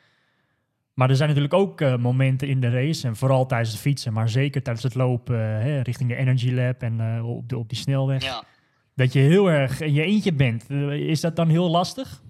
Maar 0.94 1.10
er 1.10 1.16
zijn 1.16 1.28
natuurlijk 1.28 1.54
ook 1.54 1.80
momenten 1.80 2.48
in 2.48 2.60
de 2.60 2.70
race, 2.70 3.06
en 3.06 3.16
vooral 3.16 3.46
tijdens 3.46 3.70
het 3.70 3.80
fietsen, 3.80 4.12
maar 4.12 4.28
zeker 4.28 4.62
tijdens 4.62 4.84
het 4.84 4.94
lopen 4.94 5.38
hè, 5.38 5.80
richting 5.80 6.08
de 6.08 6.16
Energy 6.16 6.50
Lab 6.50 6.82
en 6.82 7.22
op, 7.22 7.48
de, 7.48 7.58
op 7.58 7.68
die 7.68 7.78
snelweg, 7.78 8.22
Ja. 8.22 8.44
Dat 8.94 9.12
je 9.12 9.18
heel 9.18 9.46
erg 9.46 9.80
in 9.80 9.92
je 9.92 10.02
eentje 10.02 10.32
bent. 10.32 10.64
Eh, 10.70 10.92
is 10.92 11.20
dat 11.20 11.36
dan 11.36 11.48
heel 11.48 11.70
lastig? 11.70 12.22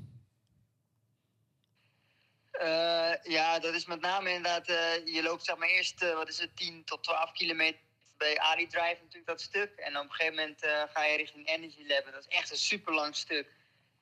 Eh, 2.50 3.12
ja, 3.22 3.58
dat 3.58 3.74
is 3.74 3.86
met 3.86 4.00
name 4.00 4.30
inderdaad. 4.30 4.68
eh, 4.68 5.06
je 5.14 5.22
loopt 5.22 5.44
zeg 5.44 5.56
maar 5.56 5.68
eerst, 5.68 6.12
wat 6.14 6.28
is 6.28 6.38
het, 6.38 6.56
10 6.56 6.84
tot 6.84 7.02
12 7.02 7.32
kilometer 7.32 7.80
bij 8.16 8.38
Ali 8.38 8.66
Drive 8.66 8.98
natuurlijk 9.02 9.26
dat 9.26 9.40
stuk. 9.40 9.72
En 9.76 9.96
op 9.96 10.04
een 10.04 10.10
gegeven 10.10 10.34
moment 10.34 10.60
ga 10.92 11.04
je 11.04 11.16
richting 11.16 11.48
Energy 11.48 11.84
Lab. 11.86 12.04
Dat 12.12 12.26
is 12.28 12.36
echt 12.36 12.50
een 12.50 12.56
super 12.56 12.94
lang 12.94 13.16
stuk. 13.16 13.52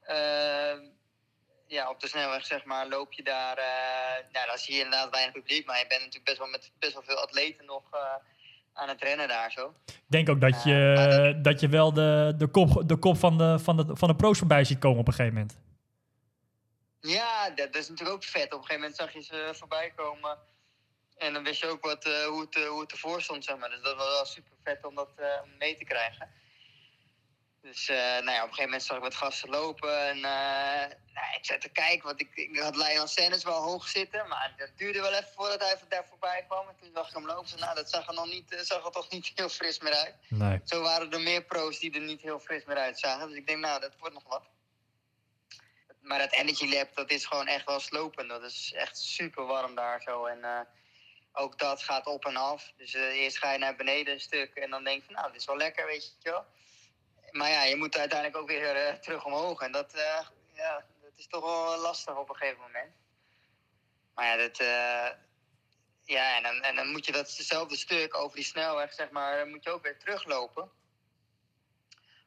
Eh, 0.00 0.78
ja, 1.66 1.90
op 1.90 2.00
de 2.00 2.08
snelweg 2.08 2.46
zeg 2.46 2.64
maar 2.64 2.88
loop 2.88 3.12
je 3.12 3.22
daar. 3.22 3.56
nou, 4.32 4.46
dan 4.46 4.58
zie 4.58 4.74
je 4.74 4.80
inderdaad 4.80 5.10
weinig 5.10 5.32
publiek. 5.32 5.66
Maar 5.66 5.78
je 5.78 5.86
bent 5.86 6.00
natuurlijk 6.00 6.26
best 6.26 6.38
wel 6.38 6.48
met 6.48 6.72
best 6.78 6.92
wel 6.92 7.02
veel 7.02 7.20
atleten 7.20 7.64
nog 7.64 7.90
aan 8.72 8.88
het 8.88 9.02
rennen 9.02 9.28
daar 9.28 9.52
zo. 9.52 9.74
Ik 9.86 10.02
denk 10.06 10.28
ook 10.28 10.40
dat 10.40 10.62
je, 10.62 10.70
Ja, 10.70 11.06
maar 11.06 11.42
dat 11.42 11.60
je 11.60 11.68
wel 11.68 11.92
de, 11.92 12.34
de 12.36 12.46
kop, 12.46 12.82
de 12.86 12.96
kop 12.96 13.16
van, 13.16 13.38
de, 13.38 13.58
van, 13.58 13.76
de, 13.76 13.84
van 13.88 14.08
de 14.08 14.16
pro's 14.16 14.38
voorbij 14.38 14.64
ziet 14.64 14.78
komen 14.78 15.00
op 15.00 15.06
een 15.06 15.12
gegeven 15.12 15.34
moment. 15.34 15.58
Ja, 17.00 17.50
dat, 17.50 17.72
dat 17.72 17.82
is 17.82 17.88
natuurlijk 17.88 18.16
ook 18.16 18.24
vet. 18.24 18.44
Op 18.44 18.58
een 18.58 18.64
gegeven 18.64 18.80
moment 18.80 18.96
zag 18.96 19.12
je 19.12 19.22
ze 19.22 19.50
voorbij 19.52 19.92
komen. 19.96 20.38
En 21.16 21.32
dan 21.32 21.42
wist 21.42 21.60
je 21.60 21.66
ook 21.66 21.84
wat, 21.84 22.04
eh, 22.04 22.24
hoe, 22.24 22.40
het, 22.40 22.56
eh, 22.56 22.68
hoe 22.68 22.80
het 22.80 22.92
ervoor 22.92 23.22
stond, 23.22 23.44
zeg 23.44 23.56
maar. 23.56 23.70
Dus 23.70 23.82
dat 23.82 23.96
was 23.96 24.08
wel 24.08 24.24
super 24.24 24.52
vet 24.64 24.84
om 24.84 24.94
dat 24.94 25.12
eh, 25.16 25.26
mee 25.58 25.76
te 25.76 25.84
krijgen. 25.84 26.28
Dus 27.62 27.88
eh, 27.88 27.96
nou 27.96 28.30
ja, 28.30 28.42
op 28.42 28.48
een 28.48 28.54
gegeven 28.54 28.64
moment 28.64 28.82
zag 28.82 28.96
ik 28.96 29.02
wat 29.02 29.14
gasten 29.14 29.48
lopen. 29.48 30.06
En 30.06 30.16
eh, 30.16 30.96
nou, 31.14 31.34
ik 31.36 31.44
zat 31.44 31.60
te 31.60 31.68
kijken, 31.68 32.06
want 32.06 32.20
ik, 32.20 32.30
ik 32.34 32.58
had 32.58 32.76
Lionel 32.76 33.06
Sanders 33.06 33.44
wel 33.44 33.62
hoog 33.62 33.88
zitten. 33.88 34.28
Maar 34.28 34.54
dat 34.56 34.70
duurde 34.76 35.00
wel 35.00 35.12
even 35.12 35.32
voordat 35.34 35.60
hij 35.60 35.78
daar 35.88 36.06
voorbij 36.08 36.44
kwam. 36.48 36.68
En 36.68 36.76
toen 36.80 36.90
zag 36.94 37.08
ik 37.08 37.14
hem 37.14 37.26
lopen. 37.26 37.58
Nou, 37.58 37.74
dat 37.74 37.90
zag 37.90 38.06
er, 38.08 38.14
nog 38.14 38.26
niet, 38.26 38.54
eh, 38.54 38.60
zag 38.60 38.84
er 38.84 38.90
toch 38.90 39.10
niet 39.10 39.32
heel 39.34 39.48
fris 39.48 39.78
meer 39.78 39.94
uit. 39.94 40.14
Nee. 40.28 40.60
Zo 40.64 40.82
waren 40.82 41.12
er 41.12 41.20
meer 41.20 41.44
pro's 41.44 41.78
die 41.78 41.94
er 41.94 42.00
niet 42.00 42.20
heel 42.20 42.38
fris 42.38 42.64
meer 42.64 42.76
uitzagen. 42.76 43.28
Dus 43.28 43.36
ik 43.36 43.46
denk, 43.46 43.58
nou, 43.58 43.80
dat 43.80 43.96
wordt 43.98 44.14
nog 44.14 44.28
wat. 44.28 44.44
Maar 46.00 46.18
dat 46.18 46.32
Energy 46.32 46.74
Lab, 46.74 46.94
dat 46.94 47.10
is 47.10 47.26
gewoon 47.26 47.46
echt 47.46 47.66
wel 47.66 47.80
slopend. 47.80 48.28
Dat 48.28 48.42
is 48.42 48.72
echt 48.72 48.98
super 48.98 49.44
warm 49.44 49.74
daar 49.74 50.02
zo. 50.02 50.24
En 50.24 50.66
ook 51.32 51.58
dat 51.58 51.82
gaat 51.82 52.06
op 52.06 52.24
en 52.24 52.36
af. 52.36 52.72
Dus 52.76 52.92
eerst 52.92 53.38
ga 53.38 53.52
je 53.52 53.58
naar 53.58 53.76
beneden 53.76 54.14
een 54.14 54.20
stuk 54.20 54.54
en 54.54 54.70
dan 54.70 54.84
denk 54.84 54.98
je 54.98 55.04
van, 55.04 55.14
nou, 55.14 55.26
dit 55.32 55.40
is 55.40 55.46
wel 55.46 55.56
lekker, 55.56 55.86
weet 55.86 56.16
je 56.18 56.30
wel. 56.30 56.44
Maar 57.32 57.50
ja, 57.50 57.62
je 57.62 57.76
moet 57.76 57.96
uiteindelijk 57.96 58.40
ook 58.40 58.48
weer 58.48 58.76
eh, 58.76 58.94
terug 58.94 59.24
omhoog. 59.24 59.60
En 59.60 59.72
dat, 59.72 59.94
eh, 59.94 60.20
ja, 60.54 60.84
dat 61.02 61.12
is 61.16 61.26
toch 61.26 61.44
wel 61.44 61.78
lastig 61.78 62.16
op 62.16 62.28
een 62.28 62.36
gegeven 62.36 62.60
moment. 62.60 62.92
Maar 64.14 64.26
ja, 64.26 64.36
dat... 64.36 64.58
eh, 64.58 65.08
ja, 66.04 66.36
en 66.36 66.42
dan, 66.42 66.62
en 66.62 66.76
dan 66.76 66.88
moet 66.90 67.06
je 67.06 67.12
datzelfde 67.12 67.76
stuk 67.76 68.16
over 68.16 68.36
die 68.36 68.44
snelweg, 68.44 68.92
zeg 68.92 69.10
maar, 69.10 69.46
moet 69.46 69.64
je 69.64 69.70
ook 69.70 69.82
weer 69.82 69.98
teruglopen. 69.98 70.70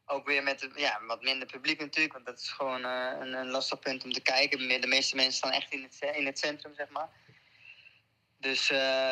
Ook 0.06 0.26
weer 0.26 0.44
met 0.44 0.70
ja, 0.76 1.02
wat 1.06 1.22
minder 1.22 1.48
publiek 1.48 1.80
natuurlijk, 1.80 2.14
want 2.14 2.26
dat 2.26 2.40
is 2.40 2.50
gewoon 2.50 2.84
een, 2.84 3.34
een 3.34 3.50
lastig 3.50 3.80
punt 3.80 4.04
om 4.04 4.12
te 4.12 4.22
kijken. 4.22 4.82
De 4.82 4.88
meeste 4.88 5.16
mensen 5.16 5.34
staan 5.34 5.52
echt 5.52 5.72
in 5.72 5.84
het, 5.84 6.16
in 6.16 6.26
het 6.26 6.40
centrum, 6.40 6.76
zeg 6.76 6.90
maar. 6.90 7.10
Dus 8.38 8.68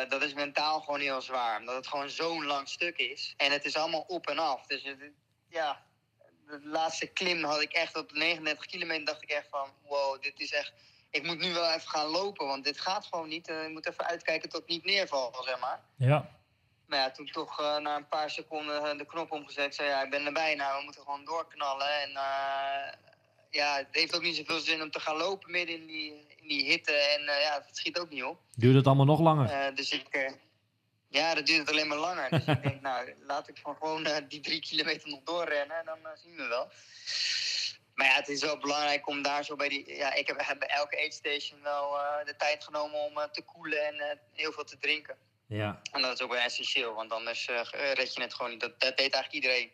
dat 0.08 0.22
is 0.22 0.34
mentaal 0.34 0.80
gewoon 0.80 1.00
heel 1.00 1.20
zwaar, 1.20 1.58
omdat 1.58 1.74
het 1.74 1.86
gewoon 1.86 2.10
zo'n 2.10 2.44
lang 2.44 2.68
stuk 2.68 2.96
is. 2.98 3.34
En 3.36 3.52
het 3.52 3.64
is 3.64 3.76
allemaal 3.76 4.04
op 4.06 4.26
en 4.26 4.38
af. 4.38 4.66
Dus 4.66 4.82
het- 4.82 5.12
ja, 5.54 5.82
de 6.46 6.60
laatste 6.62 7.06
klim 7.06 7.44
had 7.44 7.60
ik 7.60 7.72
echt 7.72 7.96
op 7.96 8.12
39 8.12 8.66
kilometer, 8.66 9.04
dacht 9.04 9.22
ik 9.22 9.30
echt 9.30 9.48
van, 9.50 9.68
wow, 9.88 10.22
dit 10.22 10.40
is 10.40 10.52
echt... 10.52 10.72
Ik 11.10 11.26
moet 11.26 11.38
nu 11.38 11.52
wel 11.52 11.72
even 11.72 11.88
gaan 11.88 12.06
lopen, 12.06 12.46
want 12.46 12.64
dit 12.64 12.80
gaat 12.80 13.06
gewoon 13.06 13.28
niet. 13.28 13.48
Eh, 13.48 13.64
ik 13.64 13.70
moet 13.70 13.88
even 13.88 14.06
uitkijken 14.06 14.48
tot 14.48 14.60
ik 14.60 14.68
niet 14.68 14.84
neerval, 14.84 15.42
zeg 15.44 15.60
maar. 15.60 15.80
Ja. 15.96 16.30
Maar 16.86 16.98
ja, 16.98 17.10
toen 17.10 17.26
toch 17.26 17.60
eh, 17.60 17.76
na 17.76 17.96
een 17.96 18.08
paar 18.08 18.30
seconden 18.30 18.90
eh, 18.90 18.98
de 18.98 19.06
knop 19.06 19.32
omgezet. 19.32 19.74
Zei 19.74 19.88
ja, 19.88 20.02
ik 20.02 20.10
ben 20.10 20.26
er 20.26 20.32
bijna, 20.32 20.78
we 20.78 20.84
moeten 20.84 21.02
gewoon 21.02 21.24
doorknallen. 21.24 22.00
En 22.00 22.10
ja, 23.50 23.76
het 23.76 23.86
heeft 23.90 24.14
ook 24.14 24.22
niet 24.22 24.36
zoveel 24.36 24.60
zin 24.60 24.82
om 24.82 24.90
te 24.90 25.00
gaan 25.00 25.16
lopen 25.16 25.50
midden 25.50 25.76
in 25.80 25.86
die, 25.86 26.26
in 26.36 26.48
die 26.48 26.64
hitte. 26.64 26.92
En 26.92 27.22
ja, 27.22 27.62
het 27.66 27.76
schiet 27.76 27.98
ook 27.98 28.10
niet 28.10 28.24
op. 28.24 28.38
Duurt 28.56 28.74
het 28.76 28.86
allemaal 28.86 29.04
nog 29.04 29.20
langer? 29.20 29.74
Dus 29.74 29.90
ik, 29.90 30.34
ja, 31.14 31.34
dat 31.34 31.46
duurt 31.46 31.58
het 31.58 31.70
alleen 31.70 31.88
maar 31.88 31.98
langer. 31.98 32.30
Dus 32.30 32.44
ik 32.44 32.62
denk, 32.62 32.80
nou, 32.80 33.14
laat 33.26 33.48
ik 33.48 33.58
van 33.58 33.76
gewoon 33.76 34.06
eh, 34.06 34.16
die 34.28 34.40
drie 34.40 34.60
kilometer 34.60 35.08
nog 35.08 35.22
doorrennen 35.24 35.76
en 35.76 35.84
dan 35.84 35.98
eh, 36.06 36.10
zien 36.16 36.36
we 36.36 36.46
wel. 36.46 36.70
Maar 37.94 38.06
ja, 38.06 38.14
het 38.14 38.28
is 38.28 38.40
wel 38.40 38.58
belangrijk 38.58 39.06
om 39.06 39.22
daar 39.22 39.44
zo 39.44 39.56
bij 39.56 39.68
die... 39.68 39.96
Ja, 39.96 40.14
ik 40.14 40.26
heb, 40.26 40.40
heb 40.46 40.58
bij 40.58 40.68
elke 40.68 40.96
aid 40.96 41.14
station 41.14 41.62
wel 41.62 41.98
eh, 41.98 42.24
de 42.24 42.36
tijd 42.36 42.64
genomen 42.64 43.00
om 43.00 43.14
te 43.32 43.42
koelen 43.42 43.86
en 43.86 44.20
heel 44.32 44.52
veel 44.52 44.64
te 44.64 44.78
drinken. 44.78 45.16
Ja, 45.46 45.80
En 45.92 46.02
dat 46.02 46.12
is 46.12 46.22
ook 46.22 46.32
wel 46.32 46.40
essentieel, 46.40 46.94
want 46.94 47.12
anders 47.12 47.46
red 47.70 48.14
je 48.14 48.20
het 48.20 48.34
gewoon 48.34 48.50
niet. 48.50 48.60
Dat, 48.60 48.80
dat 48.80 48.96
deed 48.96 49.12
eigenlijk 49.12 49.32
iedereen. 49.32 49.72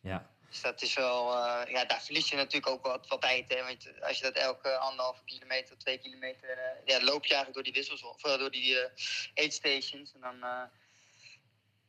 ja. 0.00 0.35
Dus 0.48 0.60
dat 0.62 0.82
is 0.82 0.94
wel, 0.94 1.32
eh, 1.32 1.72
ja, 1.72 1.84
daar 1.84 2.02
verlies 2.02 2.28
je 2.28 2.36
natuurlijk 2.36 2.68
ook 2.68 2.86
wat, 2.86 3.08
wat 3.08 3.20
tijd. 3.20 3.48
Hè? 3.48 3.62
Want 3.62 3.88
als 4.00 4.18
je 4.18 4.24
dat 4.24 4.34
elke 4.34 4.76
anderhalve 4.76 5.20
kilometer, 5.24 5.78
twee 5.78 5.98
kilometer, 5.98 6.48
eh, 6.48 6.86
ja, 6.86 7.04
loop 7.04 7.24
je 7.24 7.34
eigenlijk 7.34 7.54
door 7.54 7.62
die 7.62 7.72
wissels, 7.72 8.02
of 8.02 8.24
eh, 8.24 8.38
door 8.38 8.50
die 8.50 8.78
eh 8.78 8.90
aid 9.34 9.52
stations. 9.52 10.14
En 10.14 10.20
dan, 10.20 10.36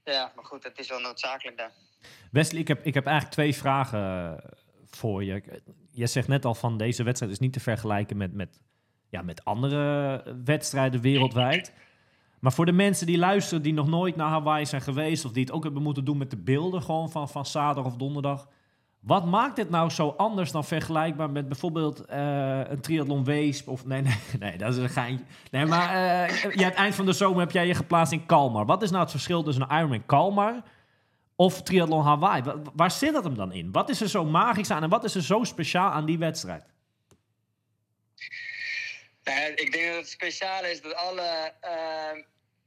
ja, 0.03 0.31
maar 0.35 0.45
goed, 0.45 0.63
het 0.63 0.79
is 0.79 0.87
wel 0.87 0.99
noodzakelijk 0.99 1.57
daar. 1.57 1.71
Wesley, 2.31 2.61
ik 2.61 2.67
heb, 2.67 2.85
ik 2.85 2.93
heb 2.93 3.05
eigenlijk 3.05 3.35
twee 3.35 3.55
vragen 3.55 4.39
voor 4.85 5.23
je. 5.23 5.61
Je 5.91 6.07
zegt 6.07 6.27
net 6.27 6.45
al 6.45 6.55
van 6.55 6.77
deze 6.77 7.03
wedstrijd 7.03 7.31
is 7.31 7.39
niet 7.39 7.53
te 7.53 7.59
vergelijken 7.59 8.17
met, 8.17 8.33
met, 8.33 8.61
ja, 9.09 9.21
met 9.21 9.43
andere 9.45 10.23
wedstrijden 10.43 11.01
wereldwijd. 11.01 11.73
Maar 12.39 12.51
voor 12.51 12.65
de 12.65 12.71
mensen 12.71 13.05
die 13.05 13.17
luisteren 13.17 13.63
die 13.63 13.73
nog 13.73 13.87
nooit 13.87 14.15
naar 14.15 14.29
Hawaii 14.29 14.65
zijn 14.65 14.81
geweest... 14.81 15.25
of 15.25 15.31
die 15.31 15.43
het 15.43 15.51
ook 15.51 15.63
hebben 15.63 15.81
moeten 15.83 16.05
doen 16.05 16.17
met 16.17 16.29
de 16.29 16.37
beelden 16.37 16.81
gewoon 16.81 17.11
van, 17.11 17.29
van 17.29 17.45
zaterdag 17.45 17.85
of 17.85 17.97
donderdag... 17.97 18.47
Wat 18.99 19.25
maakt 19.25 19.55
dit 19.55 19.69
nou 19.69 19.89
zo 19.89 20.13
anders 20.17 20.51
dan 20.51 20.63
vergelijkbaar 20.63 21.29
met 21.29 21.47
bijvoorbeeld 21.47 22.05
eh, 22.05 22.59
een 22.69 22.81
triathlon 22.81 23.23
Weesp? 23.23 23.67
Of 23.67 23.85
nee, 23.85 24.01
nee, 24.01 24.15
nee, 24.39 24.57
dat 24.57 24.69
is 24.73 24.77
een 24.77 24.89
geintje. 24.89 25.25
Nee, 25.51 25.65
maar 25.65 25.89
eh 25.89 26.53
ja, 26.53 26.65
het 26.65 26.73
eind 26.73 26.95
van 26.95 27.05
de 27.05 27.13
zomer 27.13 27.39
heb 27.39 27.51
jij 27.51 27.67
je 27.67 27.73
geplaatst 27.73 28.13
in 28.13 28.25
Kalmar. 28.25 28.65
Wat 28.65 28.81
is 28.81 28.89
nou 28.89 29.01
het 29.01 29.11
verschil 29.11 29.43
tussen 29.43 29.63
een 29.69 29.77
Ironman 29.77 30.05
Kalmar 30.05 30.61
of 31.35 31.61
triathlon 31.61 32.03
Hawaii? 32.03 32.43
Wa- 32.43 32.55
waar 32.75 32.91
zit 32.91 33.13
dat 33.13 33.23
hem 33.23 33.35
dan 33.35 33.51
in? 33.51 33.71
Wat 33.71 33.89
is 33.89 34.01
er 34.01 34.09
zo 34.09 34.25
magisch 34.25 34.71
aan 34.71 34.83
en 34.83 34.89
wat 34.89 35.03
is 35.03 35.15
er 35.15 35.23
zo 35.23 35.43
speciaal 35.43 35.91
aan 35.91 36.05
die 36.05 36.17
wedstrijd? 36.17 36.65
Nou, 39.27 39.53
ik 39.53 39.71
denk 39.71 39.87
dat 39.87 39.95
het 39.95 40.09
speciale 40.09 40.71
is 40.71 40.81
dat 40.81 40.93
alle 40.93 41.53
eh, 41.61 42.11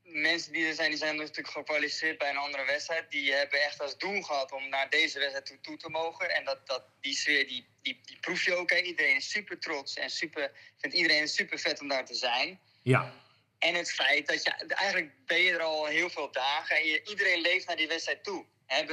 mensen 0.02 0.52
die 0.52 0.66
er 0.66 0.74
zijn, 0.74 0.88
die 0.88 0.98
zijn 0.98 1.16
natuurlijk 1.16 1.48
gekwalificeerd 1.48 2.18
bij 2.18 2.30
een 2.30 2.36
andere 2.36 2.64
wedstrijd. 2.64 3.10
Die 3.10 3.32
hebben 3.32 3.62
echt 3.62 3.80
als 3.80 3.98
doel 3.98 4.22
gehad 4.22 4.52
om 4.52 4.68
naar 4.68 4.90
deze 4.90 5.18
wedstrijd 5.18 5.46
toe, 5.46 5.60
toe 5.60 5.76
te 5.76 5.88
mogen. 5.88 6.30
En 6.30 6.44
dat, 6.44 6.66
dat, 6.66 6.84
die 7.00 7.14
sfeer, 7.14 7.46
die, 7.48 7.66
die, 7.82 8.00
die 8.04 8.18
proef 8.20 8.44
je 8.44 8.54
ook. 8.54 8.70
Hè. 8.70 8.76
Iedereen 8.76 9.16
is 9.16 9.30
super 9.30 9.58
trots 9.58 9.94
en 9.94 10.10
super, 10.10 10.52
vindt 10.76 10.96
iedereen 10.96 11.28
super 11.28 11.58
vet 11.58 11.80
om 11.80 11.88
daar 11.88 12.04
te 12.04 12.14
zijn. 12.14 12.60
Ja, 12.82 13.12
En 13.58 13.74
het 13.74 13.92
feit 13.92 14.26
dat 14.26 14.42
je, 14.42 14.50
eigenlijk 14.50 15.26
ben 15.26 15.40
je 15.40 15.52
er 15.52 15.62
al 15.62 15.86
heel 15.86 16.10
veel 16.10 16.32
dagen 16.32 16.76
en 16.76 16.86
je, 16.86 17.02
iedereen 17.04 17.40
leeft 17.40 17.66
naar 17.66 17.76
die 17.76 17.88
wedstrijd 17.88 18.24
toe. 18.24 18.44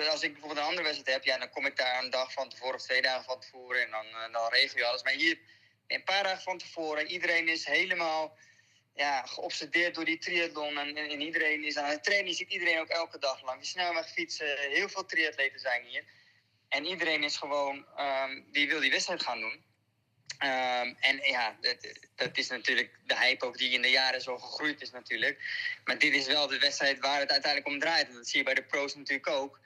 Als 0.10 0.24
ik 0.24 0.32
bijvoorbeeld 0.32 0.60
een 0.60 0.70
andere 0.70 0.84
wedstrijd 0.84 1.18
heb, 1.18 1.24
ja, 1.24 1.38
dan 1.38 1.50
kom 1.50 1.66
ik 1.66 1.78
daar 1.78 2.04
een 2.04 2.10
dag 2.10 2.32
van 2.32 2.50
tevoren 2.50 2.76
of 2.76 2.82
twee 2.82 3.02
dagen 3.02 3.24
van 3.24 3.40
tevoren 3.40 3.82
en 3.82 3.92
dan, 3.92 4.06
eh, 4.06 4.34
dan 4.34 4.50
regel 4.50 4.78
je 4.78 4.86
alles. 4.86 5.04
Maar 5.04 5.14
hier, 5.14 5.40
een 5.88 6.04
paar 6.04 6.24
dagen 6.24 6.42
van 6.42 6.58
tevoren, 6.58 7.08
iedereen 7.08 7.48
is 7.48 7.66
helemaal 7.66 8.38
ja, 8.98 9.26
geobsedeerd 9.26 9.96
door 9.96 10.06
die 10.06 10.18
triathlon. 10.18 10.78
En, 10.78 10.96
en, 10.96 11.10
en 11.10 11.22
iedereen 11.22 11.64
is 11.64 11.78
aan 11.78 11.90
het 11.90 12.04
trainen. 12.04 12.30
Je 12.30 12.36
ziet 12.36 12.52
iedereen 12.52 12.80
ook 12.80 12.88
elke 12.88 13.20
dag 13.20 13.44
langs 13.44 13.62
de 13.62 13.80
snelweg 13.80 14.10
fietsen. 14.10 14.58
Heel 14.58 14.90
veel 14.90 15.06
triatleten 15.06 15.60
zijn 15.60 15.84
hier. 15.86 16.04
En 16.70 16.86
iedereen 16.86 17.24
is 17.24 17.38
gewoon, 17.38 17.86
ehm, 17.96 18.42
die 18.52 18.68
wil 18.68 18.80
die 18.80 18.92
wedstrijd 18.92 19.24
gaan 19.24 19.40
doen. 19.40 19.66
Ehm, 20.38 20.94
en 21.00 21.20
ja, 21.24 21.58
dat, 21.62 21.94
dat 22.16 22.38
is 22.38 22.48
natuurlijk 22.48 23.00
de 23.06 23.18
hype 23.18 23.46
ook 23.46 23.58
die 23.58 23.72
in 23.72 23.82
de 23.82 23.90
jaren 23.90 24.22
zo 24.22 24.38
gegroeid 24.38 24.82
is 24.82 24.92
natuurlijk. 24.92 25.40
Maar 25.86 25.98
dit 25.98 26.14
is 26.14 26.26
wel 26.26 26.48
de 26.48 26.60
wedstrijd 26.60 27.00
waar 27.00 27.20
het 27.20 27.32
uiteindelijk 27.32 27.74
om 27.74 27.80
draait. 27.80 28.08
En 28.08 28.14
dat 28.14 28.28
zie 28.28 28.38
je 28.38 28.46
bij 28.46 28.54
de 28.54 28.64
pro's 28.64 28.96
natuurlijk 28.96 29.30
ook. 29.30 29.60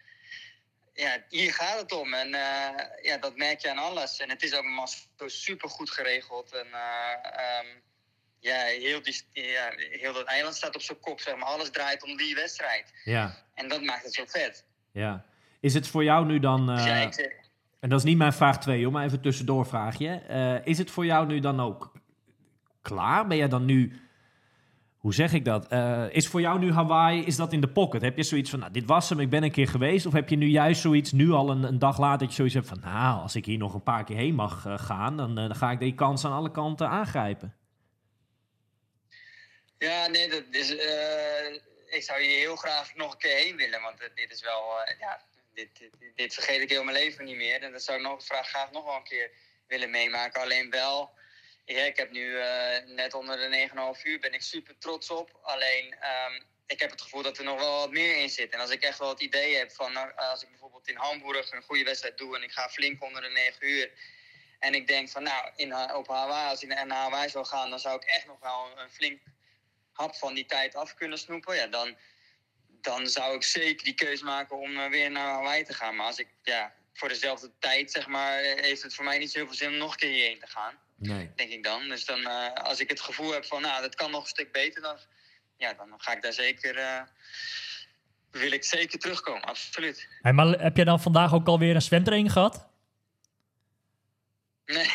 Ja, 1.01 1.17
hier 1.29 1.53
gaat 1.53 1.79
het 1.81 1.91
om. 1.91 2.13
En 2.13 2.33
eh, 2.33 2.85
ja, 3.01 3.17
dat 3.17 3.35
merk 3.35 3.59
je 3.59 3.69
aan 3.71 3.77
alles. 3.77 4.19
En 4.19 4.29
het 4.29 4.43
is 4.43 4.53
ook 4.53 4.61
allemaal 4.63 4.89
super 5.25 5.69
goed 5.69 5.89
geregeld. 5.89 6.53
En 6.53 6.67
eh, 6.71 7.57
ehm, 7.57 7.67
ja, 8.39 8.55
heel, 8.63 9.01
die, 9.01 9.21
ja, 9.31 9.71
heel 9.75 10.13
dat 10.13 10.25
eiland 10.25 10.55
staat 10.55 10.75
op 10.75 10.81
zijn 10.81 10.99
kop, 10.99 11.19
zeg 11.19 11.35
maar. 11.35 11.47
Alles 11.47 11.69
draait 11.71 12.03
om 12.03 12.17
die 12.17 12.35
wedstrijd. 12.35 12.93
ja, 13.03 13.35
En 13.53 13.67
dat 13.67 13.81
maakt 13.81 14.03
het 14.03 14.13
zo 14.13 14.23
vet. 14.27 14.65
ja. 14.91 15.25
Is 15.59 15.73
het 15.73 15.87
voor 15.87 16.03
jou 16.03 16.25
nu 16.25 16.39
dan... 16.39 16.71
Eh, 16.71 16.85
ja, 16.85 16.95
ik, 16.95 17.13
zeg- 17.13 17.31
En 17.79 17.89
dat 17.89 17.99
is 17.99 18.05
niet 18.05 18.17
mijn 18.17 18.33
vraag 18.33 18.59
2, 18.59 18.83
hoor, 18.83 18.91
maar 18.91 19.05
even 19.05 19.21
tussendoor 19.21 19.65
vraag 19.65 19.97
je. 19.97 20.09
Eh, 20.27 20.65
is 20.65 20.77
het 20.77 20.91
voor 20.91 21.05
jou 21.05 21.27
nu 21.27 21.39
dan 21.39 21.59
ook 21.59 21.91
klaar? 22.81 23.27
Ben 23.27 23.37
jij 23.37 23.47
dan 23.47 23.65
nu... 23.65 24.01
Hoe 25.01 25.13
zeg 25.13 25.33
ik 25.33 25.45
dat? 25.45 25.67
Eh, 25.67 26.05
is 26.11 26.27
voor 26.27 26.41
jou 26.41 26.59
nu 26.59 26.71
Hawaii, 26.71 27.25
is 27.25 27.35
dat 27.35 27.53
in 27.53 27.61
de 27.61 27.67
pocket? 27.67 28.01
Heb 28.01 28.17
je 28.17 28.23
zoiets 28.23 28.49
van, 28.49 28.59
nou, 28.59 28.71
dit 28.71 28.85
was 28.85 29.09
hem, 29.09 29.19
ik 29.19 29.29
ben 29.29 29.43
een 29.43 29.51
keer 29.51 29.67
geweest? 29.67 30.05
Of 30.05 30.13
heb 30.13 30.29
je 30.29 30.35
nu 30.35 30.47
juist 30.47 30.81
zoiets, 30.81 31.11
nu 31.11 31.31
al 31.31 31.49
een, 31.49 31.63
een 31.63 31.79
dag 31.79 31.99
later, 31.99 32.19
dat 32.19 32.29
je 32.29 32.35
zoiets 32.35 32.53
hebt 32.53 32.67
van... 32.67 32.79
Nou, 32.79 33.21
als 33.21 33.35
ik 33.35 33.45
hier 33.45 33.57
nog 33.57 33.73
een 33.73 33.83
paar 33.83 34.03
keer 34.03 34.15
heen 34.15 34.35
mag 34.35 34.65
eh, 34.65 34.79
gaan, 34.79 35.17
dan, 35.17 35.29
eh, 35.37 35.47
dan 35.47 35.55
ga 35.55 35.71
ik 35.71 35.79
die 35.79 35.95
kans 35.95 36.25
aan 36.25 36.31
alle 36.31 36.51
kanten 36.51 36.89
aangrijpen. 36.89 37.55
Ja, 39.77 40.07
nee, 40.07 40.29
dat 40.29 40.43
is, 40.51 40.71
ik 41.89 42.03
zou 42.03 42.21
hier 42.21 42.37
heel 42.37 42.55
graag 42.55 42.95
nog 42.95 43.11
een 43.11 43.17
keer 43.17 43.35
heen 43.35 43.55
willen. 43.55 43.81
Want 43.81 43.97
dit 44.15 44.31
is 44.31 44.41
wel, 44.41 44.63
ja, 44.99 45.21
dit, 45.53 45.89
dit, 46.15 46.33
vergeet 46.33 46.61
ik 46.61 46.69
heel 46.69 46.83
mijn 46.83 46.97
leven 46.97 47.25
niet 47.25 47.37
meer. 47.37 47.61
En 47.61 47.71
dat 47.71 47.83
zou 47.83 47.97
ik 47.97 48.03
nog, 48.03 48.23
graag 48.25 48.71
nog 48.71 48.85
wel 48.85 48.95
een 48.95 49.03
keer 49.03 49.31
willen 49.67 49.89
meemaken. 49.89 50.41
Alleen 50.41 50.69
wel, 50.69 51.09
ja, 51.65 51.83
ik 51.83 51.97
heb 51.97 52.11
nu 52.11 52.37
eh, 52.39 52.85
net 52.85 53.13
onder 53.13 53.37
de 53.37 53.69
9,5 53.95 54.01
uur, 54.03 54.19
ben 54.19 54.33
ik 54.33 54.41
super 54.41 54.77
trots 54.77 55.09
op. 55.09 55.39
Alleen, 55.41 55.95
ehm, 55.99 56.41
ik 56.65 56.79
heb 56.79 56.91
het 56.91 57.01
gevoel 57.01 57.21
dat 57.21 57.37
er 57.37 57.43
nog 57.43 57.59
wel 57.59 57.79
wat 57.79 57.91
meer 57.91 58.17
in 58.17 58.29
zit. 58.29 58.53
En 58.53 58.59
als 58.59 58.69
ik 58.69 58.81
echt 58.81 58.97
wel 58.99 59.09
het 59.09 59.21
idee 59.21 59.55
heb 59.55 59.71
van, 59.71 59.93
nou, 59.93 60.15
als 60.15 60.43
ik 60.43 60.49
bijvoorbeeld 60.49 60.87
in 60.87 60.95
Hamburg 60.95 61.51
een 61.51 61.63
goede 61.63 61.83
wedstrijd 61.83 62.17
doe 62.17 62.35
en 62.35 62.43
ik 62.43 62.51
ga 62.51 62.69
flink 62.69 63.03
onder 63.03 63.21
de 63.21 63.29
9 63.29 63.67
uur. 63.67 63.91
En 64.59 64.73
ik 64.73 64.87
denk 64.87 65.09
van, 65.09 65.23
nou, 65.23 65.51
in, 65.55 65.71
Ha- 65.71 65.97
op 65.97 66.07
Hawaii, 66.07 66.49
als 66.49 66.63
ik 66.63 66.67
naar 66.69 66.89
Hawaii 66.89 67.29
zou 67.29 67.45
gaan, 67.45 67.69
dan 67.69 67.79
zou 67.79 67.95
ik 67.95 68.03
echt 68.03 68.25
nog 68.25 68.39
wel 68.39 68.71
een, 68.75 68.89
flink 68.89 69.21
hap 69.91 70.15
van 70.15 70.33
die 70.33 70.45
tijd 70.45 70.75
af 70.75 70.93
kunnen 70.93 71.17
snoepen, 71.17 71.55
ja, 71.55 71.67
dan, 71.67 71.97
dan 72.67 73.07
zou 73.07 73.35
ik 73.35 73.43
zeker 73.43 73.83
die 73.83 73.93
keus 73.93 74.21
maken 74.21 74.57
om 74.57 74.77
eh, 74.79 74.89
weer 74.89 75.11
naar 75.11 75.27
Hawaii 75.27 75.63
te 75.63 75.73
gaan. 75.73 75.95
Maar 75.95 76.05
als 76.05 76.19
ik, 76.19 76.27
ja, 76.43 76.75
voor 76.93 77.07
dezelfde 77.07 77.51
tijd, 77.59 77.91
zeg 77.91 78.07
maar, 78.07 78.39
eh, 78.39 78.61
heeft 78.61 78.81
het 78.81 78.93
voor 78.93 79.05
mij 79.05 79.17
niet 79.17 79.31
zoveel 79.31 79.55
zin 79.55 79.69
om 79.69 79.77
nog 79.77 79.91
een 79.91 79.97
keer 79.97 80.09
hierheen 80.09 80.39
te 80.39 80.47
gaan, 80.47 80.79
Nee. 81.01 81.31
denk 81.35 81.51
ik 81.51 81.63
dan. 81.63 81.87
Dus 81.87 82.05
dan, 82.05 82.19
eh, 82.19 82.53
als 82.53 82.79
ik 82.79 82.89
het 82.89 83.01
gevoel 83.01 83.31
heb 83.31 83.45
van, 83.45 83.61
nou, 83.61 83.81
dat 83.81 83.95
kan 83.95 84.11
nog 84.11 84.21
een 84.21 84.27
stuk 84.27 84.51
beter, 84.51 84.81
dan, 84.81 84.97
ja, 85.57 85.73
dan 85.73 85.93
ga 85.97 86.15
ik 86.15 86.21
daar 86.21 86.33
zeker, 86.33 86.75
eh, 86.77 87.01
wil 88.31 88.51
ik 88.51 88.63
zeker 88.63 88.99
terugkomen, 88.99 89.41
absoluut. 89.41 90.07
Hey, 90.21 90.33
maar 90.33 90.47
heb 90.47 90.75
jij 90.75 90.85
dan 90.85 91.01
vandaag 91.01 91.33
ook 91.33 91.47
alweer 91.47 91.75
een 91.75 91.81
zwemtraining 91.81 92.31
gehad? 92.31 92.69
Nee, 94.65 94.85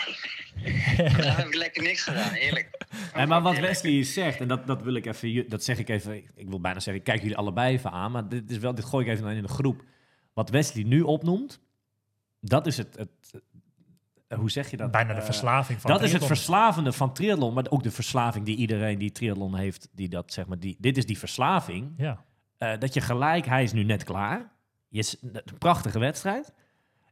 daar 1.17 1.37
heb 1.37 1.47
ik 1.47 1.55
lekker 1.55 1.83
niks 1.83 2.03
gedaan, 2.03 2.33
eerlijk. 2.33 2.71
Maar 3.15 3.43
wat. 3.43 3.59
Wesley 3.59 4.03
zegt, 4.03 4.41
en 4.41 4.49
dat, 4.49 4.67
dat 4.67 4.83
wil 4.83 4.95
ik 4.95 5.07
even, 5.07 5.49
dat 5.49 5.65
zeg 5.65 5.79
ik 5.79 5.89
even, 5.89 6.15
ik 6.35 6.49
wil 6.49 6.61
bijna 6.61 6.81
zeggen, 6.81 7.03
ik 7.03 7.09
kijk 7.09 7.21
jullie 7.21 7.37
allebei 7.37 7.73
even 7.73 7.91
aan, 7.91 8.13
maar 8.13 8.29
dit, 8.29 8.51
is 8.51 8.59
wel, 8.59 8.75
dit 8.75 8.85
gooi 8.85 9.07
ik 9.07 9.13
even 9.13 9.31
in 9.31 9.43
de 9.43 9.49
groep. 9.49 9.85
Wat 10.35 10.51
Wesley 10.51 10.85
nu 10.85 11.01
opnoemt, 11.01 11.61
dat 12.41 12.67
is 12.67 12.77
het, 12.77 12.97
het 12.97 13.43
hoe 14.35 14.51
zeg 14.51 14.71
je 14.71 14.77
dat? 14.77 14.91
Bijna 14.91 15.13
de 15.13 15.19
Eh, 15.19 15.25
verslaving 15.25 15.81
van 15.81 15.91
dat 15.91 16.03
is 16.03 16.13
het 16.13 16.25
verslavende 16.25 16.93
van 16.93 17.13
triathlon, 17.13 17.55
maar 17.55 17.67
ook 17.69 17.83
de 17.83 17.91
verslaving 17.91 18.45
die 18.45 18.57
iedereen 18.57 18.99
die 18.99 19.13
triathlon 19.13 19.57
heeft, 19.57 19.89
die 19.93 20.09
dat 20.09 20.33
zeg 20.33 20.47
maar, 20.47 20.59
die, 20.59 20.77
dit 20.79 20.97
is 20.97 21.07
die 21.07 21.19
verslaving. 21.19 21.95
Ja. 21.97 22.25
Eh, 22.59 22.79
dat 22.79 22.95
je 22.95 23.01
gelijk, 23.01 23.47
hij 23.47 23.63
is 23.63 23.73
nu 23.73 23.85
net 23.85 24.05
klaar. 24.05 24.53
Je 24.89 24.99
is, 24.99 25.17
een 25.23 25.43
prachtige 25.59 25.99
wedstrijd. 25.99 26.53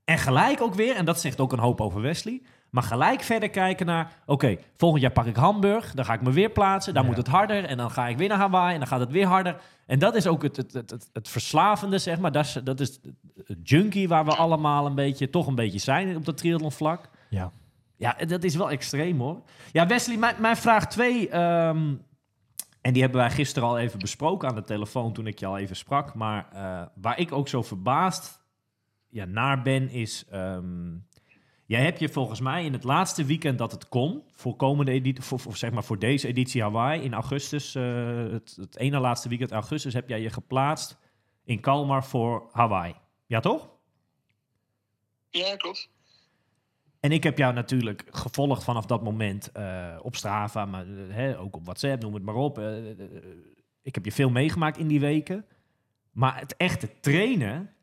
En 0.04 0.18
gelijk 0.18 0.60
ook 0.60 0.74
weer, 0.74 0.96
en 0.96 1.04
dat 1.04 1.20
zegt 1.20 1.40
ook 1.40 1.52
een 1.52 1.58
hoop 1.58 1.80
over 1.80 2.00
Wesley. 2.00 2.42
Maar 2.74 2.82
gelijk 2.82 3.20
verder 3.22 3.50
kijken 3.50 3.86
naar, 3.86 4.12
oké, 4.26 4.56
volgend 4.76 5.02
jaar 5.02 5.10
pak 5.12 5.26
ik 5.26 5.36
Hamburg. 5.36 5.94
Dan 5.94 6.04
ga 6.04 6.12
ik 6.14 6.20
me 6.22 6.30
weer 6.32 6.50
plaatsen. 6.50 6.94
Daar 6.94 7.02
Ja. 7.02 7.08
moet 7.08 7.18
het 7.18 7.26
harder. 7.26 7.64
En 7.64 7.76
dan 7.76 7.90
ga 7.90 8.08
ik 8.08 8.16
weer 8.16 8.28
naar 8.28 8.38
Hawaii. 8.38 8.72
En 8.72 8.78
dan 8.78 8.88
gaat 8.88 9.00
het 9.00 9.10
weer 9.10 9.26
harder. 9.26 9.56
En 9.86 9.98
dat 9.98 10.14
is 10.14 10.26
ook 10.26 10.42
het, 10.42 10.56
het, 10.56 10.72
het, 10.72 11.08
het, 11.12 11.28
verslavende, 11.28 11.98
zeg 11.98 12.18
maar. 12.18 12.32
Dat 12.32 12.44
is, 12.44 12.52
dat 12.64 12.80
is 12.80 13.00
het 13.44 13.58
junkie 13.68 14.08
waar 14.08 14.24
we 14.24 14.34
allemaal 14.34 14.86
een 14.86 14.94
beetje, 14.94 15.30
toch 15.30 15.46
een 15.46 15.54
beetje 15.54 15.78
zijn 15.78 16.16
op 16.16 16.24
dat 16.24 16.36
triathlonvlak. 16.36 17.08
ja. 17.28 17.52
Ja, 17.96 18.16
dat 18.26 18.44
is 18.44 18.56
wel 18.56 18.70
extreem 18.70 19.20
hoor. 19.20 19.42
Ja, 19.72 19.86
Wesley, 19.86 20.16
mijn, 20.16 20.34
mijn 20.38 20.56
vraag 20.56 20.86
2. 20.86 21.28
en 21.28 22.92
die 22.92 23.02
hebben 23.02 23.20
wij 23.20 23.30
gisteren 23.30 23.68
al 23.68 23.78
even 23.78 23.98
besproken 23.98 24.48
aan 24.48 24.54
de 24.54 24.62
telefoon 24.64 25.12
toen 25.12 25.26
ik 25.26 25.38
je 25.38 25.46
al 25.46 25.58
even 25.58 25.76
sprak. 25.76 26.14
Maar 26.14 26.46
eh, 26.52 26.82
waar 26.94 27.18
ik 27.18 27.32
ook 27.32 27.48
zo 27.48 27.62
verbaasd 27.62 28.42
ja, 29.08 29.24
naar 29.24 29.62
ben, 29.62 29.90
is. 29.90 30.24
ehm, 30.30 30.92
jij 31.66 31.82
hebt 31.82 32.00
je 32.00 32.08
volgens 32.08 32.40
mij 32.40 32.64
in 32.64 32.72
het 32.72 32.84
laatste 32.84 33.24
weekend 33.24 33.58
dat 33.58 33.72
het 33.72 33.88
kon, 33.88 34.22
voor, 34.32 34.56
komende 34.56 34.90
editie, 34.92 35.22
voor, 35.22 35.40
voor, 35.40 35.56
zeg 35.56 35.70
maar 35.70 35.84
voor 35.84 35.98
deze 35.98 36.28
editie 36.28 36.62
Hawaii 36.62 37.02
in 37.02 37.14
augustus, 37.14 37.74
eh, 37.74 38.16
het, 38.30 38.56
het 38.60 38.76
ene 38.76 38.98
laatste 38.98 39.28
weekend 39.28 39.52
augustus, 39.52 39.94
heb 39.94 40.08
jij 40.08 40.20
je 40.20 40.30
geplaatst 40.30 40.98
in 41.44 41.60
Kalmar 41.60 42.04
voor 42.04 42.48
Hawaii. 42.52 42.94
Ja, 43.26 43.40
toch? 43.40 43.70
Ja, 45.30 45.56
klopt. 45.56 45.92
En 47.00 47.12
ik 47.12 47.22
heb 47.22 47.38
jou 47.38 47.54
natuurlijk 47.54 48.04
gevolgd 48.10 48.64
vanaf 48.64 48.86
dat 48.86 49.02
moment 49.02 49.52
eh, 49.52 49.98
op 50.02 50.16
Strava, 50.16 50.64
maar 50.64 50.86
eh, 50.86 51.14
hè, 51.14 51.38
ook 51.38 51.56
op 51.56 51.64
WhatsApp, 51.64 52.02
noem 52.02 52.14
het 52.14 52.22
maar 52.22 52.34
op. 52.34 52.58
Ik 53.82 53.94
heb 53.94 54.04
je 54.04 54.12
veel 54.12 54.30
meegemaakt 54.30 54.78
in 54.78 54.88
die 54.88 55.00
weken. 55.00 55.46
Maar 56.12 56.40
het 56.40 56.56
echte 56.56 57.00
trainen, 57.00 57.73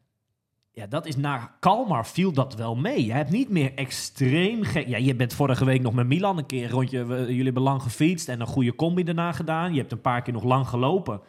ja, 0.73 0.87
dat 0.87 1.05
is 1.05 1.15
naar 1.15 1.51
Kalmar 1.59 2.07
viel 2.07 2.31
dat 2.31 2.55
wel 2.55 2.75
mee. 2.75 3.05
Je 3.05 3.11
hebt 3.13 3.29
niet 3.29 3.49
meer 3.49 3.71
extreem 3.75 4.63
gek. 4.63 4.87
Ja, 4.87 4.97
je 4.97 5.15
bent 5.15 5.33
vorige 5.33 5.65
week 5.65 5.81
nog 5.81 5.93
met 5.93 6.07
Milan 6.07 6.37
een 6.37 6.45
keer 6.45 6.69
rondje. 6.69 7.05
we- 7.05 7.15
jullie 7.19 7.43
hebben 7.43 7.63
lang 7.63 7.81
gefietst 7.81 8.29
en 8.29 8.41
een 8.41 8.47
goede 8.47 8.75
combi 8.75 9.03
daarna 9.03 9.31
gedaan. 9.31 9.73
Je 9.73 9.79
hebt 9.79 9.91
een 9.91 10.01
paar 10.01 10.21
keer 10.21 10.33
nog 10.33 10.43
lang 10.43 10.67
gelopen. 10.67 11.21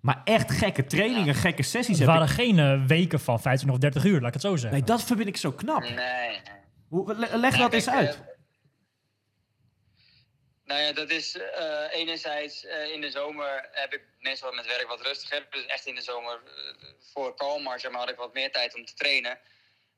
Maar 0.00 0.20
echt 0.24 0.50
gekke 0.50 0.84
trainingen, 0.86 1.34
gekke 1.34 1.62
sessies. 1.62 1.98
Het 1.98 2.06
waren 2.06 2.28
geen 2.28 2.58
eh, 2.58 2.84
weken 2.86 3.20
van 3.20 3.40
15 3.40 3.70
of 3.70 3.78
30 3.78 4.04
uur, 4.04 4.18
laat 4.20 4.26
ik 4.28 4.32
het 4.32 4.42
zo 4.42 4.52
ik... 4.52 4.58
zeggen. 4.58 4.78
Nee, 4.78 4.88
dat 4.88 5.02
vind 5.02 5.26
ik 5.26 5.36
zo 5.36 5.50
knap. 5.52 5.80
Nee. 5.80 6.38
Hoe, 6.88 7.14
le- 7.16 7.36
leg 7.36 7.56
dat 7.56 7.72
eens 7.72 7.88
uit. 7.88 8.22
Nou 10.70 10.82
ja, 10.82 10.92
dat 10.92 11.10
is 11.10 11.36
eh, 11.36 11.86
enerzijds 11.90 12.64
eh, 12.64 12.92
in 12.92 13.00
de 13.00 13.10
zomer 13.10 13.68
heb 13.72 13.92
ik 13.92 14.02
meestal 14.20 14.52
met 14.52 14.66
werk 14.66 14.88
wat 14.88 15.00
rustiger. 15.00 15.46
Dus 15.50 15.66
echt 15.66 15.86
in 15.86 15.94
de 15.94 16.00
zomer 16.02 16.42
eh, 16.46 16.88
voor 17.12 17.34
Kalmar 17.34 17.80
zeg 17.80 17.90
maar, 17.90 18.00
had 18.00 18.10
ik 18.10 18.16
wat 18.16 18.34
meer 18.34 18.52
tijd 18.52 18.74
om 18.74 18.84
te 18.84 18.94
trainen. 18.94 19.38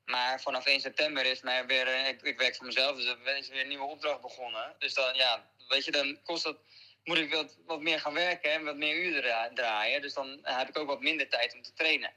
Maar 0.04 0.40
vanaf 0.40 0.66
1 0.66 0.80
september 0.80 1.26
is 1.26 1.40
mij 1.40 1.66
weer, 1.66 2.06
ik, 2.22 2.38
werk 2.38 2.56
voor 2.56 2.66
mezelf, 2.66 2.96
dus 2.96 3.06
er 3.06 3.36
is 3.36 3.48
weer 3.48 3.60
een 3.60 3.68
nieuwe 3.68 3.84
opdracht 3.84 4.20
begonnen. 4.20 4.74
Dus 4.78 4.94
dan, 4.94 5.14
ja, 5.14 5.50
weet 5.68 5.84
je, 5.84 5.90
dan 5.90 6.18
kost 6.22 6.44
dat, 6.44 6.56
moet 7.04 7.18
ik 7.18 7.34
wat, 7.34 7.58
wat 7.66 7.80
meer 7.80 8.00
gaan 8.00 8.14
werken 8.14 8.52
en 8.52 8.64
wat 8.64 8.76
meer 8.76 8.96
uren 8.96 9.22
dra- 9.22 9.50
draaien. 9.54 10.02
Dus 10.02 10.14
dan 10.14 10.38
heb 10.42 10.68
ik 10.68 10.78
ook 10.78 10.86
wat 10.86 11.00
minder 11.00 11.28
tijd 11.28 11.54
om 11.54 11.62
te 11.62 11.72
trainen. 11.72 12.12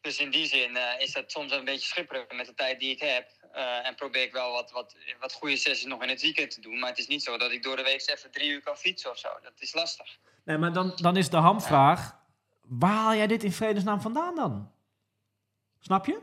Dus 0.00 0.18
in 0.18 0.30
die 0.30 0.46
zin 0.46 0.76
is 0.98 1.12
dat 1.12 1.30
soms 1.30 1.52
een 1.52 1.64
beetje 1.64 1.88
schipperen 1.88 2.36
met 2.36 2.46
de 2.46 2.54
tijd 2.54 2.80
die 2.80 2.90
ik 2.90 3.00
heb. 3.00 3.30
Eh, 3.56 3.86
en 3.86 3.94
probeer 3.94 4.22
ik 4.22 4.32
wel 4.32 4.52
wat, 4.52 4.70
wat, 4.70 4.96
wat 5.20 5.32
goede 5.32 5.56
sessies 5.56 5.84
nog 5.86 6.02
in 6.02 6.08
het 6.08 6.22
weekend 6.22 6.50
te 6.50 6.60
doen. 6.60 6.78
Maar 6.78 6.88
het 6.88 6.98
is 6.98 7.06
niet 7.06 7.22
zo 7.22 7.38
dat 7.38 7.50
ik 7.50 7.62
door 7.62 7.76
de 7.76 7.82
week 7.82 8.08
even 8.08 8.30
drie 8.30 8.50
uur 8.50 8.62
kan 8.62 8.76
fietsen 8.76 9.10
of 9.10 9.18
zo. 9.18 9.28
Dat 9.42 9.52
is 9.58 9.74
lastig. 9.74 10.18
Nee, 10.44 10.58
maar 10.58 10.72
dan, 10.72 10.92
dan 10.96 11.16
is 11.16 11.30
de 11.30 11.36
hamvraag: 11.36 12.16
waar 12.62 12.90
haal 12.90 13.14
jij 13.14 13.26
dit 13.26 13.44
in 13.44 13.52
vredesnaam 13.52 14.00
vandaan 14.00 14.34
dan? 14.34 14.72
Snap 15.80 16.06
je? 16.06 16.20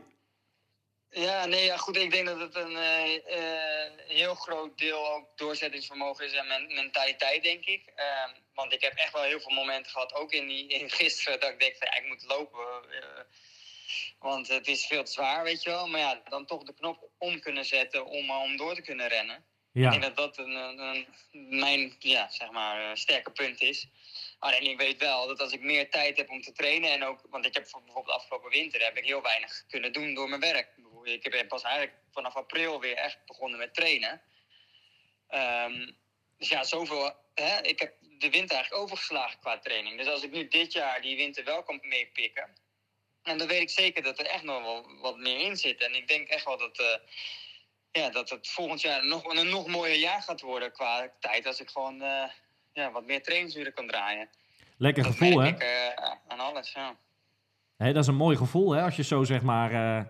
Ja, 1.10 1.46
nee, 1.46 1.64
ja, 1.64 1.76
goed. 1.76 1.96
Ik 1.96 2.10
denk 2.10 2.26
dat 2.26 2.38
het 2.40 2.54
een 2.54 2.76
eh, 2.76 3.14
eh, 3.14 3.92
heel 4.06 4.34
groot 4.34 4.78
deel 4.78 5.12
ook 5.12 5.28
doorzettingsvermogen 5.36 6.24
is 6.24 6.32
en 6.32 6.46
men- 6.46 6.74
mentaliteit, 6.74 7.42
denk 7.42 7.64
ik. 7.64 7.92
Ehm, 7.94 8.30
want 8.54 8.72
ik 8.72 8.80
heb 8.80 8.92
echt 8.94 9.12
wel 9.12 9.22
heel 9.22 9.40
veel 9.40 9.54
momenten 9.54 9.92
gehad, 9.92 10.14
ook 10.14 10.32
in, 10.32 10.46
die, 10.46 10.66
in 10.66 10.90
gisteren, 10.90 11.40
dat 11.40 11.50
ik 11.50 11.60
denk 11.60 11.76
van 11.76 11.88
ja, 11.90 11.96
ik 12.02 12.08
moet 12.08 12.24
lopen. 12.26 12.62
Want 14.18 14.48
het 14.48 14.66
is 14.68 14.86
veel 14.86 15.04
te 15.04 15.12
zwaar, 15.12 15.44
weet 15.44 15.62
je 15.62 15.70
wel. 15.70 15.86
Maar 15.86 16.00
ja, 16.00 16.22
dan 16.28 16.46
toch 16.46 16.62
de 16.62 16.74
knop 16.74 17.08
om 17.18 17.40
kunnen 17.40 17.64
zetten 17.64 18.06
om, 18.06 18.30
eh, 18.30 18.40
om 18.42 18.56
door 18.56 18.74
te 18.74 18.82
kunnen 18.82 19.08
rennen. 19.08 19.44
Ik 19.86 19.90
denk 19.90 20.02
dat 20.02 20.16
dat 20.16 20.38
een, 20.38 20.54
een, 20.78 21.06
mijn 21.58 21.94
ja, 21.98 22.28
zeg 22.30 22.50
maar, 22.50 22.90
eh, 22.90 22.94
sterke 22.96 23.30
punt 23.30 23.60
is. 23.60 23.88
Alleen 24.38 24.62
ik 24.70 24.78
weet 24.78 24.98
wel 24.98 25.26
dat 25.26 25.40
als 25.40 25.52
ik 25.52 25.60
meer 25.60 25.90
tijd 25.90 26.16
heb 26.16 26.30
om 26.30 26.42
te 26.42 26.52
trainen 26.52 26.90
en 26.90 27.04
ook, 27.04 27.26
want 27.30 27.46
ik 27.46 27.54
heb 27.54 27.66
voor- 27.68 27.82
bijvoorbeeld 27.82 28.16
afgelopen 28.16 28.50
winter 28.50 28.84
heb 28.84 28.96
ik 28.96 29.04
heel 29.04 29.22
weinig 29.22 29.64
kunnen 29.68 29.92
doen 29.92 30.14
door 30.14 30.28
mijn 30.28 30.40
werk. 30.40 30.68
Ik 31.04 31.30
ben 31.30 31.46
pas 31.46 31.62
eigenlijk 31.62 31.96
vanaf 32.10 32.34
april 32.34 32.80
weer 32.80 32.96
echt 32.96 33.18
begonnen 33.26 33.58
met 33.58 33.74
trainen. 33.74 34.22
Ehm, 35.28 35.90
dus 36.38 36.48
ja, 36.48 36.62
zoveel. 36.62 37.16
Hè, 37.34 37.60
ik 37.62 37.80
heb 37.80 37.94
de 38.00 38.30
winter 38.30 38.56
eigenlijk 38.56 38.82
overgeslagen 38.82 39.38
qua 39.38 39.58
training. 39.58 39.98
Dus 39.98 40.06
als 40.06 40.22
ik 40.22 40.30
nu 40.30 40.48
dit 40.48 40.72
jaar 40.72 41.00
die 41.02 41.16
winter 41.16 41.44
wel 41.44 41.62
kan 41.62 41.78
meepikken, 41.82 42.56
en 43.24 43.38
dan 43.38 43.46
weet 43.46 43.60
ik 43.60 43.70
zeker 43.70 44.02
dat 44.02 44.18
er 44.18 44.26
echt 44.26 44.42
nog 44.42 44.62
wel 44.62 44.86
wat 45.02 45.16
meer 45.18 45.38
in 45.40 45.56
zit. 45.56 45.80
En 45.82 45.94
ik 45.94 46.08
denk 46.08 46.28
echt 46.28 46.44
wel 46.44 46.58
dat, 46.58 46.78
eh, 46.78 46.98
ja, 48.02 48.10
dat 48.10 48.30
het 48.30 48.48
volgend 48.48 48.80
jaar 48.80 49.06
nog, 49.06 49.24
een 49.24 49.48
nog 49.48 49.66
mooier 49.66 49.98
jaar 49.98 50.22
gaat 50.22 50.40
worden 50.40 50.72
qua 50.72 51.10
tijd. 51.20 51.46
Als 51.46 51.60
ik 51.60 51.70
gewoon 51.70 52.02
eh, 52.02 52.22
ja, 52.72 52.90
wat 52.90 53.06
meer 53.06 53.22
trainingsuren 53.22 53.74
kan 53.74 53.86
draaien. 53.86 54.28
Lekker 54.78 55.02
Dat 55.02 55.12
gevoel, 55.12 55.38
hè? 55.40 55.48
ik 55.48 55.58
eh, 55.62 56.10
aan 56.28 56.40
alles, 56.40 56.72
ja. 56.72 56.96
Hé, 57.76 57.92
Dat 57.92 58.02
is 58.02 58.08
een 58.08 58.14
mooi 58.14 58.36
gevoel, 58.36 58.70
hè? 58.72 58.82
Als 58.82 58.96
je 58.96 59.02
zo 59.02 59.24
zeg 59.24 59.42
maar 59.42 59.72
eh, 59.72 60.04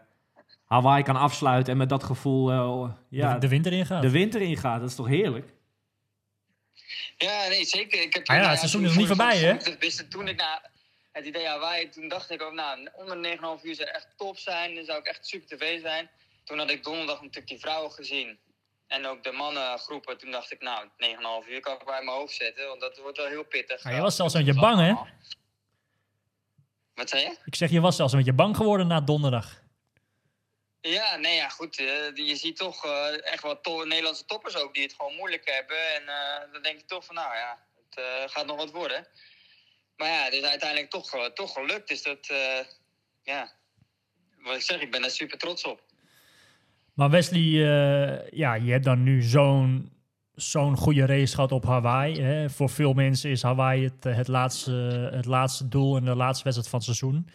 Hawaii 0.64 1.02
kan 1.02 1.16
afsluiten 1.16 1.72
en 1.72 1.78
met 1.78 1.88
dat 1.88 2.02
gevoel 2.04 2.50
eh, 2.50 2.92
ja, 3.10 3.32
de, 3.34 3.38
de 3.40 3.48
winter 3.48 3.72
ingaat. 3.72 4.02
de 4.02 4.10
winter 4.10 4.40
ingaat. 4.40 4.80
Dat 4.80 4.88
is 4.88 4.94
toch 4.96 5.06
heerlijk? 5.08 5.52
Ja, 7.16 7.48
nee, 7.48 7.64
zeker. 7.64 8.00
Ik 8.02 8.14
heb, 8.14 8.28
Ah 8.28 8.36
ja, 8.36 8.48
het 8.48 8.58
seizoen 8.58 8.82
is 8.82 8.88
nog 8.88 8.96
niet 8.96 9.06
voorbij, 9.06 9.36
hè? 9.38 9.56
wist- 9.78 10.10
Toen 10.10 10.28
ik 10.28 10.36
naar 10.36 10.70
het 11.14 11.24
idee 11.26 11.46
Hawaii, 11.46 11.88
toen 11.88 12.08
dacht 12.08 12.30
ik 12.30 12.42
ook, 12.42 12.52
nou, 12.52 12.88
onder 12.92 13.36
9,5 13.58 13.62
uur 13.64 13.74
zou 13.74 13.88
echt 13.88 14.08
top 14.16 14.38
zijn. 14.38 14.74
Dan 14.74 14.84
zou 14.84 14.98
ik 14.98 15.06
echt 15.06 15.26
super 15.26 15.56
tv 15.58 15.80
zijn. 15.80 16.10
Toen 16.44 16.58
had 16.58 16.70
ik 16.70 16.84
donderdag 16.84 17.16
natuurlijk 17.20 17.48
die 17.48 17.58
vrouwen 17.60 17.90
gezien. 17.92 18.38
En 18.86 19.06
ook 19.06 19.24
de 19.24 19.32
mannengroepen. 19.32 20.18
Toen 20.18 20.30
dacht 20.30 20.52
ik, 20.52 20.60
nou, 20.62 20.88
9,5 21.44 21.48
uur 21.48 21.60
kan 21.60 21.74
ik 21.74 21.84
bij 21.84 22.02
mijn 22.04 22.16
hoofd 22.16 22.34
zetten. 22.34 22.68
Want 22.68 22.80
dat 22.80 22.96
wordt 22.98 23.16
wel 23.16 23.26
heel 23.26 23.44
pittig. 23.44 23.82
Ja, 23.82 23.90
je 23.90 24.00
was 24.00 24.16
zelfs 24.16 24.34
een 24.34 24.44
beetje 24.44 24.60
bang, 24.60 24.80
hè? 24.80 24.94
Wat 26.94 27.08
zei 27.08 27.22
je? 27.22 27.36
Ik 27.44 27.54
zeg, 27.54 27.70
je 27.70 27.80
was 27.80 27.96
zelfs 27.96 28.12
een 28.12 28.18
beetje 28.18 28.32
bang 28.34 28.56
geworden 28.56 28.86
na 28.86 29.00
donderdag. 29.00 29.62
Ja, 30.80 31.16
nee, 31.16 31.34
ja, 31.36 31.48
goed. 31.48 31.78
eh, 31.78 32.14
je 32.14 32.36
ziet 32.36 32.56
toch 32.56 32.84
eh, 32.84 33.32
echt 33.32 33.42
wat 33.42 33.62
to- 33.62 33.84
Nederlandse 33.84 34.24
toppers 34.24 34.56
ook 34.56 34.74
die 34.74 34.82
het 34.82 34.94
gewoon 34.94 35.14
moeilijk 35.14 35.50
hebben. 35.50 35.94
En 35.94 36.08
eh, 36.08 36.52
dan 36.52 36.62
denk 36.62 36.78
je 36.78 36.84
toch 36.84 37.04
van, 37.04 37.14
nou 37.14 37.34
ja, 37.36 37.58
het 37.90 38.30
gaat 38.30 38.46
nog 38.46 38.56
wat 38.56 38.70
worden. 38.70 39.06
Maar 39.96 40.08
ja, 40.08 40.24
het 40.24 40.32
is 40.32 40.42
uiteindelijk 40.42 40.90
toch, 40.90 41.30
toch 41.34 41.52
gelukt. 41.52 41.88
Dus 41.88 42.02
dat, 42.02 42.28
eh, 42.28 42.66
ja, 43.22 43.52
wat 44.42 44.54
ik 44.54 44.62
zeg, 44.62 44.80
ik 44.80 44.90
ben 44.90 45.00
daar 45.00 45.10
super 45.10 45.38
trots 45.38 45.64
op. 45.64 45.82
Maar 46.94 47.10
Wesley, 47.10 47.40
eh, 47.40 48.30
ja, 48.30 48.54
je 48.54 48.70
hebt 48.72 48.84
dan 48.84 49.02
nu 49.02 49.22
zo'n 49.22 49.92
zo'n 50.34 50.76
goede 50.76 51.06
race 51.06 51.34
gehad 51.34 51.52
op 51.52 51.64
Hawaii. 51.64 52.20
Hè. 52.22 52.50
Voor 52.50 52.70
veel 52.70 52.92
mensen 52.92 53.30
is 53.30 53.42
Hawaii 53.42 53.84
het, 53.84 54.04
het, 54.16 54.28
laatste, 54.28 54.72
het 55.12 55.24
laatste 55.24 55.68
doel 55.68 55.96
en 55.96 56.04
de 56.04 56.14
laatste 56.14 56.44
wedstrijd 56.44 56.70
van 56.70 56.78
het 56.78 56.88
seizoen. 56.88 57.28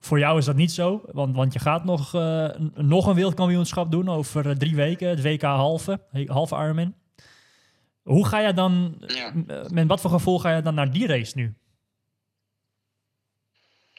Voor 0.00 0.18
jou 0.18 0.38
is 0.38 0.44
dat 0.44 0.56
niet 0.56 0.72
zo, 0.72 1.02
want, 1.12 1.36
want 1.36 1.52
je 1.52 1.58
gaat 1.58 1.84
nog, 1.84 2.14
eh, 2.14 2.48
nog 2.74 3.06
een 3.06 3.14
wereldkampioenschap 3.14 3.90
doen 3.90 4.08
over 4.08 4.58
drie 4.58 4.74
weken, 4.74 5.08
het 5.08 5.22
WK 5.22 5.42
halve, 5.42 6.00
halve 6.26 6.54
Ironman. 6.54 6.94
Hoe 8.02 8.26
ga 8.26 8.38
je 8.40 8.52
dan, 8.52 8.94
Ja. 9.06 9.32
met 9.68 9.86
wat 9.86 10.00
voor 10.00 10.10
gevoel 10.10 10.38
ga 10.38 10.56
je 10.56 10.62
dan 10.62 10.74
naar 10.74 10.90
die 10.92 11.06
race 11.06 11.32
nu? 11.36 11.54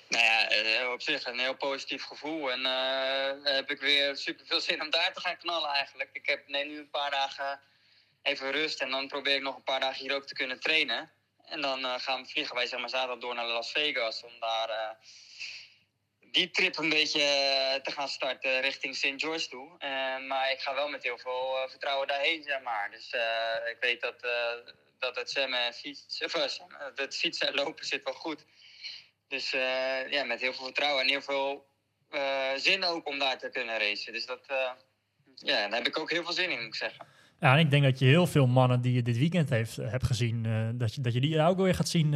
Nou 0.09 0.23
ja, 0.23 0.49
eh, 0.49 0.84
op 0.95 1.01
zich 1.01 1.25
een 1.25 1.39
heel 1.39 1.55
positief 1.55 2.03
gevoel. 2.03 2.51
En 2.51 2.65
eh, 2.65 3.53
heb 3.55 3.71
ik 3.71 3.79
weer 3.79 4.17
super 4.17 4.45
veel 4.45 4.61
zin 4.61 4.81
om 4.81 4.89
daar 4.89 5.13
te 5.13 5.19
gaan 5.19 5.37
knallen 5.37 5.69
eigenlijk. 5.69 6.09
Ik 6.13 6.25
heb 6.25 6.47
neem 6.47 6.67
nu 6.67 6.77
een 6.77 6.89
paar 6.89 7.11
dagen 7.11 7.59
even 8.21 8.51
rust. 8.51 8.81
En 8.81 8.89
dan 8.89 9.07
probeer 9.07 9.35
ik 9.35 9.41
nog 9.41 9.55
een 9.55 9.63
paar 9.63 9.79
dagen 9.79 10.01
hier 10.01 10.15
ook 10.15 10.27
te 10.27 10.33
kunnen 10.33 10.59
trainen. 10.59 11.11
En 11.45 11.61
dan 11.61 11.85
eh, 11.85 11.93
gaan 11.97 12.21
we 12.21 12.29
vliegen 12.29 12.55
wij 12.55 12.67
zeg 12.67 12.79
maar 12.79 12.89
zaterdag 12.89 13.17
door 13.17 13.35
naar 13.35 13.45
Las 13.45 13.71
Vegas. 13.71 14.23
Om 14.23 14.39
daar 14.39 14.69
eh, 14.69 14.89
die 16.31 16.51
trip 16.51 16.77
een 16.77 16.89
beetje 16.89 17.19
te 17.83 17.91
gaan 17.91 18.09
starten 18.09 18.61
richting 18.61 18.95
St. 18.95 19.13
George 19.15 19.47
toe. 19.47 19.77
Maar 20.27 20.51
ik 20.51 20.59
ga 20.59 20.73
wel 20.73 20.87
met 20.87 21.03
heel 21.03 21.17
veel 21.17 21.67
vertrouwen 21.69 22.07
daarheen, 22.07 22.43
zeg 22.43 22.61
maar. 22.61 22.91
Dus 22.91 23.13
ik 23.71 23.77
weet 23.79 24.01
dat, 24.01 24.27
dat 24.99 25.15
het 25.15 25.31
zwemmen 25.31 25.59
en 25.59 25.73
fietsen, 25.73 26.29
fietsen 27.09 27.47
en 27.47 27.55
lopen 27.55 27.85
zit 27.85 28.03
wel 28.03 28.13
goed. 28.13 28.45
Dus 29.27 29.53
eh, 29.53 30.11
ja, 30.11 30.23
met 30.23 30.41
heel 30.41 30.53
veel 30.53 30.65
vertrouwen 30.65 31.01
en 31.03 31.09
heel 31.09 31.21
veel 31.21 31.65
eh, 32.09 32.21
zin 32.55 32.83
ook 32.83 33.07
om 33.07 33.19
daar 33.19 33.37
te 33.37 33.49
kunnen 33.49 33.77
racen. 33.79 34.13
Dus 34.13 34.25
dat, 34.25 34.39
eh, 34.47 34.55
ja, 35.35 35.67
daar 35.67 35.77
heb 35.77 35.87
ik 35.87 35.99
ook 35.99 36.11
heel 36.11 36.23
veel 36.23 36.33
zin 36.33 36.49
in, 36.51 36.57
moet 36.57 36.65
ik 36.67 36.75
zeggen. 36.75 37.05
Ja, 37.39 37.53
en 37.53 37.59
ik 37.59 37.69
denk 37.71 37.83
dat 37.83 37.99
je 37.99 38.05
heel 38.05 38.27
veel 38.27 38.47
mannen 38.47 38.81
die 38.81 38.93
je 38.93 39.01
dit 39.01 39.17
weekend 39.17 39.49
heeft, 39.49 39.75
hebt 39.75 40.03
gezien, 40.05 40.43
dat, 40.77 40.95
je, 40.95 41.01
dat 41.01 41.13
je 41.13 41.19
die 41.21 41.41
ook 41.41 41.57
weer 41.57 41.75
gaat 41.75 41.87
zien. 41.89 42.13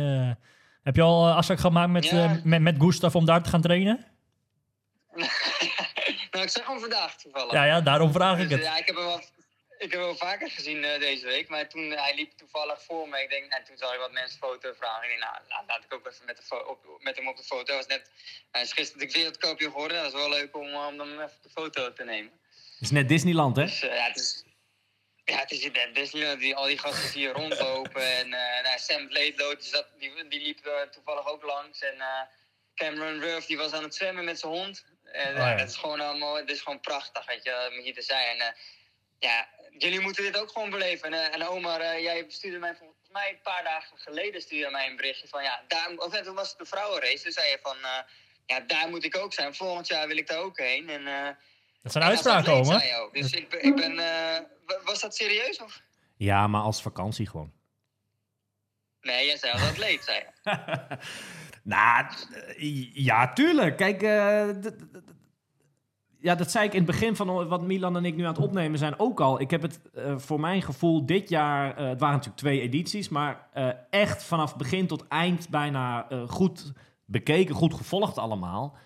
heb 0.84 0.95
je 0.95 1.01
al 1.01 1.30
afspraak 1.30 1.60
gemaakt 1.60 1.89
met, 1.91 2.05
Ja. 2.05 2.39
met, 2.43 2.62
met 2.62 2.76
Gustav 2.80 3.16
om 3.16 3.26
daar 3.26 3.43
te 3.43 3.49
gaan 3.49 3.62
trainen? 3.62 4.05
nou, 6.32 6.43
ik 6.43 6.49
zag 6.49 6.68
hem 6.68 6.80
vandaag 6.80 7.16
toevallig. 7.18 7.51
Ja, 7.53 7.64
ja, 7.64 7.82
daarom 7.82 8.12
vraag 8.12 8.39
ik 8.39 8.49
Dus, 8.49 8.57
het. 8.57 8.66
ja, 8.68 8.78
ik 8.78 8.86
heb 8.88 8.95
hem 8.95 9.05
wel, 9.05 9.22
ik 9.80 9.92
heb 9.92 10.00
hem 10.00 10.10
wel 10.10 10.16
vaker 10.16 10.50
gezien 10.52 10.84
eh, 10.84 11.00
deze 11.00 11.26
week. 11.26 11.50
Maar 11.50 11.70
toen, 11.70 11.90
hij 11.90 12.16
liep 12.16 12.32
toevallig 12.38 12.84
voor 12.84 13.10
me. 13.10 13.22
Ik 13.22 13.30
denk, 13.30 13.52
en 13.52 13.64
toen 13.64 13.78
zag 13.78 13.94
ik 13.94 14.00
wat 14.00 14.12
mensen 14.12 14.40
foto 14.40 14.74
vragen. 14.74 15.04
Ik 15.04 15.10
denk, 15.10 15.22
nou, 15.22 15.34
laat, 15.48 15.64
laat 15.68 15.84
ik 15.84 15.94
ook 15.94 16.08
even 16.08 16.26
met, 16.26 16.38
de 16.38 16.68
op, 16.68 17.00
met 17.00 17.16
hem 17.16 17.28
op 17.28 17.38
de 17.38 17.44
foto. 17.44 17.66
Hij, 17.66 17.76
was 17.76 17.88
net, 17.88 18.12
hij 18.52 18.62
is 18.62 18.74
gisteren 18.74 19.00
natuurlijk 19.00 19.18
wereldkampioen 19.18 19.72
geworden. 19.72 19.98
Dat 19.98 20.06
is 20.06 20.20
wel 20.20 20.30
leuk 20.30 20.56
om, 20.58 20.68
eh, 20.68 20.88
om 20.88 21.00
hem 21.00 21.12
even 21.12 21.38
op 21.38 21.44
de 21.44 21.50
foto 21.50 21.94
te 21.94 22.04
nemen. 22.04 22.32
Het 22.52 22.88
is 22.88 22.92
net 22.92 23.10
Disneyland, 23.10 23.56
hè? 23.56 23.66
Dus 23.66 23.82
eh, 23.82 23.96
ja, 23.96 24.08
het 24.08 24.18
is... 24.18 24.44
Ja, 25.24 25.38
het 25.38 25.52
is 25.52 25.72
net 25.72 25.96
Disneyland, 25.96 26.40
die, 26.40 26.56
al 26.56 26.66
die 26.66 26.78
gasten 26.78 27.12
die 27.12 27.20
hier 27.20 27.32
rondlopen. 27.32 28.02
En 28.20 28.34
eh 28.34 28.64
nou, 28.64 28.80
Sam 28.80 29.08
Bladeloot, 29.08 29.62
die, 29.62 29.70
zat, 29.70 29.88
die, 30.00 30.28
die 30.28 30.42
liep 30.42 30.90
toevallig 30.92 31.28
ook 31.28 31.44
langs. 31.44 31.82
En 31.82 32.00
eh, 32.00 32.22
Cameron 32.76 33.20
Ruff, 33.20 33.46
die 33.46 33.58
was 33.58 33.72
aan 33.72 33.84
het 33.84 33.96
zwemmen 33.96 34.26
met 34.26 34.40
zijn 34.40 34.52
hond. 34.52 34.86
En 35.12 35.32
Oh, 35.32 35.38
ja, 35.38 35.56
dat 35.56 35.70
is 35.70 35.76
gewoon 35.76 36.00
allemaal, 36.00 36.36
het 36.36 36.50
is 36.50 36.62
gewoon 36.62 36.80
prachtig, 36.80 37.26
weet 37.26 37.44
je, 37.44 37.70
om 37.72 37.84
hier 37.84 37.94
te 37.94 38.02
zijn. 38.02 38.40
En 38.40 38.48
eh, 38.48 38.54
ja, 39.20 39.50
jullie 39.78 40.00
moeten 40.00 40.24
dit 40.24 40.38
ook 40.42 40.52
gewoon 40.52 40.70
beleven. 40.70 41.14
En, 41.14 41.20
eh, 41.32 41.34
en 41.42 41.48
Omar, 41.48 41.80
eh, 41.82 42.02
jij 42.02 42.26
stuurde 42.28 42.58
mij 42.58 42.76
volgens 42.76 43.10
mij 43.12 43.30
een 43.30 43.42
paar 43.44 43.64
dagen 43.64 43.98
geleden 43.98 44.42
stuurde 44.42 44.72
mij 44.72 44.90
een 44.90 44.96
berichtje 44.96 45.28
van 45.28 45.44
ja, 45.44 45.64
daar, 45.68 45.90
of 45.96 46.14
en 46.14 46.24
toen 46.24 46.36
was 46.36 46.50
het 46.50 46.58
de 46.58 46.66
vrouwenrace. 46.66 47.24
Toen 47.24 47.32
zei 47.32 47.50
je 47.50 47.60
van 47.62 47.76
eh, 47.78 48.00
ja, 48.46 48.60
daar 48.60 48.90
moet 48.90 49.04
ik 49.04 49.18
ook 49.18 49.34
zijn. 49.34 49.56
Volgend 49.56 49.88
jaar 49.88 50.08
wil 50.08 50.18
ik 50.18 50.28
daar 50.28 50.38
ook 50.40 50.58
heen. 50.58 50.90
En, 50.90 51.08
eh, 51.08 51.30
Dat 51.84 51.92
zijn 51.92 52.04
uitspraken, 52.04 52.54
ook. 52.54 53.14
Dus 53.14 53.32
ik, 53.32 53.50
ben- 53.50 53.64
ik 53.64 53.76
ben. 53.76 54.00
eh, 54.00 54.40
wa- 54.66 54.82
was 54.84 55.00
dat 55.00 55.16
serieus? 55.16 55.60
Of? 55.62 55.82
Ja, 56.18 56.48
maar 56.48 56.62
als 56.62 56.82
vakantie 56.82 57.28
gewoon. 57.30 57.54
Nee, 59.02 59.26
jij 59.26 59.38
zei 59.38 59.52
als 59.54 59.62
atleet, 59.62 60.04
zei 60.04 60.18
je. 60.18 60.28
nou, 61.64 62.06
ja, 62.94 63.34
tuurlijk. 63.34 63.78
Kijk, 63.78 64.02
eh, 64.04 64.50
d- 64.50 64.76
ja, 66.22 66.36
dat 66.36 66.52
zei 66.52 66.66
ik 66.66 66.72
in 66.72 66.78
het 66.78 66.92
begin 66.92 67.16
van 67.16 67.48
wat 67.48 67.62
Milan 67.62 67.98
en 67.98 68.06
ik 68.06 68.16
nu 68.16 68.24
aan 68.24 68.34
het 68.34 68.44
opnemen 68.44 68.80
zijn 68.80 69.00
ook 69.00 69.20
al. 69.20 69.42
Ik 69.42 69.52
heb 69.52 69.62
het 69.62 69.80
eh, 69.94 70.18
voor 70.18 70.40
mijn 70.40 70.62
gevoel 70.62 71.06
dit 71.06 71.30
jaar, 71.30 71.76
eh, 71.76 71.88
het 71.88 72.00
waren 72.00 72.16
natuurlijk 72.16 72.42
twee 72.42 72.62
edities, 72.62 73.10
maar 73.10 73.48
eh, 73.54 73.68
echt 73.90 74.24
vanaf 74.24 74.56
begin 74.56 74.88
tot 74.88 75.08
eind 75.08 75.50
bijna 75.50 76.08
goed 76.28 76.74
bekeken, 77.06 77.56
goed 77.56 77.74
gevolgd 77.74 78.18
allemaal. 78.18 78.78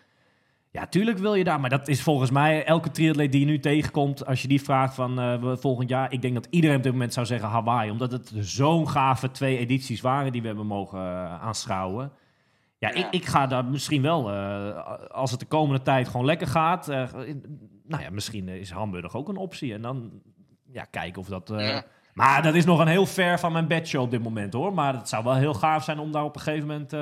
Ja, 0.72 0.88
tuurlijk 0.88 1.18
wil 1.18 1.36
je 1.36 1.44
daar, 1.44 1.60
maar 1.60 1.70
dat 1.70 1.88
is 1.88 2.02
volgens 2.02 2.32
mij 2.32 2.66
elke 2.66 2.92
triatleet 2.92 3.32
die 3.32 3.40
je 3.40 3.46
nu 3.46 3.60
tegenkomt, 3.60 4.26
als 4.26 4.42
je 4.42 4.48
die 4.48 4.62
vraagt 4.62 4.96
van 4.96 5.40
volgend 5.60 5.90
jaar, 5.90 6.12
ik 6.12 6.22
denk 6.22 6.34
dat 6.34 6.48
iedereen 6.50 6.78
op 6.78 6.84
dit 6.84 6.92
moment 6.92 7.14
zou 7.14 7.26
zeggen 7.26 7.50
Hawaii, 7.50 7.92
omdat 7.92 8.12
het 8.12 8.32
zo'n 8.36 8.90
gave 8.90 9.32
twee 9.32 9.58
edities 9.58 10.02
waren 10.02 10.32
die 10.32 10.42
we 10.42 10.48
hebben 10.48 10.66
mogen 10.66 11.00
aanschouwen. 11.40 12.12
Ja, 12.90 12.90
Ja. 12.90 13.06
Ik, 13.08 13.14
ik 13.14 13.26
ga 13.26 13.48
daar 13.48 13.66
misschien 13.66 14.02
wel, 14.02 14.30
eh, 14.32 15.08
als 15.12 15.32
het 15.32 15.40
de 15.40 15.46
komende 15.46 15.82
tijd 15.82 16.08
gewoon 16.08 16.26
lekker 16.26 16.48
gaat, 16.48 16.90
eh, 16.90 17.14
nou 17.84 18.04
ja, 18.04 18.10
misschien 18.10 18.48
is 18.48 18.72
Hamburg 18.72 19.16
ook 19.16 19.30
een 19.30 19.38
optie 19.38 19.74
en 19.74 19.82
dan 19.82 20.22
ja, 20.72 20.84
kijken 20.84 21.22
of 21.22 21.28
dat... 21.28 21.50
eh, 21.52 21.68
Ja. 21.68 21.84
Maar 22.14 22.42
dat 22.44 22.56
is 22.56 22.66
nog 22.66 22.80
een 22.80 22.88
heel 22.88 23.06
ver 23.06 23.40
van 23.40 23.52
mijn 23.52 23.68
bedshow 23.68 24.02
op 24.02 24.12
dit 24.12 24.24
moment 24.24 24.54
hoor, 24.54 24.74
maar 24.74 24.94
het 24.94 25.10
zou 25.10 25.24
wel 25.24 25.36
heel 25.36 25.54
gaaf 25.54 25.84
zijn 25.84 26.00
om 26.00 26.12
daar 26.12 26.24
op 26.24 26.36
een 26.36 26.42
gegeven 26.42 26.68
moment, 26.68 26.94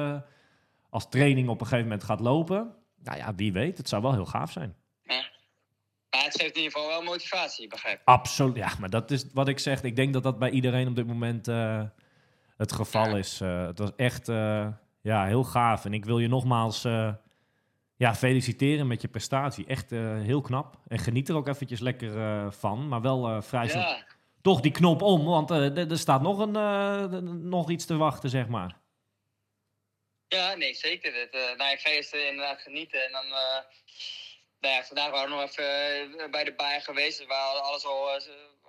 als 0.89 1.09
training 1.09 1.49
op 1.49 1.59
een 1.61 1.65
gegeven 1.67 1.85
moment 1.89 2.03
gaat 2.03 2.19
lopen. 2.19 2.75
Nou 3.03 3.17
ja, 3.17 3.35
wie 3.35 3.53
weet, 3.53 3.77
het 3.77 3.89
zou 3.89 4.01
wel 4.01 4.13
heel 4.13 4.25
gaaf 4.25 4.51
zijn. 4.51 4.75
Maar 5.05 6.23
het 6.23 6.41
geeft 6.41 6.55
in 6.55 6.61
ieder 6.61 6.71
geval 6.71 6.87
wel 6.87 7.01
motivatie, 7.03 7.67
begrijp 7.67 7.95
ik. 7.99 8.01
Absoluut. 8.05 8.55
Ja, 8.55 8.69
maar 8.79 8.89
dat 8.89 9.11
is 9.11 9.25
wat 9.33 9.47
ik 9.47 9.59
zeg. 9.59 9.83
Ik 9.83 9.95
denk 9.95 10.13
dat 10.13 10.23
dat 10.23 10.39
bij 10.39 10.49
iedereen 10.49 10.87
op 10.87 10.95
dit 10.95 11.07
moment 11.07 11.45
het 12.57 12.71
geval 12.71 13.09
Ja. 13.09 13.15
is. 13.17 13.39
Het 13.39 13.77
was 13.79 13.91
echt 13.95 14.27
ja, 15.01 15.25
heel 15.25 15.43
gaaf. 15.43 15.85
En 15.85 15.93
ik 15.93 16.05
wil 16.05 16.19
je 16.19 16.27
nogmaals 16.27 16.83
eh, 16.83 17.13
ja, 17.95 18.15
feliciteren 18.15 18.87
met 18.87 19.01
je 19.01 19.07
prestatie. 19.07 19.65
Echt 19.65 19.91
eh, 19.91 20.21
heel 20.21 20.41
knap. 20.41 20.77
En 20.87 20.99
geniet 20.99 21.29
er 21.29 21.35
ook 21.35 21.47
eventjes 21.47 21.79
lekker 21.79 22.17
eh, 22.17 22.51
van. 22.51 22.87
Maar 22.87 23.01
wel 23.01 23.41
vrij. 23.41 23.67
Ja, 23.67 24.05
Toch 24.41 24.61
die 24.61 24.71
knop 24.71 25.01
om, 25.01 25.25
want 25.25 25.49
er 25.49 25.97
staat 25.97 26.21
nog, 26.21 26.39
een, 26.39 27.49
nog 27.49 27.69
iets 27.69 27.85
te 27.85 27.97
wachten, 27.97 28.29
zeg 28.29 28.47
maar. 28.47 28.77
ja 30.27 30.55
nee, 30.55 30.73
zeker. 30.73 31.13
Het, 31.13 31.57
nou, 31.57 31.71
ik 31.71 31.79
ga 31.79 31.89
eerst 31.89 32.13
inderdaad 32.13 32.61
genieten. 32.61 33.05
En 33.05 33.11
dan, 33.11 33.27
nou 34.59 34.75
ja, 34.75 34.83
vandaag 34.83 35.11
waren 35.11 35.29
we 35.29 35.35
nog 35.35 35.49
even 35.49 36.31
bij 36.31 36.43
de 36.43 36.53
baai 36.53 36.81
geweest. 36.81 37.17
Dus 37.17 37.27
we 37.27 37.33
hadden 37.33 37.63
alles 37.63 37.85
al, 37.85 38.09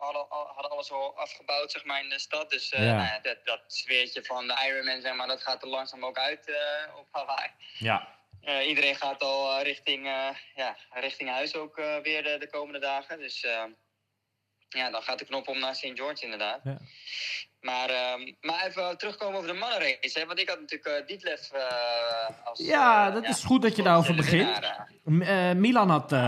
hadden, 0.05 0.29
al- 0.31 0.47
hadden 0.55 0.71
alles 0.71 0.91
al 0.93 1.17
afgebouwd, 1.19 1.71
zeg 1.71 1.85
maar, 1.85 2.01
in 2.03 2.09
de 2.09 2.19
stad. 2.19 2.51
Dus 2.51 2.71
eh, 2.71 2.85
Ja. 2.87 2.95
nou 2.97 3.07
ja, 3.07 3.19
dat, 3.19 3.45
dat 3.45 3.61
sfeertje 3.67 4.25
van 4.25 4.47
de 4.47 4.65
Ironman, 4.67 5.01
zeg 5.01 5.15
maar, 5.15 5.27
dat 5.27 5.43
gaat 5.43 5.63
er 5.63 5.69
langzaam 5.69 6.05
ook 6.05 6.19
uit 6.19 6.49
eh, 6.49 6.97
op 6.97 7.07
Hawaii. 7.11 7.51
Ja. 7.79 8.09
Eh, 8.41 8.69
iedereen 8.69 8.97
gaat 8.97 9.23
al 9.23 9.61
richting, 9.63 10.07
ja, 10.55 10.77
richting 10.91 11.31
huis 11.31 11.55
ook 11.55 11.77
weer 11.77 12.23
de, 12.23 12.39
de 12.39 12.51
komende 12.51 12.79
dagen. 12.79 13.19
Dus 13.19 13.47
ja, 14.81 14.91
dan 14.91 15.03
gaat 15.03 15.19
de 15.19 15.25
knop 15.25 15.49
om 15.49 15.59
naar 15.59 15.75
St. 15.75 15.91
George 15.95 16.25
inderdaad. 16.25 16.61
Ja. 16.65 16.77
Maar, 17.61 17.89
ehm, 17.91 18.33
maar 18.41 18.67
even 18.67 18.99
terugkomen 18.99 19.37
over 19.39 19.53
de 19.53 19.59
mannenrace. 19.59 20.19
Hè? 20.19 20.27
Want 20.27 20.39
ik 20.41 20.49
had 20.49 20.61
natuurlijk 20.61 21.01
eh 21.01 21.07
Dietlef 21.07 21.51
eh, 21.53 21.61
als... 22.45 22.59
Ja, 22.67 23.09
eh, 23.09 23.15
dat 23.15 23.25
is 23.29 23.45
goed 23.45 23.63
dat 23.63 23.77
je 23.77 23.83
daarover 23.83 24.15
begint. 24.15 24.61
Milan 25.57 25.91
had, 25.91 26.13
eh, 26.13 26.19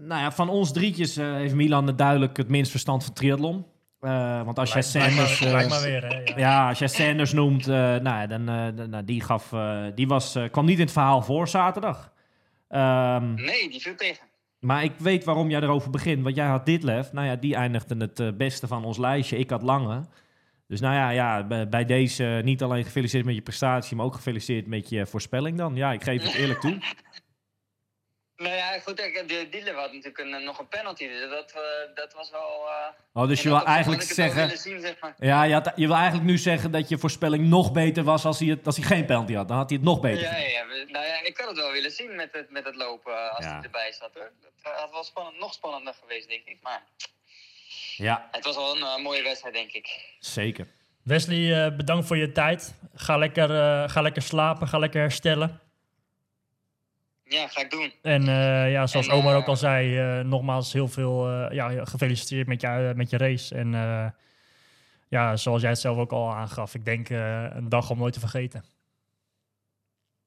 nou 0.00 0.20
ja, 0.22 0.32
van 0.32 0.48
ons 0.48 0.72
drietjes 0.72 1.16
eh, 1.16 1.32
heeft 1.34 1.54
Milan 1.54 1.96
duidelijk 1.96 2.36
het 2.36 2.48
minst 2.48 2.70
verstand 2.70 3.04
van 3.04 3.12
triathlon. 3.14 3.66
Eh, 4.00 4.42
want 4.42 4.58
als 4.58 4.72
jij 4.72 4.82
Sanders, 4.82 5.40
eh, 5.40 5.68
maar 5.68 5.82
weer, 5.82 6.04
hè. 6.06 6.18
Ja. 6.18 6.38
ja, 6.38 6.68
als 6.68 6.78
jij 6.78 6.88
Sanders 6.88 7.32
noemt, 7.32 7.62
eh, 7.68 7.74
nou, 7.74 8.02
ja, 8.02 8.26
dan, 8.26 8.48
eh, 8.48 8.66
dan- 8.76 8.90
nou, 8.90 9.04
die 9.04 9.22
gaf, 9.22 9.52
eh, 9.52 9.84
die 9.94 10.06
was, 10.08 10.34
eh, 10.34 10.50
kwam 10.50 10.64
niet 10.64 10.78
in 10.78 10.84
het 10.84 10.92
verhaal 10.92 11.22
voor 11.22 11.48
zaterdag. 11.48 12.12
Ehm, 12.68 13.34
Nee, 13.34 13.68
die 13.70 13.80
viel 13.80 13.94
tegen. 13.96 14.26
Maar 14.60 14.84
ik 14.84 14.92
weet 14.98 15.24
waarom 15.24 15.50
jij 15.50 15.60
erover 15.60 15.90
begint. 15.90 16.22
Want 16.22 16.36
jij 16.36 16.46
had 16.46 16.66
Ditlef. 16.66 17.12
Nou 17.12 17.26
ja, 17.26 17.36
die 17.36 17.54
eindigde 17.54 17.96
het 17.96 18.20
eh, 18.20 18.28
beste 18.32 18.66
van 18.66 18.84
ons 18.84 18.98
lijstje. 18.98 19.38
Ik 19.38 19.50
had 19.50 19.62
Lange. 19.62 20.04
Dus 20.66 20.80
nou 20.80 20.94
ja, 20.94 21.10
ja 21.10 21.46
bij, 21.46 21.68
bij 21.68 21.84
deze 21.84 22.36
eh, 22.36 22.44
niet 22.44 22.62
alleen 22.62 22.84
gefeliciteerd 22.84 23.24
met 23.24 23.34
je 23.34 23.42
prestatie, 23.42 23.96
maar 23.96 24.06
ook 24.06 24.14
gefeliciteerd 24.14 24.66
met 24.66 24.88
je 24.88 25.06
voorspelling 25.06 25.56
dan. 25.56 25.74
Ja, 25.74 25.92
ik 25.92 26.02
geef 26.02 26.22
het 26.22 26.34
eerlijk 26.34 26.60
toe. 26.60 26.78
Nou 28.38 28.54
ja, 28.54 28.78
goed, 28.80 28.96
de 28.96 29.46
Dietlef 29.50 29.74
had 29.74 29.92
natuurlijk 29.92 30.18
een, 30.18 30.44
nog 30.44 30.58
een 30.58 30.68
penalty. 30.68 31.08
Dus 31.08 31.30
dat, 31.30 31.52
eh, 31.52 31.60
dat 31.94 32.12
was 32.12 32.30
wel... 32.30 32.66
eh, 32.68 33.22
Oh, 33.22 33.28
dus 33.28 33.42
je 33.42 33.48
wil 33.48 33.64
eigenlijk 33.64 34.02
zeggen... 34.02 34.40
willen 34.42 34.58
zien, 34.58 34.80
zeg 34.80 35.00
maar. 35.00 35.14
Ja, 35.18 35.42
je, 35.42 35.52
had, 35.52 35.72
je 35.74 35.86
wil 35.86 35.96
eigenlijk 35.96 36.26
nu 36.26 36.38
zeggen 36.38 36.70
dat 36.70 36.88
je 36.88 36.98
voorspelling 36.98 37.46
nog 37.48 37.72
beter 37.72 38.04
was 38.04 38.24
als 38.24 38.38
hij, 38.38 38.48
het, 38.48 38.66
als 38.66 38.76
hij 38.76 38.84
geen 38.86 39.04
penalty 39.04 39.34
had. 39.34 39.48
Dan 39.48 39.56
had 39.56 39.68
hij 39.68 39.78
het 39.78 39.86
nog 39.86 40.00
beter 40.00 40.22
Ja, 40.22 40.64
nou 40.88 41.06
ja, 41.06 41.22
ik 41.22 41.36
had 41.38 41.48
het 41.48 41.56
wel 41.56 41.72
willen 41.72 41.90
zien 41.90 42.16
met 42.16 42.28
het, 42.32 42.50
met 42.50 42.64
het 42.64 42.74
lopen 42.76 43.12
eh, 43.12 43.36
als 43.36 43.44
Ja. 43.44 43.52
hij 43.52 43.62
erbij 43.62 43.92
zat. 43.92 44.10
Hoor. 44.14 44.30
Dat 44.62 44.72
had 44.72 44.90
wel 44.90 45.04
spannend, 45.04 45.38
nog 45.38 45.52
spannender 45.52 45.94
geweest, 46.00 46.28
denk 46.28 46.44
ik. 46.46 46.58
Maar 46.62 46.82
Ja, 47.96 48.28
het 48.30 48.44
was 48.44 48.56
wel 48.56 48.76
een 48.96 49.02
mooie 49.02 49.22
wedstrijd, 49.22 49.54
denk 49.54 49.72
ik. 49.72 50.14
zeker. 50.20 50.66
Wesley, 51.02 51.64
eh, 51.64 51.76
bedankt 51.76 52.06
voor 52.06 52.16
je 52.16 52.32
tijd. 52.32 52.74
Ga 52.94 53.16
lekker, 53.16 53.50
eh, 53.50 53.88
ga 53.88 54.00
lekker 54.00 54.22
slapen, 54.22 54.68
ga 54.68 54.78
lekker 54.78 55.00
herstellen. 55.00 55.60
Ja, 57.28 57.48
ga 57.48 57.60
ik 57.60 57.70
doen. 57.70 57.92
En 58.02 58.28
eh, 58.28 58.70
ja, 58.72 58.86
zoals 58.86 59.06
En, 59.06 59.12
Omar 59.14 59.32
eh, 59.32 59.38
ook 59.38 59.46
al 59.46 59.56
zei, 59.56 59.98
eh, 59.98 60.24
nogmaals 60.24 60.72
heel 60.72 60.88
veel 60.88 61.28
eh, 61.28 61.54
ja, 61.54 61.84
gefeliciteerd 61.84 62.46
met 62.46 62.60
je, 62.60 62.66
eh, 62.66 62.94
met 62.94 63.10
je 63.10 63.16
race. 63.16 63.54
En 63.54 63.74
eh, 63.74 64.06
ja, 65.08 65.36
zoals 65.36 65.60
jij 65.60 65.70
het 65.70 65.78
zelf 65.80 65.96
ook 65.98 66.12
al 66.12 66.34
aangaf, 66.34 66.74
ik 66.74 66.84
denk 66.84 67.10
eh, 67.10 67.46
een 67.50 67.68
dag 67.68 67.90
om 67.90 67.98
nooit 67.98 68.12
te 68.12 68.20
vergeten. 68.20 68.64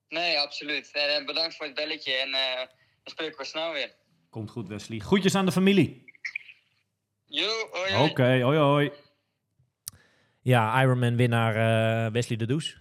Nee, 0.10 0.40
absoluut. 0.40 0.90
En 0.92 1.16
eh, 1.20 1.26
bedankt 1.26 1.56
voor 1.56 1.66
het 1.66 1.76
belletje 1.76 2.14
en 2.14 2.28
eh, 2.34 2.58
dan 3.04 3.14
spreken 3.14 3.38
we 3.38 3.46
snel 3.46 3.72
weer. 3.74 3.92
Komt 4.30 4.50
goed, 4.52 4.68
Wesley. 4.68 5.00
Groetjes 5.00 5.36
aan 5.36 5.46
de 5.46 5.52
familie. 5.52 6.04
Jo, 7.26 7.50
hoi, 7.72 8.10
Oké, 8.10 8.24
hoi. 8.24 8.42
hoi 8.44 8.58
hoi. 8.58 8.92
Ja, 10.42 10.82
Ironman-winnaar 10.82 11.56
eh, 12.06 12.12
Wesley 12.12 12.38
de 12.38 12.46
Does. 12.46 12.78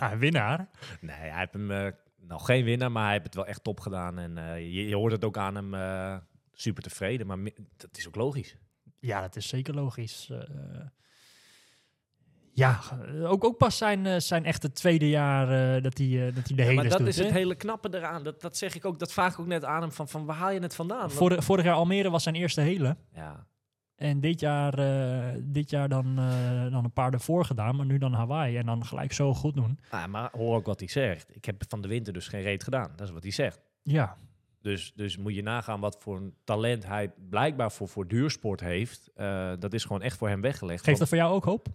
Ja, 0.00 0.16
winnaar. 0.24 0.68
Nee, 1.00 1.16
hij 1.16 1.38
heeft 1.38 1.52
hem 1.52 1.70
eh, 1.70 1.92
nog 2.30 2.46
geen 2.46 2.64
winnaar, 2.64 2.92
maar 2.92 3.02
hij 3.02 3.12
heeft 3.12 3.24
het 3.24 3.34
wel 3.34 3.46
echt 3.46 3.64
top 3.64 3.80
gedaan. 3.80 4.18
En 4.18 4.38
eh, 4.38 4.58
je, 4.58 4.88
je 4.88 4.94
hoort 4.96 5.12
het 5.12 5.24
ook 5.24 5.36
aan 5.36 5.54
hem 5.54 5.74
eh, 5.74 6.16
super 6.52 6.82
tevreden. 6.82 7.26
Maar 7.26 7.38
dat 7.76 7.96
is 7.96 8.08
ook 8.08 8.14
logisch. 8.14 8.56
Ja, 8.98 9.20
dat 9.20 9.36
is 9.36 9.48
zeker 9.48 9.74
logisch. 9.74 10.30
Eh, 10.30 10.86
ja, 12.52 12.80
ook, 13.22 13.44
ook 13.44 13.56
pas 13.56 13.76
zijn, 13.76 14.22
zijn 14.22 14.44
echte 14.44 14.72
tweede 14.72 15.08
jaar 15.08 15.46
dat 15.82 15.98
hij 15.98 16.32
dat 16.34 16.48
hij 16.48 16.56
de 16.56 16.62
Ja, 16.62 16.62
hele 16.62 16.74
maar 16.74 16.88
dat 16.88 16.98
doet. 16.98 17.08
is 17.08 17.18
het 17.18 17.30
hele 17.30 17.54
knappe 17.54 17.94
eraan. 17.94 18.22
Dat, 18.24 18.40
dat 18.40 18.56
zeg 18.56 18.74
ik 18.74 18.84
ook, 18.84 18.98
dat 18.98 19.12
vraag 19.12 19.32
ik 19.32 19.38
ook 19.38 19.46
net 19.46 19.64
aan 19.64 19.80
hem. 19.80 19.92
Van, 19.92 20.08
van 20.08 20.24
waar 20.24 20.36
haal 20.36 20.50
je 20.50 20.60
het 20.60 20.74
vandaan? 20.74 21.10
Vorig, 21.10 21.44
vorig 21.44 21.64
jaar 21.64 21.74
Almere 21.74 22.10
was 22.10 22.22
zijn 22.22 22.34
eerste 22.34 22.60
hele. 22.60 22.96
ja, 23.12 23.46
En 24.00 24.20
dit 24.20 24.40
jaar, 24.40 24.78
eh, 24.78 25.34
dit 25.42 25.70
jaar 25.70 25.88
dan, 25.88 26.18
eh, 26.18 26.70
dan 26.70 26.84
een 26.84 26.92
paar 26.92 27.12
ervoor 27.12 27.44
gedaan, 27.44 27.76
maar 27.76 27.86
nu 27.86 27.98
dan 27.98 28.12
Hawaii. 28.12 28.56
En 28.56 28.66
dan 28.66 28.86
gelijk 28.86 29.12
zo 29.12 29.34
goed 29.34 29.54
doen. 29.54 29.78
Ah, 29.90 30.06
maar 30.06 30.30
hoor 30.32 30.56
ook 30.56 30.66
wat 30.66 30.80
hij 30.80 30.88
zegt. 30.88 31.36
Ik 31.36 31.44
heb 31.44 31.62
van 31.68 31.80
de 31.80 31.88
winter 31.88 32.12
dus 32.12 32.28
geen 32.28 32.42
reet 32.42 32.64
gedaan. 32.64 32.92
Dat 32.96 33.06
is 33.06 33.12
wat 33.12 33.22
hij 33.22 33.32
zegt. 33.32 33.60
Ja, 33.82 34.16
Dus, 34.62 34.92
dus 34.94 35.16
moet 35.16 35.34
je 35.34 35.42
nagaan 35.42 35.80
wat 35.80 35.96
voor 36.00 36.16
een 36.16 36.34
talent 36.44 36.86
hij 36.86 37.12
blijkbaar 37.28 37.72
voor, 37.72 37.88
voor 37.88 38.08
duursport 38.08 38.60
heeft. 38.60 39.10
Eh, 39.14 39.52
dat 39.58 39.72
is 39.72 39.84
gewoon 39.84 40.02
echt 40.02 40.16
voor 40.16 40.28
hem 40.28 40.40
weggelegd. 40.40 40.84
geeft 40.84 40.98
dat 40.98 41.08
voor 41.08 41.16
jou 41.16 41.34
ook 41.34 41.44
hoop? 41.44 41.66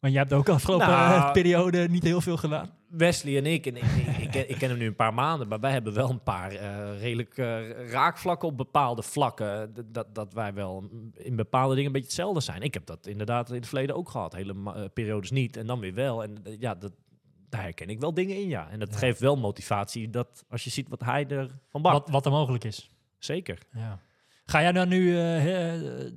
Want 0.00 0.12
jij 0.12 0.22
hebt 0.22 0.34
ook 0.34 0.46
de 0.46 0.52
afgelopen 0.52 0.86
Nou, 0.86 1.14
eh, 1.14 1.32
periode 1.32 1.88
niet 1.88 2.02
heel 2.02 2.20
veel 2.20 2.36
gedaan. 2.36 2.70
Wesley 2.88 3.36
en 3.36 3.46
ik, 3.46 3.66
en 3.66 3.76
ik, 3.76 3.82
ik, 3.82 4.16
ik, 4.16 4.30
ken, 4.30 4.50
ik 4.50 4.56
ken 4.58 4.68
hem 4.68 4.78
nu 4.78 4.86
een 4.86 4.96
paar 4.96 5.14
maanden, 5.14 5.48
maar 5.48 5.60
wij 5.60 5.72
hebben 5.72 5.94
wel 5.94 6.10
een 6.10 6.22
paar 6.22 6.52
eh, 6.52 7.00
redelijk 7.00 7.38
eh, 7.38 7.70
raakvlakken 7.90 8.48
op 8.48 8.56
bepaalde 8.56 9.02
vlakken. 9.02 9.74
Dat, 9.92 10.14
dat 10.14 10.32
wij 10.32 10.54
wel 10.54 10.90
in 11.14 11.36
bepaalde 11.36 11.70
dingen 11.74 11.86
een 11.86 11.92
beetje 11.92 12.08
hetzelfde 12.08 12.40
zijn. 12.40 12.62
Ik 12.62 12.74
heb 12.74 12.86
dat 12.86 13.06
inderdaad 13.06 13.48
in 13.48 13.54
het 13.56 13.66
verleden 13.66 13.96
ook 13.96 14.08
gehad. 14.10 14.32
Hele 14.34 14.88
periodes 14.94 15.30
niet 15.30 15.56
en 15.56 15.66
dan 15.66 15.80
weer 15.80 15.94
wel. 15.94 16.22
En 16.22 16.42
ja, 16.58 16.74
dat, 16.74 16.92
daar 17.48 17.62
herken 17.62 17.88
ik 17.88 18.00
wel 18.00 18.14
dingen 18.14 18.36
in, 18.36 18.48
ja. 18.48 18.68
En 18.70 18.78
dat 18.78 18.92
Ja. 18.92 18.98
geeft 18.98 19.20
wel 19.20 19.36
motivatie 19.36 20.10
dat 20.10 20.44
als 20.48 20.64
je 20.64 20.70
ziet 20.70 20.88
wat 20.88 21.00
hij 21.04 21.26
er 21.28 21.50
van 21.68 21.82
bakt. 21.82 21.98
Wat, 21.98 22.08
wat 22.10 22.24
er 22.26 22.30
mogelijk 22.32 22.64
is. 22.64 22.90
Zeker. 23.18 23.58
Ja. 23.72 23.98
Ga 24.50 24.60
jij 24.62 24.72
dan 24.72 24.88
nu, 24.88 25.08
eh, 25.18 25.44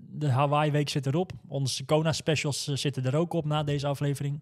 de 0.09 0.29
Hawaii-week 0.29 0.89
zit 0.89 1.05
erop. 1.05 1.31
Onze 1.47 1.85
Kona-specials 1.85 2.67
eh, 2.67 2.75
zitten 2.75 3.05
er 3.05 3.15
ook 3.15 3.33
op 3.33 3.45
na 3.45 3.63
deze 3.63 3.87
aflevering. 3.87 4.41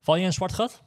Val 0.00 0.14
je 0.14 0.20
in 0.20 0.26
een 0.26 0.32
zwart 0.32 0.52
gat? 0.52 0.82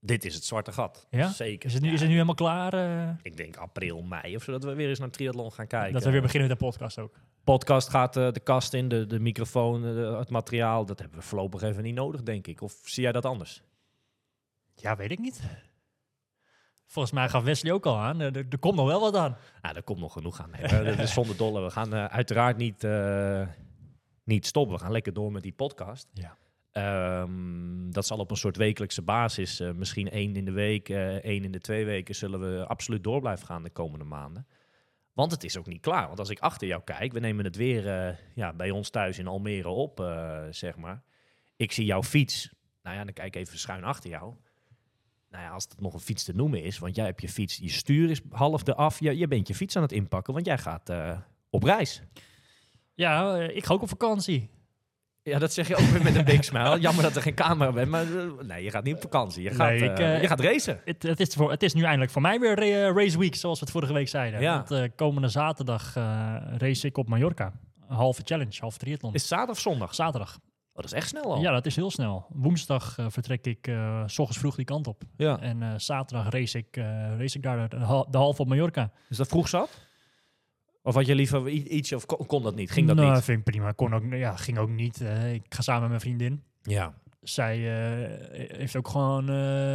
Dit 0.00 0.24
is 0.24 0.34
het 0.34 0.44
zwarte 0.44 0.72
gat. 0.72 1.06
Ja? 1.10 1.28
Zeker. 1.28 1.66
Is 1.68 1.72
het 1.74 1.82
nu, 1.82 1.88
Ja, 1.88 1.94
is 1.94 2.00
het 2.00 2.08
nu 2.08 2.14
helemaal 2.14 2.34
klaar? 2.34 2.72
eh, 2.74 3.14
Ik 3.22 3.36
denk 3.36 3.56
april, 3.56 4.02
mei 4.02 4.36
of 4.36 4.42
zodat 4.42 4.64
we 4.64 4.74
weer 4.74 4.88
eens 4.88 4.98
naar 4.98 5.10
triathlon 5.10 5.52
gaan 5.52 5.66
kijken. 5.66 5.92
dat 5.92 6.04
we 6.04 6.10
weer 6.10 6.22
beginnen 6.22 6.48
met 6.48 6.58
de 6.58 6.64
podcast 6.64 6.98
ook. 6.98 7.18
podcast 7.44 7.88
gaat 7.88 8.12
de 8.14 8.40
kast 8.42 8.74
in, 8.74 8.88
de, 8.88 9.06
de 9.06 9.18
microfoon, 9.20 9.82
het 9.82 10.30
materiaal. 10.30 10.84
Dat 10.86 10.98
hebben 10.98 11.18
we 11.18 11.24
voorlopig 11.24 11.62
even 11.62 11.82
niet 11.82 11.94
nodig, 11.94 12.22
denk 12.22 12.46
ik. 12.46 12.60
Of 12.62 12.80
zie 12.84 13.02
jij 13.02 13.12
dat 13.12 13.24
anders? 13.24 13.62
Ja, 14.74 14.96
weet 14.96 15.10
ik 15.10 15.18
niet. 15.18 15.40
Volgens 16.90 17.14
mij 17.14 17.28
gaf 17.28 17.42
Wesley 17.42 17.72
ook 17.72 17.86
al 17.86 17.98
aan. 17.98 18.20
Er, 18.20 18.36
er- 18.36 18.58
komt 18.58 18.76
nog 18.76 18.86
wel 18.86 19.00
wat 19.00 19.16
aan. 19.16 19.36
Nou, 19.62 19.76
er 19.76 19.82
komt 19.82 20.00
nog 20.00 20.12
genoeg 20.12 20.40
aan. 20.40 20.50
Nee, 20.50 20.62
eh, 20.62 20.84
dat 20.84 20.98
is 20.98 21.12
zonder 21.12 21.36
dolle. 21.36 21.60
We 21.62 21.70
gaan 21.70 21.94
eh, 21.94 22.04
uiteraard 22.04 22.56
niet, 22.56 22.84
eh, 22.84 23.46
niet 24.24 24.46
stoppen. 24.46 24.76
We 24.76 24.82
gaan 24.82 24.92
lekker 24.92 25.12
door 25.12 25.32
met 25.32 25.42
die 25.42 25.52
podcast. 25.52 26.08
Ja. 26.12 26.36
Ehm, 26.72 27.90
dat 27.90 28.06
zal 28.06 28.18
op 28.18 28.30
een 28.30 28.36
soort 28.36 28.56
wekelijkse 28.56 29.02
basis. 29.02 29.60
eh, 29.60 29.70
misschien 29.70 30.10
één 30.10 30.36
in 30.36 30.44
de 30.44 30.50
week, 30.52 30.88
eh, 30.88 31.14
één 31.14 31.44
in 31.44 31.52
de 31.52 31.60
twee 31.60 31.84
weken. 31.84 32.14
Zullen 32.14 32.40
we 32.40 32.66
absoluut 32.66 33.04
door 33.04 33.20
blijven 33.20 33.46
gaan 33.46 33.62
de 33.62 33.70
komende 33.70 34.04
maanden. 34.04 34.46
Want 35.12 35.30
het 35.32 35.44
is 35.44 35.56
ook 35.58 35.66
niet 35.66 35.80
klaar. 35.80 36.06
Want 36.06 36.18
als 36.18 36.30
ik 36.30 36.38
achter 36.38 36.66
jou 36.68 36.82
kijk, 36.84 37.12
we 37.12 37.20
nemen 37.20 37.44
het 37.44 37.56
weer 37.56 37.88
eh, 37.88 38.14
ja, 38.34 38.52
bij 38.52 38.70
ons 38.70 38.90
thuis 38.90 39.18
in 39.18 39.26
Almere 39.26 39.68
op, 39.68 40.00
eh, 40.00 40.42
zeg 40.50 40.76
maar. 40.76 41.02
Ik 41.56 41.72
zie 41.72 41.84
jouw 41.84 42.02
fiets. 42.02 42.52
Nou 42.82 42.96
ja, 42.96 43.04
dan 43.04 43.12
kijk 43.12 43.34
ik 43.34 43.40
even 43.42 43.58
schuin 43.58 43.84
achter 43.84 44.10
jou. 44.10 44.34
Nou 45.30 45.44
ja, 45.44 45.50
als 45.50 45.64
het 45.68 45.80
nog 45.80 45.94
een 45.94 46.00
fiets 46.00 46.24
te 46.24 46.34
noemen 46.34 46.62
is, 46.62 46.78
want 46.78 46.96
jij 46.96 47.04
hebt 47.04 47.20
je 47.20 47.28
fiets, 47.28 47.56
je 47.56 47.68
stuur 47.70 48.10
is 48.10 48.20
half 48.30 48.66
eraf. 48.66 49.00
Je, 49.00 49.16
je 49.16 49.28
bent 49.28 49.48
je 49.48 49.54
fiets 49.54 49.76
aan 49.76 49.82
het 49.82 49.92
inpakken, 49.92 50.32
want 50.34 50.46
jij 50.46 50.58
gaat 50.58 50.88
eh, 50.88 51.18
op 51.50 51.62
reis. 51.62 52.02
Ja, 52.94 53.36
eh, 53.36 53.56
ik 53.56 53.64
ga 53.66 53.74
ook 53.74 53.82
op 53.82 53.88
vakantie. 53.88 54.50
Ja, 55.22 55.38
dat 55.38 55.52
zeg 55.52 55.68
je 55.68 55.76
ook 55.76 55.86
weer 55.86 56.02
met 56.02 56.14
een 56.16 56.24
big 56.24 56.44
smile. 56.44 56.80
Jammer 56.86 57.02
dat 57.02 57.16
er 57.16 57.22
geen 57.22 57.34
camera 57.34 57.72
bent, 57.72 57.88
maar 57.90 58.16
eh, 58.16 58.32
nee, 58.42 58.62
je 58.62 58.70
gaat 58.70 58.84
niet 58.84 58.94
op 58.94 59.00
vakantie. 59.00 59.42
Je 59.42 59.50
gaat, 59.50 59.68
Nee, 59.70 59.90
ik, 59.90 59.98
je 60.20 60.28
gaat 60.28 60.40
racen. 60.40 60.80
Het, 60.84 61.02
het, 61.02 61.20
is 61.20 61.34
voor, 61.34 61.50
het 61.50 61.62
is 61.62 61.74
nu 61.74 61.82
eindelijk 61.82 62.10
voor 62.10 62.22
mij 62.22 62.40
weer 62.40 62.54
ra- 62.54 62.92
race 62.92 63.18
week, 63.18 63.34
zoals 63.34 63.58
we 63.58 63.64
het 63.64 63.74
vorige 63.74 63.92
week 63.92 64.08
zeiden. 64.08 64.40
Ja. 64.40 64.64
Want 64.68 64.94
komende 64.94 65.28
zaterdag 65.28 65.94
race 66.58 66.86
ik 66.86 66.96
op 66.96 67.08
Mallorca. 67.08 67.52
Een 67.88 67.96
halve 67.96 68.22
challenge, 68.24 68.56
halve 68.60 68.78
triathlon. 68.78 69.14
Is 69.14 69.20
het 69.20 69.30
zaterdag 69.30 69.56
of 69.56 69.62
zondag? 69.62 69.94
Zaterdag. 69.94 70.38
Dat 70.82 70.92
is 70.92 70.98
echt 70.98 71.08
snel 71.08 71.22
al. 71.34 71.40
Ja, 71.40 71.50
dat 71.52 71.66
is 71.66 71.76
heel 71.76 71.90
snel. 71.90 72.26
Woensdag 72.28 72.98
eh, 72.98 73.06
vertrek 73.08 73.46
ik 73.46 73.66
eh, 73.66 74.02
s 74.06 74.18
ochtends 74.18 74.38
vroeg 74.38 74.56
die 74.56 74.64
kant 74.64 74.86
op. 74.86 75.02
ja. 75.16 75.40
En 75.40 75.62
eh, 75.62 75.68
zaterdag 75.76 76.32
race 76.32 76.58
ik, 76.58 76.76
race 77.18 77.36
ik 77.36 77.42
daar 77.42 77.68
de, 77.68 77.76
de 78.10 78.18
halve 78.18 78.42
op 78.42 78.48
Mallorca. 78.48 78.90
Is 79.08 79.16
dat 79.16 79.28
vroeg 79.28 79.48
zat? 79.48 79.86
Of 80.82 80.94
had 80.94 81.06
je 81.06 81.14
liever 81.14 81.48
iets, 81.48 81.92
of 81.92 82.06
kon, 82.06 82.26
kon 82.26 82.42
dat 82.42 82.54
niet? 82.54 82.70
Ging 82.70 82.86
dat 82.86 82.96
nou, 82.96 83.14
niet? 83.14 83.24
vind 83.24 83.38
ik 83.38 83.44
prima. 83.44 83.72
Kon 83.72 83.94
ook, 83.94 84.02
ja, 84.10 84.36
ging 84.36 84.58
ook 84.58 84.68
niet. 84.68 85.00
Ik 85.32 85.44
ga 85.48 85.62
samen 85.62 85.80
met 85.80 85.88
mijn 85.88 86.00
vriendin. 86.00 86.42
Ja, 86.62 86.94
Zij 87.22 87.58
heeft 88.32 88.76
ook 88.76 88.88
gewoon 88.88 89.26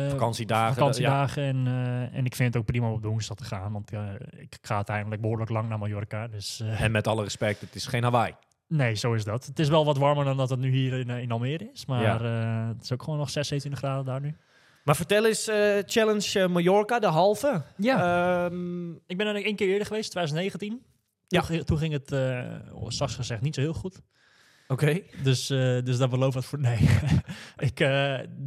vakantiedagen. 0.09 0.73
vakantiedagen. 0.75 1.43
En, 1.43 1.67
eh, 1.67 2.17
en 2.17 2.25
ik 2.25 2.35
vind 2.35 2.53
het 2.53 2.57
ook 2.61 2.67
prima 2.67 2.87
om 2.87 2.93
op 2.93 3.01
de 3.01 3.07
woensdag 3.07 3.37
te 3.37 3.43
gaan. 3.43 3.71
Want 3.71 3.91
ik 4.37 4.57
ga 4.61 4.75
uiteindelijk 4.75 5.21
behoorlijk 5.21 5.49
lang 5.49 5.69
naar 5.69 5.79
Mallorca. 5.79 6.27
Dus 6.27 6.57
Ja. 6.57 6.77
En 6.77 6.91
met 6.91 7.07
alle 7.07 7.23
respect, 7.23 7.61
het 7.61 7.75
is 7.75 7.85
geen 7.87 8.03
Hawaii. 8.03 8.33
Nee, 8.75 8.95
zo 8.95 9.13
is 9.13 9.23
dat. 9.23 9.45
Het 9.45 9.59
is 9.59 9.69
wel 9.69 9.85
wat 9.85 9.97
warmer 9.97 10.25
dan 10.25 10.37
dat 10.37 10.49
het 10.49 10.59
nu 10.59 10.69
hier 10.71 10.93
in, 10.99 11.09
eh, 11.09 11.21
in 11.21 11.31
Almere 11.31 11.69
is. 11.73 11.85
Maar 11.85 12.01
Ja. 12.01 12.19
eh, 12.19 12.67
het 12.67 12.83
is 12.83 12.91
ook 12.91 13.03
gewoon 13.03 13.19
nog 13.19 13.29
6, 13.29 13.47
27 13.47 13.79
graden 13.89 14.05
daar 14.05 14.21
nu. 14.21 14.35
Maar 14.83 14.95
vertel 14.95 15.25
eens, 15.25 15.47
eh, 15.47 15.77
Challenge 15.85 16.47
Mallorca, 16.47 16.99
de 16.99 17.07
halve. 17.07 17.63
Ja. 17.77 18.45
Ehm, 18.45 18.91
Ik 18.91 19.17
ben 19.17 19.27
er 19.27 19.35
één 19.45 19.55
keer 19.55 19.67
eerder 19.67 19.87
geweest, 19.87 20.11
2019. 20.11 20.81
Ja. 21.27 21.39
Toen, 21.39 21.47
ging- 21.49 21.65
toen 21.65 21.77
ging 21.77 21.93
het, 21.93 22.11
eh 22.11 22.55
straks 22.87 23.15
gezegd, 23.15 23.41
niet 23.41 23.55
zo 23.55 23.61
heel 23.61 23.73
goed. 23.73 24.01
Oké. 24.67 24.99
Dus, 25.23 25.47
dus 25.47 25.97
dat 25.97 26.09
belooft 26.09 26.33
wat 26.33 26.45
voor... 26.45 26.59
Nee, 26.59 26.77
ik 27.69 27.77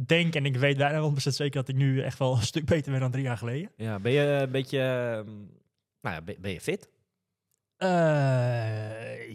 denk 0.07 0.35
en 0.35 0.45
ik 0.45 0.57
weet 0.57 0.77
bijna 0.77 0.99
100% 0.99 1.13
zeker 1.35 1.59
dat 1.59 1.67
ik 1.69 1.75
nu 1.75 2.01
echt 2.01 2.19
wel 2.19 2.35
een 2.35 2.41
stuk 2.41 2.65
beter 2.65 2.91
ben 2.91 3.01
dan 3.01 3.11
drie 3.11 3.23
jaar 3.23 3.37
geleden. 3.37 3.71
Ja, 3.77 3.99
ben 3.99 4.11
je 4.11 4.21
een 4.21 4.51
beetje... 4.51 4.79
ehm, 4.79 5.35
nou 6.01 6.15
ja, 6.15 6.21
ben, 6.21 6.35
ben 6.41 6.51
je 6.51 6.61
fit? 6.61 6.89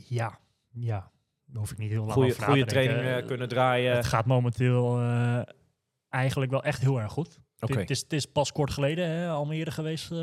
Ja, 0.08 0.38
ja. 0.72 1.10
Daar 1.46 1.60
hoef 1.60 1.70
ik 1.72 1.78
niet 1.78 1.90
heel 1.90 2.00
lang 2.00 2.12
Goeie, 2.12 2.30
over 2.30 2.42
na 2.42 2.48
goede 2.48 2.64
training 2.64 3.00
eh, 3.00 3.26
kunnen 3.26 3.48
draaien. 3.48 3.96
Het 3.96 4.06
gaat 4.06 4.26
momenteel 4.26 4.98
eh, 4.98 5.42
eigenlijk 6.08 6.50
wel 6.50 6.62
echt 6.64 6.80
heel 6.80 7.00
erg 7.00 7.12
goed. 7.12 7.38
Oké. 7.60 7.78
Het, 7.78 7.90
is, 7.90 8.00
het 8.00 8.12
is 8.12 8.26
pas 8.26 8.52
kort 8.52 8.70
geleden 8.70 9.08
hè, 9.08 9.28
Almere 9.28 9.70
geweest. 9.70 10.10
eh, 10.10 10.18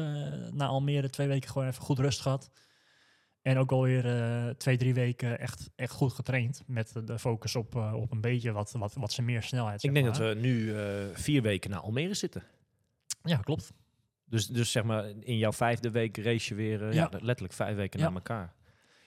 na 0.52 0.66
Almere 0.66 1.10
twee 1.10 1.28
weken 1.28 1.50
gewoon 1.50 1.68
even 1.68 1.82
goed 1.84 2.00
rust 2.00 2.22
gehad. 2.22 2.52
En 3.42 3.58
ook 3.58 3.72
alweer 3.72 4.06
eh 4.06 4.50
twee, 4.50 4.78
drie 4.78 4.94
weken 4.94 5.40
echt, 5.40 5.70
echt 5.76 5.92
goed 5.94 6.14
getraind. 6.14 6.64
Met 6.68 7.02
de 7.06 7.20
focus 7.20 7.56
op, 7.56 7.76
op 7.76 8.12
een 8.12 8.22
beetje 8.22 8.52
wat, 8.52 8.72
wat, 8.72 8.94
wat 8.94 9.12
ze 9.12 9.22
meer 9.22 9.44
snelheid. 9.44 9.84
Ik 9.84 9.94
denk 9.94 10.06
dat 10.06 10.18
we 10.18 10.36
nu 10.38 10.74
vier 11.14 11.42
weken 11.42 11.70
naar 11.70 11.80
Almere 11.80 12.14
zitten. 12.14 12.44
Ja, 13.24 13.38
klopt. 13.38 13.72
Dus, 14.26 14.48
dus 14.48 14.72
zeg 14.72 14.84
maar, 14.84 15.06
in 15.20 15.38
jouw 15.38 15.52
vijfde 15.54 15.92
week 15.92 16.18
race 16.18 16.50
je 16.50 16.56
weer 16.56 16.84
ja. 16.86 16.92
Ja. 16.92 17.10
letterlijk 17.22 17.54
vijf 17.54 17.76
weken 17.76 18.00
Ja. 18.00 18.06
naar 18.06 18.16
elkaar. 18.16 18.54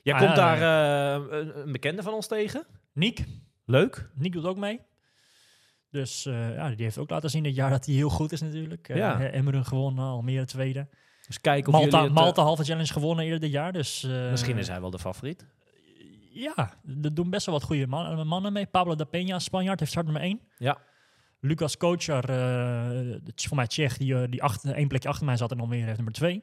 Jij 0.02 0.14
Ah, 0.14 0.20
komt 0.20 0.36
daar 0.36 0.56
eh, 1.16 1.38
een, 1.38 1.58
een 1.66 1.72
bekende 1.72 2.02
van 2.02 2.12
ons 2.12 2.26
tegen. 2.26 2.66
Niek. 2.92 3.24
Leuk. 3.64 4.10
Niek 4.14 4.32
doet 4.32 4.44
ook 4.44 4.56
mee. 4.56 4.80
Dus 5.90 6.26
eh, 6.26 6.54
ja, 6.54 6.68
die 6.68 6.84
heeft 6.84 6.98
ook 6.98 7.10
laten 7.10 7.30
zien 7.30 7.42
dit 7.42 7.54
jaar 7.54 7.70
dat 7.70 7.86
hij 7.86 7.94
heel 7.94 8.08
goed 8.10 8.32
is 8.32 8.40
natuurlijk. 8.40 8.88
Eh, 8.88 8.96
Ja. 8.96 9.20
Emmerun 9.20 9.64
gewonnen, 9.64 10.04
Almere 10.04 10.44
tweede. 10.44 10.88
Dus 11.26 11.40
kijken 11.40 11.72
of 11.72 11.80
Malta, 11.80 12.02
het, 12.02 12.12
Malta 12.12 12.42
halve 12.42 12.64
challenge 12.64 12.92
gewonnen 12.92 13.24
eerder 13.24 13.40
dit 13.40 13.50
jaar. 13.50 13.72
Dus, 13.72 14.02
Misschien 14.30 14.58
is 14.58 14.68
hij 14.68 14.80
wel 14.80 14.90
de 14.90 14.98
favoriet. 14.98 15.46
Ja, 16.32 16.74
er 17.02 17.14
doen 17.14 17.30
best 17.30 17.46
wel 17.46 17.54
wat 17.54 17.64
goede 17.64 17.86
man- 17.86 18.26
mannen 18.26 18.52
mee. 18.52 18.66
Pablo 18.66 18.94
da 18.94 19.04
Peña, 19.06 19.36
Spanjaard, 19.36 19.78
heeft 19.78 19.90
start 19.92 20.06
nummer 20.06 20.22
1. 20.24 20.40
Ja. 20.58 20.78
Lucas 21.40 21.76
Kocher, 21.76 22.30
het 23.24 23.32
is 23.34 23.44
voor 23.46 23.56
mij 23.56 23.66
Tsjech, 23.66 23.96
die, 23.96 24.28
die 24.28 24.42
achter, 24.42 24.74
één 24.74 24.88
plekje 24.88 25.08
achter 25.08 25.26
mij 25.26 25.36
zat 25.36 25.50
en 25.50 25.60
Almere 25.60 25.82
heeft 25.84 25.96
nummer 25.96 26.14
2. 26.14 26.42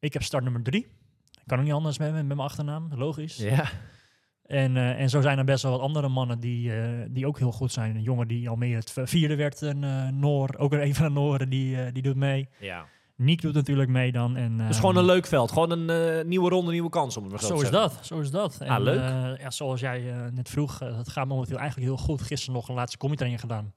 Ik 0.00 0.12
heb 0.12 0.22
start 0.22 0.44
nummer 0.44 0.62
3. 0.62 0.86
Kan 1.48 1.58
ook 1.58 1.64
niet 1.64 1.72
anders 1.72 1.98
met, 1.98 2.12
met 2.12 2.26
mijn 2.26 2.38
achternaam, 2.38 2.88
logisch. 2.94 3.36
Ja. 3.36 3.64
En, 4.44 4.76
eh, 4.76 5.00
en 5.00 5.08
zo 5.10 5.20
zijn 5.20 5.38
er 5.38 5.44
best 5.44 5.62
wel 5.62 5.72
wat 5.72 5.80
andere 5.80 6.08
mannen 6.08 6.40
die, 6.40 6.72
eh, 6.72 6.88
die 7.10 7.26
ook 7.26 7.38
heel 7.38 7.52
goed 7.52 7.72
zijn. 7.72 7.96
Een 7.96 8.02
jongen 8.02 8.28
die 8.28 8.48
Almere 8.48 8.74
het 8.76 8.92
vierde 9.04 9.36
werd, 9.36 9.60
een 9.60 9.84
eh, 9.84 10.08
Noor, 10.08 10.54
ook 10.56 10.70
weer 10.70 10.82
een 10.82 10.94
van 10.94 11.06
de 11.06 11.12
Nooren, 11.12 11.48
die, 11.48 11.92
die 11.92 12.02
doet 12.02 12.16
mee. 12.16 12.48
ja. 12.60 12.84
Niek 13.16 13.40
doet 13.42 13.54
natuurlijk 13.54 13.88
mee 13.88 14.12
dan. 14.12 14.36
En, 14.36 14.52
Het 14.52 14.60
is 14.60 14.76
ehm, 14.76 14.80
gewoon 14.80 14.96
een 14.96 15.04
leuk 15.04 15.26
veld. 15.26 15.52
Gewoon 15.52 15.70
een 15.70 16.28
nieuwe 16.28 16.48
ronde, 16.50 16.70
nieuwe 16.70 16.90
kans 16.90 17.16
om 17.16 17.22
het 17.22 17.32
maar 17.32 17.40
zo, 17.40 17.46
Zo 17.46 17.54
te 17.56 17.62
is 17.62 17.68
zeggen. 17.68 17.88
dat, 17.96 18.06
zo 18.06 18.20
is 18.20 18.30
dat. 18.30 18.58
En, 18.60 18.68
Ah, 18.68 18.82
leuk. 18.82 19.38
ja, 19.40 19.50
zoals 19.50 19.80
jij 19.80 20.00
net 20.32 20.48
vroeg, 20.48 20.78
het 20.78 21.08
gaat 21.08 21.28
momenteel 21.28 21.58
eigenlijk 21.58 21.88
heel 21.88 21.98
goed. 21.98 22.22
Gisteren 22.22 22.54
nog 22.54 22.68
een 22.68 22.74
laatste 22.74 22.98
combi-training 22.98 23.40
gedaan. 23.42 23.72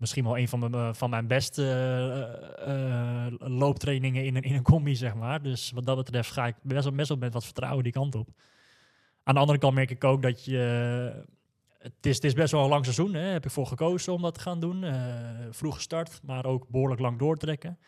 Misschien 0.00 0.24
wel 0.24 0.38
een 0.38 0.48
van 0.48 0.58
mijn, 0.58 0.74
eh, 0.74 0.88
van 0.92 1.10
mijn 1.10 1.26
beste 1.26 1.62
eh, 1.62 3.26
eh, 3.26 3.32
looptrainingen 3.38 4.24
in 4.24 4.36
een, 4.36 4.42
in 4.42 4.54
een 4.54 4.62
combi, 4.62 4.96
zeg 4.96 5.14
maar. 5.14 5.42
Dus 5.42 5.70
wat 5.70 5.86
dat 5.86 5.96
betreft 5.96 6.30
ga 6.30 6.46
ik 6.46 6.54
best 6.62 6.84
wel, 6.84 6.94
best 6.94 7.08
wel 7.08 7.18
met 7.18 7.32
wat 7.32 7.44
vertrouwen 7.44 7.84
die 7.84 7.92
kant 7.92 8.14
op. 8.14 8.28
Aan 9.22 9.34
de 9.34 9.40
andere 9.40 9.58
kant 9.58 9.74
merk 9.74 9.90
ik 9.90 10.04
ook 10.04 10.22
dat 10.22 10.44
je... 10.44 10.58
het, 11.78 12.06
is, 12.06 12.14
het 12.14 12.24
is 12.24 12.32
best 12.32 12.52
wel 12.52 12.62
een 12.62 12.68
lang 12.68 12.84
seizoen, 12.84 13.14
hè. 13.14 13.20
heb 13.20 13.44
ik 13.44 13.50
voor 13.50 13.66
gekozen 13.66 14.12
om 14.12 14.22
dat 14.22 14.34
te 14.34 14.40
gaan 14.40 14.60
doen. 14.60 14.84
Vroeg 15.50 15.74
gestart, 15.74 16.20
maar 16.22 16.44
ook 16.44 16.68
behoorlijk 16.68 17.00
lang 17.00 17.18
doortrekken. 17.18 17.78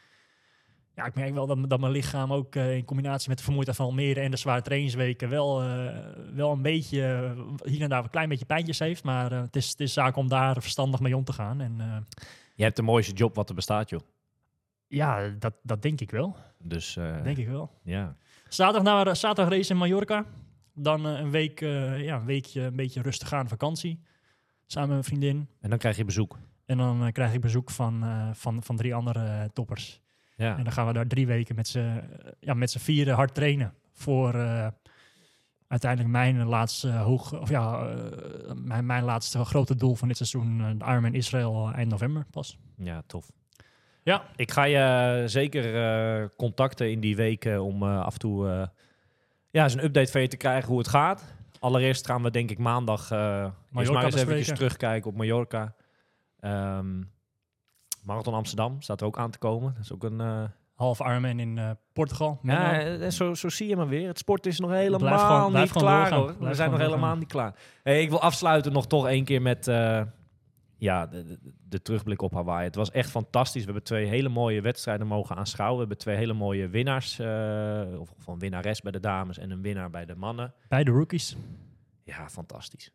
Ja, 0.94 1.04
ik 1.04 1.14
merk 1.14 1.34
wel 1.34 1.46
dat, 1.46 1.70
dat 1.70 1.80
mijn 1.80 1.92
lichaam 1.92 2.32
ook 2.32 2.54
eh, 2.54 2.76
in 2.76 2.84
combinatie 2.84 3.28
met 3.28 3.38
de 3.38 3.44
vermoeidheid 3.44 3.78
van 3.78 3.86
Almere 3.86 4.20
en 4.20 4.30
de 4.30 4.36
zware 4.36 4.62
trainingsweken 4.62 5.28
wel, 5.28 5.62
eh, 5.62 5.96
wel 6.34 6.52
een 6.52 6.62
beetje, 6.62 7.02
eh, 7.02 7.70
hier 7.70 7.82
en 7.82 7.88
daar 7.88 8.04
een 8.04 8.10
klein 8.10 8.28
beetje 8.28 8.44
pijntjes 8.44 8.78
heeft. 8.78 9.04
Maar 9.04 9.30
het, 9.30 9.56
is, 9.56 9.68
het 9.68 9.80
is 9.80 9.92
zaak 9.92 10.16
om 10.16 10.28
daar 10.28 10.62
verstandig 10.62 11.00
mee 11.00 11.16
om 11.16 11.24
te 11.24 11.32
gaan. 11.32 11.60
En 11.60 12.06
Je 12.54 12.62
hebt 12.62 12.76
de 12.76 12.82
mooiste 12.82 13.12
job 13.12 13.34
wat 13.34 13.48
er 13.48 13.54
bestaat, 13.54 13.90
joh. 13.90 14.00
ja, 14.86 15.28
dat, 15.28 15.54
dat 15.62 15.82
denk 15.82 16.00
ik 16.00 16.10
wel. 16.10 16.36
Dus 16.58 16.94
Denk 17.22 17.36
ik 17.36 17.48
wel. 17.48 17.70
ja. 17.82 18.16
Zaterdag, 18.48 19.04
naar, 19.04 19.16
zaterdag 19.16 19.54
race 19.54 19.72
in 19.72 19.78
Mallorca. 19.78 20.24
Dan 20.74 21.04
een, 21.04 21.30
week, 21.30 21.60
ja, 21.60 22.16
een 22.16 22.24
weekje 22.24 22.60
een 22.60 22.76
beetje 22.76 23.02
rustig 23.02 23.32
aan 23.32 23.48
vakantie. 23.48 24.00
Samen 24.66 24.88
met 24.88 24.98
mijn 24.98 25.20
vriendin. 25.20 25.48
En 25.60 25.70
dan 25.70 25.78
krijg 25.78 25.96
je 25.96 26.04
bezoek. 26.04 26.38
En 26.66 26.78
dan 26.78 27.12
krijg 27.12 27.34
ik 27.34 27.40
bezoek 27.40 27.70
van, 27.70 28.04
van, 28.34 28.62
van 28.62 28.76
drie 28.76 28.94
andere 28.94 29.50
toppers. 29.52 30.01
Ja. 30.42 30.56
En 30.56 30.64
dan 30.64 30.72
gaan 30.72 30.86
we 30.86 30.92
daar 30.92 31.06
drie 31.06 31.26
weken 31.26 31.54
met 31.54 31.68
z'n 31.68 32.00
ja, 32.40 32.54
met 32.54 32.76
vieren 32.78 33.14
hard 33.14 33.34
trainen. 33.34 33.74
Voor 33.92 34.34
eh, 34.34 34.66
uiteindelijk 35.68 36.10
mijn 36.10 36.46
laatste 36.46 36.90
hoog, 36.90 37.40
of 37.40 37.48
ja, 37.48 37.88
eh, 37.88 38.54
mijn, 38.54 38.86
mijn 38.86 39.04
laatste 39.04 39.44
grote 39.44 39.76
doel 39.76 39.94
van 39.94 40.08
dit 40.08 40.16
seizoen, 40.16 40.60
eh, 40.60 40.66
de 40.78 40.84
Ironman 40.84 41.14
Israël 41.14 41.70
eind 41.74 41.90
november 41.90 42.26
pas. 42.30 42.58
Ja, 42.76 43.02
tof. 43.06 43.30
Ja. 44.02 44.22
Ik 44.36 44.50
ga 44.50 44.64
je 44.64 44.76
eh, 45.22 45.28
zeker 45.28 45.76
eh, 45.76 46.28
contacten 46.36 46.90
in 46.90 47.00
die 47.00 47.16
weken 47.16 47.62
om 47.62 47.82
eh, 47.82 48.00
af 48.00 48.12
en 48.12 48.18
toe 48.18 48.48
eh, 48.48 48.66
ja, 49.50 49.62
eens 49.62 49.74
een 49.74 49.84
update 49.84 50.10
van 50.10 50.20
je 50.20 50.28
te 50.28 50.36
krijgen 50.36 50.68
hoe 50.68 50.78
het 50.78 50.88
gaat. 50.88 51.34
Allereerst 51.58 52.06
gaan 52.06 52.22
we 52.22 52.30
denk 52.30 52.50
ik 52.50 52.58
maandag 52.58 53.10
eh 53.10 53.46
eerst 53.74 53.92
maar 53.92 54.04
eens 54.04 54.14
eventjes 54.14 54.56
terugkijken 54.56 55.10
op 55.10 55.16
Mallorca. 55.16 55.74
Ehm, 56.40 57.02
Marathon 58.02 58.34
Amsterdam 58.34 58.80
staat 58.82 59.00
er 59.00 59.06
ook 59.06 59.18
aan 59.18 59.30
te 59.30 59.38
komen. 59.38 59.72
Dat 59.74 59.82
is 59.82 59.92
ook 59.92 60.04
een... 60.04 60.20
eh, 60.20 60.42
Half 60.74 61.00
Ironman 61.00 61.38
in 61.38 61.58
eh, 61.58 61.70
Portugal. 61.92 62.38
ja, 62.42 62.80
eh, 62.80 63.10
zo, 63.10 63.34
zo 63.34 63.48
zie 63.48 63.68
je 63.68 63.76
maar 63.76 63.88
weer. 63.88 64.06
Het 64.08 64.18
sport 64.18 64.46
is 64.46 64.58
nog 64.60 64.70
helemaal 64.70 64.98
Blijf 64.98 65.20
gewoon- 65.20 65.50
blijf 65.50 65.74
niet 65.74 65.82
klaar 65.82 66.10
doorgaan. 66.10 66.36
hoor. 66.38 66.48
We 66.48 66.54
zijn 66.54 66.70
nog 66.70 66.78
helemaal 66.78 66.98
doorgaan. 67.00 67.18
niet 67.18 67.28
klaar. 67.28 67.54
Hey, 67.82 68.02
ik 68.02 68.08
wil 68.10 68.20
afsluiten 68.20 68.72
nog 68.72 68.86
toch 68.86 69.06
één 69.06 69.24
keer 69.24 69.42
met... 69.42 69.64
ja, 70.76 71.06
de, 71.06 71.24
de, 71.24 71.38
de 71.68 71.82
terugblik 71.82 72.22
op 72.22 72.32
Hawaii. 72.32 72.64
Het 72.64 72.74
was 72.74 72.90
echt 72.90 73.10
fantastisch. 73.10 73.60
We 73.60 73.64
hebben 73.66 73.84
twee 73.84 74.06
hele 74.06 74.28
mooie 74.28 74.60
wedstrijden 74.60 75.06
mogen 75.06 75.36
aanschouwen. 75.36 75.74
We 75.74 75.80
hebben 75.80 75.98
twee 76.04 76.16
hele 76.16 76.32
mooie 76.32 76.68
winnaars, 76.68 77.20
of 77.98 78.12
van 78.18 78.38
winnares 78.38 78.80
bij 78.80 78.92
de 78.92 79.00
dames 79.00 79.38
en 79.38 79.50
een 79.50 79.62
winnaar 79.62 79.90
bij 79.90 80.04
de 80.04 80.14
mannen. 80.14 80.54
Bij 80.68 80.84
de 80.84 80.90
rookies. 80.90 81.36
Ja, 82.04 82.28
fantastisch. 82.28 82.90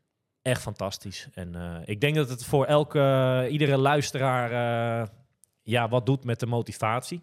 Echt 0.47 0.61
fantastisch. 0.61 1.27
En 1.33 1.55
eh, 1.55 1.75
ik 1.85 2.01
denk 2.01 2.15
dat 2.15 2.29
het 2.29 2.45
voor 2.45 2.65
elke, 2.65 3.47
iedere 3.49 3.77
luisteraar 3.77 4.51
eh, 4.51 5.07
ja, 5.63 5.89
wat 5.89 6.05
doet 6.05 6.23
met 6.23 6.39
de 6.39 6.45
motivatie. 6.45 7.21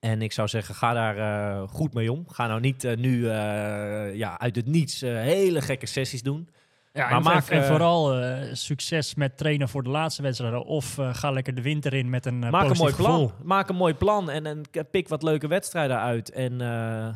En 0.00 0.22
ik 0.22 0.32
zou 0.32 0.48
zeggen, 0.48 0.74
ga 0.74 0.92
daar 0.92 1.16
eh, 1.18 1.68
goed 1.68 1.94
mee 1.94 2.12
om. 2.12 2.24
Ga 2.28 2.46
nou 2.46 2.60
niet 2.60 2.84
eh, 2.84 2.96
nu 2.96 3.28
eh, 3.28 4.14
ja, 4.14 4.38
uit 4.38 4.56
het 4.56 4.66
niets 4.66 5.02
eh, 5.02 5.12
hele 5.12 5.60
gekke 5.60 5.86
sessies 5.86 6.22
doen. 6.22 6.48
Ja, 6.92 7.08
Maar 7.08 7.16
en, 7.16 7.22
maak, 7.22 7.48
en 7.48 7.62
eh, 7.62 7.68
vooral 7.68 8.14
eh, 8.14 8.48
succes 8.52 9.14
met 9.14 9.36
trainen 9.36 9.68
voor 9.68 9.82
de 9.82 9.88
laatste 9.88 10.22
wedstrijden. 10.22 10.64
Of 10.64 10.98
eh, 10.98 11.14
ga 11.14 11.30
lekker 11.30 11.54
de 11.54 11.62
winter 11.62 11.94
in 11.94 12.10
met 12.10 12.26
een 12.26 12.38
Maak 12.38 12.70
een 12.70 12.76
mooi 12.76 12.94
plan. 12.94 13.32
Maak 13.42 13.68
een 13.68 13.76
mooi 13.76 13.94
plan 13.94 14.30
en, 14.30 14.46
en 14.46 14.62
pik 14.90 15.08
wat 15.08 15.22
leuke 15.22 15.46
wedstrijden 15.46 15.98
uit. 15.98 16.30
En 16.30 16.60
eh, 16.60 17.08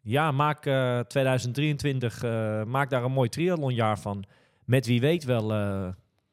ja, 0.00 0.32
maak 0.32 0.66
eh, 0.66 0.98
2023 0.98 2.22
eh, 2.22 2.62
maak 2.64 2.90
daar 2.90 3.04
een 3.04 3.12
mooi 3.12 3.28
triathlonjaar 3.28 3.98
van. 3.98 4.24
Met 4.68 4.86
wie 4.86 5.00
weet 5.00 5.24
wel 5.24 5.52
eh 5.52 5.88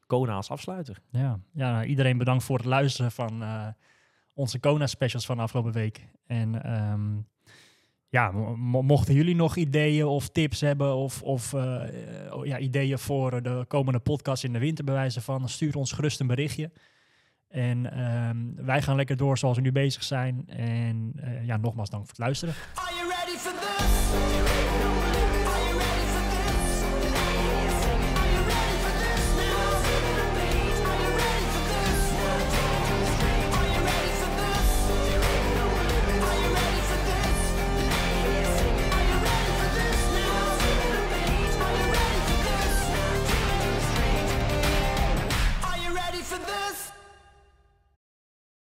Kona 0.06 0.32
als 0.34 0.50
afsluiter. 0.50 0.98
Ja, 1.10 1.40
ja 1.52 1.72
nou, 1.72 1.84
iedereen 1.86 2.18
bedankt 2.18 2.44
voor 2.44 2.56
het 2.56 2.66
luisteren 2.66 3.12
van 3.12 3.42
eh, 3.42 3.66
onze 4.34 4.58
Kona-specials 4.58 5.26
van 5.26 5.38
afgelopen 5.38 5.72
week. 5.72 6.08
En 6.26 6.62
ehm, 6.62 7.16
ja, 8.08 8.30
mo- 8.30 8.56
mo- 8.56 8.82
mochten 8.82 9.14
jullie 9.14 9.34
nog 9.34 9.56
ideeën 9.56 10.04
of 10.06 10.28
tips 10.28 10.60
hebben 10.60 10.94
of, 10.94 11.22
of 11.22 11.52
eh, 11.52 11.82
eh, 11.82 12.44
ja, 12.44 12.58
ideeën 12.58 12.98
voor 12.98 13.42
de 13.42 13.64
komende 13.68 13.98
podcast 13.98 14.44
in 14.44 14.52
de 14.52 14.58
winter 14.58 14.84
bewijzen 14.84 15.22
van, 15.22 15.48
stuur 15.48 15.76
ons 15.76 15.92
gerust 15.92 16.20
een 16.20 16.26
berichtje. 16.26 16.70
En 17.48 17.92
ehm, 17.92 18.64
wij 18.66 18.82
gaan 18.82 18.96
lekker 18.96 19.16
door 19.16 19.38
zoals 19.38 19.56
we 19.56 19.62
nu 19.62 19.72
bezig 19.72 20.02
zijn. 20.02 20.48
En 20.48 21.12
eh, 21.16 21.46
ja, 21.46 21.56
nogmaals 21.56 21.90
dank 21.90 22.02
voor 22.02 22.10
het 22.12 22.24
luisteren. 22.24 22.54